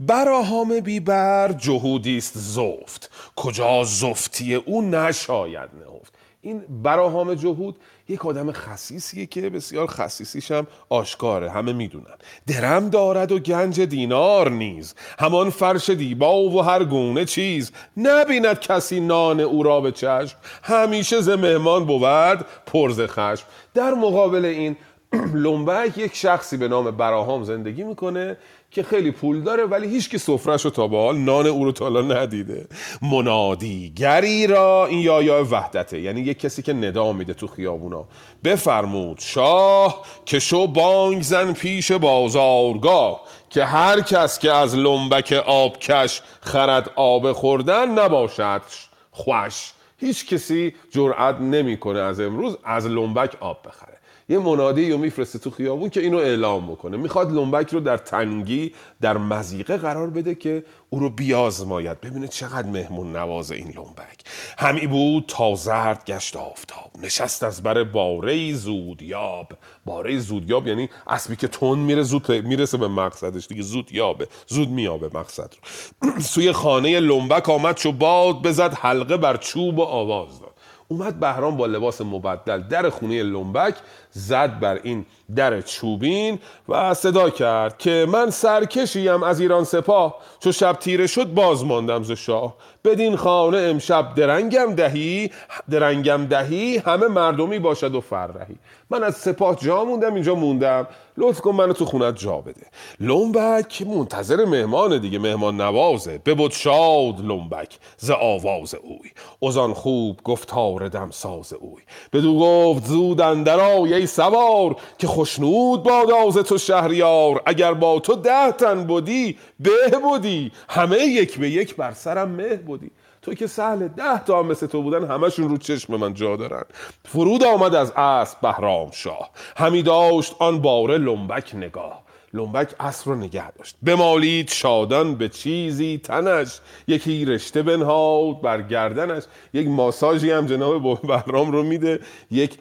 براهام 0.00 0.80
بیبر 0.80 1.52
جهودیست 1.52 2.32
زفت. 2.36 3.10
کجا 3.36 3.84
زفتی 3.84 4.54
او 4.54 4.82
نشاید 4.82 5.70
نهفت. 5.80 6.14
این 6.40 6.62
براهام 6.82 7.34
جهود 7.34 7.76
یک 8.08 8.26
آدم 8.26 8.52
خصیصیه 8.52 9.26
که 9.26 9.50
بسیار 9.50 9.86
خصیصیش 9.86 10.50
هم 10.50 10.66
آشکاره 10.88 11.50
همه 11.50 11.72
می‌دونن. 11.72 12.14
درم 12.46 12.88
دارد 12.88 13.32
و 13.32 13.38
گنج 13.38 13.80
دینار 13.80 14.50
نیز. 14.50 14.94
همان 15.18 15.50
فرش 15.50 15.90
دیبا 15.90 16.42
و 16.42 16.62
هر 16.62 16.84
گونه 16.84 17.24
چیز. 17.24 17.72
نبیند 17.96 18.60
کسی 18.60 19.00
نان 19.00 19.40
او 19.40 19.62
را 19.62 19.80
به 19.80 19.92
چشم. 19.92 20.36
همیشه 20.62 21.20
ز 21.20 21.28
مهمان 21.28 21.84
بود 21.84 22.46
پرز 22.66 23.00
خشم. 23.00 23.46
در 23.74 23.94
مقابل 23.94 24.44
این 24.44 24.76
لنبک 25.44 25.98
یک 25.98 26.16
شخصی 26.16 26.56
به 26.56 26.68
نام 26.68 26.90
براهام 26.90 27.44
زندگی 27.44 27.84
می‌کنه. 27.84 28.36
که 28.70 28.82
خیلی 28.82 29.10
پول 29.10 29.40
داره 29.40 29.64
ولی 29.64 29.88
هیچ 29.88 30.10
کی 30.10 30.18
سفرش 30.18 30.64
رو 30.64 30.70
تا 30.70 30.88
به 30.88 30.96
حال 30.96 31.18
نان 31.18 31.46
او 31.46 31.64
رو 31.64 31.72
تا 31.72 31.88
ندیده. 31.88 32.66
منادی 33.02 33.92
گری 33.96 34.46
را 34.46 34.86
این 34.86 34.98
یا 34.98 35.22
یا 35.22 35.46
وحدته 35.50 36.00
یعنی 36.00 36.20
یک 36.20 36.38
کسی 36.38 36.62
که 36.62 36.72
ندا 36.72 37.12
میده 37.12 37.34
تو 37.34 37.46
خیابونا. 37.46 38.04
بفرمود 38.44 39.18
شاه 39.20 40.04
که 40.24 40.38
شو 40.38 40.66
بانگ 40.66 41.22
زن 41.22 41.52
پیش 41.52 41.92
بازارگاه 41.92 43.20
که 43.50 43.64
هر 43.64 44.00
کس 44.00 44.38
که 44.38 44.52
از 44.52 44.74
لنبک 44.74 45.32
آبکش 45.46 46.22
خرد 46.40 46.90
آب 46.96 47.32
خوردن 47.32 47.98
نباشد 47.98 48.62
خوش. 49.10 49.72
هیچ 49.98 50.26
کسی 50.26 50.74
جرأت 50.90 51.40
نمی‌کنه 51.40 52.00
از 52.00 52.20
امروز 52.20 52.56
از 52.64 52.86
لنبک 52.86 53.36
آب 53.40 53.58
بخره. 53.68 53.99
یه 54.30 54.38
منادی 54.38 54.90
رو 54.90 54.98
میفرسته 54.98 55.38
تو 55.38 55.50
خیابون 55.50 55.90
که 55.90 56.00
اینو 56.00 56.16
اعلام 56.16 56.66
بکنه. 56.66 56.96
می‌خواد 56.96 57.32
لنبک 57.32 57.70
رو 57.70 57.80
در 57.80 57.96
تنگی 57.96 58.72
در 59.00 59.18
مزیقه 59.18 59.76
قرار 59.76 60.10
بده 60.10 60.34
که 60.34 60.64
او 60.90 61.00
رو 61.00 61.10
بیازماید. 61.10 62.00
ببینه 62.00 62.28
چقدر 62.28 62.68
مهمون 62.68 63.16
نواز 63.16 63.52
این 63.52 63.66
لنبک. 63.66 64.18
همی 64.58 64.86
بود 64.86 65.24
تا 65.28 65.54
زرد 65.54 66.04
گشت 66.04 66.36
آفتاب. 66.36 66.90
نشست 67.02 67.42
از 67.42 67.62
بر 67.62 67.84
باره 67.84 68.52
زودیاب. 68.52 69.52
باره 69.84 70.18
زودیاب 70.18 70.66
یعنی 70.66 70.88
اسبی 71.06 71.36
که 71.36 71.48
تون 71.48 71.78
میره 71.78 72.02
زود 72.02 72.32
می‌رسه 72.32 72.78
به 72.78 72.88
مقصدش 72.88 73.46
دیگه. 73.46 73.62
زود 73.62 73.92
یابه 73.92 74.28
زود 74.46 74.68
میابه 74.68 75.10
مقصد 75.14 75.54
رو. 76.02 76.20
سوی 76.32 76.52
خانه 76.52 77.00
لنبک 77.00 77.48
آمد 77.48 77.74
چو 77.74 77.92
باد 77.92 78.42
بزد 78.42 78.74
حلقه 78.74 79.16
بر 79.16 79.36
چوب 79.36 79.78
و 79.78 79.82
آواز 79.82 80.40
داد. 80.40 80.50
اومد 80.90 81.20
بهرام 81.20 81.56
با 81.56 81.66
لباس 81.66 82.00
مبدل 82.00 82.62
در 82.62 82.90
خونه 82.90 83.22
لنبک 83.22 83.74
زد 84.12 84.60
بر 84.60 84.80
این 84.82 85.06
در 85.36 85.60
چوبین 85.60 86.38
و 86.68 86.94
صدا 86.94 87.30
کرد 87.30 87.78
که 87.78 88.06
من 88.08 88.30
سرکشیم 88.30 89.22
از 89.22 89.40
ایران 89.40 89.64
سپاه. 89.64 90.16
چو 90.40 90.52
شب 90.52 90.72
تیره 90.72 91.06
شد 91.06 91.26
باز 91.26 91.64
ماندم 91.64 92.02
ز 92.02 92.12
شاه. 92.12 92.54
بدین 92.84 93.16
خانه 93.16 93.58
امشب 93.58 94.14
درنگم 94.14 94.74
دهی 94.74 95.30
درنگم 95.70 96.26
دهی 96.26 96.78
همه 96.78 97.06
مردمی 97.06 97.58
باشد 97.58 97.94
و 97.94 98.00
فرهی. 98.00 98.56
من 98.90 99.04
از 99.04 99.16
سپاه 99.16 99.56
جا 99.56 99.84
موندم 99.84 100.14
اینجا 100.14 100.34
موندم. 100.34 100.86
لطف 101.16 101.40
کن 101.40 101.50
منو 101.50 101.72
تو 101.72 101.84
خونت 101.84 102.16
جا 102.18 102.36
بده. 102.36 102.66
لنبک 103.00 103.82
منتظر 103.82 104.44
مهمان 104.44 104.98
دیگه 104.98 105.18
مهمان 105.18 105.60
نوازه. 105.60 106.18
ببود 106.18 106.50
شاد 106.50 107.20
لنبک 107.20 107.78
ز 107.96 108.10
آواز 108.10 108.74
اوی. 108.74 109.10
ازان 109.42 109.74
خوب 109.74 110.20
گفتار 110.24 110.88
دم 110.88 111.10
ساز 111.10 111.52
اوی. 111.52 111.82
بدو 112.12 112.38
گفت 112.38 112.86
زود 112.86 113.20
اندرای 113.20 113.94
ای 114.00 114.06
سوار 114.06 114.76
که 114.98 115.06
خوشنود 115.06 115.82
باد 115.82 116.42
تو 116.42 116.58
شهریار. 116.58 117.42
اگر 117.46 117.74
با 117.74 118.00
تو 118.00 118.14
ده 118.14 118.52
تن 118.52 118.84
بودی 118.84 119.38
به 119.60 119.98
بودی 120.02 120.52
همه 120.68 120.98
یک 120.98 121.38
به 121.38 121.50
یک 121.50 121.76
بر 121.76 121.92
سرم 121.92 122.30
مه 122.30 122.56
بودی 122.56 122.90
تو 123.22 123.34
که 123.34 123.46
سهل 123.46 123.88
ده 123.88 124.24
تا 124.24 124.42
مثل 124.42 124.66
تو 124.66 124.82
بودن 124.82 125.04
همشون 125.04 125.48
رو 125.48 125.58
چشم 125.58 125.96
من 125.96 126.14
جا 126.14 126.36
دارن. 126.36 126.62
فرود 127.04 127.44
آمد 127.44 127.74
از 127.74 127.92
اسب 127.96 128.40
بهرام 128.40 128.90
شاه. 128.90 129.30
همی 129.56 129.82
داشت 129.82 130.36
آن 130.38 130.60
باره 130.60 130.98
لنبک 130.98 131.54
نگاه. 131.54 132.02
لنبک 132.34 132.74
اسب 132.80 133.08
رو 133.08 133.14
نگه 133.14 133.50
داشت. 133.50 133.76
بمالید 133.82 134.50
شادان 134.50 135.14
به 135.14 135.28
چیزی 135.28 136.00
تنش. 136.04 136.60
یکی 136.88 137.24
رشته 137.24 137.62
بنهاد 137.62 138.40
بر 138.40 138.62
گردنش. 138.62 139.22
یک 139.54 139.68
ماساژی 139.68 140.30
هم 140.30 140.46
جناب 140.46 141.02
بهرام 141.02 141.52
رو 141.52 141.62
میده. 141.62 142.00
یک 142.30 142.58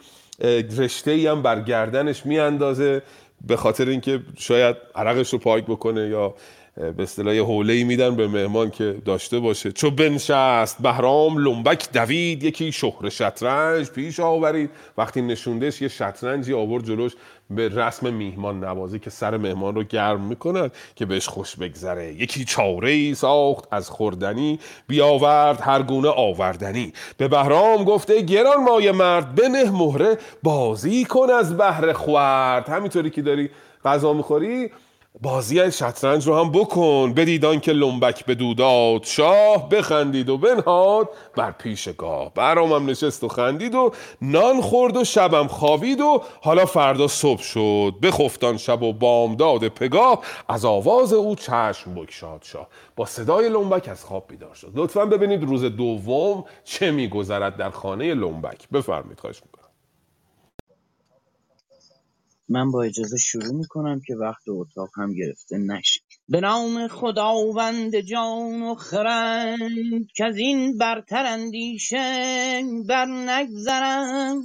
رشته 0.77 1.11
ای 1.11 1.27
هم 1.27 1.41
بر 1.41 1.61
گردنش 1.61 2.25
میاندازه 2.25 3.01
به 3.47 3.57
خاطر 3.57 3.89
اینکه 3.89 4.19
شاید 4.37 4.75
عرقش 4.95 5.33
رو 5.33 5.39
پاک 5.39 5.63
بکنه 5.65 6.07
یا 6.07 6.35
به 6.79 7.03
اصطلاح 7.03 7.37
حوله 7.37 7.73
ای 7.73 7.83
میدن 7.83 8.15
به 8.15 8.27
مهمان 8.27 8.69
که 8.69 8.95
داشته 9.05 9.39
باشه. 9.39 9.71
چو 9.71 9.91
بنشست 9.91 10.81
بهرام 10.81 11.37
لنبک 11.37 11.91
دوید 11.93 12.43
یکی 12.43 12.71
شهر 12.71 13.09
شطرنج 13.09 13.89
پیش 13.89 14.19
آورید. 14.19 14.69
وقتی 14.97 15.21
نشوندش 15.21 15.81
یه 15.81 15.87
شطرنجی 15.87 16.53
آورد 16.53 16.85
جلوش 16.85 17.11
به 17.49 17.69
رسم 17.69 18.13
میهمان 18.13 18.63
نوازی 18.63 18.99
که 18.99 19.09
سر 19.09 19.37
مهمان 19.37 19.75
رو 19.75 19.83
گرم 19.83 20.21
می‌کنن 20.21 20.71
که 20.95 21.05
بهش 21.05 21.27
خوش 21.27 21.55
بگذره. 21.55 22.13
یکی 22.13 22.45
چاره 22.45 22.89
ای 22.89 23.15
ساخت 23.15 23.67
از 23.71 23.89
خوردنی 23.89 24.59
بیاورد 24.87 25.61
هر 25.61 25.83
گونه 25.83 26.09
آوردنی. 26.09 26.93
به 27.17 27.27
بهرام 27.27 27.83
گفته 27.83 28.21
گران 28.21 28.63
مای 28.63 28.91
مرد 28.91 29.35
بنه 29.35 29.71
مهره 29.71 30.17
بازی 30.43 31.05
کن 31.05 31.29
از 31.29 31.57
بهر 31.57 31.93
خورد 31.93 32.69
همینطوری 32.69 33.09
که 33.09 33.21
داری 33.21 33.49
غذا 33.85 34.13
می‌خوری 34.13 34.69
بازی 35.21 35.71
شطرنج 35.71 36.27
رو 36.27 36.35
هم 36.35 36.51
بکن. 36.51 37.13
بدیدان 37.13 37.59
که 37.59 37.71
لنبک 37.71 38.25
به 38.25 38.35
دوداد 38.35 39.03
شاه 39.03 39.69
بخندید 39.69 40.29
و 40.29 40.37
بنهاد. 40.37 41.09
بر 41.35 41.51
پیش 41.51 41.89
گاه 41.89 42.33
برامم 42.33 42.89
نشست 42.89 43.23
و 43.23 43.27
خندید 43.27 43.75
و 43.75 43.91
نان 44.21 44.61
خورد 44.61 44.97
و 44.97 45.03
شبم 45.03 45.47
خوابید 45.47 46.01
و 46.01 46.23
حالا 46.41 46.65
فردا 46.65 47.07
صبح 47.07 47.41
شد. 47.41 47.93
بخفتان 48.01 48.57
شب 48.57 48.83
و 48.83 48.93
بامداد 48.93 49.67
پگاه 49.67 50.23
از 50.49 50.65
آواز 50.65 51.13
او 51.13 51.35
چشم 51.35 51.95
بکشاد 51.95 52.43
شاه. 52.43 52.67
با 52.95 53.05
صدای 53.05 53.49
لنبک 53.49 53.87
از 53.87 54.03
خواب 54.03 54.25
بیدار 54.27 54.55
شد. 54.55 54.71
لطفا 54.75 55.05
ببینید 55.05 55.43
روز 55.43 55.63
دوم 55.63 56.45
چه 56.63 56.91
میگذرد 56.91 57.57
در 57.57 57.69
خانه 57.69 58.13
لنبک. 58.13 58.69
بفرمید 58.69 59.19
خواهش 59.19 59.41
می‌کنم 59.45 59.69
من 62.49 62.71
با 62.71 62.83
اجازه 62.83 63.17
شروع 63.17 63.53
می‌کنم 63.53 64.01
که 64.07 64.15
وقت 64.15 64.43
اتاق 64.49 64.89
هم 64.95 65.13
گرفته 65.13 65.57
نشه. 65.57 66.01
به 66.29 66.41
نام 66.41 66.87
خداوند 66.87 67.99
جان 67.99 68.61
و 68.61 68.75
خرد 68.75 69.59
که 70.15 70.25
از 70.25 70.37
این 70.37 70.77
برتر 70.77 71.25
اندیشه 71.25 72.63
بر 72.87 73.05
نگذرم. 73.05 74.43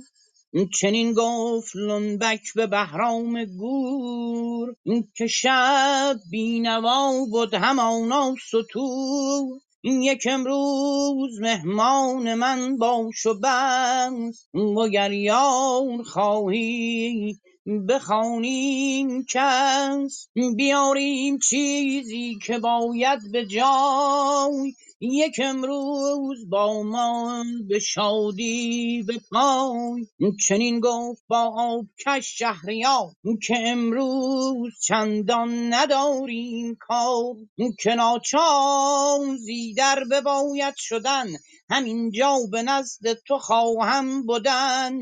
چنین 0.80 1.14
گفت 1.16 1.76
لنبک 1.76 2.54
به 2.54 2.66
بهرام 2.66 3.44
گور 3.44 4.76
که 5.16 5.26
شب 5.26 6.16
بینوا 6.30 7.24
بود 7.30 7.54
همانا 7.54 8.34
ستور 8.48 9.60
یک 9.84 10.26
امروز 10.30 11.40
مهمان 11.40 12.34
من 12.34 12.76
باش 12.76 13.26
و 13.26 13.34
بس 13.42 14.48
وگر 14.76 15.12
یار 15.12 16.02
خواهی 16.02 17.38
بخوانیم 17.66 19.24
کس 19.28 20.28
بیاریم 20.56 21.38
چیزی 21.38 22.38
که 22.46 22.58
باید 22.58 23.32
به 23.32 23.46
جای. 23.46 24.74
یک 25.00 25.40
امروز 25.44 26.48
با 26.50 26.82
ما 26.82 27.44
به 27.68 27.78
شادی 27.78 29.04
به 29.06 29.20
پای. 29.30 30.06
چنین 30.46 30.80
گفت 30.80 31.22
با 31.28 31.52
آبکش 31.56 32.38
شهریار 32.38 33.10
که 33.42 33.54
امروز 33.58 34.72
چندان 34.82 35.74
نداریم 35.74 36.76
کار. 36.80 37.34
که 37.80 37.94
ناچار 37.94 39.36
زیدر 39.36 40.04
بباید 40.10 40.74
شدن 40.76 41.26
همینجا 41.70 42.38
به 42.50 42.62
نزد 42.62 43.12
تو 43.26 43.38
خواهم 43.38 44.26
بدن. 44.26 44.98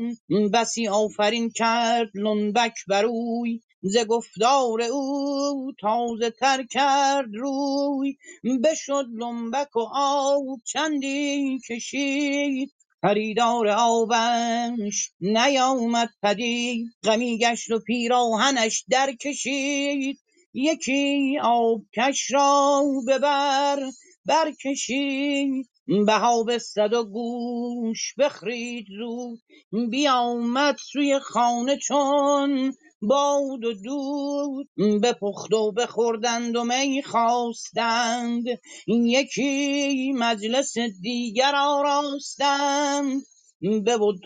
بسی 0.53 0.87
آفرین 0.87 1.49
کرد 1.49 2.09
لنبک 2.15 2.73
بروی 2.87 3.61
ز 3.81 3.97
گفتار 3.97 4.81
او 4.81 5.71
تازه 5.81 6.29
تر 6.29 6.63
کرد 6.63 7.29
روی. 7.33 8.17
بشد 8.63 9.05
لنبک 9.13 9.75
و 9.75 9.79
آب 9.93 10.43
چندی 10.65 11.59
کشید. 11.69 12.73
خریدار 13.01 13.67
آبش 13.67 15.11
نیامد 15.21 16.09
پدید. 16.23 16.87
غمی 17.03 17.37
گشت 17.37 17.71
و 17.71 17.79
پیراهنش 17.79 18.85
در 18.89 19.11
کشید. 19.21 20.19
یکی 20.53 21.39
آبکش 21.43 22.31
را 22.31 22.83
ببر 23.07 23.79
برکشید. 24.25 25.69
بها 25.87 26.43
بستد 26.43 26.93
و 26.93 27.03
گوش 27.03 28.13
بخرید 28.17 28.85
زود 28.99 29.41
بیامد 29.91 30.75
سوی 30.91 31.19
خانه 31.19 31.77
چون 31.77 32.73
باد 33.01 33.63
و 33.65 33.73
دود. 33.73 34.69
بپخت 35.03 35.53
و 35.53 35.71
بخوردند 35.71 36.55
و 36.55 36.63
می 36.63 37.03
خواستند. 37.03 38.43
یکی 38.87 40.11
مجلس 40.11 40.73
دیگر 41.01 41.53
آراستند. 41.55 43.21
ببود 43.85 44.21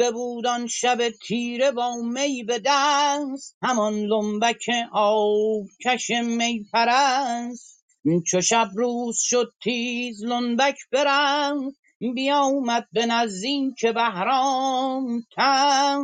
ببود 0.00 0.46
آن 0.46 0.66
شب 0.66 1.10
تیره 1.10 1.70
با 1.70 1.94
می 1.96 2.44
به 2.44 2.62
دست. 2.66 3.56
همان 3.62 3.94
لنبک 3.94 4.64
آبکش 4.92 6.10
می 6.10 6.66
پرست. 6.72 7.81
چو 8.26 8.40
شب 8.40 8.68
روز 8.76 9.18
شد 9.20 9.52
تیز 9.62 10.24
لنبک 10.24 10.76
برفت 10.92 11.76
بیامد 12.14 12.88
به 12.92 13.06
نزدیک 13.06 13.86
بهرام 13.86 15.22
تن 15.36 16.02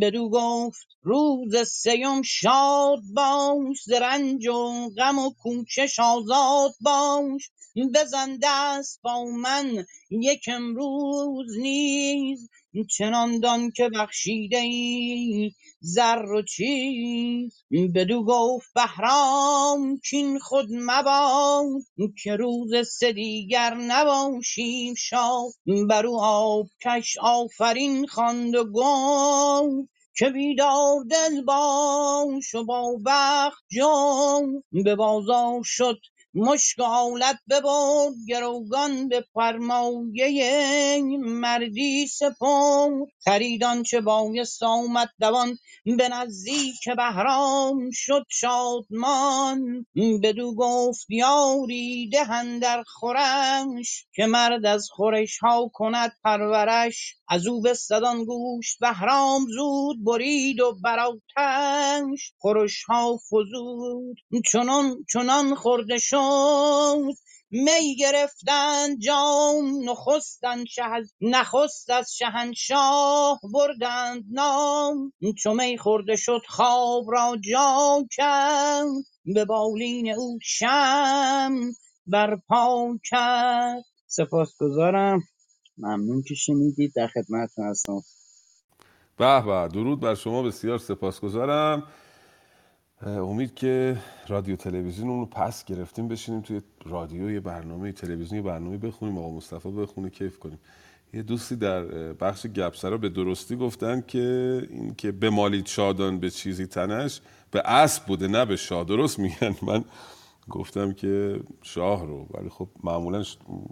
بدو 0.00 0.30
گفت 0.30 0.86
روز 1.02 1.56
سیم 1.68 2.22
شاد 2.22 3.00
باش 3.14 3.82
ز 3.84 3.92
رنج 3.92 4.48
و 4.48 4.90
غم 4.98 5.18
و 5.18 5.30
کوشش 5.42 6.00
آزاد 6.00 6.72
باش. 6.80 7.50
بزن 7.94 8.38
دست 8.42 9.00
با 9.02 9.24
من 9.24 9.84
یک 10.10 10.44
امروز 10.48 11.58
نیز 11.58 12.48
چنان 12.84 13.40
دان 13.40 13.70
که 13.70 13.88
بخشیده 13.88 14.58
ای 14.58 15.50
زر 15.80 16.22
و 16.22 16.42
چیز. 16.42 17.64
بدو 17.94 18.24
گفت 18.24 18.72
بهرام 18.74 19.98
کین 20.10 20.38
خود 20.38 20.66
مباد 20.72 21.82
که 22.22 22.36
روز 22.36 22.88
سه 22.88 23.12
دیگر 23.12 23.74
نباشیم 23.74 24.94
شاد. 24.94 25.52
برو 25.88 26.18
آبکش 26.20 27.16
آفرین 27.20 28.06
خواند 28.06 28.54
و 28.54 28.64
گفت 28.64 29.90
که 30.18 30.30
بیدار 30.30 31.04
دل 31.10 31.42
باش 31.42 32.54
و 32.54 32.64
با 32.64 32.98
بخت 33.06 33.64
جو 33.70 34.82
به 34.84 34.96
بازار 34.96 35.60
شد 35.64 35.98
مشک 36.36 36.80
آلت 36.80 37.38
ببرد 37.50 38.14
گروگان 38.28 39.08
به 39.10 39.24
فرمایه 39.34 41.02
مردی 41.20 42.08
سپرد 42.08 43.08
خرید 43.24 43.64
آنچه 43.64 44.02
بایست 44.02 44.64
آمد 44.64 45.10
دوان 45.20 45.58
به 45.98 46.10
نزدیک 46.10 46.90
بهرام 46.96 47.90
شد 47.92 48.24
شادمان. 48.30 49.86
بدو 50.24 50.54
گفت 50.56 51.06
یاری 51.10 52.10
ده 52.10 52.30
اندر 52.32 52.84
خورش 52.86 54.06
که 54.14 54.26
مرد 54.26 54.66
از 54.66 54.88
خورش 54.92 55.38
ها 55.38 55.70
کند 55.74 56.12
پرورش. 56.24 57.14
از 57.28 57.48
او 57.48 57.62
بستد 57.62 58.04
آن 58.04 58.24
گوشت 58.26 58.78
بهرام 58.80 59.46
زود 59.56 60.04
برید 60.04 60.60
و 60.60 60.76
بر 60.84 60.98
آتش. 61.00 62.32
خورش 62.38 62.84
ها 62.84 63.18
فزود 63.30 64.16
چنان 64.52 65.04
چنان 65.12 65.56
خورده 65.56 65.98
شد 65.98 66.25
می 67.50 67.96
گرفتند 67.96 68.98
جام 69.00 69.90
نخستن 69.90 70.64
شه 70.64 70.84
از 70.84 71.14
نخست 71.20 71.90
از 71.90 72.14
شهنشاه 72.14 73.40
بردند 73.54 74.24
نام. 74.30 75.12
چو 75.42 75.54
می 75.54 75.78
خورده 75.78 76.16
شد 76.16 76.40
خواب 76.48 77.04
را 77.08 77.36
جا 77.52 78.04
کرد 78.12 78.86
به 79.34 79.44
بالین 79.44 80.12
او 80.12 80.38
شمع 80.42 81.72
برپا 82.06 82.98
کرد. 83.10 83.84
سپاسگزارم. 84.06 85.20
ممنون 85.78 86.22
که 86.28 86.34
شنیدید. 86.34 86.92
در 86.96 87.06
خدمتتون 87.06 87.68
هستم. 87.70 88.00
به 89.18 89.40
به 89.42 89.68
درود 89.72 90.00
بر 90.00 90.14
شما. 90.14 90.42
بسیار 90.42 90.78
سپاسگزارم. 90.78 91.82
امید 93.02 93.54
که 93.54 93.96
رادیو 94.28 94.56
تلویزیون 94.56 95.08
رو 95.08 95.26
پس 95.26 95.64
گرفتیم 95.64 96.08
بشینیم 96.08 96.40
توی 96.40 96.60
رادیو 96.84 97.30
یه 97.30 97.40
برنامه 97.40 97.92
تلویزیون 97.92 98.36
یه 98.36 98.42
برنامه 98.42 98.76
بخونیم 98.78 99.18
آقا 99.18 99.30
مصطفی 99.30 99.70
بخونه 99.70 100.10
کیف 100.10 100.38
کنیم. 100.38 100.58
یه 101.14 101.22
دوستی 101.22 101.56
در 101.56 101.82
بخش 102.12 102.46
گپسرا 102.46 102.98
به 102.98 103.08
درستی 103.08 103.56
گفتن 103.56 104.04
که 104.06 104.62
این 104.70 104.94
که 104.94 105.12
بمالید 105.12 105.66
شادان 105.66 106.20
به 106.20 106.30
چیزی 106.30 106.66
تنش 106.66 107.20
به 107.50 107.60
اسب 107.60 108.06
بوده 108.06 108.28
نه 108.28 108.44
به 108.44 108.56
شاه. 108.56 108.84
درست 108.84 109.18
میگن؟ 109.18 109.56
من 109.62 109.84
گفتم 110.50 110.92
که 110.92 111.40
شاه 111.62 112.06
رو 112.06 112.26
ولی 112.34 112.48
خب 112.48 112.68
معمولا 112.84 113.22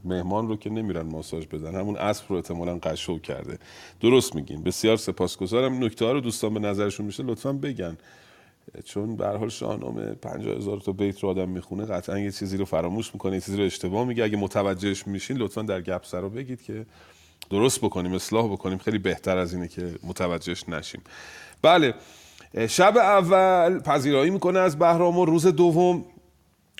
مهمان 0.05 0.48
رو 0.48 0.56
که 0.56 0.70
نمیرن 0.70 1.06
ماساژ 1.06 1.46
بدن 1.46 1.74
همون 1.74 1.96
اسب 1.96 2.24
رو 2.28 2.36
احتمالا 2.36 2.78
قشو 2.78 3.18
کرده. 3.18 3.59
درست 4.01 4.34
میگین. 4.34 4.62
بسیار 4.62 4.96
سپاسگزارم. 4.96 5.84
نکته 5.84 6.12
رو 6.12 6.20
دوستان 6.20 6.55
به 6.55 6.60
نظرشون 6.60 7.06
میشه 7.06 7.22
لطفا 7.22 7.52
بگن. 7.52 7.96
چون 8.82 9.16
به 9.16 9.26
هر 9.26 9.36
حال 9.36 9.48
شاهنامه 9.48 10.14
50 10.14 10.56
هزار 10.56 10.80
تا 10.80 10.92
بیت 10.92 11.20
رو 11.20 11.28
آدم 11.28 11.48
می‌خونه 11.48 11.84
قطعا 11.84 12.18
یه 12.18 12.30
چیزی 12.30 12.56
رو 12.56 12.64
فراموش 12.64 13.14
می‌کنه 13.14 13.34
یه 13.34 13.40
چیزی 13.40 13.56
رو 13.56 13.64
اشتباه 13.64 14.05
میگه. 14.05 14.24
اگه 14.24 14.36
متوجهش 14.36 15.06
میشین 15.06 15.36
لطفا 15.36 15.62
در 15.62 15.80
گپ 15.80 16.14
رو 16.14 16.30
بگید 16.30 16.62
که 16.62 16.86
درست 17.51 17.80
بکنیم 17.80 18.12
اصلاح 18.12 18.52
بکنیم. 18.52 18.78
خیلی 18.78 18.98
بهتر 18.98 19.38
از 19.38 19.55
اینه 19.55 19.68
که 19.68 19.94
متوجهش 20.02 20.68
نشیم. 20.68 21.02
بله 21.62 21.94
شب 22.68 22.96
اول 22.96 23.80
پذیرایی 23.80 24.30
می‌کنه 24.30 24.59
از 24.59 24.78
بهرام 24.78 25.18
و 25.18 25.24
روز 25.24 25.46
دوم 25.46 26.05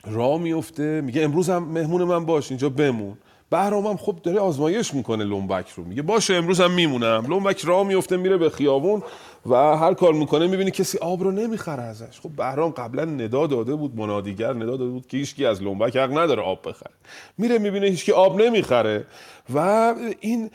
راه 0.07 0.41
میفته 0.41 1.01
میگه 1.01 1.23
امروز 1.23 1.51
هم 1.51 1.65
مهمون 1.65 2.05
من 2.05 2.25
باش 2.25 2.51
اینجا 2.51 2.69
بمون. 2.69 3.19
بهرام 3.51 3.87
هم 3.87 3.97
خب 3.97 4.19
داره 4.23 4.39
آزمایش 4.39 4.95
می‌کنه 4.95 5.25
لنبک 5.25 5.69
رو. 5.69 5.85
میگه 5.85 6.03
باشه 6.03 6.35
امروز 6.35 6.61
هم 6.61 6.71
میمونم. 6.71 7.27
لنبک 7.29 7.61
راه 7.65 7.87
میفته 7.87 8.17
میره 8.17 8.37
به 8.37 8.51
خیابون. 8.51 9.03
و 9.47 9.77
هر 9.77 9.95
کار 9.95 10.13
می‌کنه 10.13 10.47
می‌بینی 10.47 10.71
کسی 10.71 10.99
آب 10.99 11.23
رو 11.23 11.31
نمی‌خره 11.31 11.83
ازش. 11.83 12.21
خب 12.21 12.31
بهرام 12.31 12.71
قبلا 12.71 13.05
ندا 13.05 13.47
داده 13.47 13.75
بود 13.75 13.97
منادیگر 13.97 14.53
ندا 14.53 14.77
داده 14.77 14.91
بود 14.91 15.07
که 15.07 15.17
هیچکی 15.17 15.47
از 15.47 15.63
لومبک 15.63 15.97
حق 15.97 16.19
نداره 16.19 16.43
آب 16.43 16.69
بخره. 16.69 16.93
میره 17.39 17.59
می‌بینه 17.59 17.87
هیچکی 17.87 18.13
آب 18.13 18.41
نمی‌خره 18.41 19.07
و 19.55 19.95
این 20.21 20.51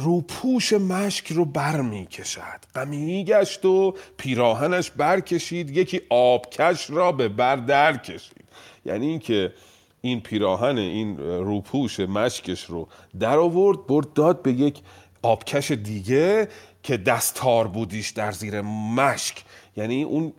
روپوش 0.00 0.72
مشک 0.72 1.32
رو 1.32 1.44
بر 1.44 1.80
می‌کشد 1.80 2.60
غمی 2.74 3.24
گشت 3.24 3.64
و 3.64 3.94
پیراهنش 4.16 4.90
برکشید 4.90 5.76
یکی 5.76 6.00
آبکش 6.10 6.90
را 6.90 7.12
به 7.12 7.28
بر 7.28 7.56
در 7.56 7.96
کشید. 7.96 8.44
یعنی 8.86 9.06
اینکه 9.06 9.52
این 10.00 10.20
پیراهن 10.20 10.78
این 10.78 11.18
روپوش 11.18 12.00
مشکش 12.00 12.64
رو 12.64 12.88
در 13.20 13.38
آورد 13.38 13.86
برد 13.86 14.12
داد 14.12 14.42
به 14.42 14.52
یک 14.52 14.80
آبکش 15.22 15.70
دیگه 15.70 16.48
که 16.88 16.96
دستار 16.96 17.68
بودیش 17.68 18.10
در 18.10 18.32
زیر 18.32 18.60
مشک. 18.60 19.44
یعنی 19.78 20.02
اون 20.02 20.32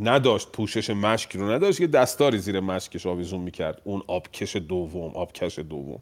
نداشت 0.00 0.52
پوشش 0.52 0.90
مشک 0.90 1.36
رو 1.36 1.50
نداشت 1.50 1.80
یه 1.80 1.86
دستاری 1.86 2.38
زیر 2.38 2.60
مشکش 2.60 3.06
آویزون 3.06 3.40
می‌کرد. 3.40 3.82
اون 3.84 4.02
آبکش 4.06 4.56
دوم 4.56 5.10
آبکش 5.14 5.58
دوم. 5.58 6.00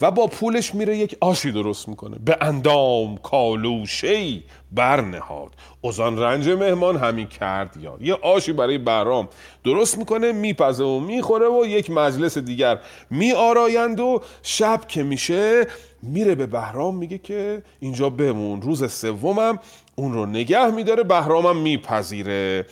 و 0.00 0.10
با 0.10 0.26
پولش 0.26 0.74
میره 0.74 0.96
یک 0.96 1.16
آشی 1.20 1.52
درست 1.52 1.88
می‌کنه. 1.88 2.16
به 2.24 2.36
اندام 2.40 3.16
کالوشی 3.16 4.44
برنهاد 4.72 5.50
اوزان 5.80 6.18
رنج 6.18 6.48
مهمان 6.48 6.96
همین 6.96 7.26
کرد 7.26 7.76
یا. 7.82 7.98
یه 8.00 8.14
آشی 8.14 8.52
برای 8.52 8.78
برام 8.78 9.28
درست 9.64 9.98
می‌کنه 9.98 10.32
میپزه 10.32 10.84
و 10.84 11.00
می‌خوره 11.00 11.48
و 11.48 11.66
یک 11.66 11.90
مجلس 11.90 12.38
دیگر 12.38 12.78
میآرایند 13.10 14.00
و 14.00 14.22
شب 14.42 14.80
که 14.88 15.02
میشه 15.02 15.66
میره 16.02 16.34
به 16.34 16.46
بهرام 16.46 16.96
میگه 16.96 17.18
که 17.18 17.62
اینجا 17.80 18.10
بمون. 18.10 18.62
روز 18.62 18.92
سومم 18.92 19.58
اون 19.94 20.12
رو 20.12 20.26
نگه 20.26 20.70
میداره 20.70 21.02
بهرامم 21.02 21.56
میپذیره. 21.56 22.66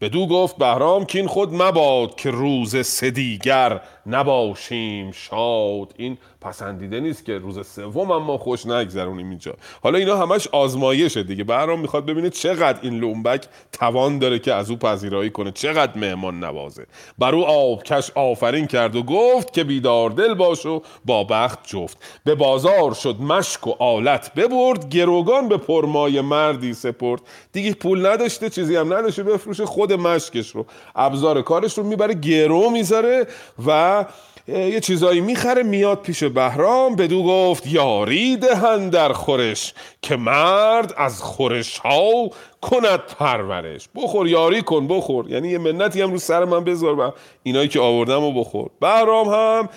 بدو 0.00 0.26
گفت 0.26 0.56
بهرام 0.56 1.04
کین 1.04 1.26
خود 1.26 1.54
مباد 1.54 2.14
که 2.14 2.30
روز 2.30 2.86
سدیگر 2.86 3.80
نباشیم 4.06 5.12
شاد. 5.12 5.94
این 5.96 6.18
پسندیده 6.40 7.00
نیست 7.00 7.24
که 7.24 7.38
روز 7.38 7.66
سوم 7.66 8.22
ما 8.22 8.38
خوش 8.38 8.66
نگذرونیم 8.66 9.30
اینجا. 9.30 9.54
حالا 9.82 9.98
اینا 9.98 10.16
همش 10.16 10.48
آزمایشه 10.48 11.22
دیگه. 11.22 11.44
برام 11.44 11.80
می‌خواد 11.80 12.06
ببینه 12.06 12.30
چقدر 12.30 12.78
این 12.82 12.98
لومبک 12.98 13.44
توان 13.72 14.18
داره 14.18 14.38
که 14.38 14.54
از 14.54 14.70
او 14.70 14.76
پذیرایی 14.76 15.30
کنه. 15.30 15.50
چقدر 15.50 15.98
مهمان 15.98 16.44
نوازه. 16.44 16.86
بر 17.18 17.34
او 17.34 17.46
آبکش 17.46 18.10
آفرین 18.14 18.66
کرد 18.66 18.96
و 18.96 19.02
گفت 19.02 19.52
که 19.52 19.64
بیدار 19.64 20.10
دل 20.10 20.34
باش 20.34 20.66
و 20.66 20.82
با 21.04 21.24
بخت 21.24 21.58
جفت. 21.66 21.98
به 22.24 22.34
بازار 22.34 22.94
شد 22.94 23.20
مشک 23.20 23.66
و 23.66 23.74
آلت 23.78 24.34
ببرد 24.34 24.88
گروگان 24.88 25.48
به 25.48 25.56
پرمای 25.56 26.20
مردی 26.20 26.74
سپرد. 26.74 27.20
دیگه 27.52 27.74
پول 27.74 28.06
نداشته 28.06 28.50
چیزی 28.50 28.76
هم 28.76 28.94
نداشته 28.94 29.22
بفروشه 29.22 29.66
خود 29.66 29.85
مشکش 29.92 30.50
رو. 30.50 30.66
ابزار 30.96 31.42
کارش 31.42 31.78
رو 31.78 31.84
می‌بره 31.84 32.14
گرو 32.14 32.70
می‌ذاره 32.70 33.26
و 33.66 34.04
یه 34.48 34.80
چیزایی 34.80 35.20
می‌خره 35.20 35.62
میاد 35.62 36.00
پیش 36.02 36.24
بهرام 36.24 36.96
بدو 36.96 37.22
گفت 37.22 37.66
یاری 37.66 38.36
دهن 38.36 38.88
در 38.88 39.12
خورش 39.12 39.74
که 40.02 40.16
مرد 40.16 40.94
از 40.96 41.22
خورش 41.22 41.78
ها 41.78 42.30
کند 42.62 43.00
پرورش. 43.18 43.88
بخور 43.94 44.28
یاری 44.28 44.62
کن 44.62 44.88
بخور. 44.88 45.30
یعنی 45.30 45.48
یه 45.48 45.58
منتی 45.58 46.02
هم 46.02 46.12
رو 46.12 46.18
سر 46.18 46.44
من 46.44 46.64
بذار 46.64 47.00
و 47.00 47.12
اینایی 47.42 47.68
که 47.68 47.80
آوردم 47.80 48.22
و 48.22 48.32
بخور. 48.32 48.70
بهرام 48.80 49.28
هم 49.28 49.68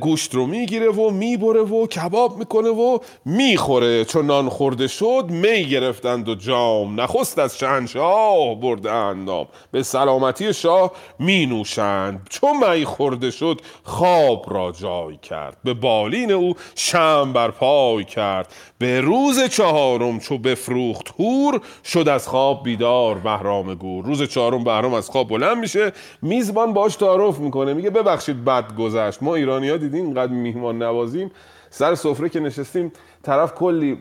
گوشت 0.00 0.34
رو 0.34 0.46
می‌گیره 0.46 0.88
و 0.88 1.10
می‌بره 1.10 1.60
و 1.60 1.86
کباب 1.86 2.38
می‌کنه 2.38 2.68
و 2.68 2.98
می‌خوره. 3.24 4.04
چون 4.04 4.26
نان 4.26 4.48
خورده 4.48 4.88
شد 4.88 5.24
می 5.28 5.64
گرفتند 5.64 6.28
و 6.28 6.34
جام 6.34 7.00
نخست 7.00 7.38
از 7.38 7.58
شهنشاه 7.58 8.54
برده 8.60 8.92
اندام 8.92 9.46
به 9.70 9.82
سلامتی 9.82 10.54
شاه 10.54 10.92
می 11.18 11.46
نوشند 11.46 12.26
چون 12.30 12.70
می 12.70 12.84
خورده 12.84 13.30
شد 13.30 13.60
خواب 13.84 14.46
را 14.48 14.72
جای 14.72 15.16
کرد. 15.16 15.56
به 15.64 15.74
بالین 15.74 16.32
او 16.32 16.54
شم 16.74 17.32
بر 17.32 17.50
پای 17.50 18.04
کرد. 18.04 18.52
به 18.78 19.00
روز 19.00 19.42
چهارم 19.42 20.18
چو 20.18 20.38
بفروخت 20.38 21.14
هور 21.18 21.60
شد 21.84 22.08
از 22.08 22.28
خواب 22.28 22.62
بیدار 22.62 23.18
بهرام 23.18 23.74
گور. 23.74 24.04
روز 24.04 24.22
چهارم 24.22 24.64
بهرام 24.64 24.94
از 24.94 25.10
خواب 25.10 25.28
بلند 25.28 25.56
میشه 25.56 25.92
میزبان 26.22 26.72
باش 26.72 26.96
تعارف 26.96 27.38
می‌کنه 27.38 27.74
میگه 27.74 27.90
ببخشید 27.90 28.44
بد 28.44 28.74
گذشت 28.76 29.22
ما 29.22 29.34
ایرانی 29.34 29.68
ها 29.68 29.76
دیدیم 29.76 30.04
اینقدر 30.04 30.32
میهمان 30.32 30.82
نوازیم؟ 30.82 31.30
سر 31.70 31.94
سفره 31.94 32.28
که 32.28 32.40
نشستیم 32.40 32.92
طرف 33.22 33.54
کلی 33.54 33.98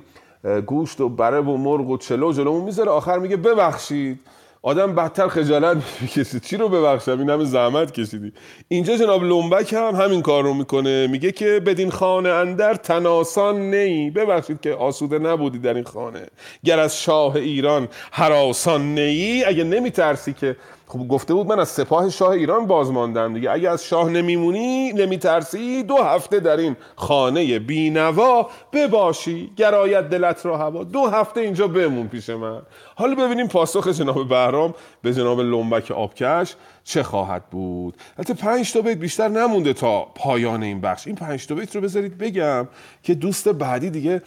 گوشت 0.66 1.02
و 1.02 1.10
بره 1.10 1.42
و 1.42 1.58
مرغ 1.58 1.90
و 1.90 1.98
چلو 1.98 2.34
جلومون 2.34 2.64
می‌ذاره 2.64 2.92
آخر 2.92 3.20
میگه 3.20 3.38
ببخشید. 3.38 4.20
آدم 4.66 4.96
بدتر 4.96 5.28
خجالت 5.28 5.78
می‌کشه. 6.02 6.40
چی 6.40 6.58
رو 6.58 6.70
ببخشم؟ 6.70 7.20
این 7.20 7.30
همه 7.30 7.46
زحمت 7.46 7.92
کشیدی. 7.92 8.34
اینجا 8.68 8.98
جناب 8.98 9.24
لومبک 9.24 9.74
هم 9.74 9.96
همین 9.96 10.22
کار 10.22 10.44
رو 10.44 10.54
می‌کنه. 10.54 11.08
میگه 11.08 11.32
که 11.32 11.60
بدین 11.66 11.92
خانه 11.92 12.30
اندر 12.30 12.74
تناسان 12.74 13.76
نی. 13.76 14.10
ببخشید 14.10 14.62
که 14.62 14.74
آسوده 14.74 15.20
نبودی 15.20 15.60
در 15.60 15.74
این 15.74 15.84
خانه. 15.84 16.26
گر 16.66 16.80
از 16.80 17.02
شاه 17.02 17.36
ایران 17.36 17.88
حراسان 18.12 18.96
نی 19.00 19.44
اگه 19.44 19.64
نمیترسی 19.64 20.34
که 20.34 20.56
خب 20.94 21.08
گفته 21.08 21.34
بود 21.34 21.48
من 21.48 21.60
از 21.60 21.70
سپاه 21.70 22.10
شاه 22.10 22.30
ایران 22.30 22.68
باز 22.68 22.92
ماندم 22.92 23.34
دیگه. 23.34 23.52
اگه 23.52 23.70
از 23.70 23.84
شاه 23.86 24.10
نمیمونی 24.10 24.94
نمیترسی 24.94 25.84
دو 25.84 25.98
هفته 25.98 26.40
در 26.40 26.58
این 26.58 26.76
خانه 26.96 27.60
بینوا 27.60 28.50
بباشی 28.74 29.52
گرایت 29.56 30.10
دلت 30.10 30.46
را 30.46 30.58
هوا. 30.58 30.84
دو 30.84 31.06
هفته 31.06 31.42
اینجا 31.42 31.68
بمون 31.68 32.08
پیش 32.08 32.30
من. 32.30 32.62
حالا 32.96 33.16
ببینیم 33.16 33.48
پاسخ 33.48 33.88
جناب 33.88 34.30
بهرام 34.30 34.74
به 35.02 35.14
جناب 35.14 35.40
لنبک 35.40 35.92
آبکش 35.92 36.56
چه 36.84 37.04
خواهد 37.04 37.50
بود. 37.50 37.98
البته 38.18 38.34
پنج 38.34 38.74
تا 38.74 38.82
بیت 38.82 38.98
بیشتر 38.98 39.28
نمونده 39.28 39.74
تا 39.74 40.02
پایان 40.16 40.64
این 40.64 40.82
بخش. 40.82 41.08
این 41.08 41.16
پنج 41.16 41.48
تا 41.48 41.56
بیت 41.56 41.76
رو 41.76 41.82
بذارید 41.82 42.18
بگم 42.18 42.68
که 43.04 43.14
دوست 43.14 43.50
بعدی 43.50 43.90
دیگه 43.90 44.22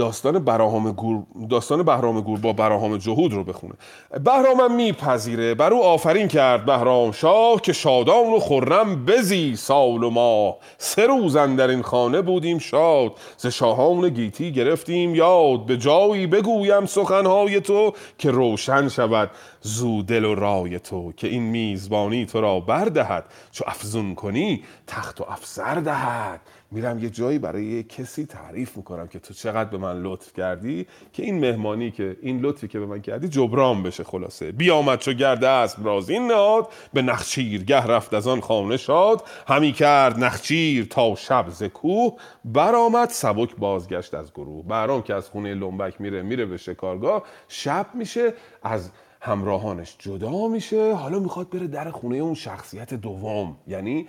داستان 0.00 0.38
براهام 0.38 0.92
گور 0.92 1.22
داستان 1.50 1.82
بهرام 1.82 2.20
گور 2.20 2.38
با 2.38 2.52
براهام 2.52 2.96
جهود 2.96 3.32
رو 3.32 3.44
بخونه. 3.44 3.74
بهرامم 4.24 4.74
میپذیره 4.74 5.54
بر 5.54 5.72
او 5.72 5.84
آفرین 5.84 6.28
کرد 6.28 6.66
بهرام 6.66 7.12
شاه 7.12 7.60
که 7.60 7.72
شادان 7.72 8.26
و 8.26 8.38
خرم 8.40 9.04
بزی 9.04 9.56
سال 9.56 10.04
و 10.04 10.10
ماه. 10.10 10.56
سه 10.78 11.06
روزن 11.06 11.56
در 11.56 11.68
این 11.68 11.82
خانه 11.82 12.22
بودیم 12.22 12.58
شاد 12.58 13.12
ز 13.36 13.46
شاهان 13.46 14.08
گیتی 14.08 14.52
گرفتیم 14.52 15.14
یاد. 15.14 15.66
به 15.66 15.76
جایی 15.76 16.26
بگویم 16.26 16.86
سخنهای 16.86 17.60
تو 17.60 17.92
که 18.18 18.30
روشن 18.30 18.88
شود 18.88 19.30
زودل 19.60 20.24
و 20.24 20.34
رای 20.34 20.78
تو 20.78 21.12
که 21.12 21.28
این 21.28 21.42
میزبانی 21.42 22.26
تو 22.26 22.40
را 22.40 22.60
بردهد. 22.60 23.24
چو 23.52 23.64
افزون 23.66 24.14
کنی 24.14 24.62
تخت 24.86 25.20
و 25.20 25.24
افسر 25.28 25.74
دهد. 25.74 26.40
میرم 26.72 26.98
یه 26.98 27.10
جایی 27.10 27.38
برای 27.38 27.82
کسی 27.82 28.26
تعریف 28.26 28.76
می‌کنم 28.76 29.06
که 29.06 29.18
تو 29.18 29.34
چقدر 29.34 29.70
به 29.70 29.78
من 29.78 30.02
لطف 30.02 30.32
کردی 30.32 30.86
که 31.12 31.22
این 31.22 31.40
مهمانی 31.40 31.90
که 31.90 32.16
این 32.22 32.40
لطفی 32.40 32.68
که 32.68 32.78
به 32.78 32.86
من 32.86 33.00
کردی 33.00 33.28
جبران 33.28 33.82
بشه 33.82 34.04
خلاصه. 34.04 34.52
بیامد 34.52 34.98
چو 34.98 35.12
گرده 35.12 35.48
است 35.48 35.80
برازین 35.80 36.26
نهاد 36.26 36.68
به 36.92 37.02
نخچیر 37.02 37.64
گه 37.64 37.86
رفت 37.86 38.14
از 38.14 38.28
آن 38.28 38.40
خانه 38.40 38.76
شاد. 38.76 39.22
همی 39.48 39.72
کرد 39.72 40.24
نخچیر 40.24 40.84
تا 40.84 41.14
شب 41.14 41.46
ز 41.48 41.62
کوه. 41.62 42.16
برآمد 42.44 43.08
سبک 43.08 43.56
بازگشت 43.56 44.14
از 44.14 44.32
گروه. 44.32 44.64
برام 44.66 45.02
که 45.02 45.14
از 45.14 45.28
خونه 45.28 45.54
لنبک 45.54 46.00
میره 46.00 46.22
میره 46.22 46.46
به 46.46 46.56
شکارگاه. 46.56 47.22
شب 47.48 47.86
میشه 47.94 48.34
از 48.62 48.90
همراهانش 49.20 49.96
جدا 49.98 50.48
میشه. 50.48 50.94
حالا 50.94 51.18
می‌خواد 51.18 51.50
بره 51.50 51.66
در 51.66 51.90
خونه 51.90 52.16
اون 52.16 52.34
شخصیت 52.34 52.94
دوم 52.94 53.56
یعنی 53.66 54.08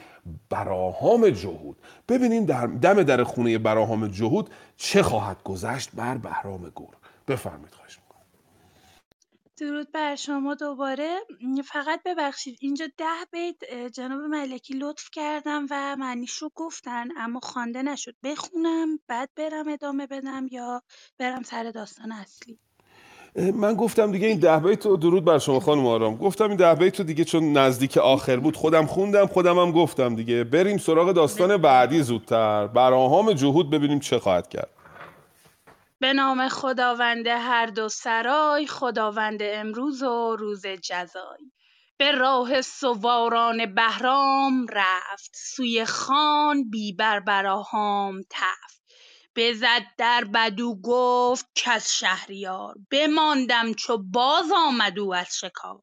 براهام 0.50 1.30
جهود. 1.30 1.78
ببینیم 2.10 2.46
در 2.46 2.68
دم 2.68 3.04
در 3.04 3.24
خونه 3.24 3.58
براهام 3.58 4.08
جهود 4.08 4.50
چه 4.78 5.04
خواهد 5.04 5.44
گذشت 5.44 5.90
بر 5.94 6.18
بهرام 6.18 6.70
گور. 6.70 6.96
بفرمید 7.28 7.72
خواهش 7.72 8.00
می‌کنم. 8.00 8.12
درود 9.58 9.92
بر 9.92 10.16
شما 10.16 10.56
دوباره. 10.56 11.20
فقط 11.66 12.02
ببخشید 12.06 12.58
اینجا 12.62 12.88
ده 12.98 13.06
بیت 13.32 13.74
جناب 13.94 14.22
ملکی 14.22 14.74
لطف 14.74 15.10
کردم 15.12 15.68
و 15.70 15.96
معنیش 15.96 16.38
رو 16.38 16.52
گفتن 16.56 17.08
اما 17.18 17.40
خوانده 17.40 17.82
نشد. 17.82 18.16
بخونم 18.24 19.00
بعد 19.08 19.30
برم 19.36 19.68
ادامه 19.68 20.08
بدم 20.08 20.48
یا 20.52 20.84
برم 21.18 21.44
سر 21.44 21.72
داستان 21.72 22.12
اصلی. 22.12 22.60
من 23.36 23.74
گفتم 23.74 24.12
دیگه 24.12 24.28
این 24.28 24.40
ده 24.40 24.60
بیت 24.60 24.86
رو 24.86 24.98
درود 24.98 25.26
بر 25.26 25.40
شما 25.40 25.60
خانم 25.60 25.88
آرام. 25.88 26.18
گفتم 26.18 26.48
این 26.48 26.58
ده 26.58 26.76
بیت 26.76 27.00
رو 27.00 27.06
دیگه 27.06 27.24
چون 27.24 27.54
نزدیک 27.54 27.98
آخر 27.98 28.38
بود. 28.38 28.56
خودم 28.56 28.86
خوندم 28.86 29.28
خودم 29.28 29.60
هم 29.60 29.72
گفتم 29.72 30.16
دیگه. 30.16 30.44
بریم 30.44 30.78
سراغ 30.78 31.12
داستان 31.12 31.58
بعدی 31.58 32.04
زودتر. 32.04 32.68
براهام 32.68 33.34
جهود 33.34 33.70
ببینیم 33.70 34.00
چه 34.00 34.20
خواهد 34.20 34.50
کرد. 34.50 34.70
به 36.00 36.14
نام 36.14 36.50
خداوند 36.50 37.28
هر 37.28 37.66
دو 37.66 37.90
سرای 37.90 38.68
خداوند 38.68 39.40
امروز 39.44 40.04
و 40.04 40.36
روز 40.40 40.68
جزای. 40.68 41.52
به 41.98 42.12
راه 42.12 42.62
سواران 42.62 43.76
بهرام 43.76 44.66
رفت 44.74 45.32
سوی 45.36 45.86
خان 45.86 46.70
بی 46.72 46.94
بر 46.94 47.20
براهام 47.20 48.22
تفت. 48.30 48.81
بزد 49.36 49.84
در 49.98 50.24
بدو 50.24 50.76
گفت 50.84 51.46
کز 51.56 51.92
شهریار 51.92 52.76
بماندم 52.92 53.74
چو 53.74 53.98
باز 53.98 54.52
آمد 54.68 55.00
او 55.00 55.16
از 55.16 55.38
شکار. 55.40 55.82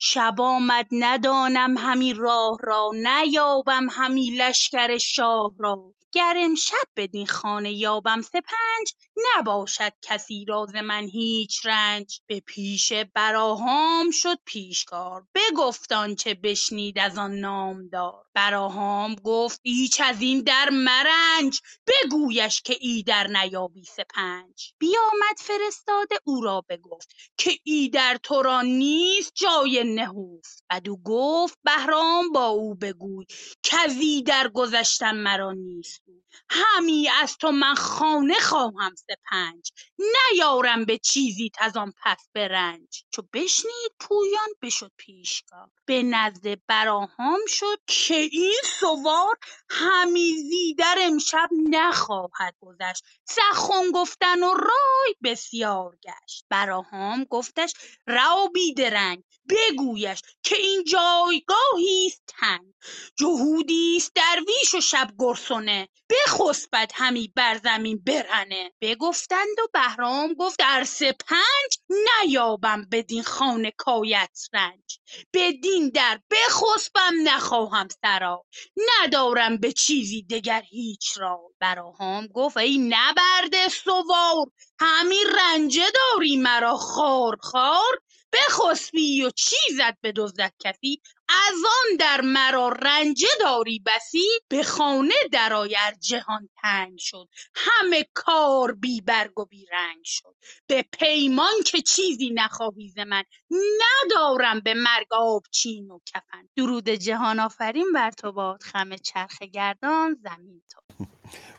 شب 0.00 0.40
آمد 0.40 0.86
ندانم 0.92 1.78
همی 1.78 2.14
راه 2.14 2.58
را 2.60 2.90
نیابم 2.94 3.88
همی 3.90 4.30
لشکر 4.30 4.98
شاه 4.98 5.52
را. 5.58 5.94
گر 6.12 6.34
امشب 6.38 6.86
بدین 6.96 7.26
خانه 7.26 7.72
یابم 7.72 8.20
سپنج 8.20 8.94
نباشد 9.16 9.92
کسی 10.02 10.44
را 10.48 10.66
ز 10.66 10.76
من 10.76 11.04
هیچ 11.08 11.66
رنج. 11.66 12.20
به 12.26 12.40
پیش 12.40 12.92
براهام 12.92 14.10
شد 14.10 14.38
پیشکار. 14.44 15.26
بگفت 15.34 15.92
آنچه 15.92 16.34
بشنید 16.34 16.98
از 16.98 17.18
آن 17.18 17.34
نامدار. 17.34 18.24
براهام 18.34 19.14
گفت 19.14 19.60
ایچ 19.62 20.00
از 20.04 20.22
این 20.22 20.42
در 20.42 20.68
مرنج. 20.70 21.60
بگویش 21.86 22.62
که 22.62 22.76
ایدر 22.80 23.26
نیابی 23.26 23.84
سپنج. 23.84 24.72
بیامد 24.78 25.36
فرستاده 25.38 26.16
او 26.24 26.40
را 26.40 26.64
بگفت 26.68 27.10
که 27.36 27.50
ایدر 27.64 28.18
تو 28.22 28.42
را 28.42 28.62
نیست 28.62 29.32
جای 29.34 29.94
نهفت 29.94 30.64
بدو 30.70 30.96
گفت 30.96 31.58
بهرام 31.64 32.32
با 32.32 32.46
او 32.46 32.74
بگوی 32.74 33.26
کز 33.62 33.96
ایدر 34.00 34.48
گذشتن 34.48 35.16
مرا 35.16 35.52
نیست. 35.52 36.02
همی 36.50 37.08
از 37.22 37.36
تو 37.36 37.50
من 37.50 37.74
خانه 37.74 38.34
خواهم 38.34 38.94
سپنج 39.10 39.70
نیارم 39.98 40.84
به 40.84 40.98
چیزیت 40.98 41.52
از 41.60 41.76
آن 41.76 41.94
پس 42.04 42.28
به 42.32 42.48
رنج 42.48 43.04
چو 43.10 43.22
بشنید 43.34 43.92
پویان 44.00 44.48
بشد 44.62 44.92
پیشکار 44.98 45.68
به 45.86 46.02
نزد 46.02 46.58
براهام 46.68 47.40
شد 47.48 47.78
که 47.88 48.14
این 48.32 48.60
سوار 48.80 49.36
همی 49.70 50.34
زیدر 50.50 50.96
امشب 51.00 51.48
نخواهد 51.70 52.54
گذشت. 52.60 53.04
سخن 53.36 53.90
گفتن 53.94 54.42
و 54.42 54.54
رای 54.54 55.14
بسیار 55.24 55.96
گشت. 56.04 56.44
براهام 56.50 57.24
گفتش 57.24 57.72
رها 58.06 58.46
بیدرنگ 58.46 59.24
بگویش 59.50 60.22
که 60.42 60.56
این 60.56 60.84
جایگاهی 60.84 62.06
است 62.06 62.22
تنگ. 62.26 62.74
جهودی 63.18 63.94
است 63.96 64.12
درویش 64.14 64.74
و 64.74 64.80
شب 64.80 65.10
گرسنه. 65.18 65.88
بخسبد 66.10 66.92
همی 66.94 67.32
بر 67.36 67.58
زمین 67.58 68.02
برهنه. 68.06 68.72
بگفتند 68.80 69.58
و 69.64 69.68
بهرام 69.72 70.34
گفت 70.34 70.58
در 70.58 70.84
سپنج 70.84 71.78
نیابم 71.88 72.88
بدین 72.92 73.22
خانه 73.22 73.72
کایت 73.78 74.38
رنج. 74.52 74.98
بدین 75.34 75.90
در 75.90 76.20
بخسبم 76.30 77.12
نخواهم 77.24 77.88
سرای 78.02 78.38
ندارم 78.76 79.56
به 79.58 79.72
چیزی 79.72 80.22
دگر 80.22 80.62
هیچ 80.70 81.18
رای. 81.18 81.51
براهام 81.62 82.26
گفت 82.26 82.56
ای 82.56 82.78
نبرده 82.78 83.68
سوار 83.68 84.46
همی 84.80 85.18
رنجه 85.38 85.86
داری 85.94 86.36
مرا 86.36 86.76
خوار 86.76 87.36
خوار 87.40 87.98
بخسبی 88.32 89.24
و 89.24 89.30
چیزت 89.30 89.98
بدزدد 90.02 90.52
کسی 90.58 91.02
از 91.28 91.58
آن 91.64 91.96
در 91.98 92.20
مرا 92.20 92.68
رنجه 92.68 93.28
داری 93.40 93.82
بسی؟ 93.86 94.28
به 94.48 94.62
خانه 94.62 95.14
درآی 95.32 95.76
ار 95.78 95.94
جهان 96.00 96.48
تنگ 96.62 96.98
شد 96.98 97.28
همه 97.54 98.06
کار 98.14 98.72
بی 98.72 99.00
برگ 99.00 99.38
و 99.38 99.44
بی 99.44 99.66
رنگ 99.72 100.04
شد. 100.04 100.36
به 100.66 100.84
پیمان 100.92 101.54
که 101.66 101.82
چیزی 101.82 102.30
نخواهی 102.34 102.88
ز 102.88 102.98
من 102.98 103.24
ندارم 103.52 104.60
به 104.60 104.74
مرگ 104.74 105.06
آبچین 105.12 105.90
و 105.90 105.98
کفن. 106.06 106.48
درود 106.56 106.88
جهان 106.88 107.40
آفرین 107.40 107.92
بر 107.94 108.10
تو 108.10 108.32
باد 108.32 108.62
خم 108.62 108.96
چرخ 108.96 109.42
گردان 109.42 110.16
زمین 110.22 110.62
تو. 110.70 111.06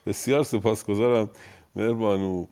بسیار 0.06 0.44
سپاسگزارم 0.44 1.30
مهربانو. 1.76 2.46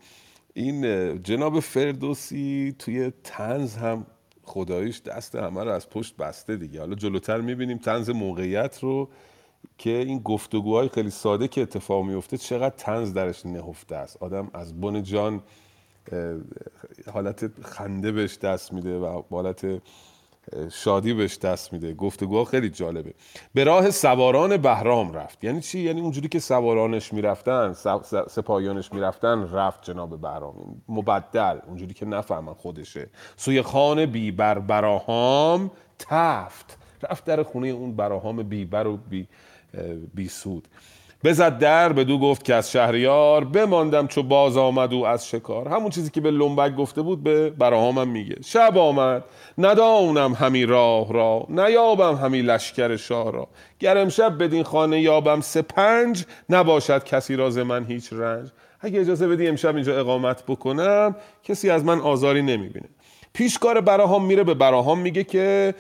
این 0.53 1.23
جناب 1.23 1.60
فردوسی 1.60 2.76
توی 2.80 3.11
تنز 3.23 3.76
هم 3.76 4.06
خداییش 4.43 5.02
دست 5.02 5.35
همه 5.35 5.64
رو 5.64 5.72
از 5.72 5.89
پشت 5.89 6.18
بسته 6.18 6.56
دیگه. 6.56 6.80
حالا 6.80 6.95
جلوتر 6.95 7.41
می‌بینیم 7.41 7.77
تنز 7.77 8.10
موقعیت 8.10 8.80
رو 8.81 9.10
که 9.77 9.89
این 9.89 10.19
گفتگوهای 10.19 10.89
خیلی 10.89 11.10
ساده 11.10 11.48
که 11.48 11.61
اتفاق 11.61 12.06
میفته 12.06 12.38
چقدر 12.38 12.76
تنز 12.76 13.14
درش 13.14 13.45
نهفته 13.45 13.95
است. 13.95 14.18
آدم 14.23 14.52
از 14.53 14.81
بن 14.81 15.03
جان 15.03 15.43
حالت 17.14 17.61
خنده 17.61 18.11
بهش 18.11 18.38
دست 18.38 18.73
میده 18.73 18.98
و 18.98 19.22
حالت 19.30 19.81
شادی 20.72 21.13
بهش 21.13 21.38
دست 21.38 21.73
میده. 21.73 21.93
گفتگوها 21.93 22.45
خیلی 22.45 22.69
جالبه. 22.69 23.13
به 23.53 23.63
راه 23.63 23.91
سواران 23.91 24.57
بهرام 24.57 25.13
رفت. 25.13 25.43
یعنی 25.43 25.61
چی؟ 25.61 25.80
یعنی 25.80 26.01
اونجوری 26.01 26.27
که 26.27 26.39
سوارانش 26.39 27.13
می‌رفتن 27.13 27.73
سپاهیانش 28.30 28.93
می‌رفتن 28.93 29.51
رفت 29.51 29.84
جناب 29.84 30.22
بهرام. 30.22 30.81
مبدل 30.89 31.59
اونجوری 31.68 31.93
که 31.93 32.05
نفهمن 32.05 32.53
خودشه. 32.53 33.09
سوی 33.35 33.61
خانه 33.61 34.05
بیبر 34.05 34.59
براهام 34.59 35.72
تفت. 35.99 36.77
رفت 37.09 37.26
در 37.26 37.43
خونه 37.43 37.68
اون 37.68 37.95
براهام 37.95 38.43
بیبر 38.43 38.88
و 38.88 38.97
بی, 38.97 39.27
بی 40.13 40.27
سود 40.27 40.68
بزد 41.23 41.57
در 41.57 41.93
بدو 41.93 42.19
گفت 42.19 42.43
که 42.43 42.56
از 42.56 42.72
شهریار 42.72 43.43
بماندم 43.43 44.07
چو 44.07 44.23
باز 44.23 44.57
آمد 44.57 44.93
او 44.93 45.07
از 45.07 45.27
شکار. 45.27 45.68
همون 45.68 45.89
چیزی 45.89 46.10
که 46.10 46.22
به 46.22 46.31
لنبک 46.31 46.76
گفته 46.76 47.02
بود 47.02 47.23
به 47.23 47.49
براهامم 47.49 48.07
میگه. 48.07 48.35
شب 48.45 48.77
آمد 48.77 49.23
ندانم 49.57 50.34
همی 50.34 50.65
راه 50.65 51.14
را 51.14 51.45
نیابم 51.49 52.15
همی 52.15 52.41
لشکر 52.41 52.95
شاه 52.95 53.31
را. 53.31 53.48
گر 53.80 53.98
امشب 53.98 54.43
بدین 54.43 54.64
خانه 54.64 55.02
یابم 55.02 55.41
سپنج 55.41 56.26
نباشد 56.49 57.03
کسی 57.03 57.35
راز 57.35 57.57
من 57.57 57.85
هیچ 57.85 58.14
رنج. 58.14 58.49
اگه 58.80 58.99
اجازه 58.99 59.27
بدی 59.27 59.48
امشب 59.48 59.76
اینجا 59.76 59.99
اقامت 59.99 60.43
بکنم 60.48 61.15
کسی 61.43 61.69
از 61.69 61.85
من 61.85 61.99
آزاری 61.99 62.41
نمی‌بینه. 62.41 62.89
پیشکار 63.34 63.82
براهام 63.82 64.26
میره 64.26 64.44
به 64.44 64.53
براهام 64.53 64.99
میگه 64.99 65.24
که 65.24 65.76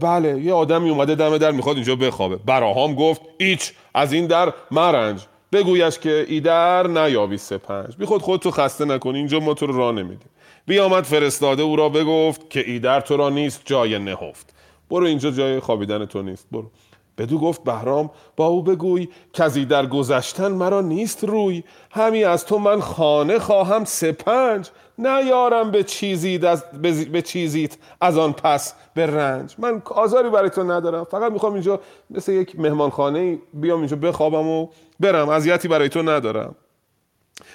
بله 0.00 0.40
یه 0.40 0.52
آدمی 0.52 0.90
اومده 0.90 1.14
دم 1.14 1.38
در 1.38 1.50
می‌خواد 1.50 1.76
اینجا 1.76 1.96
بخوابه. 1.96 2.36
براهام 2.36 2.94
گفت 2.94 3.20
ایچ 3.38 3.72
از 3.94 4.12
این 4.12 4.26
در 4.26 4.52
مرنج. 4.70 5.26
بگویش 5.52 5.98
که 5.98 6.26
ایدر 6.28 6.86
نیابی 6.86 7.36
سپنج. 7.36 7.96
بی 7.96 8.06
خود 8.06 8.22
خودتو 8.22 8.50
خسته 8.50 8.84
نکنی 8.84 9.18
اینجا 9.18 9.40
ما 9.40 9.54
تو 9.54 9.66
رو 9.66 9.76
راه 9.76 9.92
نمیدیم. 9.92 10.28
بیامد 10.66 11.04
فرستاده 11.04 11.62
او 11.62 11.76
را 11.76 11.88
بگفت 11.88 12.50
که 12.50 12.70
ایدر 12.70 13.00
تو 13.00 13.16
را 13.16 13.28
نیست 13.28 13.62
جای 13.64 13.98
نهفت. 13.98 14.54
برو 14.90 15.06
اینجا 15.06 15.30
جای 15.30 15.60
خوابیدن 15.60 16.04
تو 16.04 16.22
نیست. 16.22 16.46
برو. 16.52 16.70
بدو 17.18 17.38
گفت 17.38 17.64
بهرام 17.64 18.10
با 18.36 18.46
او 18.46 18.62
بگوی 18.62 19.08
کزی 19.32 19.64
در 19.64 19.86
گذشتن 19.86 20.52
مرا 20.52 20.80
نیست 20.80 21.24
روی. 21.24 21.62
همی 21.90 22.24
از 22.24 22.46
تو 22.46 22.58
من 22.58 22.80
خانه 22.80 23.38
خواهم 23.38 23.84
سپنج. 23.84 24.68
نیارم 24.98 25.70
به 25.70 25.82
چیزی 25.82 26.40
از 26.46 26.64
به 27.12 27.22
چیزیت 27.22 27.76
از 28.00 28.18
آن 28.18 28.32
پس 28.32 28.74
به 28.94 29.06
رنج. 29.06 29.54
من 29.58 29.82
آزاری 29.84 30.30
برای 30.30 30.50
تو 30.50 30.62
ندارم. 30.62 31.04
فقط 31.04 31.32
می‌خوام 31.32 31.52
اینجا 31.52 31.80
مثل 32.10 32.32
یک 32.32 32.60
مهمانخانه 32.60 33.38
بیام 33.52 33.78
اینجا 33.78 33.96
بخوابم 33.96 34.46
و 34.46 34.68
برم. 35.00 35.28
اذیتی 35.28 35.68
برای 35.68 35.88
تو 35.88 36.02
ندارم. 36.02 36.54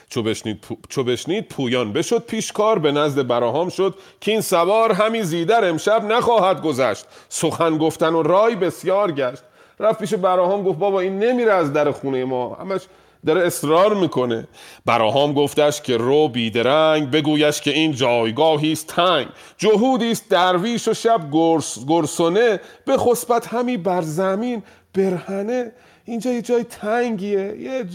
چو 0.10 0.24
بشنید, 0.24 0.62
پو... 0.62 0.76
چو 0.90 1.04
بشنید 1.04 1.48
پویان 1.48 1.94
بشد 1.94 2.26
پیشکار 2.26 2.80
به 2.80 2.92
نزد 2.92 3.28
براهام 3.28 3.70
شد 3.70 3.96
که 4.22 4.32
این 4.32 4.42
سوار. 4.42 4.92
همی 4.92 5.24
زیدر 5.24 5.70
امشب 5.70 6.04
نخواهد 6.04 6.62
گذشت. 6.62 7.06
سخن 7.30 7.78
گفتن 7.78 8.14
و 8.14 8.24
رای 8.24 8.56
بسیار 8.56 9.12
گشت. 9.12 9.44
رفت 9.80 10.00
پیش 10.00 10.14
براهام 10.14 10.64
گفت 10.64 10.80
بابا 10.80 11.00
این 11.00 11.20
نمیره 11.20 11.54
از 11.54 11.74
در 11.74 11.92
خونه 11.92 12.26
ما. 12.26 12.56
همش 12.56 12.82
داره 13.26 13.48
اصرار 13.48 13.94
می‌کنه. 13.94 14.48
براهام 14.86 15.34
گفتش 15.34 15.82
که 15.82 15.98
رو 15.98 16.28
بیدرنگ 16.28 17.12
بگویش 17.12 17.62
که 17.62 17.72
این 17.72 17.92
جایگاهی 17.92 18.72
است 18.72 18.88
تنگ. 18.88 19.28
جهودی 19.58 20.12
است 20.12 20.30
درویش 20.30 20.88
و 20.88 20.94
شب 20.94 21.22
گرس 21.32 21.86
گرسنه 21.88 22.60
به 22.86 22.98
خسبت 22.98 23.48
همی 23.48 23.78
بر 23.78 24.02
زمین 24.02 24.64
برهنه. 24.94 25.72
اینجا 26.06 26.32
یه 26.32 26.42
جای 26.42 26.64
تنگیه. 26.64 27.56
یه 27.60 27.86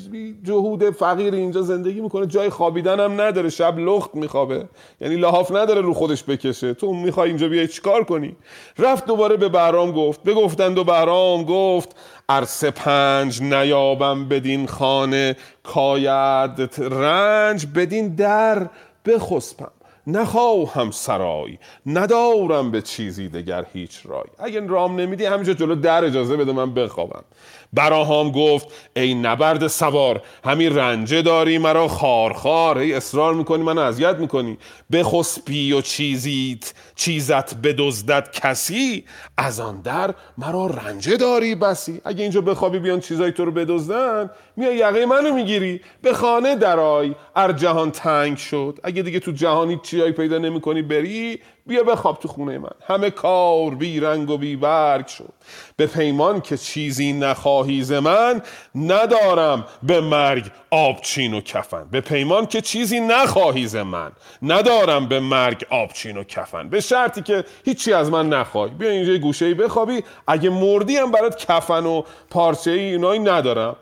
جهود 0.42 0.90
فقیر 0.90 1.34
اینجا 1.34 1.62
زندگی 1.62 2.00
می‌کنه. 2.00 2.26
جای 2.26 2.50
خوابیدن 2.50 3.00
هم 3.00 3.20
نداره. 3.20 3.50
شب 3.50 3.78
لخت 3.78 4.14
میخوابه. 4.14 4.68
یعنی 5.00 5.16
لحاف 5.16 5.52
نداره 5.52 5.80
رو 5.80 5.94
خودش 5.94 6.24
بکشه. 6.24 6.74
تو 6.74 6.92
می‌خوای 6.92 7.28
اینجا 7.28 7.48
بیای 7.48 7.68
چیکار 7.68 8.04
کنی؟ 8.04 8.36
رفت 8.78 9.06
دوباره 9.06 9.36
به 9.36 9.48
بهرام 9.48 9.92
گفت. 9.92 10.22
بگفتند 10.22 10.78
و 10.78 10.84
بهرام 10.84 11.44
گفت 11.44 11.96
ارس 12.28 12.64
پنج 12.64 13.42
نیابم 13.42 14.28
بدین 14.28 14.66
خانه. 14.66 15.36
کاید 15.62 16.70
رنج 16.78 17.66
بدین 17.66 18.14
در 18.14 18.68
بخسپم. 19.06 19.70
نخواهم 20.06 20.90
سرای 20.90 21.58
ندارم 21.86 22.70
به 22.70 22.82
چیزی 22.82 23.28
دگر 23.28 23.66
هیچ 23.72 24.00
رای. 24.04 24.24
اگه 24.38 24.66
رام 24.66 25.00
نمیدی 25.00 25.24
همینجا 25.24 25.52
جلو 25.52 25.74
در 25.74 26.04
اجازه 26.04 26.36
بده 26.36 26.52
من 26.52 26.74
بخوابم. 26.74 27.24
براهام 27.72 28.30
گفت 28.30 28.66
ای 28.96 29.14
نبرد 29.14 29.66
سوار 29.66 30.22
همی 30.44 30.68
رنجه 30.68 31.22
داری 31.22 31.58
مرا 31.58 31.88
خارخار 31.88 32.78
ای 32.78 32.94
اصرار 32.94 33.34
می‌کنی 33.34 33.62
من 33.62 33.78
اذیت 33.78 34.16
می‌کنی؟ 34.16 34.58
بخسبی 34.92 35.72
و 35.72 35.80
چیزیت 35.80 36.72
چیزت 36.96 37.54
بدزدد 37.54 38.30
کسی؟ 38.32 39.04
از 39.36 39.60
آن 39.60 39.80
در 39.80 40.14
مرا 40.38 40.66
رنجه 40.66 41.16
داری 41.16 41.54
بسی 41.54 42.00
اگه 42.04 42.22
اینجا 42.22 42.40
بخوابی 42.40 42.78
بیان 42.78 43.00
چیزای 43.00 43.32
تو 43.32 43.44
رو 43.44 43.50
بدزدن 43.50 44.30
میای 44.56 44.76
یقه 44.76 45.06
منو 45.06 45.34
می‌گیری 45.34 45.80
به 46.02 46.12
خانه 46.12 46.56
درای 46.56 47.14
ار 47.36 47.52
جهان 47.52 47.90
تنگ 47.90 48.36
شد 48.36 48.78
اگه 48.82 49.02
دیگه 49.02 49.20
تو 49.20 49.32
جهانی 49.32 49.80
چیزایی 49.82 50.12
پیدا 50.12 50.38
نمی‌کنی 50.38 50.82
بری 50.82 51.38
بیا 51.68 51.82
بخواب 51.82 52.18
تو 52.18 52.28
خونه 52.28 52.58
من. 52.58 52.70
همه 52.86 53.10
کار 53.10 53.74
بی 53.74 54.00
رنگ 54.00 54.30
و 54.30 54.38
بی 54.38 54.56
برگ 54.56 55.06
شد. 55.06 55.32
به 55.76 55.86
پیمان 55.86 56.40
که 56.40 56.56
چیزی 56.56 57.12
نخواهی 57.12 57.82
ز 57.82 57.92
من 57.92 58.42
ندارم 58.74 59.66
به 59.82 60.00
مرگ 60.00 60.50
آبچین 60.70 61.34
و 61.34 61.40
کفن. 61.40 61.84
به 61.90 62.00
پیمان 62.00 62.46
که 62.46 62.60
چیزی 62.60 63.00
نخواهی 63.00 63.66
ز 63.66 63.76
من 63.76 64.12
ندارم 64.42 65.08
به 65.08 65.20
مرگ 65.20 65.66
آبچین 65.70 66.16
و 66.16 66.24
کفن. 66.24 66.68
به 66.68 66.80
شرطی 66.80 67.22
که 67.22 67.44
هیچی 67.64 67.92
از 67.92 68.10
من 68.10 68.28
نخوای. 68.28 68.70
بیا 68.70 68.90
اینجا 68.90 69.16
گوشه 69.16 69.44
ای 69.44 69.54
بخوابی. 69.54 70.04
اگه 70.26 70.50
مردی 70.50 70.96
هم 70.96 71.10
برات 71.10 71.46
کفن 71.46 71.86
و 71.86 72.02
پارچه 72.30 72.70
ای 72.70 72.80
اینایی 72.80 73.20
ندارم. 73.20 73.76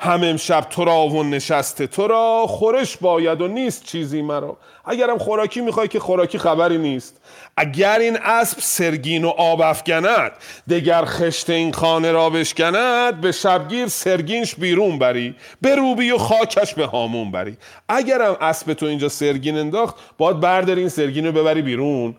هم 0.00 0.22
امشب 0.22 0.60
تو 0.60 0.84
را 0.84 1.06
و 1.06 1.22
نشسته 1.22 1.86
تو 1.86 2.06
را 2.06 2.46
خورش 2.46 2.96
باید 2.96 3.40
و 3.40 3.48
نیست 3.48 3.84
چیزی 3.84 4.22
مرا. 4.22 4.56
اگرم 4.84 5.18
خوراکی 5.18 5.60
می‌خوای 5.60 5.88
که 5.88 6.00
خوراکی 6.00 6.38
خبری 6.38 6.78
نیست. 6.78 7.20
اگر 7.56 7.98
این 7.98 8.16
اسب 8.16 8.58
سرگین 8.60 9.24
و 9.24 9.28
آب 9.28 9.60
افگند 9.60 10.32
دگر 10.70 11.04
خشت 11.04 11.50
این 11.50 11.72
خانه 11.72 12.12
را 12.12 12.30
بشکند 12.30 13.20
به 13.20 13.32
شبگیر 13.32 13.88
سرگینش 13.88 14.54
بیرون 14.54 14.98
بری 14.98 15.34
به 15.60 15.74
روبی 15.74 16.10
و 16.10 16.18
خاکش 16.18 16.74
به 16.74 16.86
هامون 16.86 17.30
بری. 17.30 17.56
اگرم 17.88 18.36
اسب 18.40 18.72
تو 18.72 18.86
اینجا 18.86 19.08
سرگین 19.08 19.58
انداخت 19.58 19.96
باید 20.18 20.40
برداری 20.40 20.80
این 20.80 20.88
سرگین 20.88 21.26
رو 21.26 21.32
ببری 21.32 21.62
بیرون. 21.62 22.14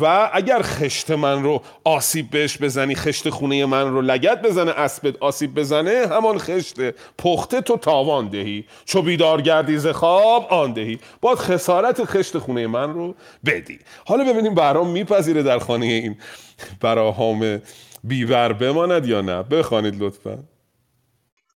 و 0.00 0.30
اگر 0.32 0.62
خشت 0.62 1.10
من 1.10 1.42
رو 1.42 1.62
آسیب 1.84 2.30
بهش 2.30 2.58
بزنی 2.58 2.94
خشت 2.94 3.30
خونه 3.30 3.66
من 3.66 3.90
رو 3.90 4.02
لگت 4.02 4.42
بزنه 4.42 4.70
اسبت 4.70 5.14
آسیب 5.20 5.54
بزنه 5.54 6.06
همان 6.10 6.38
خشت 6.38 6.76
پخته 7.18 7.60
تو 7.60 7.76
تاوان 7.76 8.28
دهی. 8.28 8.64
چو 8.84 9.02
بیدار 9.02 9.40
گردی 9.40 9.78
ز 9.78 9.86
خواب 9.86 10.46
آن 10.52 10.72
دهی. 10.72 10.98
باید 11.20 11.38
خسارت 11.38 12.04
خشت 12.04 12.38
خونه 12.38 12.66
من 12.66 12.94
رو 12.94 13.14
بدی. 13.46 13.78
حالا 14.06 14.24
ببینیم 14.24 14.54
برام 14.54 14.90
میپذیره 14.90 15.42
در 15.42 15.58
خانه 15.58 15.86
این 15.86 16.16
براهام 16.80 17.62
بیور 18.04 18.52
بماند 18.52 19.06
یا 19.06 19.20
نه. 19.20 19.42
بخوانید 19.42 20.02
لطفا. 20.02 20.51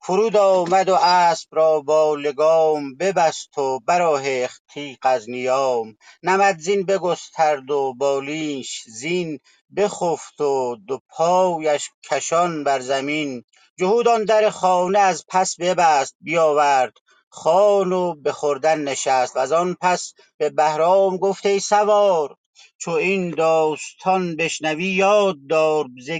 فرود 0.04 0.36
آمد 0.36 0.88
و 0.88 0.94
اسب 0.94 1.48
را 1.52 1.80
با 1.80 2.14
لگام 2.14 2.94
ببست 2.94 3.58
و 3.58 3.80
براهیخت 3.80 4.62
تیغ 4.74 4.98
از 5.02 5.30
نیام. 5.30 5.96
نمد 6.22 6.58
زین 6.58 6.86
بگسترد 6.86 7.70
و 7.70 7.94
بالینش 7.94 8.82
زین 8.86 9.40
بخفت 9.76 10.40
و 10.40 10.76
دو 10.86 11.00
پایش 11.08 11.90
کشان 12.10 12.64
بر 12.64 12.80
زمین. 12.80 13.44
جهود 13.78 14.08
آن 14.08 14.24
در 14.24 14.50
خانه 14.50 14.98
از 14.98 15.24
پس 15.28 15.56
ببست 15.60 16.16
بیاورد 16.20 16.92
خوان 17.28 17.92
و 17.92 18.14
به 18.14 18.32
خوردن 18.32 18.80
نشست. 18.80 19.36
و 19.36 19.54
آن 19.54 19.76
پس 19.80 20.14
به 20.36 20.50
بهرام 20.50 21.16
گفت 21.16 21.46
ای 21.46 21.60
سوار 21.60 22.36
چو 22.78 22.90
این 22.90 23.30
داستان 23.30 24.36
بشنوی 24.36 24.84
یاد 24.86 25.36
دار 25.48 25.86
ز 26.00 26.10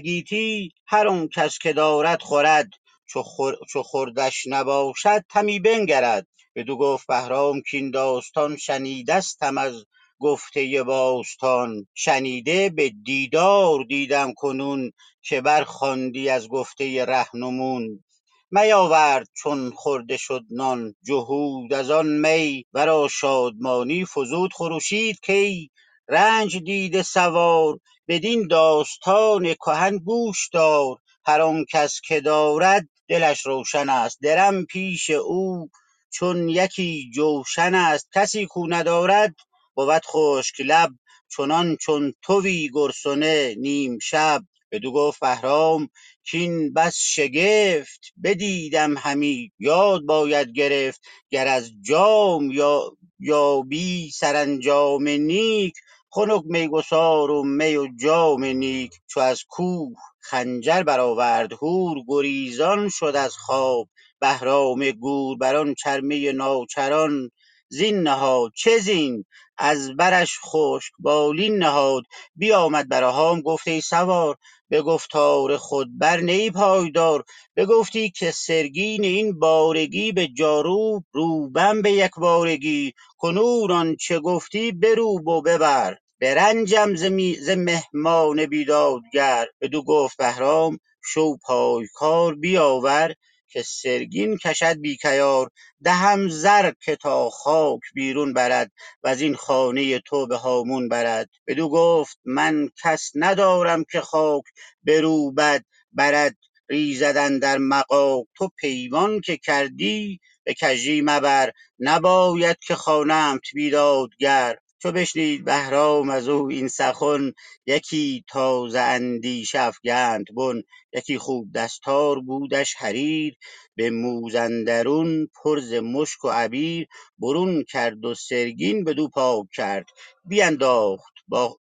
هر 0.87 1.07
آن 1.07 1.27
کس 1.27 1.57
که 1.57 1.73
دارد 1.73 2.21
خورد. 2.21 2.69
چو 3.13 3.23
خور- 3.23 3.59
چو 3.71 3.83
خردش 3.83 4.47
نباشد 4.47 5.23
همی 5.31 5.59
بنگرد. 5.59 6.27
بدو 6.55 6.77
گفت 6.77 7.07
بهرام 7.07 7.63
کاین 7.71 7.91
داستان 7.91 8.57
شنیدستم 8.57 9.59
از 9.59 9.85
گفته 10.19 10.83
باستان. 10.83 11.87
شنیده 11.95 12.69
به 12.69 12.89
دیدار 13.05 13.85
دیدم 13.89 14.33
کنون 14.33 14.93
که 15.23 15.41
برخواندی 15.41 16.29
از 16.29 16.49
گفته 16.49 17.05
رهنمون. 17.05 18.05
میاورد 18.51 19.29
چون 19.35 19.71
خورده 19.75 20.17
شد 20.17 20.43
نان 20.51 20.95
جهود 21.05 21.73
از 21.73 21.91
آن 21.91 22.07
می. 22.07 22.65
ورا 22.73 23.09
شادمانی 23.11 24.05
فزود 24.05 24.53
خروشید 24.53 25.21
کی 25.25 25.71
رنج 26.09 26.57
دیده 26.57 27.03
سوار. 27.03 27.79
بدین 28.09 28.47
داستان 28.47 29.55
کهن 29.55 29.97
گوش 29.99 30.49
دار. 30.53 30.97
هر 31.27 31.41
آن 31.41 31.65
کس 31.73 32.01
که 32.07 32.21
دارد 32.21 32.89
دلش 33.13 33.47
روشن 33.47 33.89
است. 33.89 34.19
درم 34.23 34.65
پیش 34.65 35.11
او 35.11 35.69
چون 36.13 36.49
یکی 36.49 37.11
جوشن 37.15 37.75
است. 37.75 38.09
کسی 38.15 38.47
کو 38.47 38.67
ندارد 38.69 39.35
بود 39.75 40.05
خشک 40.07 40.61
لب. 40.61 40.91
چنان 41.37 41.77
چون 41.77 42.13
تویی 42.23 42.71
گرسنه 42.75 43.55
نیم 43.59 43.99
شب. 44.03 44.43
بدو 44.71 44.93
گفت 44.93 45.21
بهرام 45.21 45.89
کین 46.31 46.73
بس 46.73 46.97
شگفت. 46.99 48.01
بدیدم 48.25 48.97
همی 48.97 49.53
یاد 49.59 50.03
باید 50.03 50.53
گرفت. 50.53 51.01
گر 51.31 51.47
از 51.47 51.71
جام 51.81 52.51
یا 52.51 52.97
یابی 53.19 54.11
سرانجام 54.15 55.09
نیک 55.09 55.75
خنک 56.15 56.43
میگسار 56.45 57.31
و 57.31 57.43
می 57.43 57.75
و 57.75 57.87
جام 58.03 58.43
نیک 58.43 58.91
چو 59.07 59.19
از 59.19 59.43
کوه 59.49 59.93
خنجر 60.19 60.83
برآورد 60.83 61.53
هور 61.53 61.97
گریزان 62.07 62.89
شد 62.89 63.13
از 63.15 63.35
خواب. 63.37 63.89
بهرام 64.21 64.91
گور 64.91 65.37
بران 65.37 65.73
چرمه 65.73 66.31
ناچران 66.31 67.29
زین 67.69 67.99
نهاد 68.01 68.51
چه 68.55 68.77
زین؟ 68.77 69.25
از 69.57 69.95
برش 69.95 70.39
خشک 70.45 70.91
بالین 70.99 71.57
نهاد. 71.57 72.03
بیامد 72.35 72.89
براهام 72.89 73.41
گفت 73.41 73.67
ای 73.67 73.81
سوار 73.81 74.35
به 74.69 74.81
گفتار 74.81 75.57
خود 75.57 75.87
بر 75.99 76.19
نه 76.19 76.31
ای 76.31 76.51
پایدار. 76.51 77.23
بگفتی 77.55 78.09
که 78.09 78.31
سرگین 78.31 79.03
این 79.03 79.39
بارگی 79.39 80.11
به 80.11 80.27
جاروب 80.27 81.03
روبم 81.13 81.81
به 81.81 81.91
یک 81.91 82.11
بارگی. 82.17 82.93
کنون 83.17 83.71
آنچه 83.71 84.19
گفتی 84.19 84.71
بروب 84.71 85.27
و 85.27 85.41
ببر. 85.41 86.02
برنجم 86.23 86.95
ز 86.95 87.05
می- 87.05 87.35
ز 87.41 87.51
مهمان 87.51 88.47
بیدادگر. 88.47 89.47
بدو 89.61 89.83
گفت 89.83 90.17
بهرام 90.17 90.79
شو 91.05 91.37
پایکار 91.37 92.35
بیاور 92.35 93.15
که 93.49 93.63
سرگین 93.63 94.37
کشد 94.37 94.77
بی 94.81 94.97
کیار. 94.97 95.49
دهم 95.85 96.29
زر 96.29 96.73
که 96.85 96.97
تا 96.97 97.31
خاک 97.31 97.81
بیرون 97.95 98.33
برد 98.33 98.71
وزین 99.05 99.35
خانه 99.35 99.99
تو 99.99 100.27
به 100.27 100.37
هامون 100.37 100.89
برد. 100.89 101.29
بدو 101.47 101.69
گفت 101.69 102.19
من 102.25 102.69
کس 102.83 103.11
ندارم 103.15 103.85
که 103.93 104.01
خاک 104.01 104.45
بروبد 104.85 105.65
برد. 105.93 106.37
ریزد 106.71 107.17
اندر 107.17 107.59
مغاک 107.59 108.27
تو 108.37 108.49
پیمان 108.59 109.21
که 109.21 109.37
کردی 109.37 110.21
به 110.45 110.55
کژی 110.55 111.01
مبر. 111.05 111.53
نباید 111.79 112.57
که 112.67 112.75
خوانمت 112.75 113.41
بیدادگر. 113.55 114.57
چو 114.83 114.93
بشنید 114.93 115.45
بهرام 115.45 116.09
از 116.09 116.29
او 116.29 116.49
این 116.49 116.69
سخن 116.69 117.33
یکی 117.67 118.25
تازه 118.29 118.79
اندیشه 118.79 119.61
افگند 119.61 120.25
بن 120.37 120.63
یکی 120.93 121.19
خوب 121.19 121.53
دستار 121.55 122.19
بودش 122.19 122.75
حریر. 122.75 123.35
به 123.75 123.89
موز 123.89 124.35
اندرون 124.35 125.29
پر 125.43 125.59
ز 125.61 125.73
مشک 125.73 126.25
و 126.25 126.29
عبیر 126.29 126.87
برون 127.19 127.65
کرد 127.69 128.05
و 128.05 128.15
سرگین 128.15 128.83
بدو 128.83 129.09
پاک 129.09 129.47
کرد. 129.55 129.85
بینداخت 130.25 131.12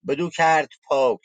بدو 0.09 0.31
کرد 0.31 0.69
پاک 0.85 1.20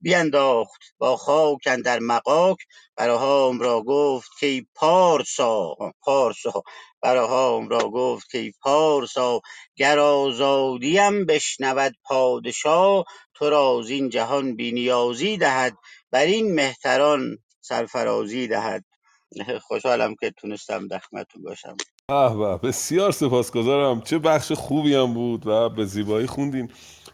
بینداخت 0.00 0.82
با 0.98 1.16
خاک 1.16 1.58
اندر 1.66 1.98
مغاک. 1.98 2.56
بهرام 2.96 3.60
را 3.60 3.82
گفت 3.82 4.30
کای 4.40 4.66
پارسا 4.74 5.76
پارسا. 6.00 6.62
بهرام 7.02 7.68
را 7.68 7.78
گفت 7.78 8.32
کای 8.32 8.52
پارسا 8.62 9.40
گر 9.76 9.98
آزادیم 9.98 11.26
بشنود 11.26 11.94
پادشا. 12.04 13.02
تو 13.34 13.50
را 13.50 13.82
زین 13.82 14.08
جهان 14.08 14.56
بی 14.56 14.72
نیازی 14.72 15.36
دهد 15.36 15.76
برین 16.10 16.54
مهتران 16.54 17.38
سرفرازی 17.60 18.46
دهد. 18.46 18.84
خوشحالم 19.68 20.14
که 20.14 20.30
تونستم 20.30 20.88
در 20.88 20.98
خدمتتون 20.98 21.42
باشم 21.42 21.76
به 22.08 22.68
بسیار 22.68 23.12
سپاسگزارم. 23.12 24.00
چه 24.00 24.18
بخش 24.18 24.52
خوبی 24.52 24.94
هم 24.94 25.14
بود 25.14 25.46
و 25.46 25.68
به 25.68 25.84
زیبایی 25.84 26.26
خوندین. 26.26 26.70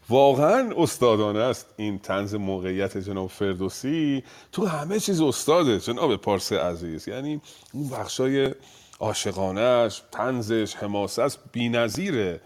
واقعا 0.09 0.73
استادانه 0.77 1.39
است 1.39 1.67
این 1.77 1.99
تنز 1.99 2.35
موقعیت 2.35 2.99
جناب 2.99 3.31
فردوسی. 3.31 4.25
تو 4.53 4.67
همه 4.67 5.01
چیز 5.01 5.21
استاده 5.21 5.81
جناب 5.81 6.17
پارس 6.17 6.53
عزیز. 6.53 7.09
یعنی 7.09 7.41
اون 7.73 7.89
بخشای 7.89 8.55
عاشقانش 9.01 10.03
تنزش 10.13 10.75
حماسش 10.75 11.35
بی‌نظیره 11.53 12.41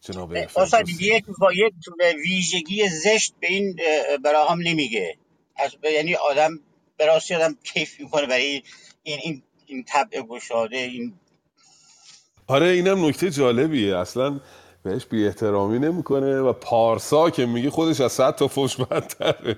جناب 0.00 0.32
استاد 0.32 0.68
فردوسی. 0.68 1.04
یک 1.04 1.24
با 1.40 1.52
یک 1.52 1.74
ویژگی 2.24 2.88
زشت 2.88 3.34
به 3.40 3.46
این 3.46 3.80
اه، 4.10 4.16
براهام 4.16 4.60
نمیگه. 4.60 5.16
از 5.56 5.76
یعنی 5.94 6.14
آدم 6.14 6.60
به 6.96 7.06
راستی 7.06 7.34
آدم 7.34 7.56
کیف 7.64 8.00
می‌کنه 8.00 8.26
برای 8.26 8.62
این 9.02 9.18
این 9.22 9.42
این 9.66 9.84
طبع 9.84 10.20
گشاده 10.22 10.76
این 10.76 11.14
آره 12.46 12.66
اینم 12.66 13.06
نکته 13.06 13.30
جالبیه. 13.30 13.96
اصلا 13.96 14.40
بهش 14.88 15.06
بی 15.06 15.26
احترامی 15.26 15.78
نمی‌کنه 15.78 16.40
و 16.40 16.52
پارسا 16.52 17.30
که 17.30 17.46
میگه 17.46 17.70
خودش 17.70 18.00
از 18.00 18.12
صد 18.12 18.34
تا 18.34 18.48
فوش 18.48 18.76
بدتره. 18.76 19.56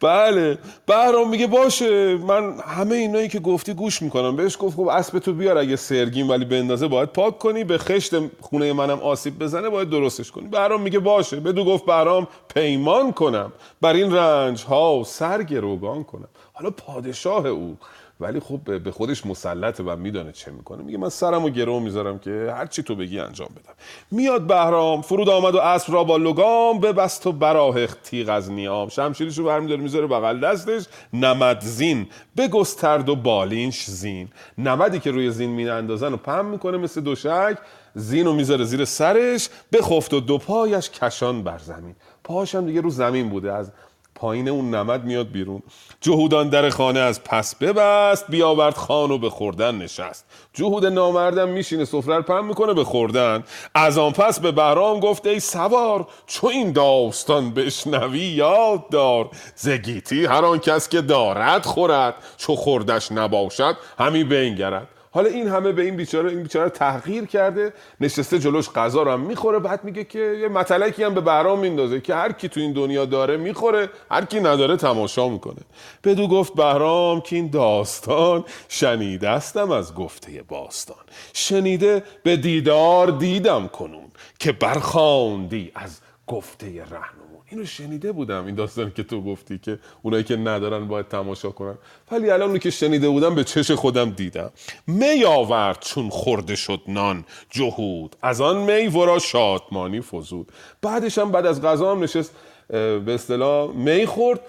بله 0.00 0.58
بهرام 0.86 1.30
میگه 1.30 1.46
باشه 1.46 2.16
من 2.16 2.60
همه 2.60 2.94
اینایی 2.94 3.28
که 3.28 3.38
گفتی 3.38 3.74
گوش 3.74 4.02
می‌کنم. 4.02 4.36
بهش 4.36 4.56
گفت 4.60 4.76
خب 4.76 4.88
اسب 4.88 5.18
تو 5.18 5.32
بیار 5.32 5.58
اگه 5.58 5.76
سرگین 5.76 6.28
ولی 6.28 6.44
به 6.44 6.58
اندازه 6.58 6.88
باید 6.88 7.08
پاک 7.08 7.38
کنی 7.38 7.64
به 7.64 7.78
خشت 7.78 8.14
خونه 8.40 8.72
منم 8.72 8.98
آسیب 8.98 9.38
بزنه 9.38 9.68
باید 9.68 9.90
درستش 9.90 10.30
کنی. 10.30 10.48
بهرام 10.48 10.82
میگه 10.82 10.98
باشه 10.98 11.40
بدو 11.40 11.64
گفت 11.64 11.84
بهرام 11.84 12.28
پیمان 12.54 13.12
کنم 13.12 13.52
بر 13.80 13.92
این 13.92 14.14
رنج 14.14 14.64
ها 14.64 15.02
سر 15.06 15.42
گروگان 15.42 16.04
کنم. 16.04 16.28
حالا 16.52 16.70
پادشاه 16.70 17.46
او 17.46 17.76
ولی 18.20 18.40
خب 18.40 18.78
به 18.78 18.90
خودش 18.90 19.26
مسلطه 19.26 19.82
و 19.82 19.96
میدانه 19.96 20.32
چه 20.32 20.50
می‌کنه. 20.50 20.82
میگه 20.82 20.98
من 20.98 21.08
سرم 21.08 21.44
و 21.44 21.48
گرو 21.48 21.80
می‌ذارم 21.80 22.18
که 22.18 22.54
هر 22.56 22.66
چی 22.66 22.82
تو 22.82 22.94
بگی 22.94 23.20
انجام 23.20 23.48
بدم. 23.48 23.74
میاد 24.10 24.46
بهرام 24.46 25.02
فرود 25.02 25.28
آمد 25.28 25.54
و 25.54 25.58
اسب 25.58 25.92
را 25.92 26.04
با 26.04 26.16
لگام 26.16 26.80
ببست 26.80 27.26
و 27.26 27.32
براهق 27.32 27.94
تیغ 28.04 28.28
از 28.28 28.50
نیام. 28.50 28.88
شمشیرشو 28.88 29.44
برمیداره 29.44 29.80
می‌ذاره 29.80 30.06
بغل 30.06 30.40
دستش. 30.40 30.86
نمد 31.12 31.60
زین 31.60 32.06
بگسترد 32.36 33.08
و 33.08 33.16
بالینش 33.16 33.84
زین. 33.84 34.28
نمدی 34.58 35.00
که 35.00 35.10
روی 35.10 35.30
زین 35.30 35.50
میاندازن 35.50 36.12
و 36.12 36.16
پم 36.16 36.44
می‌کنه 36.44 36.78
مثل 36.78 37.00
دوشک 37.00 37.58
زین 37.94 38.26
رو 38.26 38.32
می‌ذاره 38.32 38.64
زیر 38.64 38.84
سرش 38.84 39.48
بخفت 39.72 40.14
و 40.14 40.20
دو 40.20 40.38
پایش 40.38 40.90
کشان 40.90 41.42
بر 41.42 41.58
زمین. 41.58 41.94
پاهاش 42.24 42.54
هم 42.54 42.66
دیگه 42.66 42.80
رو 42.80 42.90
زمین 42.90 43.28
بوده 43.28 43.52
از 43.52 43.72
پایین 44.16 44.48
اون 44.48 44.74
نمد 44.74 45.04
میاد 45.04 45.30
بیرون. 45.30 45.62
جهودان 46.00 46.48
در 46.48 46.70
خانه 46.70 47.00
از 47.00 47.24
پس 47.24 47.54
ببست 47.54 48.26
بیاورد 48.28 48.74
خانو 48.74 49.18
به 49.18 49.30
خوردن 49.30 49.74
نشست. 49.74 50.24
جهود 50.52 50.86
نامردم 50.86 51.48
میشینه 51.48 51.84
سفره 51.84 52.20
پم 52.20 52.44
می‌کنه 52.44 52.74
به 52.74 52.84
خوردن. 52.84 53.44
از 53.74 53.98
آن 53.98 54.12
پس 54.12 54.40
به 54.40 54.52
بهرام 54.52 55.00
گفته 55.00 55.30
ای 55.30 55.40
سوار 55.40 56.06
چو 56.26 56.46
این 56.46 56.72
داستان 56.72 57.50
بشنوی 57.50 58.18
یاد 58.18 58.88
دار. 58.90 59.30
زگیتی 59.54 60.24
هر 60.24 60.44
آن 60.44 60.58
کس 60.58 60.88
که 60.88 61.00
دارد 61.00 61.64
خورد 61.64 62.14
چو 62.36 62.56
خوردش 62.56 63.12
نباشد 63.12 63.76
همی 63.98 64.24
بینگرد 64.24 64.88
حالا 65.16 65.28
این 65.28 65.48
همه 65.48 65.72
به 65.72 65.82
این 65.82 65.96
بیچاره 65.96 66.30
این 66.30 66.42
بیچاره 66.42 66.70
تحقیر 66.70 67.24
کرده 67.24 67.72
نشسته 68.00 68.38
جلوش 68.38 68.70
غذا 68.70 69.02
رو 69.02 69.10
هم 69.10 69.20
می‌خوره 69.20 69.58
بعد 69.58 69.84
میگه 69.84 70.04
که 70.04 70.18
یه 70.18 70.48
متلکی 70.48 71.02
هم 71.02 71.14
به 71.14 71.20
بهرام 71.20 71.58
میندازه 71.58 72.00
که 72.00 72.14
هر 72.14 72.32
کی 72.32 72.48
تو 72.48 72.60
این 72.60 72.72
دنیا 72.72 73.04
داره 73.04 73.36
می‌خوره 73.36 73.88
هر 74.10 74.24
کی 74.24 74.40
نداره 74.40 74.76
تماشا 74.76 75.28
می‌کنه. 75.28 75.60
بدو 76.04 76.28
گفت 76.28 76.54
بهرام 76.54 77.20
که 77.20 77.36
این 77.36 77.50
داستان 77.50 78.44
شنیده 78.68 79.28
استم 79.30 79.70
از 79.70 79.94
گفته 79.94 80.42
باستان. 80.48 81.04
شنیده 81.32 82.02
به 82.22 82.36
دیدار 82.36 83.10
دیدم 83.10 83.68
کنون 83.68 84.10
که 84.38 84.52
برخاندی 84.52 85.72
از 85.74 86.00
گفته 86.26 86.66
رهنمون. 86.66 87.25
اینو 87.50 87.64
شنیده 87.64 88.12
بودم 88.12 88.46
این 88.46 88.54
داستانی 88.54 88.90
که 88.90 89.02
تو 89.02 89.22
گفتی 89.22 89.58
که 89.58 89.78
اونایی 90.02 90.24
که 90.24 90.36
ندارن 90.36 90.88
باید 90.88 91.08
تماشا 91.08 91.50
کنن. 91.50 91.78
ولی 92.10 92.30
الان 92.30 92.48
اونی 92.48 92.58
که 92.58 92.70
شنیده 92.70 93.08
بودم 93.08 93.34
به 93.34 93.44
چش 93.44 93.70
خودم 93.70 94.10
دیدم. 94.10 94.50
می 94.86 95.24
آورد 95.24 95.78
چون 95.80 96.08
خورده 96.08 96.56
شد 96.56 96.80
نان 96.88 97.24
جهود. 97.50 98.16
از 98.22 98.40
آن 98.40 98.56
می 98.56 98.86
ورا 98.86 99.18
شادمانی 99.18 100.00
فزود. 100.00 100.52
بعدش 100.82 101.18
هم 101.18 101.32
بعد 101.32 101.46
از 101.46 101.62
غذا 101.62 101.92
هم 101.92 102.02
نشست 102.02 102.34
به 102.68 103.04
اصطلاح 103.08 103.72
می 103.72 104.06
خورد. 104.06 104.40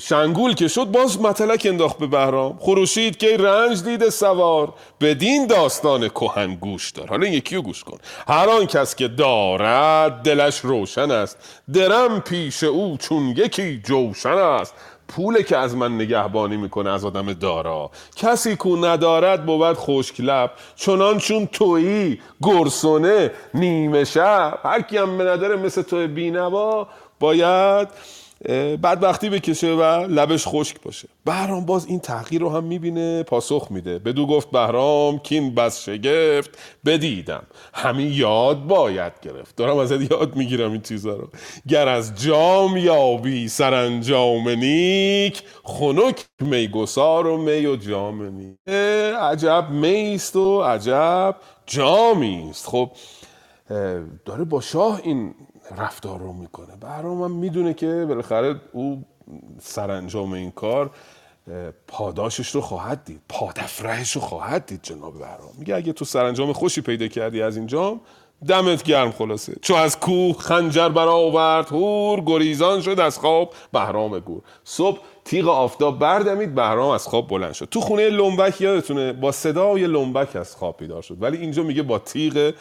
شنگول 0.00 0.54
که 0.54 0.68
شد 0.68 0.84
باز 0.84 1.20
متلک 1.20 1.66
انداخت 1.70 1.98
به 1.98 2.06
بهرام. 2.06 2.58
خروشید 2.60 3.16
که 3.16 3.36
رنج 3.36 3.82
دیده 3.82 4.10
سوار 4.10 4.72
بدین 5.00 5.46
داستان 5.46 6.08
کهن 6.08 6.54
گوش 6.54 6.90
دار. 6.90 7.08
حالا 7.08 7.26
یکی 7.26 7.56
رو 7.56 7.62
گوش 7.62 7.84
کن. 7.84 7.98
هر 8.28 8.48
آن 8.48 8.66
کس 8.66 8.94
که 8.94 9.08
دارد 9.08 10.12
دلش 10.12 10.58
روشن 10.60 11.10
است. 11.10 11.38
درم 11.72 12.20
پیش 12.20 12.64
او 12.64 12.96
چون 12.96 13.28
یکی 13.28 13.80
جوشن 13.84 14.28
است. 14.28 14.74
پول 15.08 15.42
که 15.42 15.56
از 15.56 15.76
من 15.76 15.94
نگهبانی 15.94 16.56
می‌کنه 16.56 16.90
از 16.90 17.04
آدم 17.04 17.32
دارا. 17.32 17.90
کسی 18.16 18.56
کو 18.56 18.76
ندارد 18.76 19.46
بود 19.46 19.76
خشک 19.76 20.20
لب. 20.20 20.50
چنان 20.76 21.18
چون 21.18 21.46
تویی 21.46 22.20
گرسونه 22.42 23.30
نیمه 23.54 24.04
شب. 24.04 24.58
هر 24.62 24.82
کی 24.82 24.96
هم 24.96 25.22
نداره 25.22 25.56
مثل 25.56 25.82
توی 25.82 26.06
بینوا. 26.06 26.88
باید 27.20 27.88
بدبختی 28.82 29.30
بکشه 29.30 29.66
و 29.66 29.82
لبش 30.08 30.46
خشک 30.46 30.80
باشه. 30.80 31.08
بهرام 31.24 31.66
باز 31.66 31.86
این 31.86 32.00
تغییر 32.00 32.40
رو 32.40 32.50
هم 32.50 32.64
می‌بینه 32.64 33.22
پاسخ 33.22 33.66
میده. 33.70 33.98
بدو 33.98 34.26
گفت 34.26 34.50
بهرام 34.50 35.18
کین 35.18 35.54
بس 35.54 35.84
شگفت 35.84 36.58
بدیدم. 36.86 37.42
همین 37.74 38.12
یاد 38.12 38.66
باید 38.66 39.12
گرفت. 39.22 39.56
دارم 39.56 39.76
ازت 39.76 40.10
یاد 40.10 40.36
می‌گیرم 40.36 40.72
این 40.72 40.80
چیزا 40.80 41.16
رو. 41.16 41.28
گر 41.68 41.88
از 41.88 42.22
جام 42.22 42.76
یابی 42.76 43.48
سرانجام 43.48 44.48
نیک 44.48 45.42
خنک 45.64 46.26
میگسار 46.40 47.26
و 47.26 47.36
می 47.36 47.66
و 47.66 47.76
جام 47.76 48.22
نیک. 48.22 48.56
عجب 49.16 49.66
میست 49.70 50.36
و 50.36 50.62
عجب 50.62 51.36
جامیست. 51.66 52.66
خب 52.66 52.90
داره 54.24 54.44
با 54.44 54.60
شاه 54.60 55.00
این 55.04 55.34
رفتار 55.76 56.18
رو 56.18 56.32
می‌کنه. 56.32 56.76
بهرام 56.80 57.22
هم 57.22 57.30
می‌دونه 57.30 57.74
که 57.74 58.04
بالاخره 58.08 58.60
او 58.72 59.04
سرانجام 59.60 60.32
این 60.32 60.50
کار 60.50 60.90
پاداشش 61.86 62.48
رو 62.48 62.60
خواهد 62.60 63.04
دید 63.04 63.20
پادفرهش 63.28 64.12
رو 64.12 64.20
خواهد 64.20 64.66
دید 64.66 64.80
جناب 64.82 65.18
بهرام. 65.18 65.50
میگه 65.58 65.76
اگه 65.76 65.92
تو 65.92 66.04
سرانجام 66.04 66.52
خوشی 66.52 66.80
پیدا 66.80 67.08
کردی 67.08 67.42
از 67.42 67.56
اینجام 67.56 68.00
دمت 68.48 68.82
گرم 68.82 69.12
خلاصه. 69.12 69.56
چو 69.62 69.74
از 69.74 70.00
کوه 70.00 70.36
خنجر 70.38 70.88
برآورد 70.88 71.68
هور 71.68 72.20
گریزان 72.20 72.80
شد 72.80 73.00
از 73.00 73.18
خواب 73.18 73.54
بهرام 73.72 74.18
گور. 74.18 74.42
صبح 74.64 74.98
تیغ 75.24 75.48
آفتاب 75.48 75.98
بردمید 75.98 76.54
بهرام 76.54 76.90
از 76.90 77.06
خواب 77.06 77.28
بلند 77.28 77.52
شد. 77.52 77.68
تو 77.70 77.80
خونه 77.80 78.08
لنبک 78.08 78.60
یادتونه 78.60 79.12
با 79.12 79.32
صدای 79.32 79.86
لنبک 79.86 80.36
از 80.36 80.56
خواب 80.56 80.76
بیدار 80.78 81.02
شد. 81.02 81.16
ولی 81.22 81.36
اینجا 81.36 81.62
میگه 81.62 81.82
با 81.82 81.98
تیغ 81.98 82.54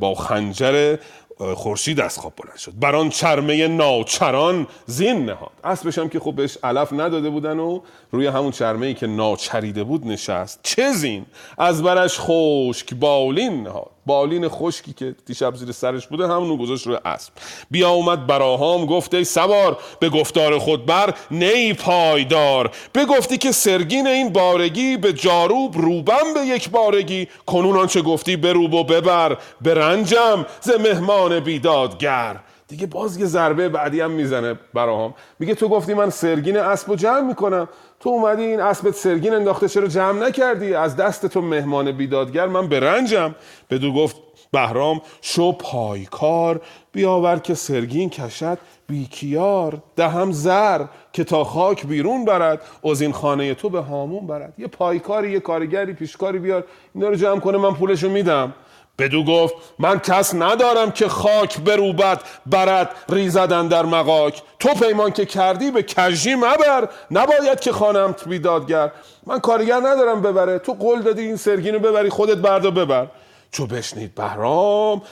با 0.00 0.14
خنجر 0.14 0.96
خورشید 1.40 2.00
از 2.00 2.18
خواب 2.18 2.32
بلند 2.36 2.56
شد. 2.56 2.72
بر 2.80 2.96
آن 2.96 3.08
چرمه 3.08 3.68
ناچران 3.68 4.66
زین 4.86 5.24
نهاد. 5.24 5.50
اسبش 5.64 5.98
هم 5.98 6.08
که 6.08 6.20
خب 6.20 6.34
بهش 6.34 6.58
علف 6.62 6.92
نداده 6.92 7.30
بودن 7.30 7.58
و 7.58 7.80
روی 8.10 8.26
همون 8.26 8.50
چرمه 8.50 8.86
ای 8.86 8.94
که 8.94 9.06
ناچریده 9.06 9.84
بود 9.84 10.06
نشست. 10.06 10.60
چه 10.62 10.92
زین؟ 10.92 11.26
از 11.58 11.82
برش 11.82 12.16
خشک 12.20 12.94
بالین 12.94 13.62
نهاد. 13.62 13.90
بالین 14.10 14.48
خشکی 14.48 14.92
که 14.92 15.14
دیشب 15.26 15.54
زیر 15.54 15.72
سرش 15.72 16.06
بوده 16.06 16.28
همونو 16.28 16.56
گذاشت 16.56 16.86
روی 16.86 16.96
اسب. 17.04 17.32
بیا 17.70 17.90
اومد 17.90 18.26
براهام 18.26 18.86
گفته 18.86 19.24
سوار 19.24 19.78
به 20.00 20.08
گفتار 20.08 20.58
خود 20.58 20.86
بر 20.86 21.14
نی 21.30 21.72
پایدار. 21.72 22.70
بگفتی 22.94 23.38
که 23.38 23.52
سرگین 23.52 24.06
این 24.06 24.32
بارگی 24.32 24.96
به 24.96 25.12
جاروب 25.12 25.78
روبم 25.78 26.34
به 26.34 26.40
یک 26.40 26.70
بارگی. 26.70 27.28
کنون 27.46 27.76
آنچه 27.76 28.02
گفتی 28.02 28.36
بروب 28.36 28.74
و 28.74 28.84
ببر 28.84 29.36
به 29.60 29.74
رنجم 29.74 30.46
ز 30.60 30.70
مهمان 30.70 31.40
بیدادگر. 31.40 32.40
دیگه 32.68 32.86
باز 32.86 33.16
یه 33.16 33.26
ضربه 33.26 33.68
بعدی 33.68 34.00
هم 34.00 34.10
می‌زنه 34.10 34.58
براهام 34.74 35.14
میگه 35.38 35.54
تو 35.54 35.68
گفتی 35.68 35.94
من 35.94 36.10
سرگین 36.10 36.56
اسب 36.56 36.96
جمع 36.96 37.20
می‌کنم. 37.20 37.68
تو 38.00 38.08
اومدی 38.08 38.42
این 38.42 38.60
اسبت 38.60 38.94
سرگین 38.94 39.34
انداخته 39.34 39.68
چرا 39.68 39.88
جمع 39.88 40.26
نکردی؟ 40.26 40.74
از 40.74 40.96
دست 40.96 41.26
تو 41.26 41.40
مهمان 41.40 41.92
بیدادگر 41.92 42.46
من 42.46 42.68
به 42.68 42.80
رنجم. 42.80 43.34
بدو 43.70 43.92
گفت 43.92 44.16
بهرام 44.52 45.00
شو 45.20 45.52
پایکار 45.52 46.60
بیاور 46.92 47.38
که 47.38 47.54
سرگین 47.54 48.10
کشد 48.10 48.58
بیکیار. 48.86 49.82
دهم 49.96 50.32
زر 50.32 50.84
که 51.12 51.24
تا 51.24 51.44
خاک 51.44 51.86
بیرون 51.86 52.24
برد 52.24 52.62
از 52.84 53.00
این 53.00 53.12
خانه 53.12 53.54
تو 53.54 53.68
به 53.68 53.80
هامون 53.80 54.26
برد. 54.26 54.52
یه 54.58 54.66
پایکاری 54.66 55.32
یه 55.32 55.40
کارگری 55.40 55.92
پیشکاری 55.92 56.38
بیار 56.38 56.64
اینا 56.94 57.08
رو 57.08 57.14
جمع 57.14 57.40
کنه 57.40 57.58
من 57.58 57.74
پولشو 57.74 58.10
میدم. 58.10 58.54
بدو 59.00 59.24
گفت 59.24 59.54
من 59.78 59.98
کس 59.98 60.34
ندارم 60.34 60.90
که 60.90 61.08
خاک 61.08 61.60
بروبد 61.60 62.22
برد 62.46 62.90
ریزدن 63.08 63.68
در 63.68 63.82
مقاک 63.82 64.42
تو 64.58 64.68
پیمان 64.68 65.12
که 65.12 65.26
کردی 65.26 65.70
به 65.70 65.82
کجی 65.82 66.34
مبر. 66.34 66.88
نباید 67.10 67.60
که 67.60 67.72
خانم 67.72 68.14
بیدادگر. 68.26 68.92
من 69.26 69.38
کارگر 69.40 69.76
ندارم 69.76 70.22
ببره. 70.22 70.58
تو 70.58 70.72
قول 70.72 71.02
دادی 71.02 71.22
این 71.22 71.36
سرگینو 71.36 71.78
ببری 71.78 72.08
خودت 72.08 72.36
بردا 72.36 72.70
ببر. 72.70 73.06
چو 73.52 73.66
بشنید 73.66 74.14
بهرام 74.14 75.02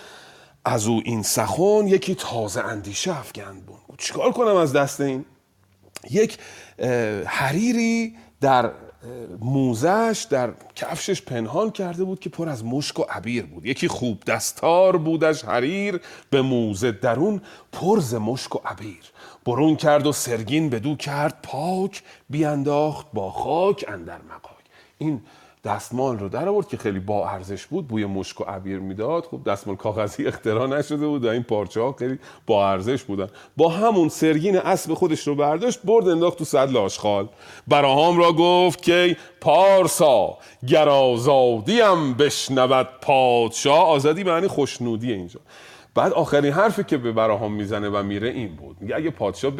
از 0.64 0.86
او 0.86 1.02
این 1.04 1.22
سخن 1.22 1.86
یکی 1.86 2.14
تازه 2.14 2.60
اندیشه 2.60 3.18
افگند 3.18 3.66
بود. 3.66 3.78
چیکار 3.98 4.32
کنم 4.32 4.56
از 4.56 4.72
دست 4.72 5.00
این؟ 5.00 5.24
یک 6.10 6.38
حریری 7.26 8.16
در 8.40 8.70
موزش 9.40 10.26
در 10.30 10.52
کفشش 10.74 11.22
پنهان 11.22 11.70
کرده 11.70 12.04
بود 12.04 12.20
که 12.20 12.30
پر 12.30 12.48
از 12.48 12.64
مشک 12.64 12.98
و 12.98 13.04
عبیر 13.10 13.46
بود. 13.46 13.66
یکی 13.66 13.88
خوب 13.88 14.24
دستار 14.24 14.96
بودش 14.96 15.44
حریر 15.44 16.00
به 16.30 16.42
موزه 16.42 16.92
درون 16.92 17.40
پرز 17.72 18.14
مشک 18.14 18.56
و 18.56 18.58
عبیر. 18.64 19.02
برون 19.46 19.76
کرد 19.76 20.06
و 20.06 20.12
سرگین 20.12 20.70
بدو 20.70 20.96
کرد 20.96 21.38
پاک 21.42 22.02
بیانداخت 22.30 23.06
با 23.12 23.30
خاک 23.30 23.84
اندر 23.88 24.18
مقاک 24.22 24.58
این 24.98 25.22
دستمال 25.64 26.18
رو 26.18 26.28
در 26.28 26.48
آورد 26.48 26.68
که 26.68 26.76
خیلی 26.76 26.98
با 26.98 27.28
ارزش 27.28 27.66
بود 27.66 27.88
بوی 27.88 28.04
مشک 28.04 28.40
و 28.40 28.44
عبیر 28.44 28.78
می‌داد. 28.78 29.24
خب 29.24 29.40
دستمال 29.46 29.76
کاغذی 29.76 30.26
اختراع 30.26 30.66
نشده 30.66 31.06
بود 31.06 31.24
و 31.24 31.28
این 31.28 31.42
پارچه 31.42 31.80
ها 31.80 31.92
خیلی 31.92 32.18
با 32.46 32.70
ارزش 32.70 33.02
بودن. 33.02 33.28
با 33.56 33.68
همون 33.68 34.08
سرگین 34.08 34.56
اسب 34.56 34.94
خودش 34.94 35.26
رو 35.28 35.34
برداشت 35.34 35.80
برد 35.84 36.08
انداخت 36.08 36.38
تو 36.38 36.44
صد 36.44 36.76
آشغال. 36.76 37.28
براهام 37.68 38.18
را 38.18 38.32
گفت 38.32 38.82
که 38.82 39.16
پارسا 39.40 40.38
گر 40.68 40.88
آزادیم 40.88 42.14
بشنود 42.14 42.88
پادشاه. 43.00 43.86
آزادی 43.86 44.24
معنی 44.24 44.48
خوشنودی 44.48 45.12
اینجا. 45.12 45.40
بعد 45.98 46.12
آخرین 46.12 46.52
حرفی 46.52 46.84
که 46.84 46.96
به 46.96 47.12
براهام 47.12 47.52
می‌زنه 47.52 47.88
و 47.88 48.02
میره 48.02 48.28
این 48.28 48.56
بود. 48.56 48.76
میگه 48.80 48.96
اگه 48.96 49.10
پادشاه 49.10 49.50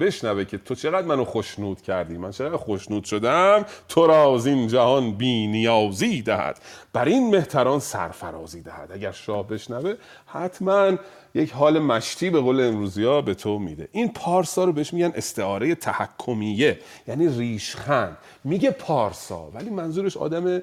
بشنوه 0.00 0.44
که 0.44 0.58
تو 0.58 0.74
چقدر 0.74 1.06
منو 1.06 1.24
خوشنود 1.24 1.82
کردی. 1.82 2.18
من 2.18 2.30
چقدر 2.30 2.56
خوشنود 2.56 3.04
شدم 3.04 3.64
تو 3.88 4.06
را 4.06 4.34
از 4.34 4.46
این 4.46 4.68
جهان 4.68 5.12
بی 5.12 5.46
نیازی 5.46 6.22
دهد. 6.22 6.60
بر 6.92 7.04
این 7.04 7.30
مهتران 7.30 7.80
سرفرازی 7.80 8.62
دهد. 8.62 8.92
اگر 8.92 9.12
شاه 9.12 9.48
بشنوه 9.48 9.94
حتما 10.26 10.92
یک 11.34 11.52
حال 11.52 11.78
مشتی 11.78 12.30
به 12.30 12.40
قول 12.40 12.60
امروزی 12.60 13.04
ها 13.04 13.20
به 13.20 13.34
تو 13.34 13.58
میده. 13.58 13.88
این 13.92 14.12
پارسا 14.12 14.64
رو 14.64 14.72
بهش 14.72 14.92
میگن 14.92 15.12
استعاره 15.14 15.74
تحکمیه 15.74 16.78
یعنی 17.08 17.28
ریشخند. 17.28 18.16
میگه 18.44 18.70
پارسا 18.70 19.50
ولی 19.54 19.70
منظورش 19.70 20.16
آدم 20.16 20.62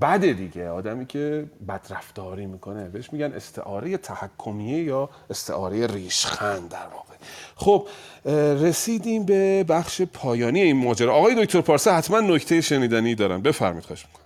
بده 0.00 0.32
دیگه. 0.32 0.68
آدمی 0.68 1.06
که 1.06 1.46
بدرفتاری 1.68 2.46
می‌کنه 2.46 2.88
بهش 2.88 3.12
میگن 3.12 3.32
استعاره 3.32 3.96
تحکمیه 3.96 4.82
یا 4.82 5.10
استعاره 5.30 5.86
ریشخند 5.86 6.68
در 6.68 6.86
واقع. 6.86 7.14
خب 7.56 7.88
رسیدیم 8.64 9.24
به 9.26 9.64
بخش 9.64 10.02
پایانی 10.02 10.62
این 10.62 10.76
ماجرا. 10.76 11.14
آقای 11.14 11.44
دکتر 11.44 11.60
پارسا 11.60 11.94
حتما 11.94 12.20
نکته 12.20 12.60
شنیدنی 12.60 13.14
دارن 13.14 13.42
بفرمید 13.42 13.84
خواهش 13.84 14.06
می‌کنم. 14.06 14.22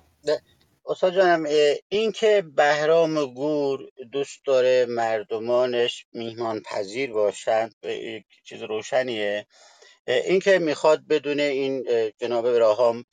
استاد 0.88 1.14
جانم 1.14 1.46
این 1.88 2.12
که 2.12 2.44
بهرام 2.56 3.26
گور 3.34 3.80
دوست 4.12 4.40
داره 4.46 4.86
مردمانش 4.88 6.06
میهمان 6.12 6.60
پذیر 6.60 7.12
باشند 7.12 7.74
چیز 8.44 8.62
روشنیه. 8.62 9.46
این 10.06 10.40
که 10.40 10.58
می‌خواد 10.58 11.06
بدونه 11.08 11.42
این 11.42 11.84
جناب 12.18 12.52
براهام 12.52 13.04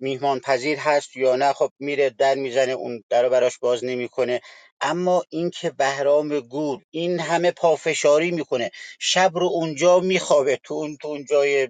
میهمان 0.00 0.40
پذیر 0.40 0.78
هست 0.78 1.16
یا 1.16 1.36
نه 1.36 1.52
خب 1.52 1.70
میره 1.78 2.10
در 2.10 2.34
می‌زنه 2.34 2.72
اون 2.72 3.04
در 3.10 3.28
براش 3.28 3.58
باز 3.58 3.84
نمی‌کنه. 3.84 4.40
اما 4.80 5.22
اینکه 5.30 5.70
بهرام 5.70 6.40
گور 6.40 6.82
این 6.90 7.20
همه 7.20 7.50
پافشاری 7.50 8.30
می‌کنه. 8.30 8.70
شب 8.98 9.30
رو 9.34 9.46
اونجا 9.46 10.00
میخوابه. 10.00 10.58
تو 10.64 10.74
اون 10.74 10.96
تو 10.96 11.08
اون 11.08 11.24
جای 11.24 11.68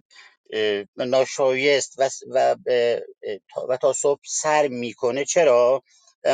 ناشایست 0.97 1.95
و, 1.99 2.11
و, 2.31 2.57
و 3.69 3.77
تا 3.77 3.93
صبح 3.93 4.21
سر 4.27 4.69
می‌کنه. 4.69 5.25
چرا؟ 5.25 5.83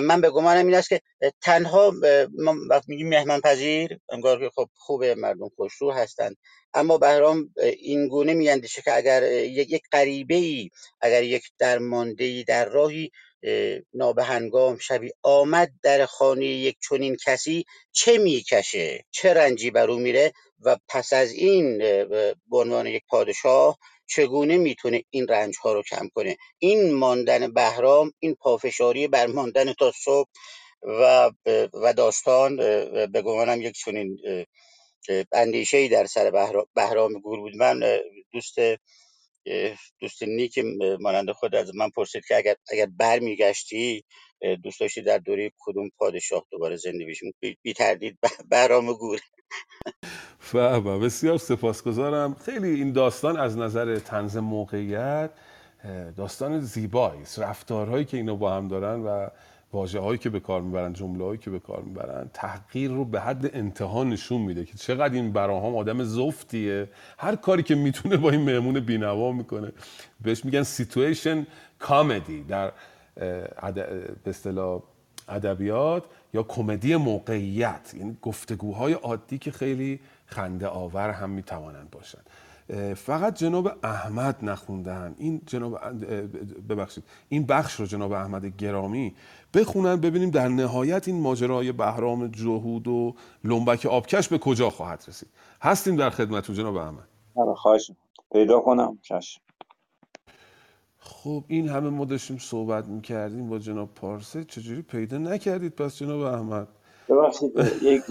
من 0.00 0.20
به 0.20 0.30
گمانم 0.30 0.66
این 0.66 0.74
است 0.74 0.88
که 0.88 1.00
تنها 1.42 1.92
وقت 2.70 2.88
میگیم 2.88 3.08
مهمان 3.08 3.40
پذیر 3.40 3.98
انگار 4.08 4.40
که 4.40 4.50
خب 4.54 4.68
خوبه 4.74 5.14
مردم 5.14 5.48
خوشرو 5.56 5.92
هستند 5.92 6.36
اما 6.74 6.98
بهرام 6.98 7.54
این 7.78 8.08
گونه 8.08 8.34
میاندیشه 8.34 8.82
که 8.82 8.96
اگر 8.96 9.32
یک 9.32 9.82
غریبه 9.92 10.34
ای 10.34 10.70
اگر 11.00 11.22
یک 11.22 11.44
درمانده 11.58 12.24
ای 12.24 12.44
در 12.44 12.64
راهی 12.64 13.10
نابهنگام 13.94 14.78
شبی 14.78 15.12
آمد 15.22 15.70
در 15.82 16.06
خانه 16.06 16.46
یک 16.46 16.76
چنین 16.88 17.16
کسی 17.26 17.64
چه 17.92 18.18
می‌کشه؟ 18.18 19.04
چه 19.10 19.34
رنجی 19.34 19.70
بر 19.70 19.90
او 19.90 19.98
میره؟ 19.98 20.32
و 20.60 20.76
پس 20.88 21.12
از 21.12 21.32
این 21.32 21.78
به 21.78 22.34
عنوان 22.52 22.86
یک 22.86 23.02
پادشاه 23.08 23.78
چگونه 24.16 24.58
می‌تونه 24.58 25.04
این 25.10 25.28
رنج 25.28 25.56
ها 25.64 25.72
رو 25.72 25.82
کم 25.82 26.08
کنه؟ 26.14 26.36
این 26.58 26.94
ماندن 26.94 27.52
بهرام 27.52 28.12
این 28.20 28.34
پافشاری 28.34 29.08
بر 29.08 29.26
ماندن 29.26 29.72
تا 29.72 29.92
صبح 30.04 30.30
و 30.84 31.30
و 31.74 31.94
داستان 31.94 32.56
به 33.06 33.22
گمانم 33.22 33.62
یک 33.62 33.74
چنین 33.74 34.18
اندیشه 35.32 35.76
ای 35.78 35.88
در 35.88 36.06
سر 36.06 36.30
بهرام 36.74 37.12
گور 37.12 37.40
بود 37.40 37.56
من 37.56 37.80
دوست 38.32 38.56
دوست 40.00 40.22
نیک 40.22 40.58
مانند 41.00 41.32
خود 41.32 41.54
از 41.54 41.76
من 41.76 41.90
پرسید 41.90 42.24
که 42.28 42.36
اگر 42.36 42.56
اگر 42.72 42.86
برمیگشتی 42.86 44.04
دوست 44.62 44.80
داشتی 44.80 45.02
در 45.02 45.18
دوره 45.18 45.52
کدوم 45.58 45.90
پادشاه 45.98 46.44
دوباره 46.50 46.76
زنده 46.76 47.06
بشیم 47.06 47.34
بی 47.62 47.72
تردید 47.72 48.18
بهرام 48.50 48.92
گور 48.92 49.20
فهم 50.38 51.00
بسیار 51.00 51.38
سپاسگزارم. 51.38 52.34
خیلی 52.34 52.68
این 52.68 52.92
داستان 52.92 53.36
از 53.36 53.58
نظر 53.58 53.98
تنظیم 53.98 54.44
موقعیت 54.44 55.30
داستان 56.16 56.60
زیبایی 56.60 57.22
است. 57.22 57.38
رفتارهایی 57.38 58.04
که 58.04 58.16
اینا 58.16 58.34
با 58.34 58.54
هم 58.54 58.68
دارن 58.68 59.00
و 59.00 59.28
واژه 59.72 60.00
هایی 60.00 60.18
که 60.18 60.30
به 60.30 60.40
کار 60.40 60.60
می‌برن 60.60 60.92
جمله 60.92 61.24
هایی 61.24 61.38
که 61.38 61.50
به 61.50 61.58
کار 61.58 61.82
می‌برن 61.82 62.30
تحقیر 62.34 62.90
رو 62.90 63.04
به 63.04 63.20
حد 63.20 63.56
انتها 63.56 64.04
نشون 64.04 64.40
میده 64.40 64.64
که 64.64 64.74
چقدر 64.74 65.14
این 65.14 65.32
براهام 65.32 65.76
آدم 65.76 66.04
زفتیه. 66.04 66.88
هر 67.18 67.36
کاری 67.36 67.62
که 67.62 67.74
می‌تونه 67.74 68.16
با 68.16 68.30
این 68.30 68.40
مهمون 68.40 68.80
بینوا 68.80 69.32
می‌کنه. 69.32 69.72
بهش 70.20 70.44
میگن 70.44 70.62
situation 70.62 71.46
comedy 71.78 72.44
در 72.44 72.72
به 73.14 74.10
اصطلاح 74.26 74.82
ادبیات 75.28 76.04
یا 76.34 76.42
کمدی 76.42 76.96
موقعیت 76.96 77.94
یعنی 77.94 78.16
گفتگوهای 78.22 78.92
عادی 78.92 79.38
که 79.38 79.50
خیلی 79.50 80.00
خنده 80.26 80.66
آور 80.66 81.10
هم 81.10 81.30
می‌توانند 81.30 81.90
باشند. 81.90 82.30
فقط 82.96 83.34
جناب 83.34 83.72
احمد 83.82 84.36
نخوندن 84.42 85.14
این 85.18 85.42
جناب 85.46 85.78
ببخشید 86.68 87.04
این 87.28 87.46
بخش 87.46 87.74
رو 87.74 87.86
جناب 87.86 88.12
احمد 88.12 88.46
گرامی 88.46 89.14
بخونن 89.54 89.96
ببینیم 89.96 90.30
در 90.30 90.48
نهایت 90.48 91.08
این 91.08 91.20
ماجرای 91.20 91.72
بهرام 91.72 92.26
جهود 92.28 92.88
و 92.88 93.14
لنبک 93.44 93.86
آبکش 93.86 94.28
به 94.28 94.38
کجا 94.38 94.70
خواهد 94.70 95.04
رسید. 95.08 95.28
هستیم 95.62 95.96
در 95.96 96.10
خدمتتون 96.10 96.56
جناب 96.56 96.76
احمد. 96.76 97.08
آره 97.34 97.54
خواهش 97.54 97.90
پیدا 98.32 98.60
کنم 98.60 98.98
چشم. 99.02 99.40
خب 101.04 101.44
این 101.48 101.68
همه 101.68 101.90
ما 101.90 102.04
داشتیم 102.04 102.38
صحبت 102.38 102.86
می‌کردیم 102.86 103.48
با 103.48 103.58
جناب 103.58 103.94
پارسه. 103.94 104.44
چجوری 104.44 104.82
پیدا 104.82 105.18
نکردید؟ 105.18 105.74
پس 105.74 105.98
جناب 105.98 106.20
احمد. 106.20 106.68
ببخشید 107.08 107.52
یک 107.82 108.02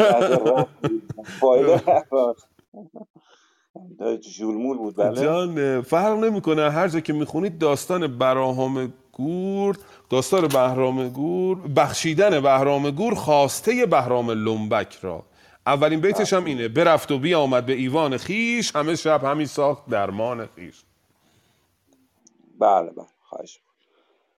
جولمول 4.38 4.78
بود. 4.78 4.96
بله؟ 4.96 5.22
جان 5.22 5.82
فرق 5.82 6.18
نمی‌کنه. 6.18 6.72
هر 6.72 6.88
جا 6.88 7.00
که 7.00 7.14
می‌خونید 7.14 7.58
داستان 7.58 8.18
براهام 8.18 8.94
گور 9.12 9.78
داستان 10.10 10.48
بهرام 10.48 11.10
گور 11.10 11.68
بخشیدن 11.68 12.40
بهرام 12.40 12.92
گور 12.92 13.16
خواسته 13.16 13.86
بهرام 13.86 14.32
لنبک 14.32 15.00
را. 15.02 15.26
اولین 15.66 16.02
بیتش 16.02 16.34
هم 16.34 16.46
اینه 16.46 16.68
برفت 16.68 17.12
و 17.12 17.20
بی 17.20 17.34
آمد 17.34 17.66
به 17.66 17.74
ایوان 17.74 18.18
خیش 18.18 18.76
همه 18.76 18.96
شب 18.96 19.24
همی 19.24 19.46
ساخت 19.46 19.90
درمان 19.90 20.46
خیش. 20.56 20.84
بله 22.62 22.92
بله 22.92 23.08
خواهش 23.22 23.60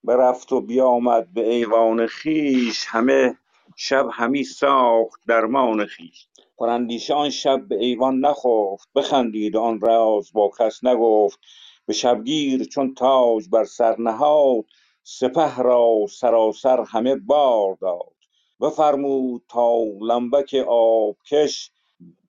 برفت 0.06 0.54
و 0.54 0.62
بی 0.62 0.82
آمد 0.82 1.34
به 1.34 1.50
ایوان 1.52 2.08
خیش 2.08 2.86
همه 2.90 3.38
شب 3.78 4.08
همی 4.14 4.46
ساخت 4.46 5.22
درمان 5.30 5.88
خیش. 5.88 6.28
پراندیشه 6.60 7.16
آن 7.16 7.32
شب 7.32 7.70
به 7.70 7.78
ایوان 7.78 8.20
نخفت 8.20 8.90
بخندید 8.96 9.58
آن 9.58 9.82
راز 9.82 10.34
با 10.34 10.52
کس 10.60 10.86
نگفت. 10.86 11.40
به 11.88 11.94
شبگیر 11.94 12.66
چون 12.66 12.96
تاج 12.96 13.50
بر 13.50 13.66
سر 13.66 13.98
نهاد 14.00 14.66
سپه 15.04 15.58
را 15.64 15.90
سراسر 16.12 16.82
همه 16.90 17.18
بار 17.18 17.78
داد. 17.82 18.14
بفرمود 18.62 19.44
تا 19.50 19.78
لنبک 20.02 20.56
آبکش 20.70 21.72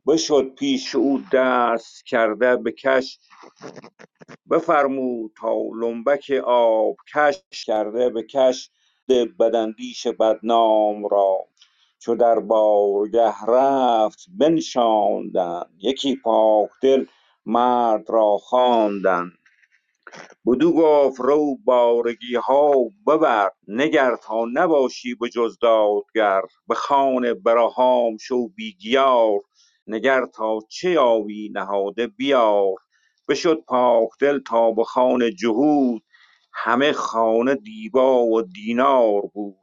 بشد 0.06 0.54
پیش 0.54 0.94
او 0.94 1.22
دست 1.32 2.06
کرده 2.06 2.56
به 2.56 2.72
کش 2.72 3.18
بفرمود 4.50 5.32
تا 5.40 5.54
لنبک 5.80 6.30
آبکش 6.46 7.64
کرده 7.66 8.10
به 8.10 8.22
کش 8.22 8.70
بداندیش 9.38 10.06
بدنام 10.06 11.06
را. 11.06 11.38
چو 11.98 12.14
در 12.14 12.38
بارگه 12.40 13.44
رفت 13.48 14.26
بنشاندند 14.38 15.70
یکی 15.78 16.16
پاک 16.16 16.70
دل 16.82 17.06
مرد 17.46 18.10
را 18.10 18.36
خواندند. 18.38 19.32
بدو 20.46 20.72
گفت 20.72 21.20
رو 21.20 21.56
بارگی 21.64 22.34
ها 22.34 22.72
ببر 23.06 23.50
نگر 23.68 24.16
تا 24.16 24.44
نباشی 24.52 25.14
به 25.14 25.28
جز 25.28 25.58
دادگر. 25.58 26.42
به 26.68 26.74
خان 26.74 27.34
براهام 27.34 28.16
شو 28.16 28.48
بی 28.48 28.72
گیار 28.72 29.40
نگر 29.86 30.26
تا 30.26 30.58
چه 30.68 30.90
یابی 30.90 31.48
نهاده 31.54 32.06
بیار 32.06 32.74
بشد 33.28 33.64
پاک 33.68 34.08
دل 34.20 34.40
تا 34.40 34.72
به 34.72 34.84
خان 34.84 35.34
جهود 35.36 36.02
همه 36.54 36.92
خانه 36.92 37.54
دیبا 37.54 38.24
و 38.26 38.42
دینار 38.42 39.22
بود 39.22 39.56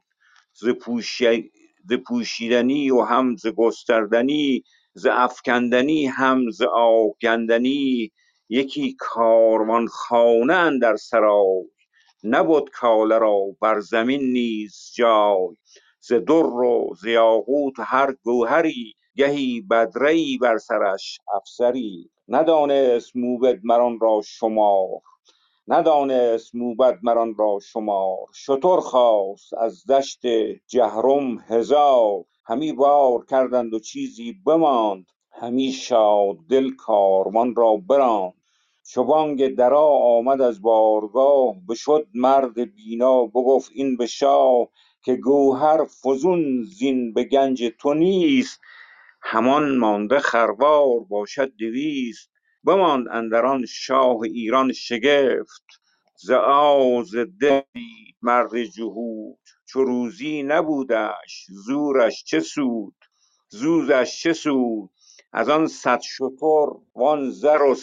ز 0.53 0.69
پوشی 0.69 1.51
ز 1.89 1.93
پوشیدنی 1.93 2.91
و 2.91 3.01
هم 3.01 3.35
ز 3.35 3.47
گستردنی 3.47 4.63
ز 4.93 5.07
افکندنی 5.11 6.05
هم 6.07 6.51
ز 6.51 6.61
آگندنی 6.73 8.11
یکی 8.49 8.95
کاروان 8.99 9.87
خانه 9.87 10.53
اندر 10.53 10.95
سرای 10.95 11.65
نبد 12.23 12.69
کاله 12.73 13.17
را 13.17 13.37
بر 13.61 13.79
زمین 13.79 14.21
نیز 14.21 14.91
جای 14.95 15.57
ز 16.01 16.13
در 16.13 16.33
و 16.33 16.95
ز 17.01 17.05
یاقوت 17.05 17.73
هر 17.79 18.13
گوهری 18.23 18.93
گهی 19.15 19.61
بدره 19.61 20.11
ای 20.11 20.37
بر 20.37 20.57
سرش 20.57 21.19
افسری. 21.35 22.11
ندانست 22.27 23.15
موبد 23.15 23.59
مران 23.63 23.99
را 24.01 24.21
شمار. 24.25 25.01
ندانست 25.67 26.55
موبد 26.55 26.99
مران 27.03 27.35
را 27.35 27.59
شمار. 27.73 28.17
شتر 28.35 28.77
خواست 28.77 29.53
از 29.53 29.85
دشت 29.85 30.21
جهرم 30.67 31.39
هزار. 31.47 32.25
همی 32.45 32.73
بار 32.73 33.25
کردند 33.25 33.73
و 33.73 33.79
چیزی 33.79 34.33
بماند. 34.45 35.05
همی 35.31 35.71
شاد 35.71 36.37
دل 36.49 36.71
کاروان 36.71 37.55
را 37.55 37.77
براند. 37.89 38.33
چو 38.91 39.03
بانگ 39.03 39.55
درا 39.55 39.87
آمد 39.89 40.41
از 40.41 40.61
بارگاه 40.61 41.55
بشد 41.69 42.07
مرد 42.13 42.75
بینا 42.75 43.25
بگفت 43.25 43.71
این 43.73 43.97
به 43.97 44.05
شاه 44.07 44.67
که 45.05 45.15
گوهر 45.15 45.85
فزون 45.85 46.63
زین 46.63 47.13
به 47.13 47.23
گنج 47.23 47.63
تو 47.79 47.93
نیست. 47.93 48.61
همان 49.23 49.77
مانده 49.77 50.19
خروار 50.19 50.99
باشد 51.09 51.53
دویست 51.57 52.31
بماند 52.63 53.07
اندر 53.11 53.45
آن 53.45 53.65
شاه 53.65 54.21
ایران 54.21 54.73
شگفت. 54.73 55.65
ز 56.15 56.31
آز 56.31 57.15
دل 57.15 57.61
دید 57.73 58.17
مرد 58.21 58.63
جهود 58.63 59.39
چو 59.65 59.83
روزی 59.83 60.43
نبودش 60.43 61.47
زورش 61.49 62.23
چه 62.23 62.39
سود؟ 62.39 62.95
زوزش 63.49 64.19
چه 64.23 64.33
سود؟ 64.33 64.89
از 65.33 65.49
آن 65.49 65.67
صد 65.67 66.01
شتر 66.01 66.67
وان 66.95 67.29
زر 67.31 67.61
و 67.61 67.75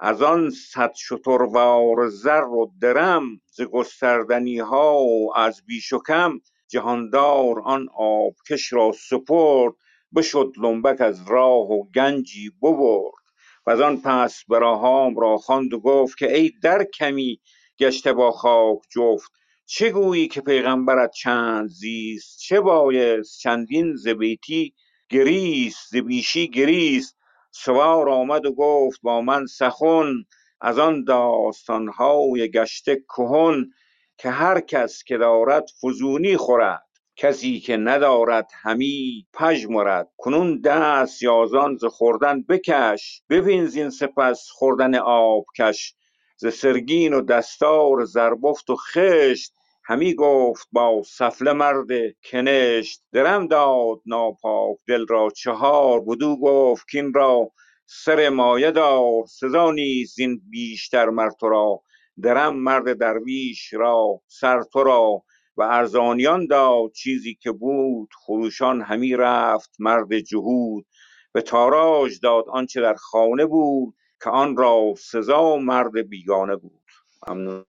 از 0.00 0.22
آن 0.22 0.50
صد 0.50 0.94
شتروار 0.94 2.08
زر 2.08 2.44
و 2.44 2.72
درم 2.80 3.40
ز 3.52 3.62
گستردنی 3.62 4.58
ها 4.58 4.98
و 4.98 5.32
از 5.38 5.62
بیش 5.66 5.92
و 5.92 6.02
کم. 6.08 6.40
جهاندار 6.68 7.60
آن 7.64 7.88
آبکش 7.94 8.72
را 8.72 8.92
سپرد 8.92 9.74
بشد 10.16 10.52
لنبک 10.58 11.00
از 11.00 11.30
راه 11.30 11.70
و 11.70 11.84
گنجی 11.94 12.50
ببرد 12.62 13.24
وزان 13.66 14.00
پس 14.00 14.44
براهام 14.48 15.16
را 15.16 15.36
خواند 15.36 15.74
و 15.74 15.80
گفت 15.80 16.18
که 16.18 16.36
ای 16.36 16.52
در 16.62 16.84
کمی 16.84 17.40
گشته 17.78 18.12
با 18.12 18.30
خاک 18.30 18.78
جفت 18.90 19.32
چه 19.66 19.90
گویی 19.90 20.28
که 20.28 20.40
پیغمبرت 20.40 21.10
چند 21.10 21.68
زیست؟ 21.68 22.38
چه 22.38 22.60
بایست؟ 22.60 23.40
چندین 23.40 23.96
ز 23.96 24.08
بیتی 24.08 24.74
گریست 25.10 25.88
ز 25.90 25.96
بیشی 25.96 26.48
گریست؟ 26.48 27.18
سوار 27.52 28.08
آمد 28.08 28.46
و 28.46 28.52
گفت 28.52 29.00
با 29.02 29.20
من 29.20 29.46
سخن 29.46 30.12
از 30.60 30.78
آن 30.78 31.04
داستان 31.04 31.88
های 31.88 32.50
گشته 32.50 32.96
کهن 32.96 33.70
که 34.18 34.30
هر 34.30 34.60
کس 34.60 35.04
که 35.04 35.16
دارد 35.18 35.64
فزونی 35.82 36.36
خورد. 36.36 36.83
کسی 37.16 37.60
که 37.60 37.76
ندارد 37.76 38.50
همی 38.62 39.26
پژمرد 39.34 40.08
کنون 40.16 40.60
دست 40.60 41.22
یازان 41.22 41.76
ز 41.76 41.84
خوردن 41.84 42.42
بکش. 42.42 43.22
ببین 43.30 43.66
زین 43.66 43.90
سپس 43.90 44.48
خوردن 44.50 44.94
آبکش 44.94 45.94
ز 46.36 46.46
سرگین 46.54 47.14
و 47.14 47.20
دستار 47.22 48.04
زربفت 48.04 48.70
و 48.70 48.76
خشت. 48.76 49.52
همی 49.84 50.14
گفت 50.14 50.68
با 50.72 51.02
سفله 51.06 51.52
مرد 51.52 51.88
کنشت. 52.30 53.02
درم 53.12 53.46
داد 53.46 54.00
ناپاک 54.06 54.76
دل 54.88 55.06
را 55.08 55.30
چهار. 55.36 56.00
بدو 56.00 56.36
گفت 56.36 56.86
کین 56.90 57.14
را 57.14 57.50
سر 57.86 58.28
مایه 58.28 58.70
دار. 58.70 59.26
سزا 59.28 59.70
نیست 59.72 60.16
زین 60.16 60.42
بیشتر 60.50 61.10
مر 61.10 61.30
تو 61.30 61.48
را. 61.48 61.80
درم 62.22 62.56
مرد 62.56 62.98
درویش 62.98 63.72
را 63.72 64.20
سر 64.28 64.62
تو 64.62 64.82
را. 64.84 65.22
و 65.56 65.62
ارزانیان 65.62 66.46
داد 66.46 66.92
چیزی 66.92 67.34
که 67.34 67.52
بود. 67.52 68.08
خروشان 68.26 68.82
همی 68.82 69.16
رفت 69.16 69.70
مرد 69.78 70.18
جهود. 70.18 70.86
به 71.32 71.42
تاراج 71.42 72.20
داد 72.22 72.44
آنچه 72.48 72.80
در 72.80 72.94
خانه 72.94 73.46
بود 73.46 73.94
که 74.24 74.30
آن 74.30 74.56
را 74.56 74.94
سزا 74.98 75.56
مرد 75.56 76.08
بیگانه 76.08 76.56
بود. 76.56 76.82
ممنون. 77.28 77.64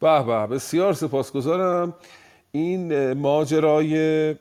به 0.00 0.22
به 0.22 0.46
بسیار 0.46 0.92
سپاسگزارم. 0.92 1.94
این 2.52 3.12
ماجرای 3.12 4.30
اه، 4.30 4.36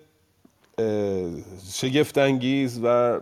شگفتانگیز 1.74 2.80
و 2.84 3.22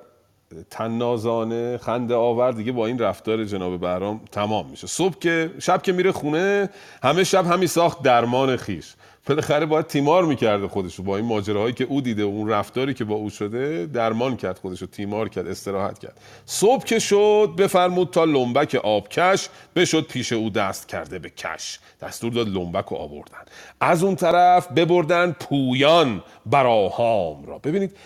تنازانه 0.69 1.77
خنده 1.77 2.15
آور 2.15 2.51
دیگه 2.51 2.71
با 2.71 2.85
این 2.85 2.99
رفتار 2.99 3.45
جناب 3.45 3.79
بهرام 3.79 4.21
تمام 4.31 4.69
میشه. 4.69 4.87
صبح 4.87 5.19
که 5.19 5.51
شب 5.59 5.81
که 5.81 5.91
میره 5.91 6.11
خونه 6.11 6.69
همه 7.03 7.23
شب 7.23 7.45
همین 7.45 7.67
ساخت 7.67 8.01
درمان 8.01 8.57
خیش. 8.57 8.93
بالاخره 9.27 9.65
باید 9.65 9.87
تیمار 9.87 10.25
می‌کرده 10.25 10.67
خودشو. 10.67 11.03
با 11.03 11.17
این 11.17 11.25
ماجراهایی 11.25 11.73
که 11.73 11.83
او 11.83 12.01
دیده 12.01 12.23
و 12.23 12.27
اون 12.27 12.49
رفتاری 12.49 12.93
که 12.93 13.05
با 13.05 13.15
او 13.15 13.29
شده 13.29 13.85
درمان 13.85 14.35
کرد 14.37 14.57
خودشو 14.57 14.85
تیمار 14.85 15.29
کرد 15.29 15.47
استراحت 15.47 15.99
کرد. 15.99 16.19
صبح 16.45 16.83
که 16.83 16.99
شد 16.99 17.49
بفرمود 17.57 18.09
تا 18.09 18.25
لنبک 18.25 18.75
آبکش 18.75 19.49
بشد 19.75 20.07
پیش 20.07 20.33
او 20.33 20.49
دست 20.49 20.87
کرده 20.87 21.19
به 21.19 21.29
کش. 21.29 21.79
دستور 22.01 22.33
داد 22.33 22.47
لنبک 22.49 22.85
رو 22.85 22.97
آوردن. 22.97 23.37
از 23.81 24.03
اون 24.03 24.15
طرف 24.15 24.71
ببردن 24.71 25.31
پویان 25.39 26.23
براهام 26.45 27.45
را. 27.45 27.59
ببینید 27.59 27.97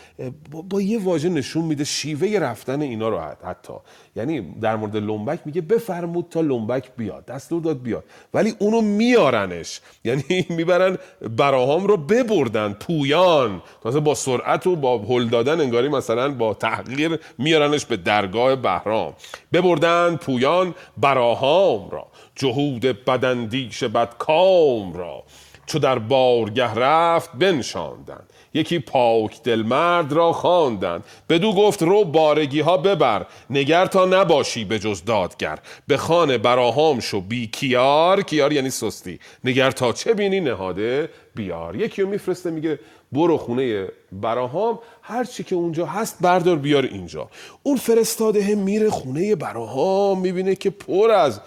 با, 0.52 0.61
با 0.61 0.82
یه 0.82 1.00
واژه 1.03 1.30
نشون 1.30 1.66
میده 1.66 1.84
شیوه 1.84 2.40
رفتن 2.40 2.82
اینا 2.82 3.10
رو 3.10 3.19
حت- 3.19 3.45
حتی. 3.45 3.74
یعنی 4.16 4.42
در 4.61 4.76
مورد 4.76 4.98
لنبک 4.98 5.40
میگه 5.45 5.61
بفرمود 5.61 6.26
تا 6.30 6.42
لنبک 6.42 6.92
بیاد 6.98 7.26
دستور 7.26 7.61
داد 7.61 7.82
بیاد. 7.82 8.03
ولی 8.34 8.56
اونو 8.60 8.82
میارنش. 8.82 9.82
یعنی 10.03 10.45
می‌برن 10.58 10.98
براهام 11.38 11.88
رو 11.88 11.98
ببردن 11.98 12.74
پویان. 12.74 13.61
تازه 13.84 14.00
با 14.00 14.16
سرعت 14.16 14.68
و 14.68 14.76
با 14.76 14.98
هل 14.98 15.27
دادن 15.27 15.61
انگاری 15.61 15.90
مثلا 15.90 16.32
با 16.32 16.53
تحقیر 16.53 17.19
میارنش 17.38 17.85
به 17.85 17.98
درگاه 17.98 18.56
بهرام. 18.56 19.14
ببردن 19.53 20.16
پویان 20.16 20.76
براهام 20.98 21.90
را 21.90 22.08
جهود 22.35 22.82
بدندیش 22.82 23.84
بدکام 23.84 24.94
را. 24.94 25.24
چو 25.66 25.80
در 25.80 26.00
بارگه 26.00 26.74
رفت 26.74 27.30
بنشاندند 27.34 28.34
یکی 28.56 28.80
پاک 28.80 29.43
دل 29.43 29.61
مرد 29.61 30.14
را 30.14 30.34
خواندند. 30.34 31.03
بدو 31.30 31.53
گفت 31.53 31.82
رو 31.82 32.03
بارگی 32.03 32.59
ها 32.59 32.77
ببر 32.77 33.25
نگر 33.50 33.85
تا 33.85 34.06
نباشی 34.06 34.66
به 34.66 34.80
جز 34.80 35.03
دادگر. 35.03 35.59
به 35.88 35.98
خانه 35.98 36.38
براهام 36.38 37.00
شو 37.00 37.22
بی 37.22 37.48
کیار. 37.48 38.22
کیار 38.22 38.53
یعنی 38.53 38.69
سستی. 38.69 39.19
نگر 39.43 39.72
تا 39.72 39.93
چه 39.93 40.14
بینی 40.14 40.40
نهاده؟ 40.40 41.09
بیار. 41.35 41.75
یکی 41.75 42.01
رو 42.01 42.09
میفرسته 42.09 42.51
میگه 42.51 42.80
برو 43.11 43.38
خونه 43.38 43.88
براهام 44.11 44.80
هر 45.01 45.24
چی 45.24 45.43
که 45.43 45.56
اونجا 45.56 45.85
هست 45.85 46.17
بردار 46.22 46.56
بیار 46.56 46.84
اینجا. 46.84 47.30
اون 47.64 47.77
فرستاده 47.77 48.56
میره 48.56 48.90
خونه 48.90 49.35
براهام 49.35 50.19
می‌بینه 50.19 50.56
که 50.56 50.69
پر 50.69 51.11
از 51.11 51.42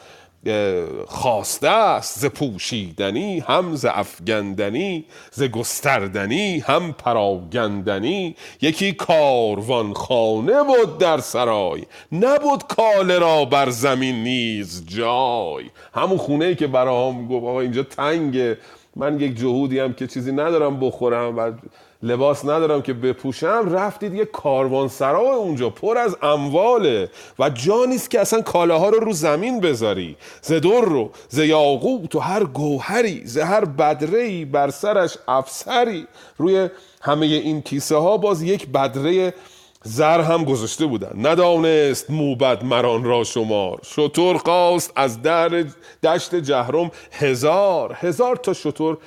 خواسته 1.06 1.68
است 1.68 2.18
ز 2.18 2.26
پوشیدنی 2.26 3.40
هم 3.40 3.74
ز 3.74 3.84
افگندنی 3.84 5.04
ز 5.30 5.42
گستردنی 5.42 6.58
هم 6.58 6.92
پراگندنی. 6.92 8.36
یکی 8.60 8.92
کاروان 8.92 9.94
خانه 9.94 10.62
بود 10.62 10.98
در 10.98 11.18
سرای 11.18 11.82
نبود 12.12 12.62
کاله 12.66 13.18
را 13.18 13.44
بر 13.44 13.70
زمین 13.70 14.22
نیز 14.22 14.86
جای. 14.86 15.64
همون 15.94 16.18
خونه 16.18 16.44
ای 16.44 16.54
که 16.54 16.66
براهام 16.66 17.28
گفت 17.28 17.44
آقا 17.46 17.60
اینجا 17.60 17.82
تنگه 17.82 18.58
من 18.96 19.20
یک 19.20 19.38
جهودی 19.38 19.78
هم 19.80 19.92
که 19.92 20.06
چیزی 20.06 20.32
ندارم 20.32 20.80
بخورم 20.80 21.38
و 21.38 21.52
لباس 22.02 22.44
ندارم 22.44 22.82
که 22.82 22.92
بپوشم 22.92 23.68
رفتید 23.70 24.14
یه 24.14 24.24
کاروانسرا 24.24 25.20
اونجا 25.20 25.70
پر 25.70 25.98
از 25.98 26.16
امواله 26.22 27.10
و 27.38 27.50
جا 27.50 27.84
نیست 27.84 28.10
که 28.10 28.20
اصلا 28.20 28.42
کالاها 28.42 28.88
رو 28.88 29.00
رو 29.00 29.12
زمین 29.12 29.60
بذاری. 29.60 30.16
ز 30.42 30.52
در 30.52 30.80
رو 30.80 31.10
ز 31.28 31.38
یاقوت 31.38 32.14
و 32.14 32.18
هر 32.18 32.44
گوهری 32.44 33.22
ز 33.26 33.38
هر 33.38 33.64
بدره 33.64 34.44
بر 34.44 34.70
سرش 34.70 35.18
افسری. 35.28 36.06
روی 36.36 36.68
همه 37.02 37.26
این 37.26 37.62
کیسه 37.62 37.96
ها 37.96 38.16
باز 38.16 38.42
یک 38.42 38.66
بدره 38.66 39.34
زر 39.82 40.20
هم 40.20 40.44
گذاشته 40.44 40.86
بودن. 40.86 41.26
ندانست 41.26 42.10
موبد 42.10 42.64
مران 42.64 43.04
را 43.04 43.24
شمار. 43.24 43.78
شطور 43.84 44.38
خواست 44.38 44.92
از 44.96 45.22
در 45.22 45.64
دشت 46.02 46.34
جهرم 46.34 46.90
هزار 47.12 47.96
هزار 48.00 48.36
تا 48.36 48.52
شطور 48.52 48.98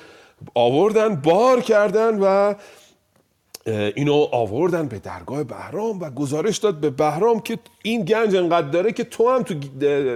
آوردن 0.54 1.16
بار 1.16 1.60
کردن 1.60 2.18
و 2.20 2.54
اینو 3.66 4.26
آوردن 4.32 4.88
به 4.88 4.98
درگاه 4.98 5.44
بهرام 5.44 6.00
و 6.00 6.10
گزارش 6.10 6.58
داد 6.58 6.80
به 6.80 6.90
بهرام 6.90 7.40
که 7.40 7.58
این 7.82 8.04
گنج 8.04 8.36
انقدر 8.36 8.68
داره 8.68 8.92
که 8.92 9.04
تو 9.04 9.30
هم 9.30 9.42
تو 9.42 9.54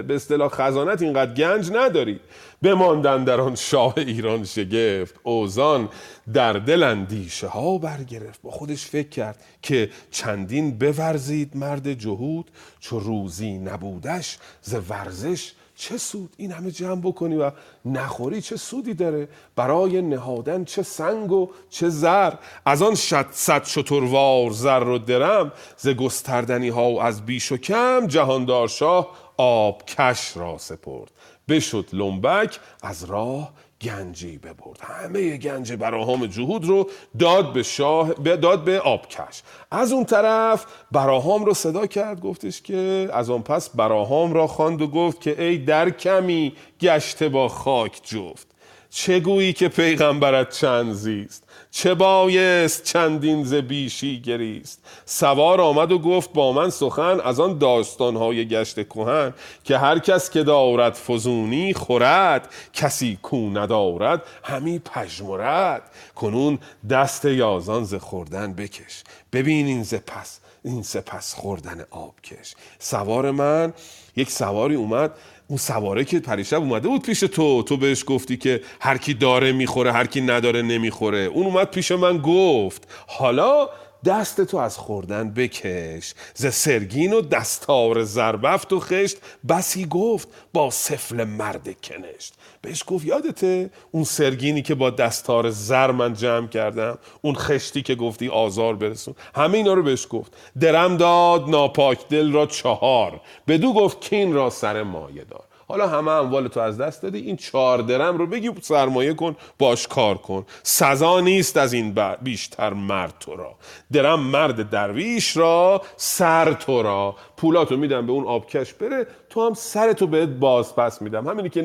به 0.03 0.15
اصطلاح 0.15 0.49
خزانت 0.49 1.01
اینقدر 1.01 1.33
گنج 1.33 1.71
نداری. 1.71 2.19
بماندن 2.61 3.23
در 3.23 3.41
آن 3.41 3.55
شاه 3.55 3.93
ایران 3.97 4.43
شگفت 4.43 5.15
اوزان 5.23 5.89
در 6.33 6.53
دل 6.53 6.83
اندیشه 6.83 7.47
ها 7.47 7.77
برگرفت. 7.77 8.41
با 8.41 8.51
خودش 8.51 8.85
فکر 8.85 9.09
کرد 9.09 9.43
که 9.61 9.89
چندین 10.11 10.77
بورزید 10.77 11.57
مرد 11.57 11.93
جهود 11.93 12.51
چو 12.79 12.99
روزی 12.99 13.57
نبودش 13.57 14.37
ز 14.61 14.75
ورزش 14.89 15.53
چه 15.79 15.97
سود 15.97 16.33
این 16.37 16.51
همه 16.51 16.71
جمع 16.71 17.01
بکنی 17.01 17.35
و 17.35 17.51
نخوری؟ 17.85 18.41
چه 18.41 18.57
سودی 18.57 18.93
داره؟ 18.93 19.27
برای 19.55 20.01
نهادن 20.01 20.63
چه 20.63 20.83
سنگ 20.83 21.31
و 21.31 21.49
چه 21.69 21.89
زر؟ 21.89 22.33
از 22.65 22.81
آن 22.81 22.95
شد 22.95 23.25
صد 23.31 23.65
شتروار 23.65 24.51
زر 24.51 24.83
و 24.83 24.97
درم 24.97 25.51
ز 25.77 25.89
گستردنی 25.89 26.69
ها 26.69 26.91
و 26.91 27.01
از 27.01 27.25
بیش 27.25 27.51
و 27.51 27.57
کم 27.57 28.07
جهاندار 28.07 28.67
شاه 28.67 29.07
آب 29.37 29.85
کش 29.85 30.37
را 30.37 30.57
سپرد. 30.57 31.11
بشد 31.47 31.85
لنبک 31.93 32.59
از 32.83 33.03
راه 33.03 33.53
گنجی 33.87 34.37
ببرد. 34.37 34.79
همه 34.81 35.37
گنج 35.37 35.73
براهام 35.73 36.25
جهود 36.25 36.65
رو 36.65 36.89
داد 37.19 37.53
به 37.53 37.63
شاه 37.63 38.13
داد 38.13 38.63
به 38.63 38.79
آبکش. 38.79 39.41
از 39.71 39.91
اون 39.91 40.05
طرف 40.05 40.65
براهام 40.91 41.45
رو 41.45 41.53
صدا 41.53 41.87
کرد 41.87 42.21
گفتش 42.21 42.61
که 42.61 43.09
از 43.13 43.29
آن 43.29 43.41
پس 43.41 43.69
براهام 43.69 44.33
را 44.33 44.47
خواند 44.47 44.81
و 44.81 44.87
گفت 44.87 45.21
که 45.21 45.43
ای 45.43 45.57
در 45.57 45.89
کمی 45.89 46.53
گشته 46.81 47.29
با 47.29 47.47
خاک 47.47 48.01
جفت. 48.03 48.47
چه 48.89 49.19
گویی 49.19 49.53
که 49.53 49.67
پیغمبرت 49.67 50.49
چند 50.49 50.93
زیست؟ 50.93 51.46
چه 51.71 51.93
بایست 51.93 52.83
چندین 52.83 53.43
ز 53.43 53.53
بیشی 53.53 54.21
گریست؟ 54.21 54.83
سوار 55.05 55.61
آمد 55.61 55.91
و 55.91 55.99
گفت 55.99 56.33
با 56.33 56.51
من 56.51 56.69
سخن 56.69 57.19
از 57.19 57.39
آن 57.39 57.57
داستانهای 57.57 58.47
گشت 58.47 58.89
کهن 58.89 59.33
که 59.63 59.77
هر 59.77 59.99
کس 59.99 60.29
که 60.29 60.43
دارد 60.43 60.93
فزونی 60.93 61.73
خورد 61.73 62.53
کسی 62.73 63.19
کو 63.21 63.49
ندارد 63.49 64.23
همی 64.43 64.79
پژمرد. 64.79 65.81
کنون 66.15 66.59
دست 66.89 67.25
یازان 67.25 67.83
ز 67.83 67.95
خوردن 67.95 68.53
بکش. 68.53 69.03
ببین 69.33 69.65
این 69.65 69.83
ز 69.83 69.93
پس 69.93 70.39
این 70.63 70.83
سپس 70.83 71.33
خوردن 71.33 71.85
آبکش 71.91 72.55
سوار 72.79 73.31
من 73.31 73.73
یک 74.15 74.31
سواری 74.31 74.75
اومد 74.75 75.11
اون 75.47 75.57
سواره 75.57 76.05
که 76.05 76.19
پریشب 76.19 76.61
اومده 76.61 76.87
بود 76.87 77.01
پیش 77.01 77.19
تو 77.19 77.63
تو 77.63 77.77
بهش 77.77 78.03
گفتی 78.07 78.37
که 78.37 78.61
هر 78.81 78.97
کی 78.97 79.13
داره 79.13 79.51
می‌خوره 79.51 79.91
هر 79.91 80.07
کی 80.07 80.21
نداره 80.21 80.61
نمی‌خوره. 80.61 81.19
اون 81.19 81.45
اومد 81.45 81.71
پیش 81.71 81.91
من 81.91 82.17
گفت 82.17 82.87
حالا 83.07 83.69
دست 84.05 84.41
تو 84.41 84.57
از 84.57 84.77
خوردن 84.77 85.33
بکش. 85.33 86.13
ز 86.33 86.53
سرگین 86.53 87.13
و 87.13 87.21
دستار 87.21 88.03
زربفت 88.03 88.73
و 88.73 88.79
خشت 88.79 89.17
بسی 89.49 89.85
گفت 89.85 90.27
با 90.53 90.69
سفل 90.69 91.23
مرد 91.23 91.81
کنشت. 91.81 92.33
بهش 92.61 92.83
گفت 92.87 93.05
یادته 93.05 93.69
اون 93.91 94.03
سرگینی 94.03 94.61
که 94.61 94.75
با 94.75 94.89
دستار 94.89 95.49
زر 95.49 95.91
من 95.91 96.13
جمع 96.13 96.47
کردم؟ 96.47 96.97
اون 97.21 97.35
خشتی 97.35 97.81
که 97.81 97.95
گفتی 97.95 98.29
آزار 98.29 98.75
برسون. 98.75 99.15
همه 99.35 99.57
اینا 99.57 99.73
رو 99.73 99.83
بهش 99.83 100.07
گفت. 100.09 100.33
درم 100.59 100.97
داد 100.97 101.49
ناپاک 101.49 102.07
دل 102.09 102.31
را 102.31 102.45
چهار. 102.45 103.21
بدو 103.47 103.73
گفت 103.73 104.01
کین 104.01 104.33
را 104.33 104.49
سر 104.49 104.83
مایه 104.83 105.23
دار. 105.23 105.43
حالا 105.67 105.87
همه 105.87 106.11
اموال 106.11 106.47
تو 106.47 106.59
از 106.59 106.77
دست 106.77 107.01
دادی. 107.01 107.19
این 107.19 107.35
چهار 107.35 107.81
درم 107.81 108.17
رو 108.17 108.27
بگی 108.27 108.51
سرمایه 108.61 109.13
کن 109.13 109.35
باش 109.59 109.87
کار 109.87 110.17
کن. 110.17 110.45
سزا 110.63 111.19
نیست 111.19 111.57
از 111.57 111.73
این 111.73 111.95
بیشتر 112.21 112.73
مرد 112.73 113.13
تو 113.19 113.35
را. 113.35 113.55
درم 113.91 114.19
مرد 114.19 114.69
درویش 114.69 115.37
را 115.37 115.81
سر 115.97 116.53
تو 116.53 116.81
را. 116.81 117.15
پولاتو 117.37 117.77
میدم 117.77 118.05
به 118.05 118.11
اون 118.11 118.25
آبکش 118.25 118.73
بره 118.73 119.07
تو 119.29 119.45
هم 119.45 119.53
سرتو 119.53 120.07
بهت 120.07 120.29
باز 120.29 120.75
پس 120.75 121.01
میدم. 121.01 121.27
همینی 121.27 121.49
که 121.49 121.61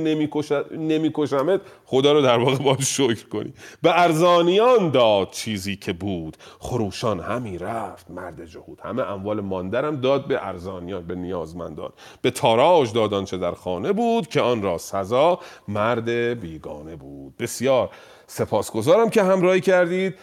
نمیکشمت 0.72 1.60
خدا 1.84 2.12
رو 2.12 2.22
در 2.22 2.38
واقع 2.38 2.56
باید 2.56 2.80
شکر 2.80 3.28
کنی. 3.28 3.52
به 3.82 4.00
ارزانیان 4.00 4.90
داد 4.90 5.30
چیزی 5.30 5.76
که 5.76 5.92
بود. 5.92 6.36
خروشان 6.58 7.20
همی 7.20 7.58
رفت 7.58 8.10
مرد 8.10 8.46
جهود. 8.46 8.80
همه 8.84 9.02
اموال 9.02 9.40
ماندرم 9.40 10.00
داد 10.00 10.26
به 10.26 10.46
ارزانیان 10.46 11.06
به 11.06 11.14
نیازمندان 11.14 11.90
به 12.22 12.30
تاراج 12.30 12.92
دادان 12.92 13.24
چه 13.24 13.38
در 13.38 13.52
خانه 13.52 13.92
بود 13.92 14.26
که 14.26 14.40
آن 14.40 14.62
را 14.62 14.78
سزا 14.78 15.38
مرد 15.68 16.10
بیگانه 16.40 16.96
بود. 16.96 17.36
بسیار 17.36 17.90
سپاسگزارم 18.26 19.10
که 19.10 19.22
همراهی 19.22 19.60
کردید. 19.60 20.14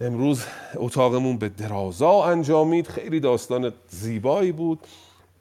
امروز 0.00 0.44
اتاقمون 0.76 1.36
به 1.38 1.48
درازا 1.48 2.24
انجامید. 2.24 2.86
خیلی 2.86 3.20
داستان 3.20 3.72
زیبایی 3.88 4.52
بود. 4.52 4.78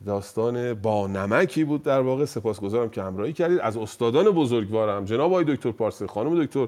داستان 0.06 0.74
با 0.74 1.08
نمکی 1.08 1.64
بود 1.64 1.84
در 1.84 2.00
واقع. 2.00 2.26
سپاسگزارم 2.26 2.90
که 2.90 3.02
همراهی 3.02 3.34
کردید. 3.34 3.60
از 3.60 3.78
استادان 3.78 4.26
بزرگوارم 4.26 5.06
جناب 5.06 5.32
آقای 5.32 5.56
دکتر 5.56 5.72
پارسی 5.72 6.08
خانم 6.08 6.44
دکتر 6.44 6.68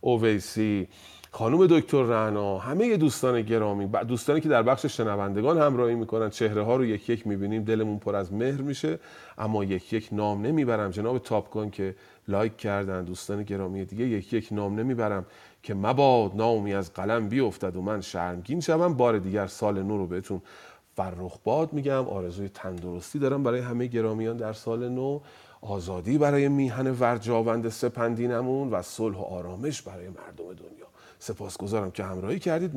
اویسی 0.00 0.88
خانم 1.30 1.66
دکتر 1.66 2.02
رعنا 2.02 2.58
همه 2.58 2.96
دوستان 2.96 3.42
گرامی 3.42 3.86
دوستانی 3.86 4.40
که 4.40 4.48
در 4.48 4.62
بخش 4.62 4.86
شنوندگان 4.86 5.58
همراهی 5.58 5.94
می‌کنن. 5.94 6.30
چهره 6.30 6.62
ها 6.62 6.76
رو 6.76 6.84
یک 6.84 7.10
یک 7.10 7.26
می‌بینیم. 7.26 7.64
دلمون 7.64 7.98
پر 7.98 8.16
از 8.16 8.32
مهر 8.32 8.60
میشه. 8.60 8.98
اما 9.38 9.64
یک 9.64 9.92
یک 9.92 10.08
نام 10.12 10.46
نمی‌برم. 10.46 10.90
جناب 10.90 11.18
تاپگان 11.18 11.70
که 11.70 11.94
لایک 12.28 12.56
کردن 12.56 13.04
دوستان 13.04 13.42
گرامی 13.42 13.84
دیگه 13.84 14.04
یک 14.04 14.32
یک 14.32 14.48
نام 14.50 14.80
نمی‌برم. 14.80 15.26
که 15.62 15.74
مباد 15.74 16.36
نامی 16.36 16.74
از 16.74 16.92
قلم 16.92 17.28
بیفتد 17.28 17.76
و 17.76 17.82
من 17.82 18.00
شرمگین 18.00 18.60
شوم. 18.60 18.94
بار 18.94 19.18
دیگر 19.18 19.46
سال 19.46 19.82
نو 19.82 19.98
رو 19.98 20.06
بهتون 20.06 20.42
فرخ 20.96 21.38
باد 21.44 21.72
میگم. 21.72 22.08
آرزوی 22.08 22.48
تندرستی 22.48 23.18
دارم 23.18 23.42
برای 23.42 23.60
همه 23.60 23.86
گرامیان 23.86 24.36
در 24.36 24.52
سال 24.52 24.88
نو. 24.88 25.20
آزادی 25.60 26.18
برای 26.18 26.48
میهن 26.48 26.90
ورجاوند 26.90 27.68
سپندینمون 27.68 28.70
و 28.70 28.82
صلح 28.82 29.16
و 29.16 29.22
آرامش 29.22 29.82
برای 29.82 30.08
مردم 30.08 30.44
دنیا. 30.44 30.86
سپاسگزارم 31.18 31.90
که 31.90 32.04
همراهی 32.04 32.38
کردید. 32.38 32.74